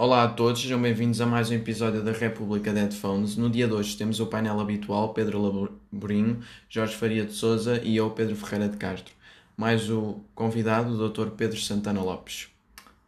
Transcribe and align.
Olá 0.00 0.22
a 0.22 0.28
todos, 0.28 0.62
sejam 0.62 0.80
bem-vindos 0.80 1.20
a 1.20 1.26
mais 1.26 1.50
um 1.50 1.54
episódio 1.54 2.04
da 2.04 2.12
República 2.12 2.72
de 2.72 2.78
Headphones. 2.78 3.36
No 3.36 3.50
dia 3.50 3.66
de 3.66 3.74
hoje 3.74 3.96
temos 3.96 4.20
o 4.20 4.28
painel 4.28 4.60
habitual 4.60 5.12
Pedro 5.12 5.42
Laborinho, 5.42 6.40
Jorge 6.68 6.94
Faria 6.94 7.26
de 7.26 7.32
Souza 7.32 7.82
e 7.82 7.96
eu, 7.96 8.08
Pedro 8.12 8.36
Ferreira 8.36 8.68
de 8.68 8.76
Castro, 8.76 9.12
mais 9.56 9.90
o 9.90 10.24
convidado, 10.36 10.92
o 10.92 11.08
Dr. 11.08 11.30
Pedro 11.30 11.58
Santana 11.58 12.00
Lopes. 12.00 12.48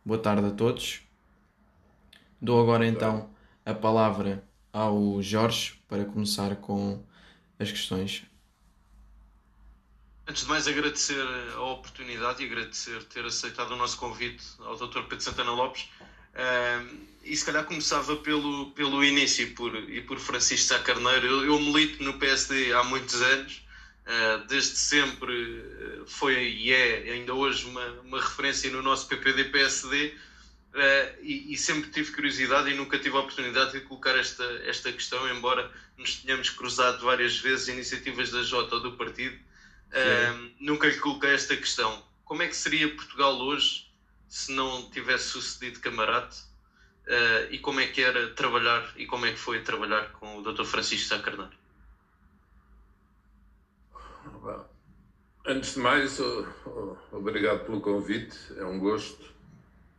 Boa 0.04 0.18
tarde 0.18 0.48
a 0.48 0.50
todos. 0.50 1.02
Dou 2.42 2.60
agora 2.60 2.84
então 2.84 3.30
a 3.64 3.72
palavra 3.72 4.44
ao 4.72 5.22
Jorge 5.22 5.80
para 5.86 6.04
começar 6.04 6.56
com 6.56 7.04
as 7.56 7.70
questões. 7.70 8.24
Antes 10.26 10.42
de 10.42 10.48
mais, 10.48 10.66
agradecer 10.66 11.24
a 11.54 11.62
oportunidade 11.70 12.42
e 12.42 12.46
agradecer 12.46 13.00
ter 13.04 13.24
aceitado 13.24 13.70
o 13.70 13.76
nosso 13.76 13.96
convite 13.96 14.44
ao 14.58 14.76
Dr. 14.76 15.02
Pedro 15.02 15.20
Santana 15.20 15.52
Lopes. 15.52 15.88
Uh, 16.34 17.10
e 17.24 17.36
se 17.36 17.44
calhar 17.44 17.64
começava 17.64 18.16
pelo, 18.16 18.70
pelo 18.72 19.04
início 19.04 19.54
por, 19.54 19.74
e 19.88 20.00
por 20.00 20.18
Francisco 20.18 20.68
Sá 20.68 20.78
Carneiro. 20.78 21.26
Eu, 21.26 21.44
eu 21.44 21.60
milito 21.60 22.02
no 22.02 22.18
PSD 22.18 22.72
há 22.72 22.82
muitos 22.84 23.20
anos, 23.20 23.62
uh, 24.06 24.46
desde 24.46 24.76
sempre 24.76 26.04
foi 26.06 26.34
e 26.34 26.72
é 26.72 27.12
ainda 27.12 27.34
hoje 27.34 27.66
uma, 27.66 27.86
uma 28.00 28.20
referência 28.20 28.70
no 28.70 28.82
nosso 28.82 29.06
PPD-PSD. 29.08 30.14
Uh, 30.72 31.18
e, 31.22 31.52
e, 31.52 31.56
sempre 31.58 31.90
tive 31.90 32.12
curiosidade 32.12 32.70
e 32.70 32.74
nunca 32.74 32.96
tive 32.96 33.16
a 33.16 33.20
oportunidade 33.20 33.72
de 33.72 33.80
colocar 33.80 34.16
esta, 34.16 34.44
esta 34.64 34.92
questão, 34.92 35.28
embora 35.28 35.68
nos 35.98 36.16
tenhamos 36.16 36.48
cruzado 36.48 37.04
várias 37.04 37.36
vezes 37.38 37.66
iniciativas 37.66 38.30
da 38.30 38.40
Jota 38.44 38.76
ou 38.76 38.80
do 38.80 38.92
partido, 38.92 39.34
uh, 39.34 40.50
nunca 40.60 40.86
lhe 40.86 40.96
coloquei 40.98 41.30
esta 41.30 41.56
questão. 41.56 42.04
Como 42.24 42.42
é 42.42 42.46
que 42.46 42.54
seria 42.54 42.88
Portugal 42.94 43.36
hoje 43.40 43.89
se 44.30 44.52
não 44.52 44.88
tivesse 44.90 45.24
sucedido 45.24 45.80
camarada? 45.80 46.30
Uh, 47.06 47.50
e 47.50 47.58
como 47.58 47.80
é 47.80 47.86
que 47.88 48.00
era 48.00 48.30
trabalhar 48.30 48.92
e 48.96 49.04
como 49.04 49.26
é 49.26 49.32
que 49.32 49.38
foi 49.38 49.60
trabalhar 49.62 50.12
com 50.12 50.38
o 50.38 50.42
Dr. 50.42 50.64
Francisco 50.64 51.08
Sá 51.08 51.18
Carneiro? 51.18 51.50
Antes 55.44 55.74
de 55.74 55.80
mais, 55.80 56.20
obrigado 57.10 57.64
pelo 57.64 57.80
convite, 57.80 58.36
é 58.56 58.64
um 58.64 58.78
gosto 58.78 59.34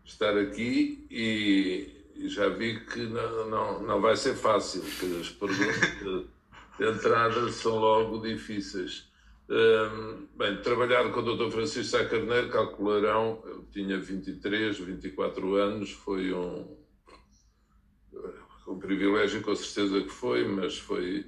estar 0.05 0.37
aqui 0.37 1.05
e, 1.11 2.29
já 2.29 2.47
vi 2.47 2.79
que 2.85 2.99
não, 3.01 3.49
não, 3.49 3.81
não 3.81 4.01
vai 4.01 4.15
ser 4.15 4.35
fácil, 4.35 4.81
que 4.81 5.19
as 5.19 5.29
perguntas 5.29 6.25
de 6.79 6.89
entrada 6.89 7.51
são 7.51 7.77
logo 7.77 8.19
difíceis. 8.19 9.10
Bem, 10.37 10.61
trabalhar 10.61 11.11
com 11.11 11.19
o 11.19 11.35
Dr. 11.35 11.51
Francisco 11.51 11.97
Sá 11.97 12.05
Carneiro, 12.05 12.49
calcularão, 12.49 13.43
eu 13.45 13.65
tinha 13.69 13.99
23, 13.99 14.79
24 14.79 15.55
anos, 15.55 15.91
foi 15.91 16.33
um, 16.33 16.73
um 18.65 18.79
privilégio, 18.79 19.41
com 19.41 19.53
certeza 19.53 20.03
que 20.03 20.09
foi, 20.09 20.47
mas 20.47 20.77
foi, 20.77 21.25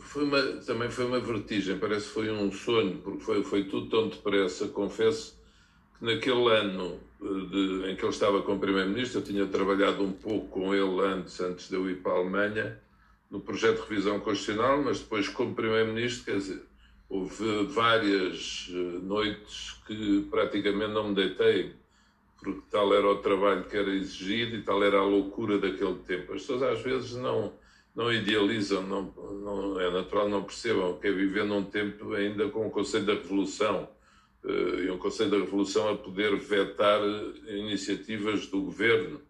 foi 0.00 0.24
uma, 0.24 0.42
também 0.66 0.90
foi 0.90 1.06
uma 1.06 1.18
vertigem, 1.18 1.78
parece 1.78 2.08
que 2.08 2.12
foi 2.12 2.30
um 2.30 2.52
sonho, 2.52 2.98
porque 2.98 3.24
foi, 3.24 3.42
foi 3.42 3.64
tudo 3.64 3.88
tão 3.88 4.10
depressa. 4.10 4.68
Confesso 4.68 5.40
que 5.98 6.04
naquele 6.04 6.46
ano 6.54 7.00
de, 7.18 7.90
em 7.90 7.96
que 7.96 8.04
ele 8.04 8.12
estava 8.12 8.42
como 8.42 8.60
Primeiro-Ministro, 8.60 9.20
eu 9.20 9.24
tinha 9.24 9.46
trabalhado 9.46 10.04
um 10.04 10.12
pouco 10.12 10.46
com 10.48 10.74
ele 10.74 11.00
antes, 11.00 11.40
antes 11.40 11.70
de 11.70 11.74
eu 11.74 11.88
ir 11.88 12.02
para 12.02 12.12
a 12.12 12.16
Alemanha, 12.16 12.78
no 13.30 13.40
projeto 13.40 13.82
de 13.82 13.88
revisão 13.88 14.20
constitucional, 14.20 14.82
mas 14.82 15.00
depois 15.00 15.26
como 15.26 15.54
Primeiro-Ministro, 15.54 16.26
quer 16.26 16.36
dizer, 16.36 16.69
houve 17.10 17.64
várias 17.66 18.70
eh, 18.70 18.98
noites 19.02 19.76
que 19.86 20.26
praticamente 20.30 20.92
não 20.92 21.08
me 21.08 21.14
deitei, 21.16 21.74
porque 22.40 22.62
tal 22.70 22.94
era 22.94 23.06
o 23.06 23.18
trabalho 23.18 23.64
que 23.64 23.76
era 23.76 23.90
exigido 23.90 24.56
e 24.56 24.62
tal 24.62 24.82
era 24.82 24.98
a 24.98 25.04
loucura 25.04 25.58
daquele 25.58 25.96
tempo. 26.06 26.32
As 26.32 26.42
pessoas 26.42 26.62
às 26.62 26.80
vezes 26.80 27.16
não, 27.16 27.52
não 27.94 28.12
idealizam, 28.12 28.82
não, 28.84 29.12
não, 29.42 29.80
é 29.80 29.90
natural, 29.90 30.28
não 30.28 30.44
percebam 30.44 30.96
que 30.98 31.08
é 31.08 31.12
viver 31.12 31.44
num 31.44 31.64
tempo 31.64 32.14
ainda 32.14 32.48
com 32.48 32.66
o 32.66 32.70
conceito 32.70 33.06
da 33.06 33.14
revolução 33.14 33.88
eh, 34.44 34.84
e 34.84 34.90
um 34.90 34.98
Conselho 34.98 35.30
da 35.30 35.36
Revolução 35.38 35.88
a 35.90 35.96
poder 35.96 36.36
vetar 36.36 37.00
eh, 37.02 37.56
iniciativas 37.56 38.46
do 38.46 38.62
governo 38.62 39.20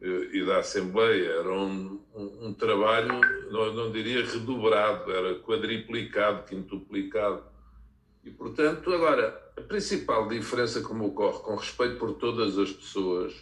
e 0.00 0.44
da 0.44 0.58
Assembleia. 0.58 1.30
Era 1.30 1.52
um, 1.52 2.00
um, 2.14 2.46
um 2.46 2.54
trabalho, 2.54 3.20
não, 3.50 3.72
não, 3.72 3.92
diria 3.92 4.24
redobrado, 4.24 5.10
era 5.12 5.38
quadriplicado, 5.40 6.44
quintuplicado. 6.44 7.42
E, 8.24 8.30
portanto, 8.30 8.92
agora, 8.92 9.52
a 9.56 9.60
principal 9.62 10.28
diferença 10.28 10.80
que 10.80 10.92
ocorre 10.92 11.42
com 11.42 11.56
respeito 11.56 11.96
por 11.96 12.14
todas 12.14 12.58
as 12.58 12.70
pessoas, 12.70 13.34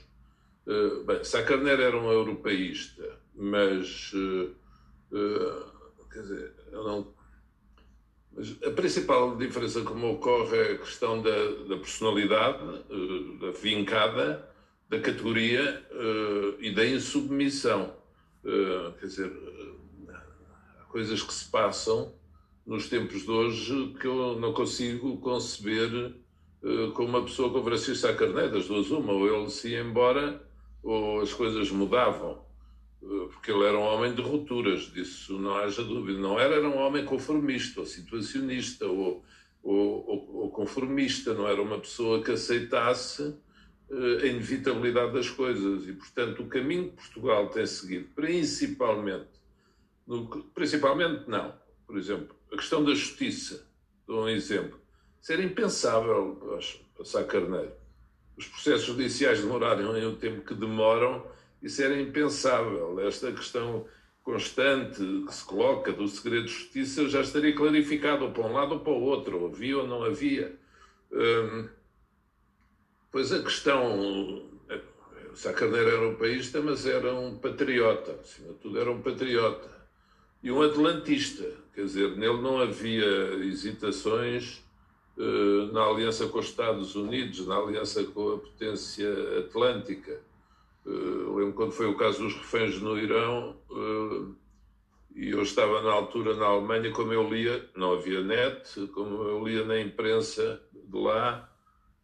uh, 0.67 1.05
bem, 1.05 1.25
Sacarneiro 1.25 1.83
era 1.83 1.97
um 1.97 2.11
europeísta, 2.11 3.19
mas, 3.35 4.13
uh, 4.15 4.55
uh, 5.13 6.09
quer 6.11 6.23
dizer, 6.23 6.55
eu 6.73 6.85
não 6.85 7.19
mas 8.39 8.57
a 8.63 8.71
principal 8.71 9.37
diferença 9.37 9.81
que 9.81 9.93
ocorre 9.93 10.57
é 10.57 10.73
a 10.73 10.79
questão 10.79 11.21
da, 11.21 11.31
da 11.69 11.77
personalidade, 11.77 12.63
eh, 12.89 13.45
da 13.45 13.51
vincada, 13.51 14.48
da 14.89 15.01
categoria 15.01 15.87
uh, 15.93 16.63
e 16.63 16.75
da 16.75 16.85
insubmissão. 16.87 17.95
Uh, 18.45 18.93
quer 18.99 19.07
dizer, 19.07 19.33
há 20.81 20.85
coisas 20.85 21.23
que 21.23 21.33
se 21.33 21.51
passam 21.51 22.15
nos 22.67 22.89
tempos 22.89 23.23
de 23.23 23.31
hoje 23.31 23.95
que 24.01 24.07
eu 24.07 24.39
não 24.39 24.53
consigo 24.53 25.19
conceber 25.19 26.15
uh, 26.63 26.93
com 26.93 27.05
uma 27.05 27.23
pessoa 27.23 27.51
como 27.51 27.65
Francisco 27.65 27.97
Sá 27.97 28.15
Carneiro, 28.15 28.53
das 28.53 28.67
duas 28.67 28.91
uma, 28.91 29.13
ou 29.13 29.27
ele 29.27 29.51
se 29.51 29.71
ia 29.71 29.81
embora 29.81 30.43
ou 30.83 31.21
as 31.21 31.33
coisas 31.33 31.71
mudavam 31.71 32.49
porque 33.01 33.51
ele 33.51 33.65
era 33.65 33.79
um 33.79 33.83
homem 33.83 34.15
de 34.15 34.21
rupturas, 34.21 34.93
disso 34.93 35.39
não 35.39 35.55
haja 35.57 35.83
dúvida. 35.85 36.19
Não 36.19 36.39
era, 36.39 36.57
era 36.57 36.69
um 36.69 36.79
homem 36.79 37.05
conformista, 37.05 37.81
ou 37.81 37.87
situacionista, 37.87 38.87
ou, 38.87 39.25
ou, 39.63 40.37
ou 40.43 40.51
conformista, 40.51 41.33
não 41.33 41.47
era 41.47 41.63
uma 41.63 41.79
pessoa 41.79 42.23
que 42.23 42.33
aceitasse 42.33 43.37
a 43.91 44.27
inevitabilidade 44.27 45.13
das 45.13 45.31
coisas. 45.31 45.89
E, 45.89 45.93
portanto, 45.93 46.43
o 46.43 46.47
caminho 46.47 46.91
que 46.91 46.97
Portugal 46.97 47.49
tem 47.49 47.67
seguido, 47.67 48.09
principalmente, 48.15 49.29
no, 50.07 50.27
principalmente 50.55 51.29
não, 51.29 51.55
por 51.87 51.97
exemplo, 51.97 52.35
a 52.53 52.57
questão 52.57 52.85
da 52.85 52.95
justiça, 52.95 53.67
dou 54.07 54.25
um 54.25 54.29
exemplo, 54.29 54.79
isso 55.21 55.33
era 55.33 55.43
impensável 55.43 56.63
para 56.95 57.05
Sá 57.05 57.25
Carneiro. 57.25 57.73
Os 58.37 58.47
processos 58.47 58.87
judiciais 58.87 59.41
demorarem 59.41 59.85
o 59.85 60.17
tempo 60.17 60.43
que 60.43 60.55
demoram 60.55 61.27
isso 61.63 61.83
era 61.83 62.01
impensável. 62.01 63.01
Esta 63.01 63.33
questão 63.33 63.87
constante 64.23 64.99
que 65.27 65.35
se 65.35 65.45
coloca 65.45 65.93
do 65.93 66.07
segredo 66.07 66.47
de 66.47 66.53
justiça 66.53 67.09
já 67.09 67.21
estaria 67.21 67.55
clarificado 67.55 68.25
ou 68.25 68.31
para 68.31 68.47
um 68.47 68.53
lado 68.53 68.75
ou 68.75 68.81
para 68.81 68.93
o 68.93 69.01
outro, 69.01 69.47
havia 69.47 69.79
ou 69.79 69.87
não 69.87 70.05
havia. 70.05 70.55
Hum, 71.11 71.69
pois 73.11 73.33
a 73.33 73.43
questão. 73.43 74.49
O 75.31 75.37
Sacarneiro 75.37 75.89
era 75.89 76.09
um 76.09 76.17
paísta, 76.17 76.61
mas 76.61 76.85
era 76.85 77.15
um 77.15 77.39
patriota, 77.39 78.19
acima 78.21 78.49
de 78.49 78.59
tudo 78.59 78.81
era 78.81 78.91
um 78.91 79.01
patriota. 79.01 79.71
E 80.43 80.51
um 80.51 80.63
atlantista, 80.63 81.49
quer 81.75 81.85
dizer, 81.85 82.17
nele 82.17 82.41
não 82.41 82.61
havia 82.61 83.35
hesitações 83.45 84.65
uh, 85.17 85.73
na 85.73 85.85
aliança 85.85 86.27
com 86.29 86.39
os 86.39 86.47
Estados 86.47 86.95
Unidos, 86.95 87.47
na 87.47 87.57
aliança 87.57 88.05
com 88.05 88.35
a 88.35 88.39
potência 88.39 89.09
atlântica. 89.39 90.21
Uh, 90.87 91.37
lembro 91.37 91.53
quando 91.55 91.73
foi 91.73 91.87
o 91.87 91.97
caso 91.97 92.23
dos 92.23 92.35
reféns 92.35 92.81
no 92.81 92.99
Irão, 92.99 93.57
uh, 93.71 94.35
e 95.15 95.31
eu 95.31 95.43
estava 95.43 95.83
na 95.83 95.91
altura 95.91 96.35
na 96.37 96.47
Alemanha, 96.47 96.93
como 96.93 97.13
eu 97.13 97.29
lia, 97.29 97.69
não 97.75 97.93
havia 97.93 98.23
net, 98.23 98.87
como 98.95 99.25
eu 99.25 99.45
lia 99.47 99.65
na 99.65 99.81
imprensa 99.81 100.63
de 100.73 100.99
lá, 100.99 101.48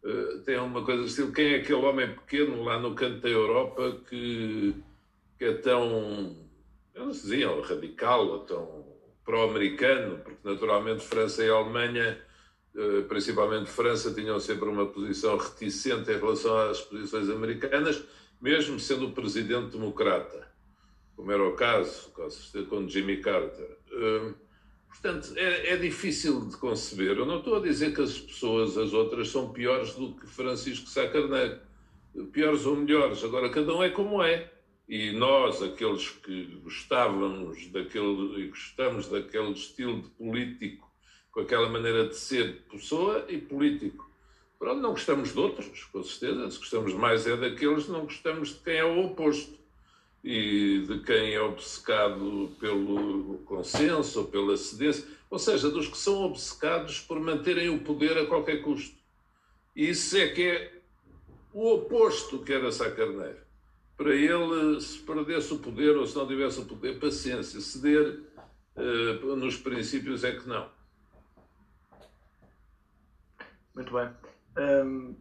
uh, 0.05 0.39
tem 0.43 0.57
uma 0.57 0.83
coisa 0.83 1.03
assim, 1.05 1.31
quem 1.31 1.53
é 1.53 1.55
aquele 1.57 1.85
homem 1.85 2.13
pequeno 2.13 2.63
lá 2.63 2.79
no 2.79 2.95
canto 2.95 3.19
da 3.19 3.29
Europa 3.29 4.01
que, 4.07 4.75
que 5.37 5.45
é 5.45 5.53
tão, 5.53 6.35
eu 6.93 7.05
não 7.05 7.13
sei 7.13 7.31
diziam, 7.31 7.61
radical, 7.61 8.27
ou 8.27 8.39
tão 8.39 8.85
pró-americano, 9.25 10.19
porque 10.19 10.47
naturalmente 10.47 11.03
França 11.03 11.43
e 11.43 11.49
Alemanha 11.49 12.17
principalmente 13.07 13.69
França, 13.69 14.13
tinham 14.13 14.39
sempre 14.39 14.67
uma 14.67 14.85
posição 14.85 15.37
reticente 15.37 16.11
em 16.11 16.17
relação 16.17 16.57
às 16.57 16.81
posições 16.81 17.29
americanas, 17.29 18.03
mesmo 18.41 18.79
sendo 18.79 19.07
o 19.07 19.11
presidente 19.11 19.71
democrata, 19.71 20.47
como 21.15 21.31
era 21.31 21.43
o 21.43 21.53
caso 21.53 22.11
com 22.69 22.87
Jimmy 22.87 23.17
Carter. 23.17 23.77
Hum, 23.91 24.33
portanto, 25.01 25.33
é, 25.37 25.73
é, 25.73 25.77
difícil 25.77 26.47
de 26.47 26.57
conceber. 26.57 27.17
Eu 27.17 27.25
não 27.25 27.39
estou 27.39 27.57
a 27.57 27.59
dizer 27.59 27.93
que 27.93 28.01
as 28.01 28.17
pessoas, 28.17 28.77
as 28.77 28.93
outras, 28.93 29.29
são 29.29 29.51
piores 29.51 29.93
do 29.95 30.13
que 30.15 30.27
Francisco 30.27 30.89
Sá 30.89 31.07
Carneiro. 31.07 31.59
Piores 32.31 32.65
ou 32.65 32.75
melhores. 32.75 33.23
Agora, 33.23 33.49
cada 33.49 33.73
um 33.75 33.83
é 33.83 33.89
como 33.89 34.23
é. 34.23 34.51
E 34.87 35.11
nós, 35.11 35.61
aqueles 35.61 36.09
que 36.09 36.45
gostávamos 36.63 37.67
daquele, 37.67 38.43
e 38.43 38.47
gostamos 38.47 39.07
daquele 39.07 39.51
estilo 39.51 40.01
de 40.01 40.09
político, 40.09 40.89
com 41.31 41.41
aquela 41.41 41.67
maneira 41.69 42.07
de 42.07 42.15
ser 42.15 42.61
pessoa 42.69 43.25
e 43.27 43.37
político, 43.37 44.05
Pronto, 44.57 44.81
não 44.81 44.91
gostamos 44.91 45.33
de 45.33 45.39
outros, 45.39 45.83
com 45.85 46.01
certeza. 46.01 46.49
Se 46.49 46.57
gostamos 46.57 46.93
mais 46.93 47.27
é 47.27 47.35
daqueles, 47.35 47.87
não 47.87 48.01
gostamos 48.01 48.49
de 48.49 48.59
quem 48.61 48.77
é 48.77 48.85
o 48.85 49.05
oposto. 49.05 49.53
E 50.27 50.83
de 50.87 50.99
quem 51.03 51.35
é 51.35 51.41
obcecado 51.41 52.51
pelo 52.59 53.37
consenso 53.45 54.21
ou 54.21 54.27
pela 54.27 54.57
cedência. 54.57 55.07
Ou 55.29 55.37
seja, 55.37 55.69
dos 55.69 55.87
que 55.87 55.97
são 55.97 56.23
obcecados 56.23 56.99
por 56.99 57.19
manterem 57.19 57.69
o 57.69 57.79
poder 57.81 58.17
a 58.17 58.25
qualquer 58.25 58.63
custo. 58.63 58.97
Isso 59.75 60.17
é 60.17 60.27
que 60.29 60.41
é 60.41 60.81
o 61.53 61.75
oposto 61.75 62.39
que 62.39 62.51
era 62.51 62.71
Sá 62.71 62.89
Carneiro. 62.89 63.45
Para 63.95 64.15
ele, 64.15 64.81
se 64.81 64.97
perdesse 64.99 65.53
o 65.53 65.59
poder 65.59 65.95
ou 65.95 66.07
se 66.07 66.15
não 66.15 66.27
tivesse 66.27 66.59
o 66.59 66.65
poder, 66.65 66.99
paciência. 66.99 67.61
Ceder 67.61 68.23
uh, 68.75 69.35
nos 69.35 69.57
princípios 69.57 70.23
é 70.23 70.31
que 70.31 70.49
não. 70.49 70.67
Muito 73.75 73.93
bem. 73.93 74.09
Um, 74.57 75.15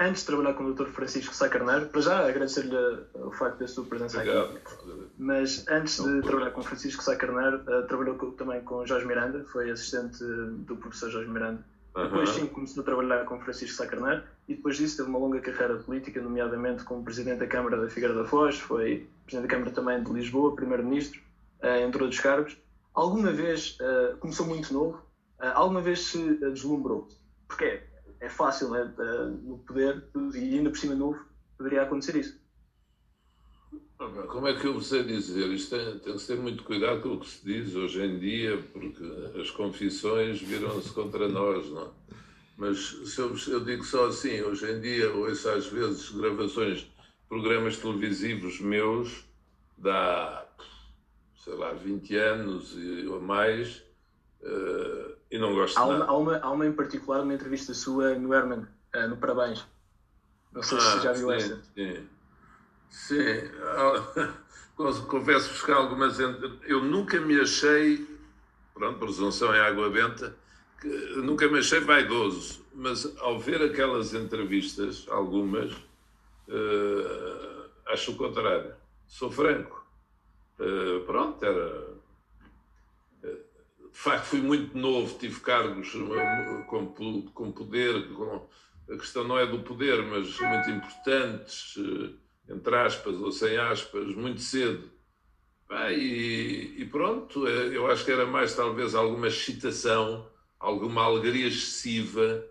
antes 0.00 0.20
de 0.20 0.26
trabalhar 0.26 0.54
com 0.54 0.64
o 0.64 0.74
Dr. 0.74 0.86
Francisco 0.86 1.34
Sá 1.34 1.48
Carneiro, 1.48 1.86
para 1.86 2.00
já 2.00 2.28
agradecer-lhe 2.28 2.76
o 3.14 3.30
facto 3.30 3.58
da 3.58 3.68
sua 3.68 3.84
presença 3.84 4.18
Obrigado. 4.18 4.56
aqui. 4.56 5.10
Mas 5.16 5.64
antes 5.68 6.02
de 6.02 6.20
trabalhar 6.22 6.50
com 6.50 6.62
Francisco 6.62 7.02
Sá 7.02 7.14
Carneiro, 7.14 7.58
uh, 7.58 7.86
trabalhou 7.86 8.16
com, 8.16 8.32
também 8.32 8.60
com 8.62 8.84
Jorge 8.84 9.06
Miranda, 9.06 9.44
foi 9.52 9.70
assistente 9.70 10.18
do 10.24 10.76
professor 10.76 11.10
Jorge 11.10 11.30
Miranda. 11.30 11.64
Depois 11.94 12.30
sim 12.30 12.46
começou 12.46 12.82
a 12.82 12.84
trabalhar 12.84 13.24
com 13.24 13.40
Francisco 13.40 13.76
Sá 13.76 13.86
Carneiro 13.86 14.22
e 14.46 14.54
depois 14.54 14.76
disso 14.76 14.98
teve 14.98 15.08
uma 15.08 15.18
longa 15.18 15.40
carreira 15.40 15.76
política, 15.76 16.20
nomeadamente 16.20 16.84
como 16.84 17.02
Presidente 17.02 17.38
da 17.38 17.46
Câmara 17.46 17.76
da 17.80 17.88
Figueira 17.88 18.14
da 18.14 18.24
Foz, 18.24 18.58
foi 18.58 19.08
Presidente 19.24 19.48
da 19.48 19.54
Câmara 19.54 19.70
também 19.72 20.02
de 20.02 20.12
Lisboa, 20.12 20.54
Primeiro-Ministro, 20.54 21.20
uh, 21.62 21.66
entre 21.66 22.02
outros 22.02 22.20
cargos. 22.20 22.56
Alguma 22.94 23.32
vez, 23.32 23.78
uh, 23.80 24.16
começou 24.18 24.46
muito 24.46 24.72
novo, 24.72 25.02
alguma 25.38 25.80
vez 25.80 26.00
se 26.00 26.34
deslumbrou? 26.34 27.08
Porque 27.46 27.80
é 28.20 28.28
fácil, 28.28 28.70
né? 28.70 28.92
no 29.42 29.58
poder, 29.58 30.04
e 30.34 30.58
ainda 30.58 30.70
por 30.70 30.78
cima 30.78 30.94
novo, 30.94 31.18
poderia 31.56 31.82
acontecer 31.82 32.16
isso. 32.16 32.40
Como 34.28 34.46
é 34.46 34.54
que 34.54 34.64
eu 34.64 34.80
sei 34.80 35.02
dizer? 35.02 35.48
Isto 35.48 35.76
tem, 35.76 35.98
tem 35.98 36.16
que 36.16 36.26
ter 36.26 36.36
muito 36.38 36.62
cuidado 36.62 37.00
com 37.02 37.14
o 37.14 37.20
que 37.20 37.28
se 37.28 37.44
diz 37.44 37.74
hoje 37.74 38.00
em 38.00 38.18
dia, 38.18 38.56
porque 38.72 39.04
as 39.40 39.50
confissões 39.50 40.40
viram-se 40.40 40.92
contra 40.92 41.28
nós, 41.28 41.68
não 41.70 41.82
é? 41.82 41.90
Mas 42.56 42.78
se 42.78 43.20
eu, 43.20 43.36
eu, 43.48 43.64
digo 43.64 43.84
só 43.84 44.06
assim, 44.06 44.40
hoje 44.42 44.70
em 44.70 44.80
dia 44.80 45.12
ouço 45.12 45.48
às 45.48 45.66
vezes 45.66 46.10
gravações 46.10 46.88
programas 47.28 47.76
televisivos 47.76 48.60
meus 48.60 49.24
da, 49.76 50.44
sei 51.44 51.54
lá, 51.54 51.72
20 51.72 52.16
anos 52.16 52.76
ou 53.08 53.20
mais, 53.20 53.82
uh, 54.42 55.16
e 55.30 55.38
não 55.38 55.54
gosto 55.54 55.78
há 55.78 55.84
uma. 55.84 56.04
Há 56.04 56.16
uma, 56.16 56.38
há 56.38 56.50
uma 56.50 56.66
em 56.66 56.72
particular, 56.72 57.22
uma 57.22 57.34
entrevista 57.34 57.74
sua 57.74 58.14
no 58.14 58.32
Herman, 58.32 58.66
uh, 58.94 59.08
no 59.08 59.16
Parabéns. 59.16 59.66
Não 60.52 60.62
sei 60.62 60.78
ah, 60.78 60.80
se 60.80 61.00
já 61.00 61.12
viu 61.12 61.28
sim, 61.28 61.36
essa. 61.36 61.62
Sim. 61.74 62.08
Sim. 62.90 63.50
Confesso-vos 65.08 65.62
que 65.62 65.72
algumas. 65.72 66.18
Eu 66.64 66.82
nunca 66.82 67.20
me 67.20 67.40
achei. 67.40 68.06
Pronto, 68.74 68.98
presunção 68.98 69.54
em 69.54 69.58
água 69.58 69.90
benta. 69.90 70.34
Que, 70.80 70.88
nunca 71.16 71.48
me 71.48 71.58
achei 71.58 71.80
vaidoso. 71.80 72.64
Mas 72.72 73.16
ao 73.18 73.38
ver 73.38 73.60
aquelas 73.60 74.14
entrevistas, 74.14 75.04
algumas, 75.10 75.72
uh, 75.72 77.70
acho 77.88 78.12
o 78.12 78.16
contrário. 78.16 78.72
Sou 79.06 79.30
franco. 79.30 79.84
Uh, 80.60 81.04
pronto, 81.04 81.44
era 81.44 81.97
de 83.92 83.98
facto 83.98 84.26
fui 84.26 84.40
muito 84.40 84.76
novo, 84.76 85.18
tive 85.18 85.40
cargos 85.40 85.92
com, 86.68 87.22
com 87.34 87.52
poder, 87.52 88.08
com, 88.14 88.46
a 88.90 88.96
questão 88.96 89.24
não 89.24 89.38
é 89.38 89.46
do 89.46 89.60
poder, 89.60 90.02
mas 90.02 90.38
muito 90.40 90.70
importantes, 90.70 91.74
eh, 91.78 92.52
entre 92.54 92.74
aspas 92.74 93.14
ou 93.16 93.30
sem 93.30 93.56
aspas, 93.58 94.14
muito 94.14 94.40
cedo. 94.40 94.90
E, 95.90 96.74
e, 96.78 96.84
pronto, 96.86 97.46
eh, 97.46 97.76
eu 97.76 97.86
acho 97.90 98.04
que 98.04 98.10
era 98.10 98.26
mais 98.26 98.54
talvez 98.54 98.94
alguma 98.94 99.28
excitação, 99.28 100.26
alguma 100.58 101.02
alegria 101.04 101.48
excessiva 101.48 102.42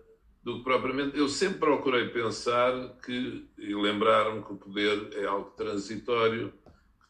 do 0.44 0.58
que 0.58 0.64
propriamente. 0.64 1.18
Eu 1.18 1.28
sempre 1.28 1.58
procurei 1.58 2.08
pensar 2.08 2.72
que, 3.04 3.48
e 3.58 3.74
lembrar-me 3.74 4.42
que 4.44 4.52
o 4.52 4.56
poder 4.56 5.10
é 5.14 5.26
algo 5.26 5.50
transitório 5.50 6.52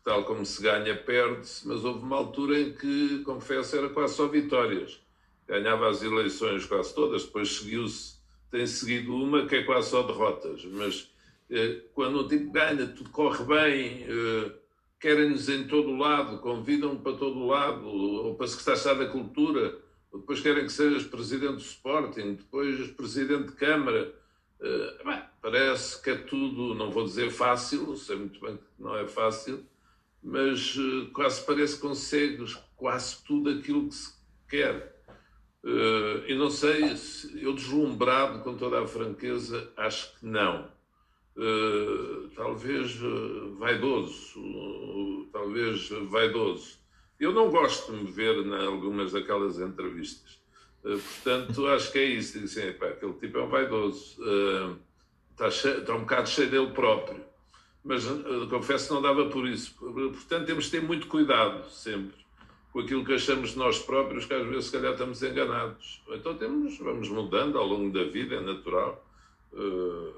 tal 0.09 0.25
como 0.25 0.43
se 0.47 0.63
ganha, 0.63 0.97
perde-se, 0.97 1.69
mas 1.69 1.85
houve 1.85 2.01
uma 2.01 2.17
altura 2.17 2.59
em 2.59 2.73
que, 2.73 3.19
confesso, 3.25 3.77
era 3.77 3.91
quase 3.91 4.15
só 4.15 4.27
vitórias. 4.27 4.99
Ganhava 5.47 5.87
as 5.87 6.03
eleições 6.03 6.65
quase 6.65 6.95
todas, 6.95 7.27
depois 7.27 7.59
seguiu-se, 7.59 8.15
tem 8.51 8.67
seguido 8.67 9.15
uma 9.15 9.45
que 9.45 9.57
é 9.57 9.65
quase 9.65 9.91
só 9.91 10.03
derrotas, 10.03 10.65
mas 10.65 11.11
eh, 11.51 11.83
quando 11.93 12.21
um 12.21 12.27
tipo 12.27 12.51
ganha, 12.51 12.87
tudo 12.87 13.11
corre 13.11 13.45
bem, 13.45 14.07
eh, 14.09 14.53
querem-nos 14.99 15.47
em 15.51 15.67
todo 15.67 15.95
lado, 15.95 16.39
convidam 16.39 16.97
para 16.97 17.13
todo 17.13 17.47
lado, 17.47 17.87
ou 17.87 18.35
para 18.35 18.47
secretário 18.47 19.01
da 19.01 19.07
Cultura, 19.11 19.79
depois 20.11 20.41
querem 20.41 20.65
que 20.65 20.73
sejas 20.73 21.05
presidente 21.05 21.57
do 21.57 21.61
Sporting, 21.61 22.33
depois 22.33 22.91
presidente 22.93 23.49
de 23.49 23.57
Câmara. 23.57 24.15
Uh, 24.59 25.05
bem, 25.05 25.23
parece 25.41 26.03
que 26.03 26.11
é 26.11 26.17
tudo, 26.17 26.75
não 26.75 26.91
vou 26.91 27.05
dizer 27.05 27.31
fácil, 27.31 27.95
sei 27.95 28.17
muito 28.17 28.41
bem 28.41 28.57
que 28.57 28.63
não 28.77 28.97
é 28.97 29.07
fácil, 29.07 29.65
mas 30.23 30.77
uh, 30.77 31.11
quase 31.13 31.45
parece 31.45 31.77
que 31.77 31.83
consegues 31.83 32.55
quase 32.77 33.25
tudo 33.25 33.51
aquilo 33.51 33.89
que 33.89 33.95
se 33.95 34.13
quer. 34.49 34.97
Uh, 35.63 36.25
e 36.27 36.35
não 36.35 36.51
sei, 36.51 36.97
se, 36.97 37.43
eu 37.43 37.53
deslumbrado 37.53 38.41
com 38.43 38.57
toda 38.57 38.83
a 38.83 38.87
franqueza, 38.87 39.73
acho 39.77 40.19
que 40.19 40.27
não. 40.27 40.71
Uh, 41.37 42.29
talvez 42.35 42.97
vaidoso, 43.59 45.29
talvez 45.33 45.89
vaidoso. 46.09 46.79
Eu 47.19 47.33
não 47.33 47.51
gosto 47.51 47.93
de 47.93 48.05
me 48.05 48.11
ver 48.11 48.37
em 48.39 48.67
algumas 48.67 49.13
daquelas 49.13 49.59
entrevistas. 49.59 50.41
portanto, 50.83 51.67
acho 51.69 51.93
que 51.93 51.99
é 51.99 52.05
isso. 52.05 52.41
Dizem, 52.41 52.71
assim, 52.71 52.85
aquele 52.85 53.13
tipo 53.15 53.39
é 53.39 53.43
um 53.43 53.49
vaidoso. 53.49 54.17
está, 55.31 55.51
cheio, 55.51 55.79
está 55.79 55.95
um 55.95 56.01
bocado 56.01 56.29
cheio 56.29 56.51
dele 56.51 56.71
próprio 56.73 57.28
mas 57.89 58.07
uh, 58.07 58.47
confesso 58.51 58.89
que 58.89 58.95
não 58.95 59.01
dava 59.01 59.31
por 59.31 59.49
isso. 59.49 59.75
Portanto, 59.75 60.45
temos 60.45 60.67
de 60.67 60.73
ter 60.73 60.83
muito 60.83 61.07
cuidado 61.07 61.67
sempre 61.71 62.15
com 62.71 62.81
aquilo 62.81 63.03
que 63.03 63.15
achamos 63.15 63.53
de 63.53 63.59
nós 63.59 63.79
próprios, 63.79 64.27
que 64.27 64.35
às 64.35 64.47
vezes 64.47 64.67
se 64.67 64.73
calhar 64.73 64.93
estamos 64.93 65.23
enganados. 65.23 66.03
Então 66.11 66.37
temos, 66.37 66.77
vamos 66.79 67.09
mudando 67.09 67.57
ao 67.57 67.67
longo 67.67 67.91
da 67.91 68.05
vida, 68.05 68.35
é 68.35 68.41
natural. 68.41 69.03
Uh, 69.55 70.13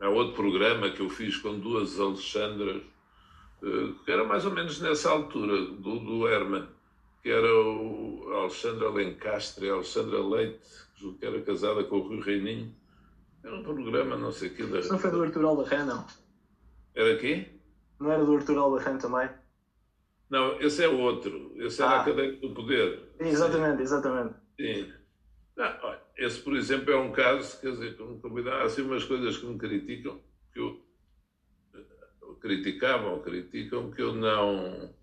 há 0.00 0.08
outro 0.08 0.34
programa 0.34 0.90
que 0.90 1.00
eu 1.00 1.10
fiz 1.10 1.36
com 1.36 1.58
duas 1.58 2.00
Alexandras, 2.00 2.82
uh, 3.62 3.94
que 4.02 4.10
era 4.10 4.24
mais 4.24 4.46
ou 4.46 4.52
menos 4.52 4.80
nessa 4.80 5.10
altura, 5.10 5.60
do, 5.66 5.98
do 5.98 6.26
Herman, 6.26 6.66
que 7.22 7.28
era 7.28 7.54
o 7.54 8.32
Alexandra 8.32 8.88
Lencastre 8.88 9.68
a 9.68 9.74
Alexandra 9.74 10.26
Leite, 10.26 10.66
que 11.18 11.26
era 11.26 11.38
casada 11.42 11.84
com 11.84 11.96
o 11.98 12.08
Rui 12.08 12.22
Reininho. 12.22 12.74
Era 13.44 13.56
um 13.56 13.62
programa, 13.62 14.16
não 14.16 14.32
sei 14.32 14.48
o 14.48 14.54
que. 14.54 14.62
Isso 14.62 14.90
não 14.90 14.98
foi 14.98 15.10
do 15.10 15.22
Artur 15.22 15.44
Albarré, 15.44 15.84
não? 15.84 16.06
Era 17.00 17.16
quê? 17.16 17.46
Não 17.98 18.12
era 18.12 18.22
do 18.22 18.36
Arthur 18.36 18.58
Albarrán 18.58 18.98
também? 18.98 19.30
Não, 20.28 20.60
esse 20.60 20.84
é 20.84 20.88
outro. 20.88 21.54
Esse 21.56 21.80
era 21.80 21.92
ah. 21.92 22.00
a 22.02 22.04
cadeia 22.04 22.36
do 22.36 22.52
poder. 22.52 23.14
Exatamente, 23.18 23.80
exatamente. 23.80 24.34
Sim. 24.60 24.92
Não, 25.56 25.78
olha, 25.82 26.02
esse, 26.18 26.40
por 26.40 26.54
exemplo, 26.54 26.92
é 26.92 26.96
um 26.98 27.10
caso, 27.10 27.58
quer 27.58 27.70
dizer, 27.70 27.96
como 27.96 28.20
convidar, 28.20 28.60
há 28.60 28.64
assim 28.64 28.82
umas 28.82 29.02
coisas 29.04 29.38
que 29.38 29.46
me 29.46 29.58
criticam, 29.58 30.20
que 30.52 30.60
eu, 30.60 30.84
eu 32.20 32.34
criticavam 32.34 33.22
criticam, 33.22 33.90
que 33.90 34.02
eu 34.02 34.12
não. 34.14 34.94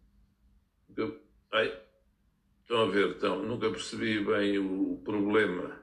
Que 0.93 1.01
eu, 1.01 1.19
ai, 1.51 1.81
estão 2.61 2.83
a 2.83 2.85
ver, 2.85 3.15
então, 3.15 3.41
nunca 3.41 3.71
percebi 3.71 4.23
bem 4.23 4.59
o 4.59 5.01
problema. 5.03 5.81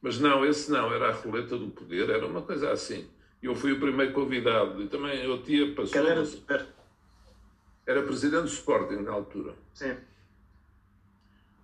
Mas 0.00 0.18
não, 0.18 0.46
esse 0.46 0.72
não, 0.72 0.90
era 0.94 1.10
a 1.10 1.12
roleta 1.12 1.58
do 1.58 1.68
poder, 1.68 2.08
era 2.08 2.26
uma 2.26 2.40
coisa 2.40 2.72
assim. 2.72 3.06
Eu 3.42 3.54
fui 3.54 3.72
o 3.72 3.80
primeiro 3.80 4.12
convidado 4.12 4.82
e 4.82 4.86
também 4.86 5.26
o 5.26 5.38
tia 5.38 5.74
passou. 5.74 5.92
Quem 5.92 6.10
era 6.10 6.24
super? 6.24 6.66
Era 7.86 8.02
presidente 8.02 8.42
do 8.42 8.48
Sporting 8.48 9.02
na 9.02 9.12
altura. 9.12 9.54
Sim. 9.72 9.96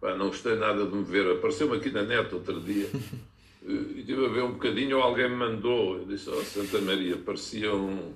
Pá, 0.01 0.15
não 0.15 0.29
gostei 0.29 0.57
nada 0.57 0.87
de 0.87 0.95
me 0.95 1.05
ver. 1.05 1.37
Apareceu-me 1.37 1.77
aqui 1.77 1.91
na 1.91 2.03
net 2.03 2.35
outro 2.35 2.61
dia 2.61 2.89
e 3.63 4.01
estive 4.01 4.25
a 4.25 4.29
ver 4.29 4.43
um 4.43 4.53
bocadinho. 4.53 4.97
Ou 4.97 5.03
alguém 5.03 5.29
me 5.29 5.37
mandou. 5.37 5.99
Eu 5.99 6.07
disse: 6.07 6.31
Oh, 6.31 6.43
Santa 6.43 6.81
Maria, 6.81 7.19
parecia 7.19 7.75
um. 7.75 8.15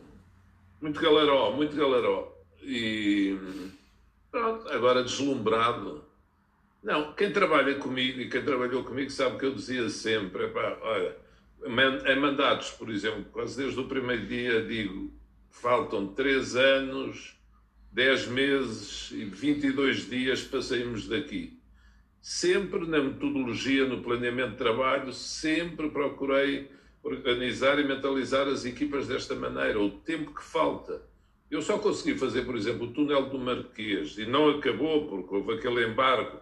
Muito 0.81 0.99
galeró, 0.99 1.53
muito 1.53 1.77
galeró. 1.77 2.33
E. 2.63 3.37
Pronto, 4.31 4.69
agora 4.71 5.03
deslumbrado. 5.03 6.03
Não, 6.83 7.13
quem 7.13 7.31
trabalha 7.31 7.75
comigo 7.75 8.21
e 8.21 8.31
quem 8.31 8.43
trabalhou 8.43 8.83
comigo 8.83 9.11
sabe 9.11 9.39
que 9.39 9.45
eu 9.45 9.55
dizia 9.55 9.89
sempre: 9.91 10.49
pá, 10.49 10.79
olha 10.81 11.15
em 11.65 12.21
mandatos, 12.21 12.71
por 12.71 12.91
exemplo, 12.91 13.25
quase 13.33 13.57
desde 13.63 13.79
o 13.79 13.87
primeiro 13.87 14.27
dia 14.27 14.63
digo, 14.63 15.13
faltam 15.51 16.09
3 16.09 16.57
anos, 16.57 17.37
10 17.93 18.29
meses 18.29 19.11
e 19.13 19.25
22 19.25 20.09
dias 20.09 20.43
para 20.43 20.63
sairmos 20.63 21.09
daqui. 21.09 21.59
sempre 22.23 22.87
na 22.87 23.01
metodologia, 23.01 23.87
no 23.87 24.03
planeamento 24.03 24.51
de 24.51 24.59
trabalho, 24.59 25.11
sempre 25.11 25.89
procurei 25.89 26.71
organizar 27.03 27.79
e 27.79 27.85
mentalizar 27.85 28.47
as 28.47 28.67
equipas 28.67 29.09
desta 29.09 29.35
maneira. 29.35 29.81
O 29.81 29.91
tempo 29.91 30.35
que 30.35 30.45
falta. 30.45 31.03
Eu 31.51 31.63
só 31.63 31.79
consegui 31.79 32.19
fazer, 32.19 32.45
por 32.45 32.57
exemplo, 32.57 32.87
o 32.87 32.93
túnel 32.93 33.29
do 33.29 33.39
Marquês 33.39 34.19
e 34.19 34.27
não 34.27 34.51
acabou 34.51 35.09
porque 35.09 35.35
houve 35.35 35.55
aquele 35.55 35.87
embargo, 35.87 36.39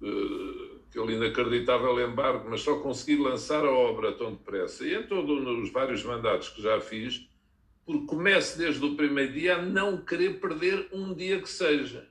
uh, 0.00 0.71
aquele 0.92 1.14
inacreditável 1.14 1.98
embargo, 2.06 2.50
mas 2.50 2.60
só 2.60 2.78
consegui 2.78 3.16
lançar 3.16 3.64
a 3.64 3.70
obra 3.70 4.12
tão 4.12 4.32
depressa. 4.32 4.86
E 4.86 4.94
em 4.94 5.02
todos 5.04 5.46
os 5.46 5.72
vários 5.72 6.04
mandatos 6.04 6.50
que 6.50 6.60
já 6.60 6.78
fiz, 6.80 7.26
porque 7.86 8.04
começo 8.04 8.58
desde 8.58 8.84
o 8.84 8.94
primeiro 8.94 9.32
dia 9.32 9.56
a 9.56 9.62
não 9.62 9.96
querer 9.96 10.38
perder 10.38 10.88
um 10.92 11.14
dia 11.14 11.40
que 11.40 11.48
seja. 11.48 12.06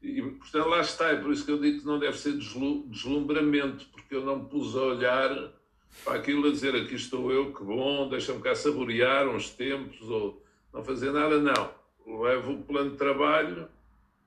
E, 0.00 0.22
portanto, 0.22 0.68
lá 0.68 0.80
está, 0.80 1.08
é 1.08 1.16
por 1.16 1.32
isso 1.32 1.44
que 1.44 1.50
eu 1.50 1.58
digo 1.58 1.80
que 1.80 1.86
não 1.86 1.98
deve 1.98 2.16
ser 2.16 2.36
deslumbramento, 2.36 3.86
porque 3.90 4.14
eu 4.14 4.24
não 4.24 4.38
me 4.38 4.48
pus 4.48 4.76
a 4.76 4.82
olhar 4.82 5.52
para 6.04 6.14
aquilo 6.14 6.48
a 6.48 6.50
dizer 6.50 6.74
aqui 6.74 6.94
estou 6.94 7.32
eu, 7.32 7.52
que 7.52 7.64
bom, 7.64 8.08
deixa-me 8.08 8.40
cá 8.40 8.54
saborear 8.54 9.28
uns 9.28 9.50
tempos, 9.50 10.08
ou 10.08 10.42
não 10.72 10.84
fazer 10.84 11.10
nada, 11.10 11.40
não. 11.40 11.70
Levo 12.06 12.52
o 12.52 12.62
plano 12.62 12.90
de 12.90 12.96
trabalho, 12.96 13.68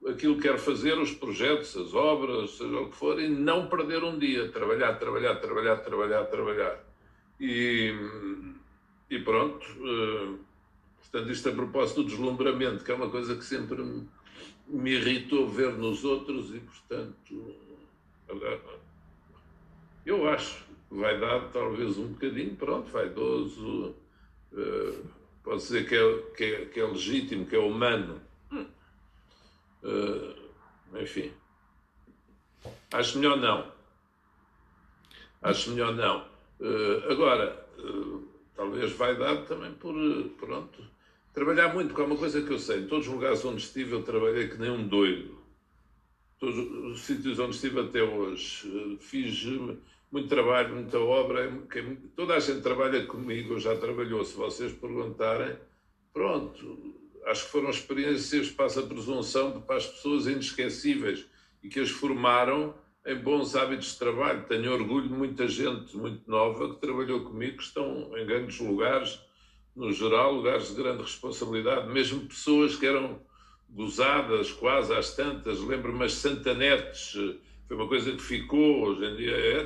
aquilo 0.09 0.35
que 0.35 0.43
quero 0.43 0.59
fazer, 0.59 0.97
os 0.97 1.13
projetos, 1.13 1.75
as 1.75 1.93
obras, 1.93 2.51
seja 2.51 2.79
o 2.79 2.89
que 2.89 2.95
for, 2.95 3.19
e 3.19 3.27
não 3.27 3.67
perder 3.67 4.03
um 4.03 4.17
dia. 4.17 4.49
Trabalhar, 4.49 4.93
trabalhar, 4.95 5.35
trabalhar, 5.35 5.77
trabalhar, 5.77 6.23
trabalhar. 6.25 6.83
E, 7.39 7.93
e 9.09 9.19
pronto. 9.19 9.65
Uh, 9.79 10.39
portanto, 10.99 11.31
isto 11.31 11.49
a 11.49 11.53
propósito 11.53 12.03
do 12.03 12.09
deslumbramento, 12.09 12.83
que 12.83 12.91
é 12.91 12.95
uma 12.95 13.09
coisa 13.09 13.35
que 13.35 13.43
sempre 13.43 13.83
me 14.67 14.91
irritou 14.91 15.47
ver 15.47 15.73
nos 15.73 16.03
outros 16.03 16.53
e, 16.53 16.59
portanto, 16.59 17.55
eu 20.05 20.27
acho 20.29 20.67
vai 20.89 21.19
dar 21.19 21.51
talvez 21.51 21.97
um 21.97 22.07
bocadinho, 22.07 22.55
pronto, 22.55 22.89
vaidoso, 22.89 23.95
uh, 24.53 25.05
pode 25.43 25.57
dizer 25.57 25.87
que 25.87 25.95
é, 25.95 26.21
que, 26.35 26.43
é, 26.43 26.65
que 26.65 26.79
é 26.79 26.85
legítimo, 26.85 27.45
que 27.45 27.55
é 27.55 27.59
humano. 27.59 28.21
Uh, 29.83 30.97
enfim, 31.01 31.31
acho 32.93 33.17
melhor 33.19 33.37
não. 33.37 33.71
Acho 35.41 35.71
melhor 35.71 35.95
não. 35.95 36.27
Uh, 36.59 37.11
agora, 37.11 37.67
talvez 38.55 38.91
vai 38.93 39.15
dar 39.15 39.45
também 39.45 39.71
por, 39.73 39.93
pronto, 40.39 40.83
Trabalhar 41.37 41.71
muito, 41.71 41.89
porque 41.89 42.01
é 42.01 42.05
uma 42.05 42.17
coisa 42.17 42.41
que 42.41 42.51
eu 42.51 42.57
sei. 42.57 42.79
Em 42.79 42.87
todos 42.87 43.05
os 43.05 43.13
lugares 43.13 43.45
onde 43.45 43.61
estive, 43.61 43.91
eu 43.91 44.01
trabalhei 44.01 44.47
que 44.47 44.57
nem 44.57 44.71
um 44.71 44.87
doido. 44.87 45.37
Todos 46.39 46.57
os 46.57 47.01
sítios 47.01 47.37
onde 47.37 47.53
estive 47.53 47.79
até 47.79 48.01
hoje. 48.01 48.97
Fiz 48.99 49.45
muito 50.11 50.27
trabalho, 50.27 50.73
muita 50.73 50.97
obra. 50.97 51.45
É 51.45 51.95
toda 52.15 52.33
a 52.33 52.39
gente 52.39 52.61
trabalha 52.61 53.05
comigo, 53.05 53.59
já 53.59 53.77
trabalhou. 53.77 54.25
Se 54.25 54.35
vocês 54.35 54.73
perguntarem, 54.73 55.55
pronto. 56.11 56.96
Acho 57.27 57.45
que 57.45 57.51
foram 57.51 57.69
experiências, 57.69 58.49
passa 58.49 58.79
a 58.79 58.83
presunção, 58.83 59.61
para 59.61 59.75
as 59.75 59.85
pessoas 59.85 60.27
inesquecíveis 60.27 61.25
e 61.61 61.67
que 61.67 61.79
as 61.79 61.89
formaram 61.89 62.73
em 63.05 63.15
bons 63.15 63.55
hábitos 63.55 63.93
de 63.93 63.99
trabalho. 63.99 64.45
Tenho 64.47 64.71
orgulho 64.71 65.09
de 65.09 65.13
muita 65.13 65.47
gente 65.47 65.95
muito 65.97 66.29
nova 66.29 66.73
que 66.73 66.81
trabalhou 66.81 67.25
comigo, 67.25 67.57
que 67.57 67.63
estão 67.63 68.17
em 68.17 68.25
grandes 68.25 68.59
lugares 68.59 69.19
no 69.75 69.91
geral, 69.91 70.33
lugares 70.33 70.69
de 70.69 70.81
grande 70.81 71.03
responsabilidade, 71.03 71.87
mesmo 71.87 72.21
pessoas 72.21 72.75
que 72.75 72.85
eram 72.85 73.21
gozadas 73.69 74.51
quase 74.51 74.93
às 74.93 75.15
tantas. 75.15 75.59
Lembro-me 75.59 76.05
as 76.05 76.13
Santanetes, 76.13 77.11
foi 77.67 77.75
uma 77.75 77.87
coisa 77.87 78.11
que 78.11 78.21
ficou, 78.21 78.87
hoje 78.87 79.05
em 79.05 79.15
dia 79.17 79.35
é. 79.35 79.65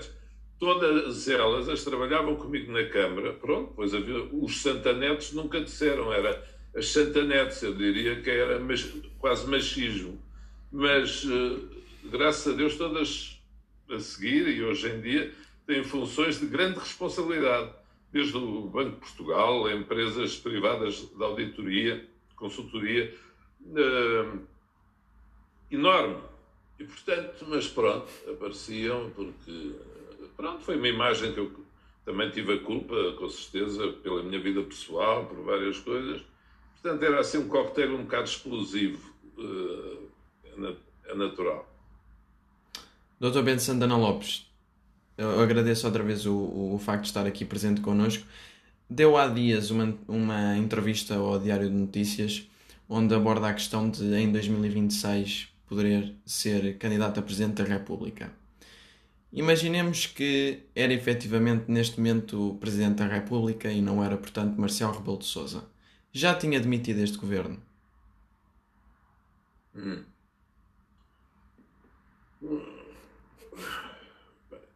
Todas 0.60 1.28
elas 1.28 1.70
as 1.70 1.84
trabalhavam 1.84 2.36
comigo 2.36 2.72
na 2.72 2.86
Câmara, 2.86 3.34
pronto, 3.34 3.74
pois 3.76 3.94
havia, 3.94 4.24
os 4.32 4.62
Santanetes 4.62 5.32
nunca 5.34 5.62
disseram, 5.62 6.12
era 6.12 6.44
as 6.76 6.88
Santanetes, 6.88 7.62
eu 7.64 7.74
diria 7.74 8.22
que 8.22 8.30
era 8.30 8.60
quase 9.20 9.48
machismo. 9.48 10.22
Mas, 10.72 11.26
eh, 11.26 11.58
graças 12.10 12.54
a 12.54 12.56
Deus, 12.56 12.78
todas 12.78 13.42
a 13.90 14.00
seguir 14.00 14.48
e 14.48 14.64
hoje 14.64 14.90
em 14.90 15.02
dia 15.02 15.34
têm 15.68 15.84
funções 15.84 16.40
de 16.40 16.46
grande 16.46 16.80
responsabilidade 16.80 17.72
desde 18.12 18.38
o 18.38 18.64
Banco 18.64 18.92
de 18.92 18.98
Portugal, 18.98 19.70
empresas 19.72 20.36
privadas 20.38 20.96
de 20.96 21.24
auditoria, 21.24 22.06
consultoria, 22.36 23.14
uh, 23.62 24.40
enorme. 25.70 26.18
E, 26.80 26.84
portanto, 26.84 27.46
mas 27.48 27.68
pronto, 27.68 28.12
apareciam 28.30 29.12
porque, 29.12 29.76
pronto, 30.36 30.62
foi 30.64 30.76
uma 30.76 30.88
imagem 30.88 31.34
que 31.34 31.40
eu 31.40 31.52
também 32.04 32.30
tive 32.32 32.56
a 32.56 32.60
culpa, 32.60 33.14
com 33.18 33.30
certeza, 33.30 33.88
pela 34.04 34.24
minha 34.24 34.40
vida 34.40 34.62
pessoal, 34.64 35.26
por 35.28 35.38
várias 35.44 35.80
coisas. 35.80 36.22
Portanto, 36.82 37.04
era 37.04 37.20
assim 37.20 37.38
um 37.38 37.48
coquetel 37.48 37.96
um 37.96 38.04
bocado 38.04 38.24
explosivo, 38.24 39.14
uh, 39.38 40.10
é 41.06 41.16
natural. 41.16 41.68
Dr. 43.20 43.42
Bento 43.44 43.62
Santana 43.62 43.98
Lopes, 43.98 44.50
eu 45.18 45.40
agradeço 45.40 45.86
outra 45.86 46.02
vez 46.02 46.26
o, 46.26 46.34
o 46.74 46.80
facto 46.84 47.04
de 47.04 47.10
estar 47.10 47.28
aqui 47.28 47.46
presente 47.46 47.82
connosco. 47.82 48.26
Deu 48.90 49.16
há 49.16 49.28
dias 49.28 49.70
uma, 49.70 49.96
uma 50.08 50.58
entrevista 50.58 51.16
ao 51.16 51.40
Diário 51.40 51.70
de 51.70 51.76
Notícias 51.76 52.50
onde 52.94 53.16
aborda 53.16 53.48
a 53.48 53.54
questão 53.54 53.90
de 53.90 54.04
em 54.16 54.30
2026 54.30 55.48
poder 55.66 56.14
ser 56.26 56.78
candidato 56.78 57.22
a 57.22 57.24
Presidente 57.24 57.64
da 57.64 57.64
República. 57.64 58.30
Imaginemos 59.32 60.08
que 60.08 60.64
era 60.76 60.94
efetivamente 60.94 61.72
neste 61.72 61.98
momento 61.98 62.50
o 62.50 62.56
Presidente 62.56 62.96
da 62.96 63.08
República 63.08 63.72
e 63.72 63.82
não 63.82 64.04
era, 64.04 64.18
portanto, 64.18 64.60
Marcelo 64.60 64.92
Rebelo 64.92 65.20
de 65.20 65.26
Sousa. 65.26 65.64
Já 66.14 66.36
tinha 66.36 66.60
demitido 66.60 67.00
este 67.00 67.18
governo? 67.18 67.62
Hum. 69.76 70.04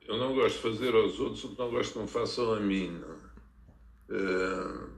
Eu 0.07 0.17
não 0.17 0.33
gosto 0.33 0.55
de 0.55 0.61
fazer 0.61 0.95
aos 0.95 1.19
outros 1.19 1.43
o 1.43 1.49
que 1.49 1.59
não 1.59 1.71
gosto 1.71 1.93
que 1.93 1.99
me 1.99 2.07
façam 2.07 2.53
a 2.53 2.59
mim. 2.59 3.01
Uh, 4.09 4.89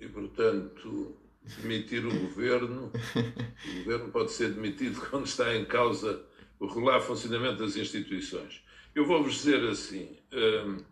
e, 0.00 0.08
portanto, 0.08 1.16
demitir 1.58 2.04
o 2.04 2.20
governo, 2.20 2.90
o 2.90 3.78
governo 3.84 4.10
pode 4.10 4.32
ser 4.32 4.52
demitido 4.52 5.00
quando 5.10 5.26
está 5.26 5.54
em 5.54 5.64
causa 5.64 6.24
o 6.58 6.66
regular 6.66 7.00
funcionamento 7.00 7.58
das 7.58 7.76
instituições. 7.76 8.64
Eu 8.94 9.06
vou-vos 9.06 9.34
dizer 9.34 9.62
assim: 9.68 10.18
uh, 10.32 10.84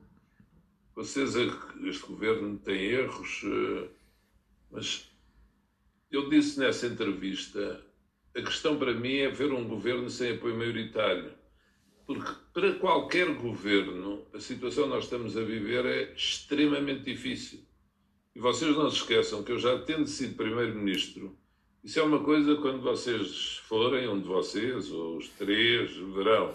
vocês, 0.95 1.35
este 1.35 2.07
governo 2.07 2.59
tem 2.59 2.85
erros, 2.85 3.43
uh, 3.45 3.89
mas 4.73 5.09
eu 6.11 6.29
disse 6.29 6.59
nessa 6.59 6.87
entrevista: 6.87 7.81
a 8.35 8.43
questão 8.43 8.77
para 8.77 8.93
mim 8.93 9.19
é 9.19 9.29
ver 9.29 9.53
um 9.53 9.69
governo 9.69 10.11
sem 10.11 10.33
apoio 10.33 10.57
maioritário 10.57 11.43
porque 12.07 12.33
para 12.53 12.75
qualquer 12.75 13.35
governo 13.35 14.27
a 14.35 14.41
situação 14.41 14.85
que 14.85 14.91
nós 14.91 15.05
estamos 15.05 15.37
a 15.37 15.43
viver 15.43 15.85
é 15.87 16.13
extremamente 16.15 17.05
difícil. 17.05 17.61
E 18.35 18.41
vocês 18.41 18.75
não 18.77 18.91
se 18.91 18.97
esqueçam 18.97 19.43
que 19.43 19.53
eu 19.53 19.59
já 19.59 19.79
tendo 19.83 20.07
sido 20.07 20.37
Primeiro-Ministro, 20.37 21.37
isso 21.85 21.99
é 21.99 22.03
uma 22.03 22.23
coisa 22.23 22.57
quando 22.57 22.81
vocês 22.81 23.59
forem, 23.69 24.09
um 24.09 24.21
de 24.21 24.29
vocês, 24.29 24.91
ou 24.91 25.17
os 25.17 25.29
três, 25.31 25.95
verão, 25.97 26.55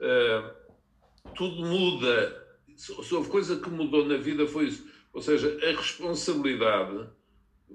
uh, 0.00 1.30
tudo 1.34 1.66
muda. 1.66 2.46
Se 2.76 3.14
houve 3.14 3.28
coisa 3.28 3.58
que 3.58 3.68
mudou 3.68 4.04
na 4.04 4.16
vida 4.16 4.46
foi 4.46 4.66
isso. 4.66 4.88
Ou 5.12 5.20
seja, 5.20 5.58
a 5.62 5.72
responsabilidade. 5.72 7.08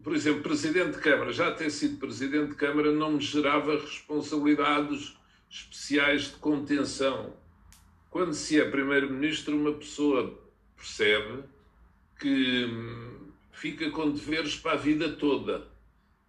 Por 0.03 0.15
exemplo, 0.15 0.41
Presidente 0.41 0.95
de 0.95 1.01
Câmara, 1.01 1.31
já 1.31 1.51
ter 1.51 1.69
sido 1.69 1.97
Presidente 1.97 2.51
de 2.51 2.55
Câmara 2.55 2.91
não 2.91 3.13
me 3.13 3.21
gerava 3.21 3.79
responsabilidades 3.79 5.15
especiais 5.49 6.31
de 6.31 6.37
contenção. 6.37 7.33
Quando 8.09 8.33
se 8.33 8.59
é 8.59 8.69
primeiro-ministro, 8.69 9.55
uma 9.55 9.73
pessoa 9.73 10.39
percebe 10.75 11.43
que 12.19 12.65
hum, 12.65 13.31
fica 13.51 13.91
com 13.91 14.11
deveres 14.11 14.55
para 14.55 14.73
a 14.73 14.75
vida 14.75 15.09
toda, 15.13 15.67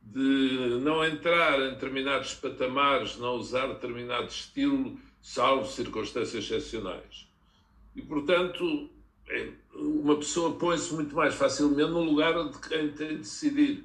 de 0.03 0.81
não 0.83 1.05
entrar 1.05 1.61
em 1.61 1.71
determinados 1.71 2.35
patamares, 2.35 3.17
não 3.17 3.37
usar 3.37 3.69
determinado 3.69 4.27
estilo, 4.27 4.99
salvo 5.21 5.67
circunstâncias 5.67 6.45
excepcionais. 6.45 7.29
E, 7.95 8.03
portanto, 8.03 8.91
é, 9.29 9.51
uma 9.75 10.17
pessoa 10.17 10.57
põe-se 10.57 10.93
muito 10.95 11.15
mais 11.15 11.35
facilmente 11.35 11.91
no 11.91 12.03
lugar 12.03 12.35
de 12.51 12.59
quem 12.59 12.93
tem 12.93 13.09
de 13.09 13.17
decidir. 13.19 13.85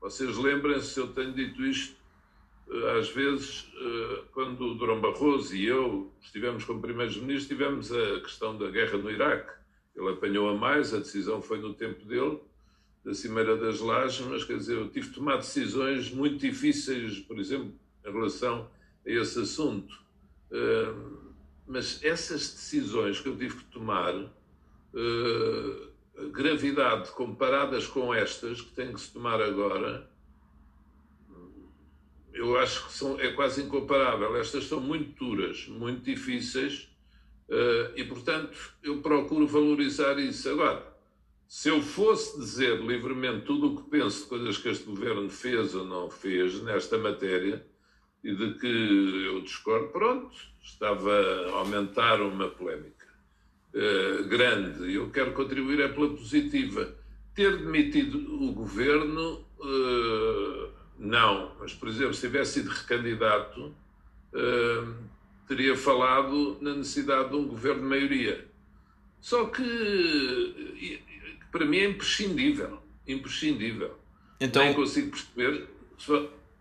Vocês 0.00 0.36
lembrem-se, 0.36 0.98
eu 0.98 1.08
tenho 1.08 1.32
dito 1.32 1.64
isto 1.64 2.02
eh, 2.72 2.98
às 2.98 3.10
vezes, 3.10 3.68
eh, 3.76 4.22
quando 4.32 4.64
o 4.64 4.74
Durão 4.74 5.00
Barroso 5.00 5.54
e 5.54 5.66
eu 5.66 6.10
estivemos 6.22 6.64
como 6.64 6.80
primeiros-ministros, 6.80 7.48
tivemos 7.48 7.92
a 7.92 8.20
questão 8.20 8.56
da 8.56 8.70
guerra 8.70 8.96
no 8.98 9.10
Iraque. 9.10 9.52
Ele 9.94 10.08
apanhou 10.08 10.48
a 10.48 10.54
mais, 10.54 10.94
a 10.94 10.98
decisão 10.98 11.42
foi 11.42 11.60
no 11.60 11.74
tempo 11.74 12.04
dele, 12.06 12.38
da 13.04 13.12
Cimeira 13.12 13.56
das 13.56 13.80
Lajes, 13.80 14.26
mas 14.26 14.44
quer 14.44 14.56
dizer, 14.56 14.76
eu 14.76 14.88
tive 14.88 15.08
de 15.08 15.14
tomar 15.14 15.36
decisões 15.36 16.10
muito 16.10 16.38
difíceis, 16.38 17.18
por 17.20 17.38
exemplo, 17.38 17.74
em 18.06 18.10
relação 18.10 18.70
a 19.06 19.10
esse 19.10 19.40
assunto. 19.40 20.00
mas 21.66 22.02
essas 22.02 22.52
decisões 22.52 23.20
que 23.20 23.28
eu 23.28 23.36
tive 23.36 23.56
que 23.56 23.64
tomar, 23.64 24.14
gravidade 26.32 27.10
comparadas 27.12 27.86
com 27.86 28.12
estas 28.12 28.60
que 28.60 28.74
tem 28.74 28.92
que 28.92 29.00
se 29.00 29.12
tomar 29.12 29.40
agora, 29.40 30.10
eu 32.32 32.58
acho 32.58 32.86
que 32.86 32.92
são, 32.92 33.20
é 33.20 33.30
quase 33.32 33.62
incomparável. 33.62 34.36
Estas 34.36 34.64
são 34.64 34.80
muito 34.80 35.12
duras, 35.24 35.66
muito 35.68 36.02
difíceis 36.02 36.88
uh, 37.48 37.92
e, 37.94 38.04
portanto, 38.04 38.56
eu 38.82 39.02
procuro 39.02 39.46
valorizar 39.46 40.18
isso. 40.18 40.48
Agora, 40.48 40.92
se 41.46 41.68
eu 41.68 41.82
fosse 41.82 42.38
dizer 42.38 42.80
livremente 42.80 43.44
tudo 43.44 43.72
o 43.72 43.82
que 43.82 43.90
penso 43.90 44.22
de 44.22 44.28
coisas 44.28 44.56
que 44.56 44.68
este 44.68 44.84
governo 44.84 45.28
fez 45.28 45.74
ou 45.74 45.84
não 45.84 46.10
fez 46.10 46.62
nesta 46.62 46.96
matéria 46.96 47.64
e 48.24 48.34
de 48.34 48.54
que 48.54 49.26
eu 49.26 49.42
discordo, 49.42 49.88
pronto, 49.88 50.34
estava 50.62 51.12
a 51.12 51.56
aumentar 51.56 52.22
uma 52.22 52.48
polémica 52.48 53.01
uh, 53.74 54.24
grande. 54.28 54.94
Eu 54.94 55.10
quero 55.10 55.32
contribuir 55.32 55.80
é 55.80 55.88
pela 55.88 56.10
positiva. 56.10 56.94
Ter 57.34 57.58
demitido 57.58 58.18
o 58.42 58.52
governo. 58.52 59.44
Uh, 59.58 60.70
não, 60.98 61.52
mas, 61.58 61.72
por 61.72 61.88
exemplo, 61.88 62.14
se 62.14 62.20
tivesse 62.22 62.60
sido 62.60 62.70
recandidato, 62.70 63.74
uh, 64.34 64.94
teria 65.48 65.76
falado 65.76 66.58
na 66.60 66.74
necessidade 66.74 67.30
de 67.30 67.36
um 67.36 67.46
governo 67.46 67.82
de 67.82 67.88
maioria. 67.88 68.46
Só 69.20 69.46
que, 69.46 71.00
para 71.50 71.64
mim, 71.64 71.78
é 71.78 71.88
imprescindível. 71.88 72.78
Imprescindível. 73.06 73.96
Então, 74.40 74.64
Nem 74.64 74.74
consigo 74.74 75.10
perceber. 75.10 75.68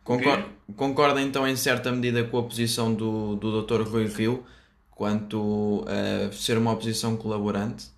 Concorda, 0.04 0.46
concorda, 0.76 1.22
então, 1.22 1.48
em 1.48 1.56
certa 1.56 1.92
medida, 1.92 2.24
com 2.24 2.38
a 2.40 2.44
posição 2.44 2.94
do, 2.94 3.36
do 3.36 3.62
Dr. 3.62 3.82
Rui 3.82 4.06
Rio 4.06 4.44
quanto 5.02 5.84
a 5.88 6.32
ser 6.32 6.60
uma 6.60 6.74
oposição 6.74 7.18
colaborante? 7.18 7.90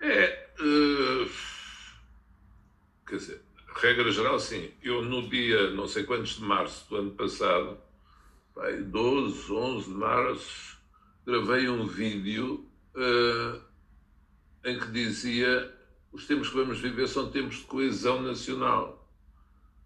É. 0.00 0.48
Uh, 0.58 1.30
quer 3.06 3.16
dizer 3.18 3.40
regra 3.76 4.10
geral, 4.10 4.40
sim. 4.40 4.72
Eu, 4.82 5.04
no 5.04 5.28
dia 5.28 5.70
não 5.70 5.86
sei 5.86 6.02
quantos 6.02 6.30
de 6.30 6.42
março 6.42 6.84
do 6.90 6.96
ano 6.96 7.12
passado, 7.12 7.78
pai, 8.52 8.78
12, 8.78 9.52
11 9.52 9.84
de 9.84 9.94
março, 9.94 10.78
gravei 11.24 11.68
um 11.68 11.86
vídeo 11.86 12.68
uh, 12.96 13.60
em 14.64 14.80
que 14.80 14.90
dizia 14.90 15.72
os 16.10 16.26
tempos 16.26 16.48
que 16.48 16.56
vamos 16.56 16.80
viver 16.80 17.06
são 17.06 17.30
tempos 17.30 17.58
de 17.58 17.66
coesão 17.66 18.20
nacional. 18.20 19.08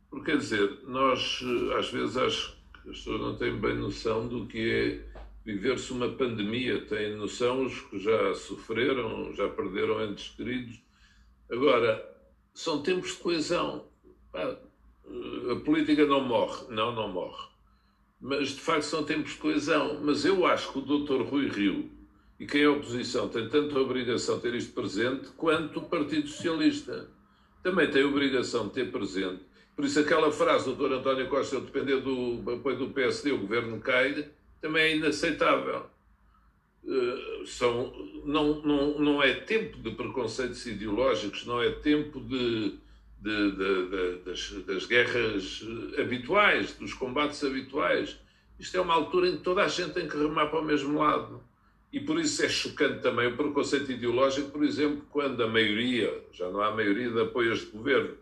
Porque, 0.08 0.30
quer 0.30 0.38
dizer, 0.38 0.84
nós, 0.86 1.42
eh, 1.42 1.78
às 1.78 1.90
vezes, 1.90 2.16
acho 2.16 2.61
as 2.88 2.98
pessoas 2.98 3.20
não 3.20 3.36
têm 3.36 3.56
bem 3.58 3.76
noção 3.76 4.26
do 4.26 4.46
que 4.46 4.70
é 4.70 5.22
viver-se 5.44 5.92
uma 5.92 6.08
pandemia. 6.08 6.84
Têm 6.86 7.16
noção 7.16 7.64
os 7.64 7.80
que 7.80 7.98
já 7.98 8.34
sofreram, 8.34 9.32
já 9.34 9.48
perderam 9.48 10.04
entes 10.04 10.28
queridos. 10.30 10.80
Agora, 11.50 12.04
são 12.52 12.82
tempos 12.82 13.12
de 13.12 13.18
coesão. 13.18 13.86
A 14.34 15.56
política 15.64 16.06
não 16.06 16.20
morre, 16.20 16.66
não, 16.70 16.94
não 16.94 17.08
morre. 17.08 17.48
Mas 18.20 18.50
de 18.50 18.60
facto 18.60 18.84
são 18.84 19.04
tempos 19.04 19.32
de 19.32 19.38
coesão. 19.38 20.00
Mas 20.02 20.24
eu 20.24 20.46
acho 20.46 20.72
que 20.72 20.78
o 20.78 20.82
doutor 20.82 21.22
Rui 21.22 21.48
Rio 21.48 21.90
e 22.38 22.46
quem 22.46 22.62
é 22.62 22.68
oposição 22.68 23.28
tem 23.28 23.48
tanta 23.48 23.78
obrigação 23.78 24.36
de 24.36 24.42
ter 24.42 24.54
isto 24.54 24.72
presente 24.72 25.28
quanto 25.36 25.78
o 25.78 25.88
Partido 25.88 26.26
Socialista. 26.28 27.08
Também 27.62 27.88
tem 27.88 28.02
obrigação 28.04 28.66
de 28.66 28.74
ter 28.74 28.90
presente. 28.90 29.44
Por 29.82 29.86
isso, 29.86 29.98
aquela 29.98 30.30
frase 30.30 30.66
do 30.66 30.76
doutor 30.76 30.96
António 30.96 31.28
Costa, 31.28 31.58
depender 31.58 31.96
do 31.96 32.40
apoio 32.52 32.78
do 32.78 32.90
PSD, 32.90 33.32
o 33.32 33.38
governo 33.38 33.80
cai, 33.80 34.28
também 34.60 34.80
é 34.84 34.96
inaceitável. 34.96 35.86
Uh, 36.84 37.44
são, 37.44 37.92
não, 38.24 38.62
não, 38.62 38.98
não 39.00 39.20
é 39.20 39.34
tempo 39.34 39.78
de 39.78 39.90
preconceitos 39.90 40.64
ideológicos, 40.66 41.44
não 41.46 41.60
é 41.60 41.72
tempo 41.72 42.20
de, 42.20 42.78
de, 43.18 43.50
de, 43.56 44.18
das, 44.24 44.50
das, 44.64 44.86
guerras 44.86 45.66
habituais, 45.98 46.74
dos 46.74 46.94
combates 46.94 47.42
habituais. 47.42 48.20
Isto 48.60 48.76
é 48.76 48.80
uma 48.80 48.94
altura 48.94 49.30
em 49.30 49.36
que 49.38 49.42
toda 49.42 49.64
a 49.64 49.68
gente 49.68 49.94
tem 49.94 50.06
que 50.06 50.16
remar 50.16 50.46
para 50.46 50.60
o 50.60 50.64
mesmo 50.64 50.96
lado. 50.96 51.42
E 51.92 51.98
por 51.98 52.20
isso 52.20 52.40
é 52.44 52.48
chocante 52.48 53.02
também 53.02 53.26
o 53.26 53.36
preconceito 53.36 53.90
ideológico, 53.90 54.52
por 54.52 54.62
exemplo, 54.62 55.04
quando 55.10 55.42
a 55.42 55.48
maioria, 55.48 56.22
já 56.32 56.48
não 56.50 56.62
há 56.62 56.70
maioria 56.70 57.10
de 57.10 57.20
apoios 57.20 57.62
de 57.62 57.66
governo, 57.66 58.21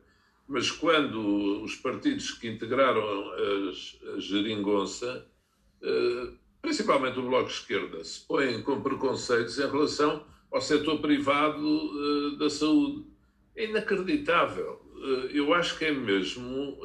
mas 0.50 0.68
quando 0.68 1.62
os 1.62 1.76
partidos 1.76 2.32
que 2.32 2.48
integraram 2.48 3.00
a 3.00 4.18
geringonça, 4.18 5.24
eh, 5.80 6.32
principalmente 6.60 7.20
o 7.20 7.22
Bloco 7.22 7.46
de 7.46 7.54
Esquerda, 7.54 8.02
se 8.02 8.26
põem 8.26 8.60
com 8.60 8.82
preconceitos 8.82 9.60
em 9.60 9.70
relação 9.70 10.26
ao 10.50 10.60
setor 10.60 11.00
privado 11.00 11.64
uh, 11.64 12.36
da 12.36 12.50
saúde. 12.50 13.06
É 13.54 13.66
inacreditável. 13.66 14.82
Uh, 14.96 15.28
eu 15.32 15.54
acho 15.54 15.78
que 15.78 15.84
é 15.84 15.92
mesmo 15.92 16.76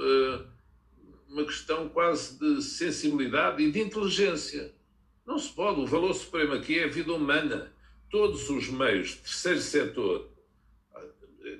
uma 1.28 1.44
questão 1.44 1.90
quase 1.90 2.38
de 2.38 2.62
sensibilidade 2.62 3.64
e 3.64 3.72
de 3.72 3.82
inteligência. 3.82 4.76
Não 5.26 5.40
se 5.40 5.52
pode. 5.52 5.82
O 5.82 5.88
valor 5.88 6.14
supremo 6.14 6.54
aqui 6.54 6.78
é 6.78 6.84
a 6.84 6.88
vida 6.88 7.12
humana. 7.12 7.74
Todos 8.12 8.48
os 8.48 8.70
meios, 8.70 9.16
terceiro 9.16 9.60
setor, 9.60 10.35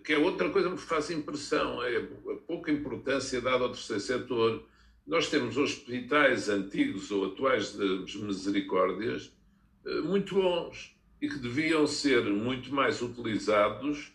que 0.06 0.14
é 0.14 0.18
outra 0.18 0.50
coisa 0.50 0.70
que 0.70 0.76
me 0.76 0.82
faz 0.82 1.10
impressão, 1.10 1.84
é 1.84 1.98
a 1.98 2.36
pouca 2.48 2.72
importância 2.72 3.42
dada 3.42 3.64
ao 3.64 3.72
terceiro 3.72 4.02
setor 4.02 4.64
nós 5.06 5.30
temos 5.30 5.56
hospitais 5.56 6.50
antigos 6.50 7.12
ou 7.12 7.28
atuais 7.28 7.74
de 7.74 8.18
misericórdias 8.18 9.32
eh, 9.86 10.02
muito 10.02 10.36
bons 10.36 10.96
e 11.22 11.30
que 11.30 11.38
deviam 11.38 11.86
ser 11.86 12.24
muito 12.24 12.74
mais 12.74 13.02
utilizados 13.02 14.12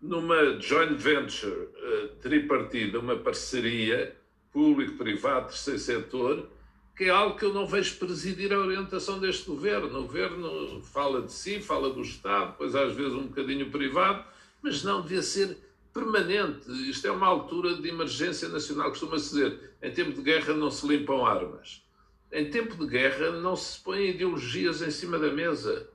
numa 0.00 0.60
joint 0.60 0.96
venture 0.98 1.50
uh, 1.50 2.08
tripartida, 2.20 3.00
uma 3.00 3.16
parceria 3.16 4.14
público-privado, 4.52 5.48
terceiro 5.48 5.80
setor, 5.80 6.48
que 6.94 7.04
é 7.04 7.08
algo 7.08 7.38
que 7.38 7.44
eu 7.44 7.54
não 7.54 7.66
vejo 7.66 7.96
presidir 7.96 8.52
a 8.52 8.58
orientação 8.58 9.18
deste 9.18 9.46
governo. 9.46 9.98
O 9.98 10.02
governo 10.02 10.82
fala 10.82 11.22
de 11.22 11.32
si, 11.32 11.58
fala 11.58 11.88
do 11.90 12.02
Estado, 12.02 12.52
depois 12.52 12.74
às 12.74 12.94
vezes 12.94 13.14
um 13.14 13.28
bocadinho 13.28 13.70
privado, 13.70 14.24
mas 14.64 14.82
não 14.82 15.02
devia 15.02 15.22
ser 15.22 15.58
permanente. 15.92 16.70
Isto 16.90 17.06
é 17.06 17.10
uma 17.10 17.26
altura 17.26 17.76
de 17.76 17.86
emergência 17.86 18.48
nacional, 18.48 18.88
costuma-se 18.88 19.34
dizer. 19.34 19.74
Em 19.82 19.92
tempo 19.92 20.12
de 20.12 20.22
guerra 20.22 20.54
não 20.54 20.70
se 20.70 20.88
limpam 20.88 21.26
armas. 21.26 21.84
Em 22.32 22.48
tempo 22.50 22.74
de 22.74 22.86
guerra 22.86 23.30
não 23.32 23.54
se 23.54 23.78
põem 23.80 24.08
ideologias 24.08 24.80
em 24.80 24.90
cima 24.90 25.18
da 25.18 25.30
mesa. 25.30 25.86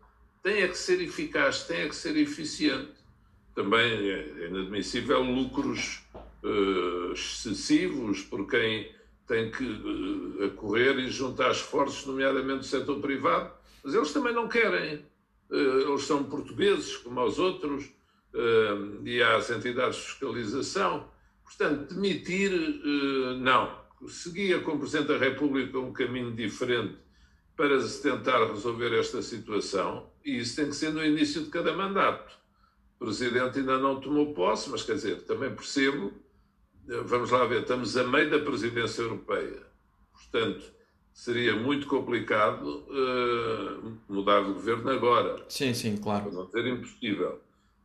Tem 0.44 0.62
é 0.62 0.68
que 0.68 0.78
ser 0.78 1.02
eficaz, 1.02 1.64
tem 1.64 1.82
é 1.82 1.90
que 1.90 1.96
ser 1.96 2.16
eficiente. 2.16 2.94
Também 3.56 3.82
é 3.82 4.48
inadmissível 4.48 5.22
lucros 5.24 6.04
uh, 6.44 7.12
excessivos 7.12 8.22
por 8.22 8.48
quem 8.48 8.94
tem 9.28 9.50
que 9.50 9.64
uh, 9.66 10.46
acorrer 10.46 11.00
e 11.00 11.10
juntar 11.10 11.52
esforços, 11.52 12.06
nomeadamente 12.06 12.60
do 12.60 12.66
setor 12.66 13.02
privado, 13.02 13.52
mas 13.84 13.96
eles 13.96 14.14
também 14.14 14.34
não 14.34 14.48
querem. 14.48 15.04
Uh, 15.50 15.90
eles 15.90 16.04
são 16.04 16.24
portugueses, 16.24 16.96
como 16.98 17.22
os 17.22 17.40
outros, 17.40 17.90
uh, 18.34 19.08
e 19.08 19.22
às 19.22 19.50
entidades 19.50 19.98
de 19.98 20.04
fiscalização. 20.04 21.10
Portanto, 21.44 21.94
demitir, 21.94 22.52
uh, 22.52 23.38
não. 23.38 23.80
Seguia 24.08 24.60
com 24.60 24.74
o 24.74 24.80
Presidente 24.80 25.08
da 25.08 25.18
República 25.18 25.78
um 25.78 25.92
caminho 25.92 26.32
diferente 26.32 26.98
para 27.60 27.82
se 27.82 28.02
tentar 28.02 28.46
resolver 28.46 28.98
esta 28.98 29.22
situação, 29.22 30.10
e 30.24 30.38
isso 30.38 30.56
tem 30.56 30.70
que 30.70 30.76
ser 30.76 30.94
no 30.94 31.04
início 31.04 31.44
de 31.44 31.50
cada 31.50 31.74
mandato. 31.74 32.40
O 32.98 33.04
Presidente 33.04 33.60
ainda 33.60 33.78
não 33.78 34.00
tomou 34.00 34.34
posse, 34.34 34.70
mas 34.70 34.84
quer 34.84 34.94
dizer, 34.94 35.24
também 35.24 35.54
percebo, 35.54 36.14
eh, 36.90 37.02
vamos 37.04 37.32
lá 37.32 37.46
ver, 37.46 37.64
estamos 37.64 37.98
a 37.98 38.08
meio 38.08 38.30
da 38.30 38.40
presidência 38.40 39.02
europeia. 39.02 39.62
Portanto, 40.14 40.64
seria 41.12 41.54
muito 41.54 41.86
complicado 41.86 42.86
uh, 42.88 43.98
mudar 44.08 44.42
de 44.42 44.54
governo 44.54 44.90
agora. 44.90 45.44
Sim, 45.50 45.74
sim, 45.74 45.98
claro. 45.98 46.30
Para 46.30 46.34
não 46.34 46.50
ser 46.50 46.66
impossível. 46.66 47.42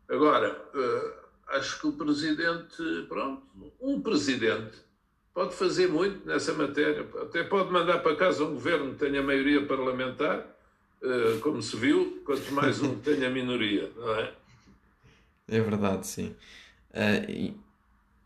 Agora, 0.09 0.53
uh, 0.75 1.25
acho 1.57 1.81
que 1.81 1.87
o 1.87 1.93
presidente, 1.93 3.07
pronto, 3.09 3.43
um 3.81 4.01
presidente 4.01 4.85
pode 5.33 5.55
fazer 5.55 5.89
muito 5.89 6.27
nessa 6.27 6.53
matéria, 6.53 7.07
até 7.21 7.43
pode 7.43 7.73
mandar 7.73 7.99
para 7.99 8.17
casa 8.17 8.45
um 8.45 8.55
governo 8.55 8.93
que 8.93 8.99
tenha 8.99 9.23
maioria 9.23 9.67
parlamentar, 9.67 10.47
uh, 11.03 11.41
como 11.41 11.61
se 11.63 11.77
viu, 11.77 12.23
quanto 12.25 12.53
mais 12.53 12.81
um 12.81 12.97
que 12.97 13.11
tenha 13.11 13.29
minoria, 13.31 13.91
não 13.97 14.15
é? 14.15 14.33
É 15.49 15.61
verdade, 15.61 16.07
sim. 16.07 16.35
Uh, 16.91 17.55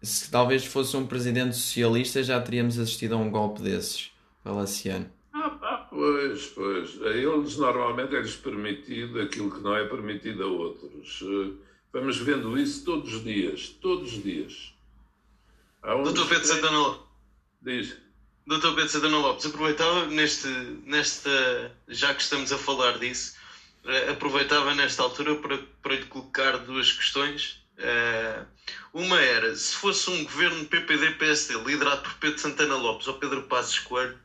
se 0.03 0.31
talvez 0.31 0.64
fosse 0.64 0.97
um 0.97 1.07
presidente 1.07 1.57
socialista, 1.57 2.23
já 2.23 2.41
teríamos 2.41 2.79
assistido 2.79 3.14
a 3.14 3.19
um 3.19 3.31
golpe 3.31 3.62
desses, 3.62 4.12
palaciano. 4.45 5.11
Ah, 5.33 5.59
ah, 5.62 5.87
pois, 5.91 6.47
pois. 6.49 7.03
A 7.03 7.09
eles 7.09 7.57
normalmente 7.57 8.14
é-lhes 8.14 8.37
permitido 8.37 9.21
aquilo 9.21 9.51
que 9.51 9.61
não 9.61 9.75
é 9.75 9.85
permitido 9.87 10.45
a 10.45 10.47
outros. 10.47 11.25
Vamos 11.92 12.18
vendo 12.18 12.59
isso 12.59 12.85
todos 12.85 13.14
os 13.14 13.24
dias, 13.24 13.68
todos 13.81 14.12
os 14.12 14.22
dias. 14.22 14.72
Doutor 15.83 16.29
Pedro 16.29 16.46
Santana 16.46 16.98
Diz. 17.62 17.96
Doutor 18.46 18.74
Pedro 18.74 18.90
Santana 18.90 19.18
Lopes, 19.18 19.46
aproveitava 19.46 20.07
neste, 20.07 20.48
nesta, 20.85 21.74
já 21.88 22.14
que 22.14 22.22
estamos 22.22 22.53
a 22.53 22.59
falar 22.59 22.98
disso, 22.98 23.35
eh, 23.85 24.11
aproveitava 24.11 24.74
nesta 24.74 25.03
altura 25.03 25.35
para, 25.37 25.59
para 25.83 25.96
lhe 25.96 26.07
colocar 26.07 26.57
duas 26.59 26.92
questões. 26.92 27.62
Uh, 27.79 28.44
uma 28.92 29.20
era, 29.20 29.55
se 29.55 29.77
fosse 29.77 30.11
um 30.11 30.24
governo 30.24 30.64
PPD-PSD 30.64 31.62
liderado 31.62 32.03
por 32.03 32.14
Pedro 32.14 32.38
Santana 32.38 32.77
Lopes 32.77 33.07
ou 33.07 33.14
Pedro 33.14 33.42
Passos 33.44 33.79
Coelho, 33.81 34.18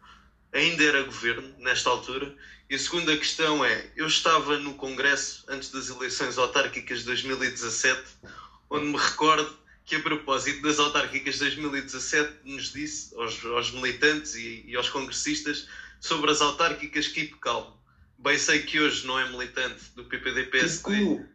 ainda 0.51 0.83
era 0.83 1.03
governo 1.03 1.53
nesta 1.59 1.89
altura? 1.89 2.33
E 2.73 2.75
a 2.75 2.79
segunda 2.79 3.15
questão 3.15 3.63
é, 3.63 3.85
eu 3.95 4.07
estava 4.07 4.57
no 4.57 4.73
Congresso 4.73 5.45
antes 5.47 5.69
das 5.69 5.89
eleições 5.89 6.39
autárquicas 6.39 7.01
de 7.01 7.05
2017, 7.05 8.01
onde 8.67 8.85
me 8.87 8.97
recordo 8.97 9.55
que 9.85 9.95
a 9.95 9.99
propósito 9.99 10.63
das 10.63 10.79
autárquicas 10.79 11.35
de 11.35 11.41
2017 11.41 12.39
nos 12.43 12.73
disse 12.73 13.13
aos, 13.13 13.45
aos 13.45 13.71
militantes 13.73 14.33
e, 14.33 14.63
e, 14.65 14.75
aos 14.75 14.89
congressistas 14.89 15.67
sobre 16.01 16.31
as 16.31 16.41
autárquicas 16.41 17.07
keep 17.07 17.35
calm. 17.41 17.73
Bem 18.17 18.39
sei 18.39 18.63
que 18.63 18.79
hoje 18.79 19.05
não 19.05 19.19
é 19.19 19.29
militante 19.29 19.91
do 19.95 20.05
PPD-PSD. 20.05 20.95
Keep 20.95 21.05
cool. 21.05 21.25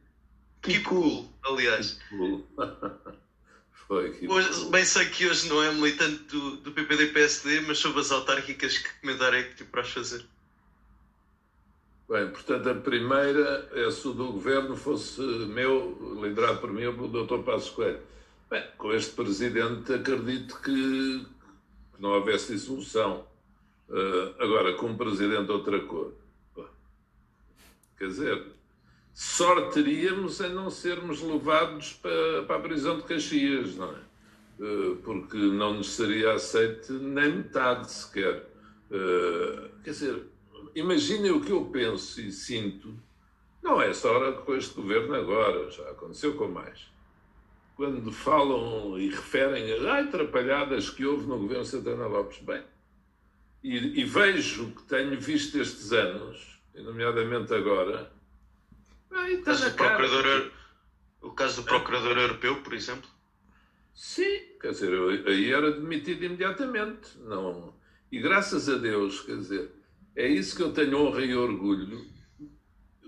Keep 0.61 0.85
cool, 0.87 1.33
aliás. 1.44 2.01
Keep 2.09 2.18
cool. 2.18 2.48
Foi, 3.87 4.11
keep 4.11 4.29
hoje, 4.29 4.48
cool. 4.48 4.70
bem 4.70 4.85
sei 4.85 5.07
que 5.07 5.24
hoje 5.24 5.48
não 5.48 5.62
é 5.62 5.72
militante 5.72 6.18
do, 6.24 6.57
do 6.57 6.72
PPD-PSD, 6.72 7.61
mas 7.61 7.79
sobre 7.79 8.01
as 8.01 8.11
autárquicas 8.11 8.77
que 8.77 8.92
comentarei 9.01 9.44
que 9.44 9.55
tipo 9.55 9.70
para 9.70 9.85
fazer. 9.85 10.27
Bem, 12.09 12.31
portanto, 12.31 12.71
a 12.71 12.75
primeira 12.75 13.68
é 13.75 13.90
se 13.90 14.09
o 14.09 14.14
do 14.14 14.33
governo 14.33 14.75
fosse 14.75 15.21
meu, 15.21 16.16
liderado 16.23 16.59
por 16.59 16.73
mim, 16.73 16.87
o 16.87 17.07
Dr. 17.07 17.42
Passos 17.44 17.68
Coelho. 17.68 18.01
Bem, 18.49 18.64
com 18.79 18.94
este 18.94 19.14
presidente 19.14 19.92
acredito 19.92 20.59
que, 20.62 21.27
que 21.94 22.01
não 22.01 22.12
houvesse 22.12 22.55
dissolução. 22.55 23.27
Uh, 23.90 24.42
agora, 24.42 24.73
com 24.73 24.87
um 24.87 24.97
presidente 24.97 25.53
outra 25.53 25.81
cor. 25.81 26.14
Quer 27.99 28.07
dizer, 28.07 28.47
sorte 29.12 29.75
teríamos 29.75 30.40
em 30.40 30.55
não 30.55 30.71
sermos 30.71 31.21
levados 31.21 31.92
para, 31.92 32.44
para 32.44 32.57
a 32.57 32.61
prisão 32.61 32.97
de 32.97 33.03
Caxias, 33.03 33.75
não 33.75 33.90
é? 33.90 34.64
Uh, 34.64 34.97
porque 35.05 35.37
não 35.37 35.75
nos 35.75 35.90
seria 35.90 36.33
aceite 36.33 36.90
nem 36.90 37.37
metade 37.37 37.90
sequer. 37.92 38.49
Uh, 38.90 39.68
quer 39.85 39.90
dizer, 39.90 40.23
imaginem 40.79 41.31
o 41.31 41.41
que 41.41 41.53
eu 41.53 41.64
penso 41.67 42.21
e 42.21 42.33
sinto. 42.33 42.95
Não 43.62 43.81
é 43.81 43.93
só 43.93 44.33
com 44.33 44.55
este 44.55 44.75
governo 44.75 45.14
agora, 45.14 45.71
já 45.71 45.91
aconteceu 45.91 46.35
com 46.35 46.49
mais 46.49 46.88
quando 47.79 48.11
falam 48.11 48.99
e 48.99 49.09
referem 49.09 49.73
as 49.73 49.85
atrapalhadas 49.85 50.91
que 50.91 51.07
houve 51.07 51.29
no 51.29 51.38
governo 51.38 51.64
Santana 51.64 52.09
Lopes. 52.09 52.41
Bem, 52.41 52.61
e, 53.62 54.01
e 54.01 54.05
vejo 54.05 54.73
que 54.73 54.83
tenho 54.83 55.19
visto 55.21 55.61
estes 55.61 55.93
anos, 55.93 56.61
nomeadamente 56.75 57.55
agora. 57.55 58.12
Bem, 59.09 59.37
o, 59.37 59.43
caso 59.45 59.71
do 59.71 59.77
procurador, 59.77 60.51
o 61.23 61.31
caso 61.31 61.62
do 61.62 61.69
Procurador 61.69 62.19
Europeu, 62.19 62.61
por 62.62 62.75
exemplo? 62.75 63.09
Sim, 63.95 64.41
quer 64.61 64.73
dizer, 64.73 64.93
eu, 64.93 65.11
aí 65.11 65.53
era 65.53 65.71
demitido 65.71 66.25
imediatamente. 66.25 67.17
Não. 67.19 67.73
E 68.11 68.19
graças 68.19 68.69
a 68.69 68.77
Deus, 68.77 69.21
quer 69.21 69.37
dizer, 69.37 69.71
é 70.19 70.27
isso 70.27 70.57
que 70.57 70.63
eu 70.63 70.73
tenho 70.73 70.99
honra 70.99 71.25
e 71.25 71.33
orgulho. 71.35 72.05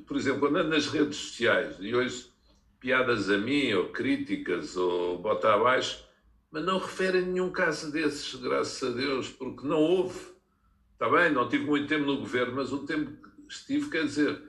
Por 0.06 0.16
exemplo, 0.16 0.40
quando 0.40 0.58
ando 0.58 0.70
nas 0.70 0.86
redes 0.86 1.16
sociais 1.16 1.76
e 1.80 1.92
hoje 1.92 2.30
piadas 2.78 3.28
a 3.28 3.36
mim, 3.36 3.72
ou 3.72 3.88
críticas, 3.88 4.76
ou 4.76 5.18
bota 5.18 5.52
abaixo, 5.52 6.04
mas 6.50 6.64
não 6.64 6.78
referem 6.78 7.22
nenhum 7.22 7.50
caso 7.50 7.92
desses, 7.92 8.34
graças 8.36 8.82
a 8.88 8.96
Deus, 8.96 9.28
porque 9.28 9.66
não 9.66 9.78
houve. 9.78 10.18
Está 10.92 11.08
bem, 11.08 11.32
não 11.32 11.48
tive 11.48 11.64
muito 11.64 11.88
tempo 11.88 12.06
no 12.06 12.18
governo, 12.18 12.54
mas 12.54 12.72
o 12.72 12.86
tempo 12.86 13.10
que 13.10 13.52
estive, 13.52 13.90
quer 13.90 14.04
dizer, 14.04 14.42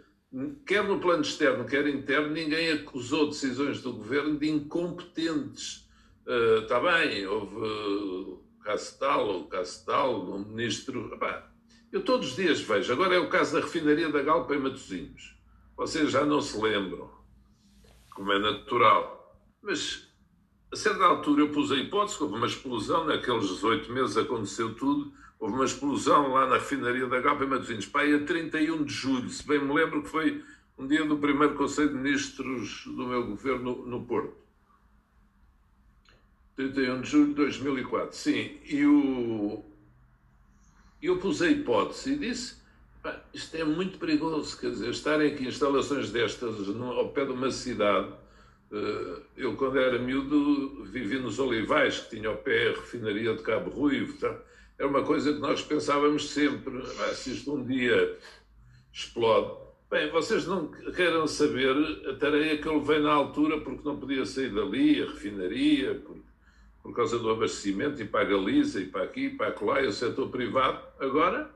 quer 0.65 0.83
no 0.83 0.99
plano 0.99 1.23
externo, 1.23 1.65
quer 1.65 1.87
interno, 1.87 2.29
ninguém 2.29 2.71
acusou 2.71 3.27
decisões 3.27 3.81
do 3.81 3.93
governo 3.93 4.37
de 4.37 4.49
incompetentes. 4.49 5.89
Está 6.61 6.79
bem, 6.79 7.25
houve 7.25 7.55
o 7.55 8.43
caso 8.63 8.99
tal, 8.99 9.41
o 9.41 9.47
caso 9.47 9.85
tal, 9.85 10.29
um 10.31 10.45
ministro. 10.45 11.13
Epá, 11.13 11.50
eu 11.91 12.03
todos 12.03 12.29
os 12.29 12.35
dias 12.35 12.61
vejo. 12.61 12.91
Agora 12.91 13.15
é 13.15 13.19
o 13.19 13.29
caso 13.29 13.53
da 13.53 13.59
refinaria 13.59 14.09
da 14.09 14.21
Galpa 14.21 14.55
em 14.55 14.59
Matosinhos. 14.59 15.35
Vocês 15.75 16.11
já 16.11 16.25
não 16.25 16.41
se 16.41 16.59
lembram 16.59 17.09
como 18.11 18.31
é 18.31 18.39
natural. 18.39 19.35
Mas, 19.61 20.07
a 20.71 20.75
certa 20.75 21.03
altura, 21.05 21.41
eu 21.41 21.49
pus 21.49 21.71
a 21.71 21.75
hipótese 21.75 22.17
que 22.17 22.23
houve 22.23 22.35
uma 22.35 22.47
explosão, 22.47 23.05
naqueles 23.05 23.47
18 23.47 23.91
meses 23.91 24.17
aconteceu 24.17 24.73
tudo, 24.75 25.11
houve 25.39 25.55
uma 25.55 25.65
explosão 25.65 26.33
lá 26.33 26.47
na 26.47 26.55
refinaria 26.55 27.07
da 27.07 27.19
Gapa 27.19 27.43
em 27.43 27.47
Matosinhos, 27.47 27.85
pai, 27.87 28.13
a 28.13 28.23
31 28.23 28.83
de 28.83 28.93
julho, 28.93 29.29
se 29.29 29.45
bem 29.47 29.59
me 29.59 29.73
lembro 29.73 30.03
que 30.03 30.09
foi 30.09 30.43
um 30.77 30.87
dia 30.87 31.05
do 31.05 31.17
primeiro 31.17 31.55
Conselho 31.55 31.89
de 31.89 31.95
Ministros 31.95 32.83
do 32.85 33.07
meu 33.07 33.25
governo 33.25 33.85
no 33.85 34.05
Porto. 34.05 34.35
31 36.55 37.01
de 37.01 37.09
julho 37.09 37.27
de 37.27 37.33
2004, 37.33 38.15
sim. 38.15 38.59
E 38.65 38.85
o... 38.85 39.63
eu 41.07 41.17
pus 41.17 41.41
a 41.41 41.49
hipótese 41.49 42.13
e 42.13 42.17
disse 42.17 42.61
isto 43.33 43.57
é 43.57 43.63
muito 43.63 43.97
perigoso, 43.97 44.59
quer 44.59 44.71
dizer, 44.71 44.89
estarem 44.89 45.33
aqui 45.33 45.47
instalações 45.47 46.11
destas 46.11 46.55
ao 46.79 47.09
pé 47.09 47.25
de 47.25 47.31
uma 47.31 47.49
cidade. 47.49 48.11
Uh, 48.71 49.21
eu, 49.35 49.55
quando 49.55 49.79
era 49.79 49.97
miúdo, 49.97 50.83
vivi 50.85 51.17
nos 51.17 51.39
Olivais, 51.39 51.99
que 51.99 52.15
tinha 52.17 52.29
ao 52.29 52.37
pé 52.37 52.69
a 52.69 52.79
refinaria 52.79 53.35
de 53.35 53.41
Cabo 53.41 53.69
Ruivo. 53.69 54.17
Tá? 54.17 54.37
Era 54.77 54.87
uma 54.87 55.03
coisa 55.03 55.33
que 55.33 55.39
nós 55.39 55.61
pensávamos 55.61 56.29
sempre: 56.29 56.81
se 57.13 57.33
isto 57.33 57.55
um 57.55 57.65
dia 57.65 58.17
explode. 58.93 59.59
Bem, 59.89 60.09
vocês 60.09 60.45
não 60.47 60.71
queiram 60.95 61.27
saber 61.27 61.75
a 62.07 62.15
tarefa 62.15 62.61
que 62.61 62.67
eu 62.67 62.77
levei 62.77 62.99
na 62.99 63.11
altura, 63.11 63.59
porque 63.59 63.83
não 63.83 63.99
podia 63.99 64.25
sair 64.25 64.53
dali, 64.53 65.01
a 65.01 65.05
refinaria, 65.05 65.95
por, 65.95 66.15
por 66.81 66.95
causa 66.95 67.19
do 67.19 67.29
abastecimento, 67.29 68.01
e 68.01 68.05
para 68.05 68.21
a 68.21 68.25
Galiza, 68.25 68.81
e 68.81 68.85
para 68.85 69.03
aqui, 69.03 69.25
e 69.25 69.29
para 69.29 69.49
acolá, 69.49 69.81
e 69.81 69.87
o 69.87 69.91
setor 69.91 70.29
privado. 70.29 70.81
Agora 70.99 71.49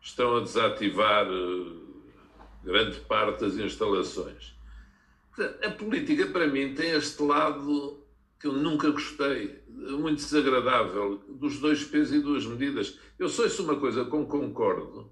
estão 0.00 0.36
a 0.36 0.40
desativar 0.40 1.26
eh, 1.26 1.72
grande 2.64 3.00
parte 3.00 3.40
das 3.40 3.54
instalações. 3.54 4.54
A 5.64 5.70
política, 5.70 6.26
para 6.26 6.46
mim, 6.46 6.74
tem 6.74 6.90
este 6.90 7.22
lado 7.22 8.02
que 8.38 8.46
eu 8.46 8.52
nunca 8.52 8.90
gostei, 8.90 9.62
muito 9.68 10.16
desagradável, 10.16 11.22
dos 11.28 11.58
dois 11.60 11.84
pesos 11.84 12.12
e 12.12 12.20
duas 12.20 12.44
medidas. 12.44 12.98
Eu 13.18 13.28
sou 13.28 13.46
isso 13.46 13.62
uma 13.62 13.76
coisa 13.76 14.04
com 14.04 14.26
concordo, 14.26 15.10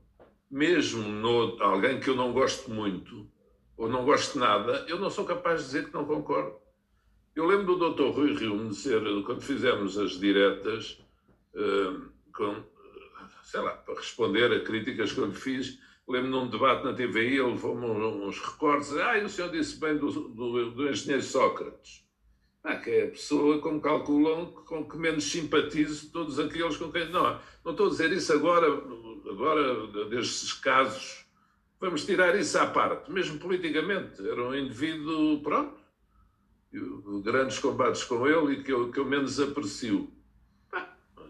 mesmo 0.51 1.09
no 1.09 1.57
alguém 1.63 2.01
que 2.01 2.11
eu 2.11 2.17
não 2.17 2.33
gosto 2.33 2.71
muito, 2.71 3.31
ou 3.77 3.89
não 3.89 4.05
gosto 4.05 4.37
nada, 4.39 4.85
eu 4.89 4.99
não 4.99 5.09
sou 5.09 5.25
capaz 5.25 5.61
de 5.61 5.67
dizer 5.67 5.87
que 5.87 5.95
não 5.95 6.05
concordo. 6.05 6.57
Eu 7.35 7.47
lembro 7.47 7.77
do 7.77 7.91
Dr. 7.91 8.11
Rui 8.11 8.35
Rio 8.35 8.59
quando 9.25 9.41
fizemos 9.41 9.97
as 9.97 10.19
diretas, 10.19 11.01
uh, 11.55 12.09
com, 12.35 12.57
sei 13.45 13.61
lá, 13.61 13.71
para 13.71 13.95
responder 13.95 14.53
a 14.53 14.61
críticas 14.65 15.13
que 15.13 15.19
eu 15.21 15.27
lhe 15.27 15.35
fiz. 15.35 15.79
Lembro 16.09 16.31
num 16.31 16.51
debate 16.51 16.85
na 16.85 16.93
TVI, 16.93 17.39
ele 17.39 17.43
levou-me 17.43 17.87
uns 17.87 18.41
recordes. 18.41 18.93
Ah, 18.97 19.17
e 19.17 19.25
o 19.25 19.29
senhor 19.29 19.51
disse 19.51 19.79
bem 19.79 19.97
do, 19.97 20.11
do, 20.11 20.71
do 20.73 20.89
engenheiro 20.89 21.23
Sócrates. 21.23 22.05
Ah, 22.65 22.77
que 22.77 22.91
é 22.91 23.05
a 23.05 23.11
pessoa, 23.11 23.61
como 23.61 23.81
calculam, 23.81 24.47
com 24.47 24.89
que 24.89 24.97
menos 24.97 25.31
simpatizo 25.31 26.11
todos 26.11 26.41
aqueles 26.41 26.77
com 26.77 26.91
quem. 26.91 27.09
Não, 27.11 27.41
não 27.65 27.71
estou 27.73 27.87
a 27.87 27.91
dizer 27.91 28.13
isso 28.13 28.33
agora, 28.33 28.67
agora 28.67 29.87
destes 30.09 30.53
casos. 30.53 31.25
Vamos 31.79 32.05
tirar 32.05 32.39
isso 32.39 32.59
à 32.59 32.67
parte, 32.67 33.11
mesmo 33.11 33.39
politicamente. 33.39 34.21
Era 34.29 34.43
um 34.43 34.55
indivíduo, 34.55 35.41
pronto, 35.43 35.80
grandes 37.23 37.59
combates 37.59 38.05
com 38.05 38.27
ele 38.27 38.55
e 38.55 38.63
que 38.63 38.73
eu, 38.73 38.91
que 38.91 38.99
eu 38.99 39.05
menos 39.05 39.41
aprecio 39.41 40.11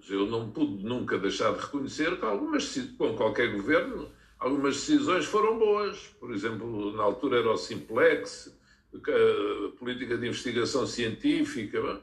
eu 0.09 0.27
não 0.27 0.51
pude 0.51 0.85
nunca 0.85 1.19
deixar 1.19 1.53
de 1.53 1.61
reconhecer 1.61 2.19
que 2.19 2.25
algumas, 2.25 2.75
com 2.97 3.15
qualquer 3.17 3.53
governo, 3.55 4.09
algumas 4.39 4.77
decisões 4.77 5.25
foram 5.25 5.59
boas. 5.59 5.99
Por 6.19 6.33
exemplo, 6.33 6.93
na 6.97 7.03
altura 7.03 7.39
era 7.39 7.51
o 7.51 7.57
Simplex, 7.57 8.57
a 8.95 9.79
política 9.79 10.17
de 10.17 10.27
investigação 10.27 10.87
científica. 10.87 12.01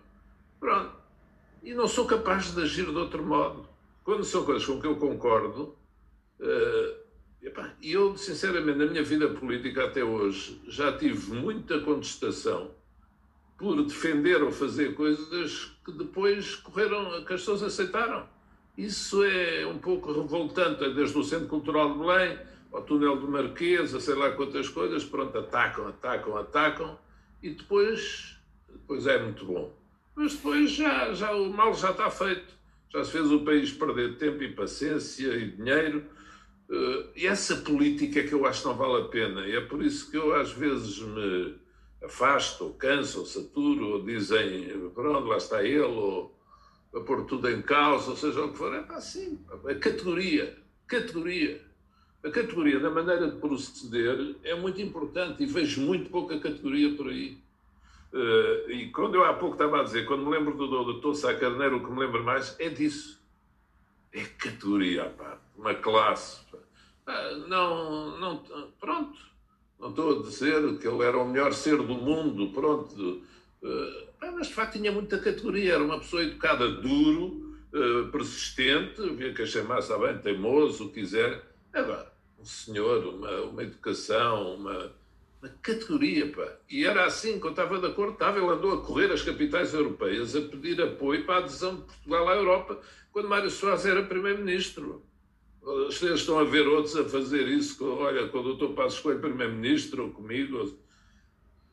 Pronto. 0.60 0.96
E 1.64 1.74
não 1.74 1.88
sou 1.88 2.06
capaz 2.06 2.54
de 2.54 2.62
agir 2.62 2.86
de 2.86 2.98
outro 2.98 3.24
modo. 3.24 3.68
Quando 4.04 4.24
são 4.24 4.46
coisas 4.46 4.66
com 4.66 4.80
que 4.80 4.88
eu 4.88 4.96
concordo, 4.96 5.76
e 6.40 7.48
uh, 7.48 7.74
eu, 7.82 8.16
sinceramente, 8.16 8.78
na 8.78 8.86
minha 8.86 9.04
vida 9.04 9.28
política 9.28 9.86
até 9.86 10.04
hoje, 10.04 10.62
já 10.68 10.96
tive 10.98 11.34
muita 11.34 11.80
contestação 11.82 12.72
por 13.58 13.84
defender 13.84 14.44
ou 14.44 14.52
fazer 14.52 14.94
coisas 14.94 15.72
que 15.84 15.92
depois 15.92 16.56
correram, 16.56 17.24
que 17.26 17.34
as 17.34 17.42
pessoas 17.42 17.64
aceitaram. 17.64 18.28
Isso 18.78 19.24
é 19.24 19.66
um 19.66 19.80
pouco 19.80 20.12
revoltante, 20.12 20.84
é 20.84 20.90
desde 20.92 21.18
o 21.18 21.24
Centro 21.24 21.48
Cultural 21.48 21.94
de 21.94 22.00
Belém 22.00 22.38
ao 22.72 22.84
túnel 22.84 23.18
do 23.18 23.28
Marquês, 23.28 23.96
a 23.96 24.00
sei 24.00 24.14
lá 24.14 24.32
quantas 24.32 24.70
coisas, 24.70 25.04
pronto, 25.04 25.36
atacam, 25.38 25.88
atacam, 25.88 26.38
atacam, 26.38 27.00
e 27.42 27.50
depois, 27.50 28.38
depois 28.72 29.08
é 29.08 29.22
muito 29.22 29.46
bom. 29.46 29.76
Mas 30.16 30.34
depois 30.34 30.72
já, 30.72 31.14
já 31.14 31.32
o 31.32 31.52
mal 31.52 31.74
já 31.74 31.92
está 31.92 32.10
feito. 32.10 32.56
já 32.90 33.04
se 33.04 33.12
fez 33.12 33.32
o 33.32 33.44
país 33.44 33.72
perder 33.72 34.18
tempo 34.18 34.44
e 34.44 34.52
paciência 34.52 35.34
e 35.36 35.52
dinheiro. 35.52 36.04
Uh, 36.70 37.08
e 37.16 37.26
essa 37.26 37.56
política 37.58 38.20
é 38.20 38.24
que 38.24 38.34
eu 38.34 38.46
acho 38.46 38.62
que 38.62 38.68
não 38.68 38.76
vale 38.76 39.04
a 39.04 39.06
pena. 39.06 39.46
E 39.48 39.56
é 39.56 39.62
por 39.62 39.82
isso 39.82 40.10
que 40.12 40.18
eu 40.18 40.36
às 40.36 40.52
vezes 40.52 41.00
me 41.00 41.56
afasto, 42.04 42.66
ou 42.66 42.74
canso, 42.74 43.26
saturo, 43.26 44.04
dizem, 44.04 44.90
pronto, 44.94 45.28
lá 45.28 45.38
está 45.38 45.64
ele, 45.64 45.82
ou 45.82 46.36
pôr 47.06 47.26
tudo 47.26 47.50
em 47.50 47.62
causa, 47.62 48.12
ou 48.12 48.18
seja 48.18 48.44
o 48.44 48.52
que 48.52 48.58
for. 48.58 48.74
É 48.74 48.86
assim, 48.90 49.40
a 49.66 49.76
categoria, 49.76 50.58
categoria. 50.88 51.66
A 52.24 52.30
categoria 52.30 52.80
da 52.80 52.90
maneira 52.90 53.30
de 53.30 53.38
proceder 53.40 54.36
é 54.44 54.56
muito 54.56 54.82
importante 54.82 55.44
e 55.44 55.46
vejo 55.46 55.82
muito 55.82 56.10
pouca 56.10 56.40
categoria 56.40 56.96
por 56.96 57.08
aí. 57.08 57.38
Uh, 58.12 58.72
e 58.72 58.90
quando 58.92 59.16
eu 59.16 59.26
há 59.26 59.34
pouco 59.34 59.56
estava 59.56 59.82
a 59.82 59.84
dizer, 59.84 60.06
quando 60.06 60.26
me 60.26 60.32
lembro 60.32 60.56
do 60.56 60.68
doutor 60.68 61.14
Sá 61.14 61.34
Carneiro, 61.36 61.78
o 61.78 61.86
que 61.86 61.92
me 61.92 62.00
lembro 62.00 62.24
mais 62.24 62.56
é 62.60 62.70
disso. 62.70 63.22
É 64.12 64.24
categoria, 64.24 65.06
pá, 65.06 65.38
uma 65.56 65.76
classe. 65.76 66.42
Ah, 67.06 67.32
não, 67.48 68.18
não, 68.20 68.44
pronto, 68.80 69.18
não 69.80 69.90
estou 69.90 70.20
a 70.20 70.24
dizer 70.24 70.78
que 70.80 70.88
ele 70.88 71.04
era 71.04 71.18
o 71.18 71.28
melhor 71.28 71.54
ser 71.54 71.78
do 71.78 71.96
mundo, 71.96 72.52
pronto. 72.52 73.22
Uh, 73.62 74.08
mas 74.20 74.48
de 74.48 74.54
facto 74.54 74.74
tinha 74.74 74.92
muita 74.92 75.20
categoria, 75.20 75.74
era 75.74 75.84
uma 75.84 76.00
pessoa 76.00 76.24
educada 76.24 76.68
duro, 76.70 77.56
uh, 77.74 78.12
persistente, 78.12 79.02
via 79.12 79.34
que 79.34 79.44
a 79.44 79.46
chamasse 79.46 79.96
bem 79.98 80.18
teimoso, 80.18 80.86
o 80.86 80.90
quiser. 80.90 81.44
Agora, 81.74 82.12
um 82.40 82.46
senhor, 82.46 83.06
uma, 83.06 83.42
uma 83.42 83.64
educação, 83.64 84.56
uma, 84.56 84.92
uma 85.42 85.50
categoria, 85.62 86.32
pá. 86.32 86.48
E 86.70 86.86
era 86.86 87.06
assim 87.06 87.40
eu 87.40 87.50
estava 87.50 87.80
de 87.80 87.86
acordo, 87.86 88.14
estava, 88.14 88.40
ele 88.40 88.48
andou 88.48 88.74
a 88.74 88.82
correr 88.82 89.12
as 89.12 89.22
capitais 89.22 89.74
europeias 89.74 90.36
a 90.36 90.42
pedir 90.42 90.82
apoio 90.82 91.26
para 91.26 91.36
a 91.36 91.40
adesão 91.40 91.76
de 91.76 91.82
Portugal 91.84 92.30
à 92.30 92.36
Europa, 92.36 92.80
quando 93.12 93.30
Mário 93.30 93.50
Soares 93.50 93.86
era 93.86 94.04
primeiro-ministro. 94.04 95.04
Vocês 95.68 96.22
estão 96.22 96.40
a 96.40 96.46
ver 96.46 96.66
outros 96.66 96.96
a 96.96 97.04
fazer 97.04 97.46
isso, 97.46 97.86
olha, 97.86 98.30
quando 98.30 98.46
o 98.46 98.56
doutor 98.56 98.74
Passos 98.74 99.02
Coelho 99.02 99.20
primeiro-ministro, 99.20 100.06
ou 100.06 100.12
comigo. 100.12 100.80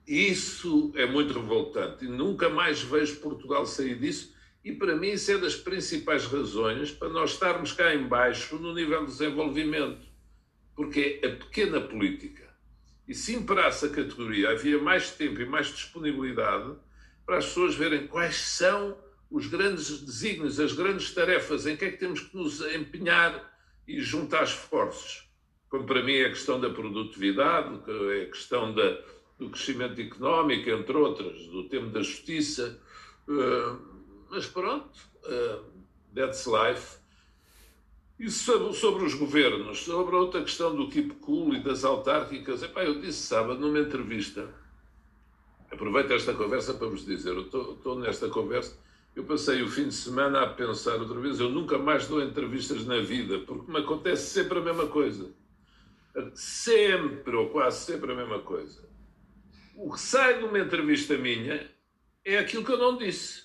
Isso 0.04 0.92
é 0.96 1.06
muito 1.06 1.32
revoltante 1.32 2.04
e 2.04 2.08
nunca 2.08 2.48
mais 2.48 2.82
vejo 2.82 3.20
Portugal 3.20 3.64
sair 3.64 3.96
disso. 3.96 4.34
E 4.64 4.72
para 4.72 4.96
mim 4.96 5.10
isso 5.10 5.30
é 5.30 5.38
das 5.38 5.54
principais 5.54 6.26
razões 6.26 6.90
para 6.90 7.08
nós 7.08 7.34
estarmos 7.34 7.72
cá 7.72 7.94
embaixo 7.94 8.56
no 8.56 8.74
nível 8.74 9.04
de 9.04 9.12
desenvolvimento. 9.12 10.04
Porque 10.74 11.20
é 11.22 11.28
a 11.28 11.36
pequena 11.36 11.80
política 11.80 12.52
e 13.06 13.14
se 13.14 13.32
imperasse 13.36 13.86
a 13.86 13.90
categoria, 13.90 14.50
havia 14.50 14.82
mais 14.82 15.12
tempo 15.12 15.40
e 15.40 15.46
mais 15.46 15.68
disponibilidade 15.68 16.74
para 17.24 17.38
as 17.38 17.46
pessoas 17.46 17.76
verem 17.76 18.08
quais 18.08 18.34
são 18.34 18.98
os 19.30 19.46
grandes 19.46 20.00
desígnios, 20.00 20.58
as 20.58 20.72
grandes 20.72 21.14
tarefas, 21.14 21.64
em 21.64 21.76
que 21.76 21.84
é 21.84 21.92
que 21.92 21.98
temos 21.98 22.22
que 22.22 22.36
nos 22.36 22.60
empenhar 22.74 23.53
e 23.86 24.00
juntar 24.00 24.44
esforços. 24.44 25.28
Como 25.68 25.84
para 25.84 26.02
mim 26.02 26.14
é 26.14 26.26
a 26.26 26.30
questão 26.30 26.60
da 26.60 26.70
produtividade, 26.70 27.80
é 28.16 28.22
a 28.22 28.26
questão 28.26 28.72
da, 28.74 28.98
do 29.38 29.50
crescimento 29.50 30.00
económico, 30.00 30.70
entre 30.70 30.96
outras, 30.96 31.46
do 31.48 31.68
tema 31.68 31.88
da 31.90 32.00
justiça. 32.00 32.80
Uh, 33.28 33.78
mas 34.30 34.46
pronto, 34.46 34.98
uh, 35.24 35.64
that's 36.14 36.46
life. 36.46 36.98
E 38.18 38.30
sobre, 38.30 38.72
sobre, 38.74 39.04
os 39.04 39.14
governos, 39.14 39.80
sobre 39.80 40.14
a 40.14 40.18
outra 40.20 40.42
questão 40.42 40.74
do 40.74 40.88
Keep 40.88 41.14
Cool 41.14 41.54
e 41.54 41.60
das 41.60 41.84
autárquicas, 41.84 42.62
epá, 42.62 42.84
eu 42.84 43.00
disse 43.00 43.26
sábado 43.26 43.58
numa 43.58 43.80
entrevista, 43.80 44.48
aproveito 45.68 46.12
esta 46.12 46.32
conversa 46.32 46.74
para 46.74 46.86
vos 46.86 47.04
dizer, 47.04 47.34
eu 47.34 47.42
estou 47.42 47.98
nesta 47.98 48.28
conversa, 48.28 48.78
eu 49.14 49.24
passei 49.24 49.62
o 49.62 49.68
fim 49.68 49.88
de 49.88 49.94
semana 49.94 50.42
a 50.42 50.46
pensar 50.48 50.96
outra 50.96 51.20
vez, 51.20 51.38
eu 51.38 51.48
nunca 51.48 51.78
mais 51.78 52.06
dou 52.06 52.22
entrevistas 52.22 52.84
na 52.84 53.00
vida, 53.00 53.38
porque 53.40 53.70
me 53.70 53.78
acontece 53.78 54.30
sempre 54.30 54.58
a 54.58 54.62
mesma 54.62 54.86
coisa. 54.86 55.30
Sempre, 56.34 57.34
ou 57.36 57.48
quase 57.50 57.84
sempre 57.84 58.12
a 58.12 58.14
mesma 58.14 58.40
coisa. 58.40 58.88
O 59.76 59.92
que 59.92 60.00
sai 60.00 60.38
de 60.38 60.44
uma 60.44 60.58
entrevista 60.58 61.16
minha 61.16 61.68
é 62.24 62.38
aquilo 62.38 62.64
que 62.64 62.72
eu 62.72 62.78
não 62.78 62.96
disse. 62.96 63.44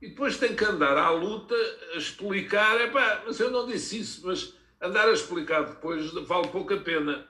E 0.00 0.08
depois 0.08 0.38
tem 0.38 0.54
que 0.54 0.64
andar 0.64 0.96
à 0.96 1.10
luta 1.10 1.54
a 1.94 1.96
explicar, 1.96 2.80
epá, 2.80 3.24
mas 3.26 3.40
eu 3.40 3.50
não 3.50 3.66
disse 3.66 3.98
isso, 3.98 4.26
mas 4.26 4.54
andar 4.80 5.08
a 5.08 5.12
explicar 5.12 5.62
depois 5.62 6.12
vale 6.26 6.48
pouco 6.48 6.72
a 6.72 6.78
pena. 6.78 7.26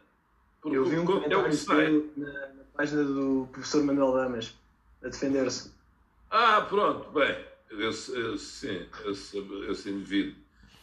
Porque 0.60 0.76
eu 0.76 0.84
vi 0.84 0.98
um 0.98 1.06
comentário 1.06 2.10
é 2.16 2.20
na, 2.20 2.26
na, 2.26 2.64
página 2.76 3.04
do 3.04 3.48
professor 3.52 3.82
Manuel 3.84 4.12
Damas 4.12 4.54
a 5.02 5.08
defender-se. 5.08 5.77
Ah, 6.30 6.60
pronto, 6.60 7.10
bem, 7.10 7.36
esse, 7.70 8.18
esse, 8.34 8.88
esse, 9.06 9.38
esse 9.68 9.90
indivíduo. 9.90 10.36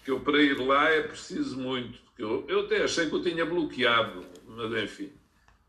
Que 0.03 0.11
eu 0.11 0.19
para 0.19 0.41
ir 0.41 0.59
lá 0.59 0.89
é 0.89 1.01
preciso 1.01 1.57
muito. 1.57 1.99
Porque 2.03 2.23
eu, 2.23 2.45
eu 2.47 2.61
até 2.61 2.83
achei 2.83 3.09
que 3.09 3.15
eu 3.15 3.23
tinha 3.23 3.45
bloqueado, 3.45 4.25
mas 4.47 4.83
enfim. 4.83 5.11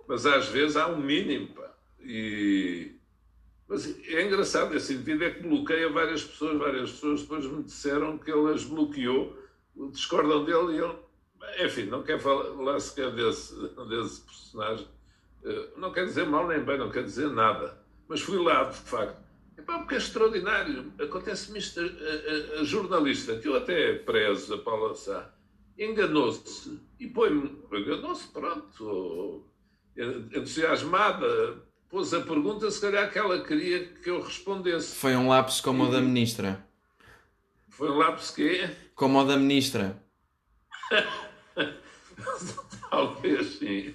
Mas 0.06 0.26
às 0.26 0.48
vezes 0.48 0.76
há 0.76 0.86
um 0.88 0.98
mínimo, 0.98 1.48
pá. 1.48 1.74
E 2.00 2.96
mas 3.68 3.98
é 4.08 4.24
engraçado, 4.24 4.76
esse 4.76 4.94
indivíduo 4.94 5.26
é 5.26 5.30
que 5.30 5.42
bloqueia 5.42 5.88
várias 5.88 6.22
pessoas, 6.22 6.56
várias 6.56 6.92
pessoas 6.92 7.22
depois 7.22 7.46
me 7.46 7.64
disseram 7.64 8.16
que 8.16 8.30
ele 8.30 8.52
as 8.52 8.62
bloqueou, 8.62 9.36
discordam 9.90 10.44
dele 10.44 10.76
e 10.76 10.78
ele, 10.78 11.66
enfim, 11.66 11.86
não 11.86 12.02
quer 12.04 12.20
falar 12.20 12.78
sequer 12.78 13.10
desse, 13.10 13.54
desse 13.88 14.20
personagem. 14.20 14.86
Eh, 15.44 15.68
não 15.76 15.92
quer 15.92 16.04
dizer 16.04 16.26
mal 16.26 16.46
nem 16.46 16.60
bem, 16.60 16.78
não 16.78 16.90
quer 16.90 17.02
dizer 17.02 17.28
nada. 17.28 17.76
Mas 18.08 18.20
fui 18.20 18.38
lá, 18.38 18.64
de 18.64 18.76
facto. 18.76 19.25
Epá, 19.58 19.78
porque 19.78 19.94
é 19.94 19.98
extraordinário. 19.98 20.92
Acontece-me 21.00 21.58
isto. 21.58 21.80
A, 21.80 21.82
a, 21.82 22.60
a, 22.60 22.64
jornalista, 22.64 23.38
que 23.38 23.48
eu 23.48 23.56
até 23.56 23.94
prezo, 23.94 24.54
a 24.54 24.58
Paula 24.58 24.94
Sá, 24.94 25.32
enganou-se 25.78 26.78
e 27.00 27.06
põe-me. 27.06 27.62
Enganou-se, 27.72 28.28
pronto. 28.28 29.44
Entusiasmada 29.96 31.62
pôs 31.88 32.12
a 32.12 32.20
pergunta, 32.20 32.70
se 32.70 32.80
calhar 32.80 33.10
que 33.10 33.18
ela 33.18 33.42
queria 33.42 33.86
que 33.86 34.10
eu 34.10 34.20
respondesse. 34.20 34.96
Foi 34.96 35.16
um 35.16 35.28
lápis 35.28 35.60
como 35.60 35.84
o 35.84 35.90
da 35.90 36.00
ministra. 36.00 36.64
Foi 37.70 37.90
um 37.90 37.96
lápis 37.96 38.30
quê? 38.30 38.68
Como 38.94 39.18
o 39.18 39.24
da 39.24 39.36
ministra. 39.36 40.02
Talvez 42.90 43.58
sim. 43.58 43.94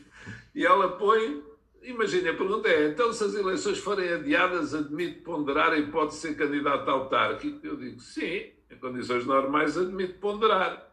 E 0.54 0.66
ela 0.66 0.98
põe. 0.98 1.51
Imagina, 1.82 2.32
a 2.32 2.36
pergunta 2.36 2.70
é: 2.70 2.90
então, 2.90 3.12
se 3.12 3.24
as 3.24 3.34
eleições 3.34 3.80
forem 3.80 4.12
adiadas, 4.14 4.74
admite 4.76 5.22
ponderar 5.22 5.72
a 5.72 5.78
hipótese 5.78 6.22
de 6.22 6.28
ser 6.28 6.36
candidato 6.36 6.90
autárquico? 6.90 7.66
Eu 7.66 7.76
digo 7.76 8.00
sim, 8.00 8.52
em 8.70 8.78
condições 8.80 9.26
normais, 9.26 9.78
admite 9.78 10.14
ponderar. 10.14 10.90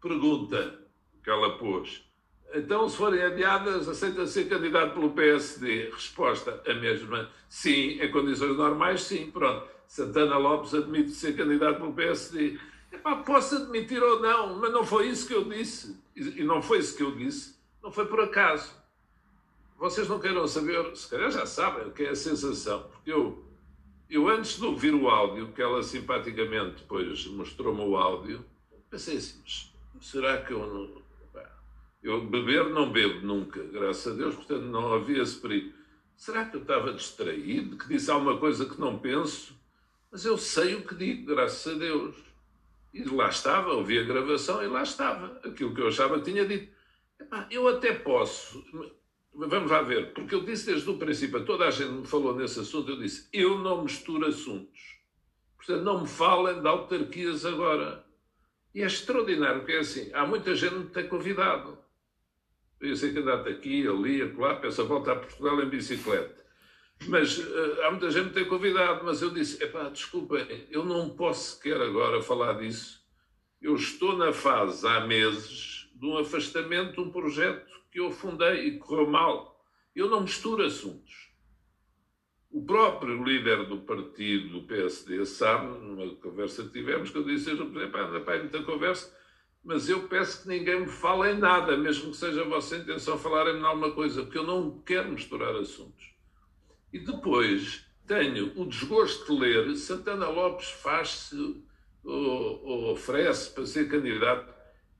Pergunta 0.00 0.80
que 1.22 1.30
ela 1.30 1.56
pôs: 1.56 2.04
então, 2.54 2.88
se 2.88 2.96
forem 2.96 3.20
adiadas, 3.20 3.88
aceita 3.88 4.26
ser 4.28 4.48
candidato 4.48 4.94
pelo 4.94 5.10
PSD? 5.10 5.90
Resposta, 5.90 6.62
a 6.64 6.74
mesma. 6.74 7.28
Sim, 7.48 8.00
em 8.00 8.10
condições 8.12 8.56
normais, 8.56 9.02
sim. 9.02 9.28
Pronto. 9.32 9.68
Santana 9.88 10.38
Lopes 10.38 10.72
admite 10.72 11.10
ser 11.10 11.36
candidato 11.36 11.78
pelo 11.78 11.92
PSD. 11.92 12.58
Epá, 12.92 13.16
posso 13.16 13.56
admitir 13.56 14.00
ou 14.00 14.20
não, 14.20 14.60
mas 14.60 14.72
não 14.72 14.84
foi 14.84 15.08
isso 15.08 15.26
que 15.26 15.34
eu 15.34 15.44
disse. 15.44 16.00
E 16.14 16.44
não 16.44 16.62
foi 16.62 16.78
isso 16.78 16.96
que 16.96 17.02
eu 17.02 17.10
disse. 17.10 17.56
Não 17.82 17.90
foi 17.90 18.06
por 18.06 18.20
acaso. 18.20 18.72
Vocês 19.84 20.08
não 20.08 20.18
queiram 20.18 20.48
saber, 20.48 20.96
se 20.96 21.06
calhar 21.10 21.30
já 21.30 21.44
sabem 21.44 21.86
o 21.86 21.90
que 21.90 22.04
é 22.04 22.08
a 22.08 22.16
sensação. 22.16 22.84
Porque 22.84 23.12
eu, 23.12 23.44
eu 24.08 24.30
antes 24.30 24.56
de 24.56 24.64
ouvir 24.64 24.94
o 24.94 25.10
áudio, 25.10 25.52
que 25.52 25.60
ela 25.60 25.82
simpaticamente 25.82 26.76
depois 26.76 27.26
mostrou-me 27.26 27.82
o 27.82 27.94
áudio, 27.94 28.42
pensei 28.88 29.18
assim, 29.18 29.42
será 30.00 30.40
que 30.40 30.54
eu 30.54 30.66
não 30.66 31.04
eu 32.02 32.24
beber 32.24 32.70
não 32.70 32.90
bebo 32.90 33.26
nunca, 33.26 33.62
graças 33.62 34.10
a 34.10 34.16
Deus, 34.16 34.34
portanto 34.34 34.62
não 34.62 34.94
havia 34.94 35.22
esse 35.22 35.38
perigo. 35.38 35.74
Será 36.16 36.46
que 36.46 36.56
eu 36.56 36.62
estava 36.62 36.94
distraído, 36.94 37.76
que 37.76 37.86
disse 37.86 38.10
alguma 38.10 38.38
coisa 38.38 38.64
que 38.64 38.80
não 38.80 38.98
penso? 38.98 39.54
Mas 40.10 40.24
eu 40.24 40.38
sei 40.38 40.76
o 40.76 40.86
que 40.86 40.94
digo, 40.94 41.34
graças 41.34 41.74
a 41.74 41.78
Deus. 41.78 42.16
E 42.94 43.04
lá 43.04 43.28
estava, 43.28 43.74
ouvi 43.74 43.98
a 43.98 44.02
gravação 44.02 44.62
e 44.62 44.66
lá 44.66 44.82
estava, 44.82 45.38
aquilo 45.44 45.74
que 45.74 45.82
eu 45.82 45.88
achava 45.88 46.18
que 46.18 46.30
tinha 46.30 46.46
dito. 46.46 46.72
Epá, 47.20 47.46
eu 47.50 47.68
até 47.68 47.92
posso, 47.92 48.64
vamos 49.34 49.70
lá 49.70 49.82
ver, 49.82 50.12
porque 50.12 50.34
eu 50.34 50.44
disse 50.44 50.66
desde 50.66 50.88
o 50.88 50.98
princípio, 50.98 51.44
toda 51.44 51.66
a 51.66 51.70
gente 51.70 51.90
me 51.90 52.06
falou 52.06 52.34
nesse 52.34 52.60
assunto, 52.60 52.90
eu 52.90 52.98
disse, 52.98 53.28
eu 53.32 53.58
não 53.58 53.82
misturo 53.82 54.26
assuntos. 54.26 54.98
Portanto, 55.56 55.82
não 55.82 56.02
me 56.02 56.08
falem 56.08 56.60
de 56.60 56.68
autarquias 56.68 57.44
agora. 57.44 58.04
E 58.74 58.82
é 58.82 58.86
extraordinário, 58.86 59.60
porque 59.60 59.72
é 59.72 59.78
assim, 59.78 60.10
há 60.12 60.26
muita 60.26 60.54
gente 60.54 60.72
que 60.72 60.78
me 60.78 60.90
tem 60.90 61.08
convidado 61.08 61.84
podia 62.84 62.96
ser 62.96 63.14
candidato 63.14 63.48
aqui, 63.48 63.88
ali, 63.88 64.20
acolá, 64.20 64.56
pensa 64.56 64.84
volta 64.84 65.12
a 65.12 65.16
Portugal 65.16 65.62
em 65.62 65.68
bicicleta. 65.70 66.44
Mas 67.08 67.38
uh, 67.38 67.82
há 67.82 67.90
muita 67.90 68.10
gente 68.10 68.28
que 68.28 68.34
tem 68.34 68.44
convidado, 68.44 69.04
mas 69.04 69.22
eu 69.22 69.30
disse, 69.30 69.62
epá, 69.62 69.88
desculpem, 69.88 70.66
eu 70.70 70.84
não 70.84 71.08
posso 71.10 71.56
sequer 71.56 71.80
agora 71.80 72.20
falar 72.20 72.54
disso. 72.54 73.02
Eu 73.60 73.74
estou 73.74 74.18
na 74.18 74.34
fase, 74.34 74.86
há 74.86 75.00
meses, 75.06 75.88
de 75.94 76.04
um 76.04 76.18
afastamento 76.18 76.92
de 76.92 77.00
um 77.00 77.10
projeto 77.10 77.73
que 77.94 78.00
eu 78.00 78.10
fundei 78.10 78.66
e 78.66 78.78
correu 78.78 79.08
mal. 79.08 79.64
Eu 79.94 80.10
não 80.10 80.22
misturo 80.22 80.64
assuntos. 80.64 81.32
O 82.50 82.66
próprio 82.66 83.22
líder 83.22 83.68
do 83.68 83.82
partido, 83.82 84.48
do 84.48 84.66
PSD, 84.66 85.24
sabe, 85.24 85.78
numa 85.78 86.12
conversa 86.16 86.64
que 86.64 86.70
tivemos, 86.70 87.10
que 87.10 87.18
eu 87.18 87.22
disse, 87.22 87.50
eu, 87.50 87.70
pá, 87.92 88.00
anda 88.00 88.18
para 88.18 88.40
muita 88.40 88.64
conversa, 88.64 89.16
mas 89.62 89.88
eu 89.88 90.08
peço 90.08 90.42
que 90.42 90.48
ninguém 90.48 90.80
me 90.80 90.88
fale 90.88 91.32
em 91.32 91.38
nada, 91.38 91.76
mesmo 91.76 92.10
que 92.10 92.16
seja 92.16 92.42
a 92.42 92.48
vossa 92.48 92.76
intenção 92.76 93.16
falarem-me 93.16 93.60
em 93.60 93.64
alguma 93.64 93.92
coisa, 93.92 94.24
porque 94.24 94.38
eu 94.38 94.46
não 94.46 94.82
quero 94.82 95.12
misturar 95.12 95.54
assuntos. 95.54 96.12
E 96.92 96.98
depois 96.98 97.86
tenho 98.08 98.60
o 98.60 98.66
desgosto 98.66 99.32
de 99.32 99.40
ler 99.40 99.76
Santana 99.76 100.28
Lopes 100.28 100.68
faz-se 100.68 101.62
ou, 102.02 102.64
ou 102.64 102.92
oferece 102.92 103.54
para 103.54 103.66
ser 103.66 103.88
candidato. 103.88 104.52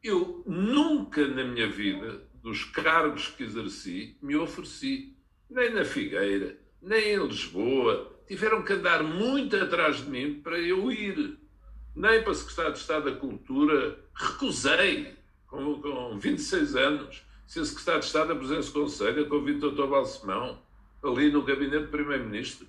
Eu 0.03 0.45
nunca 0.47 1.27
na 1.27 1.45
minha 1.45 1.69
vida, 1.69 2.23
dos 2.45 2.63
cargos 2.63 3.29
que 3.29 3.43
exerci, 3.43 4.19
me 4.21 4.37
ofereci, 4.37 5.17
nem 5.49 5.73
na 5.73 5.83
Figueira, 5.83 6.55
nem 6.83 7.15
em 7.15 7.27
Lisboa. 7.27 8.13
Tiveram 8.29 8.63
que 8.63 8.75
andar 8.75 9.03
muito 9.03 9.57
atrás 9.57 10.05
de 10.05 10.11
mim 10.11 10.43
para 10.45 10.59
eu 10.59 10.93
ir. 10.93 11.39
Nem 11.97 12.23
para 12.23 12.35
Secretário 12.35 12.75
de 12.75 12.79
Estado 12.81 13.11
da 13.11 13.17
Cultura. 13.17 13.99
Recusei, 14.15 15.15
com, 15.47 15.81
com 15.81 16.19
26 16.19 16.77
anos, 16.77 17.23
ser 17.47 17.65
Secretário 17.65 18.01
de 18.01 18.07
Estado 18.09 18.29
da 18.29 18.35
Presidência 18.35 18.73
do 18.75 18.81
Conselho, 18.81 19.27
com 19.27 19.37
o 19.37 19.45
Vitor 19.45 19.89
Balsemão, 19.89 20.61
ali 21.03 21.33
no 21.33 21.43
gabinete 21.43 21.85
do 21.85 21.91
Primeiro-Ministro. 21.91 22.67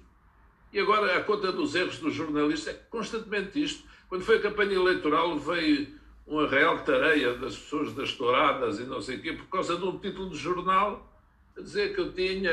E 0.71 0.79
agora, 0.79 1.17
a 1.17 1.21
conta 1.21 1.51
dos 1.51 1.75
erros 1.75 1.99
do 1.99 2.09
jornalista, 2.09 2.71
é 2.71 2.73
constantemente 2.89 3.61
isto. 3.61 3.83
Quando 4.07 4.23
foi 4.23 4.37
a 4.37 4.41
campanha 4.41 4.75
eleitoral, 4.75 5.37
veio 5.37 5.99
uma 6.25 6.47
real 6.47 6.83
tareia 6.83 7.35
das 7.35 7.55
pessoas 7.55 7.93
das 7.93 8.13
touradas 8.13 8.79
e 8.79 8.83
não 8.83 9.01
sei 9.01 9.17
o 9.17 9.21
quê, 9.21 9.33
por 9.33 9.47
causa 9.47 9.77
de 9.77 9.83
um 9.85 9.97
título 9.99 10.29
de 10.29 10.37
jornal 10.37 11.11
a 11.57 11.61
dizer 11.61 11.93
que 11.93 12.01
eu 12.01 12.11
tinha, 12.11 12.51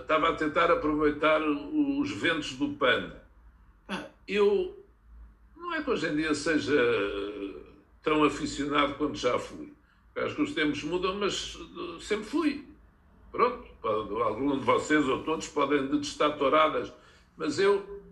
estava 0.00 0.30
a 0.30 0.34
tentar 0.34 0.70
aproveitar 0.70 1.40
os 1.40 2.10
ventos 2.10 2.52
do 2.54 2.70
PAN. 2.70 3.12
Eu, 4.28 4.84
não 5.56 5.74
é 5.74 5.82
que 5.82 5.90
hoje 5.90 6.08
em 6.08 6.16
dia 6.16 6.34
seja 6.34 6.74
tão 8.02 8.24
aficionado 8.24 8.94
quanto 8.94 9.16
já 9.16 9.38
fui. 9.38 9.72
Acho 10.16 10.34
que 10.34 10.42
os 10.42 10.54
tempos 10.54 10.82
mudam, 10.82 11.14
mas 11.16 11.58
sempre 12.00 12.26
fui. 12.26 12.66
Pronto, 13.30 13.66
algum 14.22 14.58
de 14.58 14.64
vocês 14.64 15.06
ou 15.08 15.22
todos 15.22 15.48
podem 15.48 15.86
detestar 15.86 16.36
touradas, 16.36 16.92
mas 17.36 17.58
eu 17.58 18.02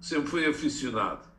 sempre 0.00 0.28
fui 0.28 0.46
aficionado. 0.46 1.33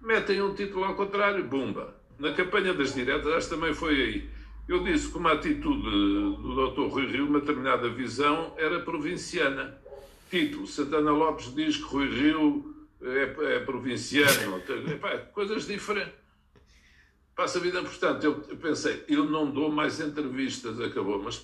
Metem 0.00 0.40
um 0.42 0.54
título 0.54 0.84
ao 0.84 0.94
contrário, 0.94 1.44
bumba. 1.44 1.94
Na 2.18 2.32
campanha 2.32 2.72
das 2.74 2.94
diretas, 2.94 3.32
acho 3.32 3.50
também 3.50 3.74
foi 3.74 3.94
aí. 3.94 4.30
Eu 4.68 4.84
disse 4.84 5.10
que 5.10 5.18
uma 5.18 5.32
atitude 5.32 5.82
do 5.82 6.70
Dr. 6.70 6.92
Rui 6.92 7.06
Rio, 7.06 7.26
uma 7.26 7.40
determinada 7.40 7.88
visão, 7.88 8.54
era 8.56 8.80
provinciana. 8.80 9.78
Título: 10.30 10.66
Santana 10.66 11.10
Lopes 11.10 11.54
diz 11.54 11.76
que 11.76 11.82
Rui 11.82 12.08
Rio 12.08 12.86
é, 13.02 13.56
é 13.56 13.60
provinciano. 13.60 14.62
coisas 15.32 15.66
diferentes. 15.66 16.20
Passa 17.34 17.58
a 17.58 17.62
vida, 17.62 17.82
portanto, 17.82 18.24
eu, 18.24 18.44
eu 18.48 18.56
pensei, 18.58 19.04
eu 19.08 19.24
não 19.24 19.50
dou 19.50 19.72
mais 19.72 19.98
entrevistas, 19.98 20.78
acabou, 20.80 21.22
mas 21.22 21.42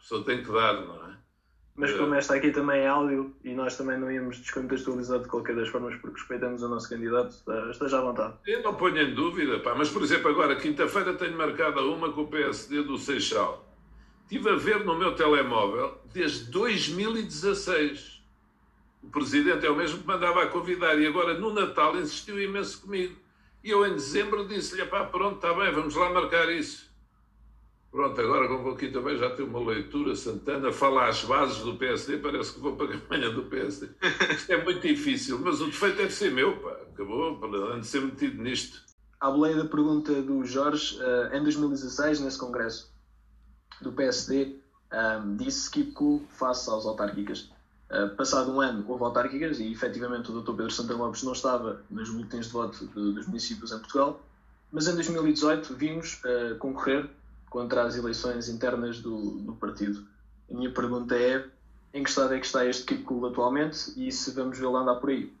só 0.00 0.22
tem 0.22 0.42
que 0.42 0.50
dar, 0.50 0.74
não 0.84 1.06
é? 1.06 1.07
Mas 1.78 1.92
como 1.92 2.12
esta 2.14 2.34
aqui 2.34 2.50
também 2.50 2.80
é 2.80 2.88
áudio 2.88 3.32
e 3.44 3.54
nós 3.54 3.76
também 3.76 3.96
não 3.96 4.10
íamos 4.10 4.38
descontextualizar 4.38 5.20
de 5.20 5.28
qualquer 5.28 5.54
das 5.54 5.68
formas 5.68 5.94
porque 5.94 6.18
respeitamos 6.18 6.60
o 6.60 6.68
nosso 6.68 6.88
candidato, 6.88 7.36
esteja 7.70 7.98
à 7.98 8.00
vontade. 8.02 8.34
Eu 8.44 8.64
não 8.64 8.74
ponho 8.74 8.98
em 8.98 9.14
dúvida, 9.14 9.60
pá, 9.60 9.76
mas 9.76 9.88
por 9.88 10.02
exemplo, 10.02 10.28
agora, 10.28 10.56
quinta-feira 10.56 11.14
tenho 11.14 11.36
marcada 11.36 11.80
uma 11.82 12.12
com 12.12 12.22
o 12.22 12.26
PSD 12.26 12.82
do 12.82 12.98
Seixal. 12.98 13.64
Estive 14.24 14.50
a 14.50 14.56
ver 14.56 14.84
no 14.84 14.98
meu 14.98 15.14
telemóvel 15.14 15.96
desde 16.12 16.50
2016. 16.50 18.22
O 19.04 19.08
presidente 19.08 19.64
é 19.64 19.70
o 19.70 19.76
mesmo 19.76 20.00
que 20.00 20.06
mandava 20.06 20.42
a 20.42 20.46
convidar 20.48 20.98
e 20.98 21.06
agora 21.06 21.38
no 21.38 21.54
Natal 21.54 21.96
insistiu 21.96 22.42
imenso 22.42 22.82
comigo. 22.82 23.14
E 23.62 23.70
eu 23.70 23.86
em 23.86 23.94
dezembro 23.94 24.48
disse-lhe, 24.48 24.84
pá, 24.84 25.04
pronto, 25.04 25.36
está 25.36 25.54
bem, 25.54 25.72
vamos 25.72 25.94
lá 25.94 26.10
marcar 26.10 26.50
isso. 26.50 26.87
Pronto, 27.90 28.20
agora 28.20 28.48
como 28.48 28.70
aqui 28.70 28.90
também 28.90 29.16
já 29.16 29.30
tenho 29.30 29.48
uma 29.48 29.60
leitura, 29.60 30.14
Santana 30.14 30.70
fala 30.70 31.08
às 31.08 31.24
bases 31.24 31.58
do 31.58 31.76
PSD, 31.76 32.18
parece 32.18 32.52
que 32.52 32.60
vou 32.60 32.76
para 32.76 32.86
a 32.86 32.92
campanha 32.92 33.30
do 33.30 33.44
PSD. 33.44 33.88
Isto 34.30 34.52
é 34.52 34.62
muito 34.62 34.86
difícil, 34.86 35.38
mas 35.38 35.60
o 35.60 35.66
defeito 35.66 35.96
deve 35.96 36.12
ser 36.12 36.30
meu, 36.30 36.56
pá. 36.58 36.76
Acabou, 36.92 37.38
para 37.38 37.82
ser 37.82 38.00
metido 38.00 38.42
nisto. 38.42 38.82
À 39.20 39.30
boleia 39.30 39.56
da 39.56 39.64
pergunta 39.64 40.20
do 40.20 40.44
Jorge, 40.44 40.96
uh, 40.96 41.34
em 41.34 41.42
2016, 41.42 42.20
nesse 42.20 42.38
congresso 42.38 42.92
do 43.80 43.92
PSD, 43.92 44.56
ehm, 44.92 45.36
disse 45.36 45.70
que 45.70 45.84
Cool 45.92 46.24
face 46.28 46.68
às 46.68 46.84
autárquicas. 46.84 47.50
Uh, 47.90 48.14
passado 48.16 48.50
um 48.52 48.60
ano 48.60 48.84
houve 48.86 49.04
autárquicas 49.04 49.60
e 49.60 49.72
efetivamente 49.72 50.30
o 50.30 50.40
Dr. 50.40 50.52
Pedro 50.56 50.70
Santana 50.70 51.04
Lopes 51.04 51.22
não 51.22 51.32
estava 51.32 51.82
nos 51.88 52.10
boletins 52.10 52.46
de 52.46 52.52
voto 52.52 52.84
dos 52.86 53.26
municípios 53.26 53.72
em 53.72 53.78
Portugal, 53.78 54.20
mas 54.70 54.88
em 54.88 54.94
2018 54.94 55.74
vimos 55.74 56.20
uh, 56.24 56.56
concorrer 56.58 57.08
contra 57.50 57.82
as 57.82 57.96
eleições 57.96 58.48
internas 58.48 59.00
do, 59.00 59.38
do 59.40 59.54
partido. 59.54 60.06
A 60.50 60.54
minha 60.54 60.72
pergunta 60.72 61.16
é 61.16 61.44
em 61.92 62.02
que 62.02 62.10
estado 62.10 62.34
é 62.34 62.40
que 62.40 62.46
está 62.46 62.66
este 62.66 62.84
Keep 62.84 63.04
atualmente 63.24 63.92
e 63.96 64.10
se 64.12 64.32
vamos 64.32 64.58
vê-lo 64.58 64.76
andar 64.76 64.96
por 64.96 65.10
aí? 65.10 65.32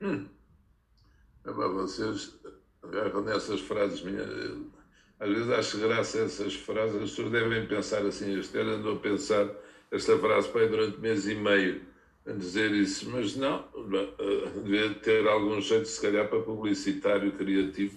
Hum. 0.00 0.26
É 1.44 1.50
vocês 1.52 2.34
agarram 2.82 3.22
nessas 3.22 3.60
frases 3.60 4.02
minhas. 4.02 4.28
Às 5.20 5.28
vezes 5.28 5.50
acho 5.50 5.78
graça 5.78 6.18
essas 6.18 6.54
frases, 6.54 6.96
as 6.96 7.10
pessoas 7.10 7.30
devem 7.30 7.66
pensar 7.66 8.04
assim. 8.04 8.38
Este 8.38 8.58
ano 8.58 8.72
andou 8.72 8.96
a 8.96 9.00
pensar 9.00 9.48
esta 9.90 10.18
frase 10.18 10.48
para 10.48 10.66
durante 10.66 10.98
mês 10.98 11.26
e 11.28 11.34
meio 11.34 11.82
a 12.26 12.32
dizer 12.32 12.72
isso, 12.72 13.10
mas 13.10 13.36
não, 13.36 13.64
devia 14.64 14.94
ter 14.94 15.26
algum 15.28 15.60
jeito, 15.60 15.86
se 15.86 16.00
calhar, 16.00 16.26
para 16.28 16.40
publicitário 16.40 17.32
criativo, 17.32 17.96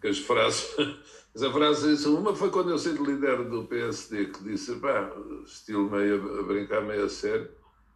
que 0.00 0.08
as 0.08 0.18
frases 0.18 0.74
mas 1.36 1.42
a 1.42 1.52
frase 1.52 1.90
disse, 1.90 2.08
uma 2.08 2.34
foi 2.34 2.48
quando 2.48 2.70
eu 2.70 2.78
saí 2.78 2.94
de 2.94 3.02
líder 3.02 3.44
do 3.44 3.64
PSD, 3.64 4.24
que 4.24 4.42
disse, 4.42 4.74
pá, 4.76 5.12
estilo 5.44 5.90
meio 5.90 6.40
a 6.40 6.42
brincar 6.44 6.80
meio 6.80 7.04
a 7.04 7.10
sério, 7.10 7.50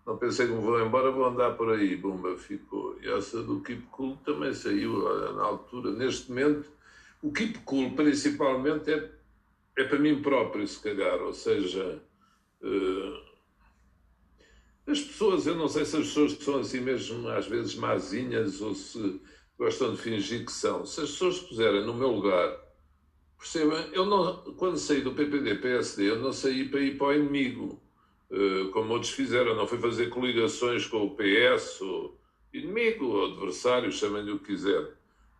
não 0.06 0.18
pensei 0.18 0.46
que 0.46 0.52
me 0.52 0.60
vou 0.60 0.78
embora, 0.78 1.10
vou 1.10 1.24
andar 1.24 1.56
por 1.56 1.72
aí, 1.72 1.96
bomba, 1.96 2.36
ficou. 2.36 2.98
E 3.00 3.08
essa 3.08 3.42
do 3.42 3.62
Keep 3.62 3.86
Cool 3.92 4.18
também 4.26 4.52
saiu 4.52 4.92
na 5.36 5.42
altura. 5.42 5.90
Neste 5.90 6.28
momento, 6.28 6.68
o 7.22 7.32
Keep 7.32 7.60
Cool 7.60 7.92
principalmente 7.92 8.92
é, 8.92 9.10
é 9.78 9.84
para 9.84 9.98
mim 9.98 10.20
próprio, 10.20 10.68
se 10.68 10.78
calhar, 10.78 11.22
ou 11.22 11.32
seja, 11.32 11.98
uh, 12.60 13.30
as 14.86 15.00
pessoas, 15.00 15.46
eu 15.46 15.54
não 15.54 15.66
sei 15.66 15.86
se 15.86 15.96
as 15.96 16.08
pessoas 16.08 16.32
são 16.32 16.58
assim 16.58 16.80
mesmo 16.80 17.26
às 17.30 17.46
vezes 17.46 17.74
mazinhas 17.74 18.60
ou 18.60 18.74
se 18.74 19.18
gostam 19.58 19.94
de 19.94 20.02
fingir 20.02 20.44
que 20.44 20.52
são. 20.52 20.84
Se 20.84 21.00
as 21.00 21.12
pessoas 21.12 21.38
puserem 21.38 21.86
no 21.86 21.94
meu 21.94 22.10
lugar 22.10 22.68
Perceba, 23.40 23.88
eu 23.94 24.04
não, 24.04 24.54
quando 24.56 24.76
saí 24.76 25.00
do 25.00 25.14
PPD, 25.14 25.54
PSD, 25.56 26.10
eu 26.10 26.18
não 26.18 26.30
saí 26.30 26.68
para 26.68 26.80
ir 26.80 26.98
para 26.98 27.06
o 27.06 27.14
inimigo, 27.14 27.80
eh, 28.30 28.68
como 28.70 28.92
outros 28.92 29.12
fizeram, 29.12 29.56
não 29.56 29.66
fui 29.66 29.78
fazer 29.78 30.10
coligações 30.10 30.86
com 30.86 31.06
o 31.06 31.16
PS, 31.16 31.80
ou 31.80 32.20
inimigo, 32.52 33.06
ou 33.06 33.32
adversário, 33.32 33.90
chamem-lhe 33.90 34.32
o 34.32 34.38
que 34.40 34.52
quiser. 34.52 34.92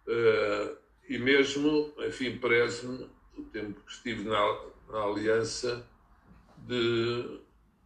Eh, 0.08 0.76
e 1.10 1.18
mesmo, 1.18 1.92
enfim, 1.98 2.38
parece-me, 2.38 3.06
o 3.36 3.42
tempo 3.52 3.78
que 3.82 3.92
estive 3.92 4.24
na, 4.24 4.64
na 4.88 5.02
aliança, 5.02 5.86
de 6.66 7.38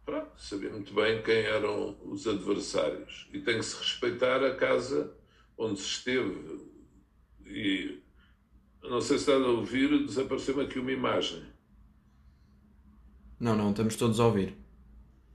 pronto, 0.05 0.31
saber 0.37 0.71
muito 0.71 0.93
bem 0.93 1.21
quem 1.23 1.39
eram 1.39 1.97
os 2.05 2.25
adversários. 2.25 3.27
E 3.33 3.41
tem 3.41 3.57
que 3.57 3.65
se 3.65 3.77
respeitar 3.77 4.41
a 4.45 4.55
casa 4.55 5.13
onde 5.57 5.77
se 5.77 5.87
esteve. 5.87 6.71
E 7.45 8.04
não 8.89 9.01
sei 9.01 9.17
se 9.17 9.31
está 9.31 9.33
a 9.33 9.49
ouvir, 9.49 10.05
desapareceu-me 10.05 10.63
aqui 10.63 10.79
uma 10.79 10.91
imagem. 10.91 11.43
Não, 13.39 13.55
não, 13.55 13.71
estamos 13.71 13.95
todos 13.95 14.19
a 14.19 14.25
ouvir. 14.25 14.55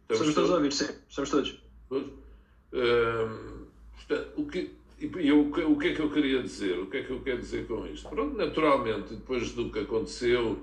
Estamos, 0.03 0.29
estamos 0.29 0.35
todos 0.35 0.51
a 0.51 0.55
ouvir, 0.55 0.73
sim, 0.73 0.89
estamos 1.09 1.31
todos. 1.31 1.63
Uh, 1.91 3.67
portanto, 3.95 4.33
o 4.37 4.47
que, 4.47 4.75
e 5.01 5.29
eu, 5.29 5.41
o 5.41 5.79
que 5.79 5.89
é 5.89 5.95
que 5.95 6.01
eu 6.01 6.11
queria 6.11 6.43
dizer? 6.43 6.79
O 6.79 6.87
que 6.87 6.99
é 6.99 7.03
que 7.03 7.11
eu 7.11 7.21
quero 7.21 7.39
dizer 7.39 7.67
com 7.67 7.87
isto? 7.87 8.09
Pronto, 8.09 8.37
naturalmente, 8.37 9.15
depois 9.15 9.53
do 9.53 9.71
que 9.71 9.81
aconteceu, 9.81 10.59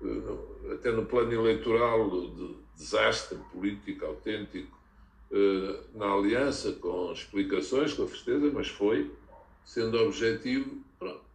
uh, 0.00 0.72
até 0.72 0.92
no 0.92 1.06
plano 1.06 1.32
eleitoral, 1.32 2.10
de 2.30 2.56
desastre 2.76 3.38
político 3.52 4.04
autêntico, 4.04 4.78
uh, 5.30 5.98
na 5.98 6.12
aliança, 6.12 6.72
com 6.72 7.12
explicações, 7.12 7.94
com 7.94 8.06
certeza, 8.06 8.50
mas 8.52 8.68
foi, 8.68 9.10
sendo 9.64 9.98
objetivo, 9.98 10.83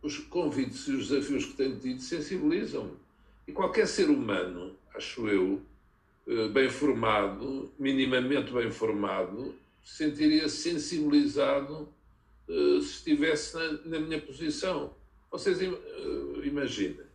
os 0.02 0.18
convites 0.18 0.88
e 0.88 0.92
os 0.92 1.10
desafios 1.10 1.46
que 1.46 1.54
tenho 1.54 1.78
tido 1.78 2.02
sensibilizam-me. 2.02 2.98
E 3.48 3.52
qualquer 3.52 3.88
ser 3.88 4.10
humano, 4.10 4.76
acho 4.96 5.28
eu, 5.28 5.62
eh, 6.28 6.48
bem 6.50 6.70
formado, 6.70 7.72
minimamente 7.80 8.52
bem 8.54 8.70
formado, 8.70 9.56
sentiria-se 9.84 10.58
sensibilizado 10.58 11.90
eh, 12.48 12.82
se 12.82 12.98
estivesse 12.98 13.56
na, 13.56 13.72
na 13.86 14.00
minha 14.00 14.22
posição. 14.22 14.94
Vocês 15.32 15.60
eh, 15.60 15.72
imaginem, 16.44 17.06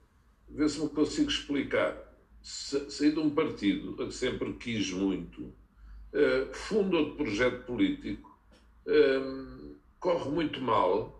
vê 0.48 0.68
se 0.68 0.80
me 0.80 0.88
consigo 0.88 1.30
explicar. 1.30 1.96
Saí 2.42 3.12
de 3.12 3.18
um 3.20 3.30
partido 3.30 4.02
a 4.02 4.06
que 4.06 4.12
sempre 4.12 4.52
quis 4.54 4.90
muito, 4.90 5.50
fundo 6.52 6.98
outro 6.98 7.16
projeto 7.16 7.64
político, 7.64 8.38
corre 9.98 10.30
muito 10.30 10.60
mal. 10.60 11.13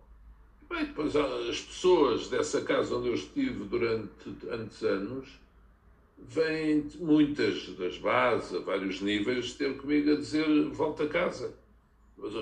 Bem, 0.69 0.85
depois 0.85 1.15
as 1.15 1.61
pessoas 1.61 2.27
dessa 2.27 2.61
casa 2.61 2.95
onde 2.95 3.09
eu 3.09 3.15
estive 3.15 3.63
durante 3.65 4.31
tantos 4.41 4.83
anos 4.83 5.45
vêm 6.17 6.87
muitas 6.99 7.69
das 7.77 7.97
bases, 7.97 8.55
a 8.55 8.59
vários 8.59 9.01
níveis, 9.01 9.53
ter 9.53 9.77
comigo 9.77 10.11
a 10.11 10.15
dizer 10.15 10.69
volta 10.69 11.03
a 11.03 11.07
casa. 11.09 11.53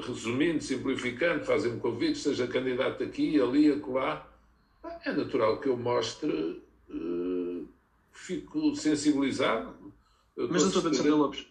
Resumindo, 0.05 0.61
simplificando, 0.61 1.43
fazem-me 1.43 1.79
convites, 1.79 2.21
seja 2.21 2.47
candidato 2.47 3.03
aqui, 3.03 3.41
ali, 3.41 3.71
acolá. 3.71 4.27
É 5.03 5.11
natural 5.11 5.59
que 5.59 5.67
eu 5.67 5.75
mostre, 5.75 6.61
uh, 6.89 7.67
fico 8.11 8.75
sensibilizado. 8.75 9.73
Mas, 10.37 10.71
doutor 10.71 10.91
Pedro 10.91 11.17
Lopes, 11.17 11.47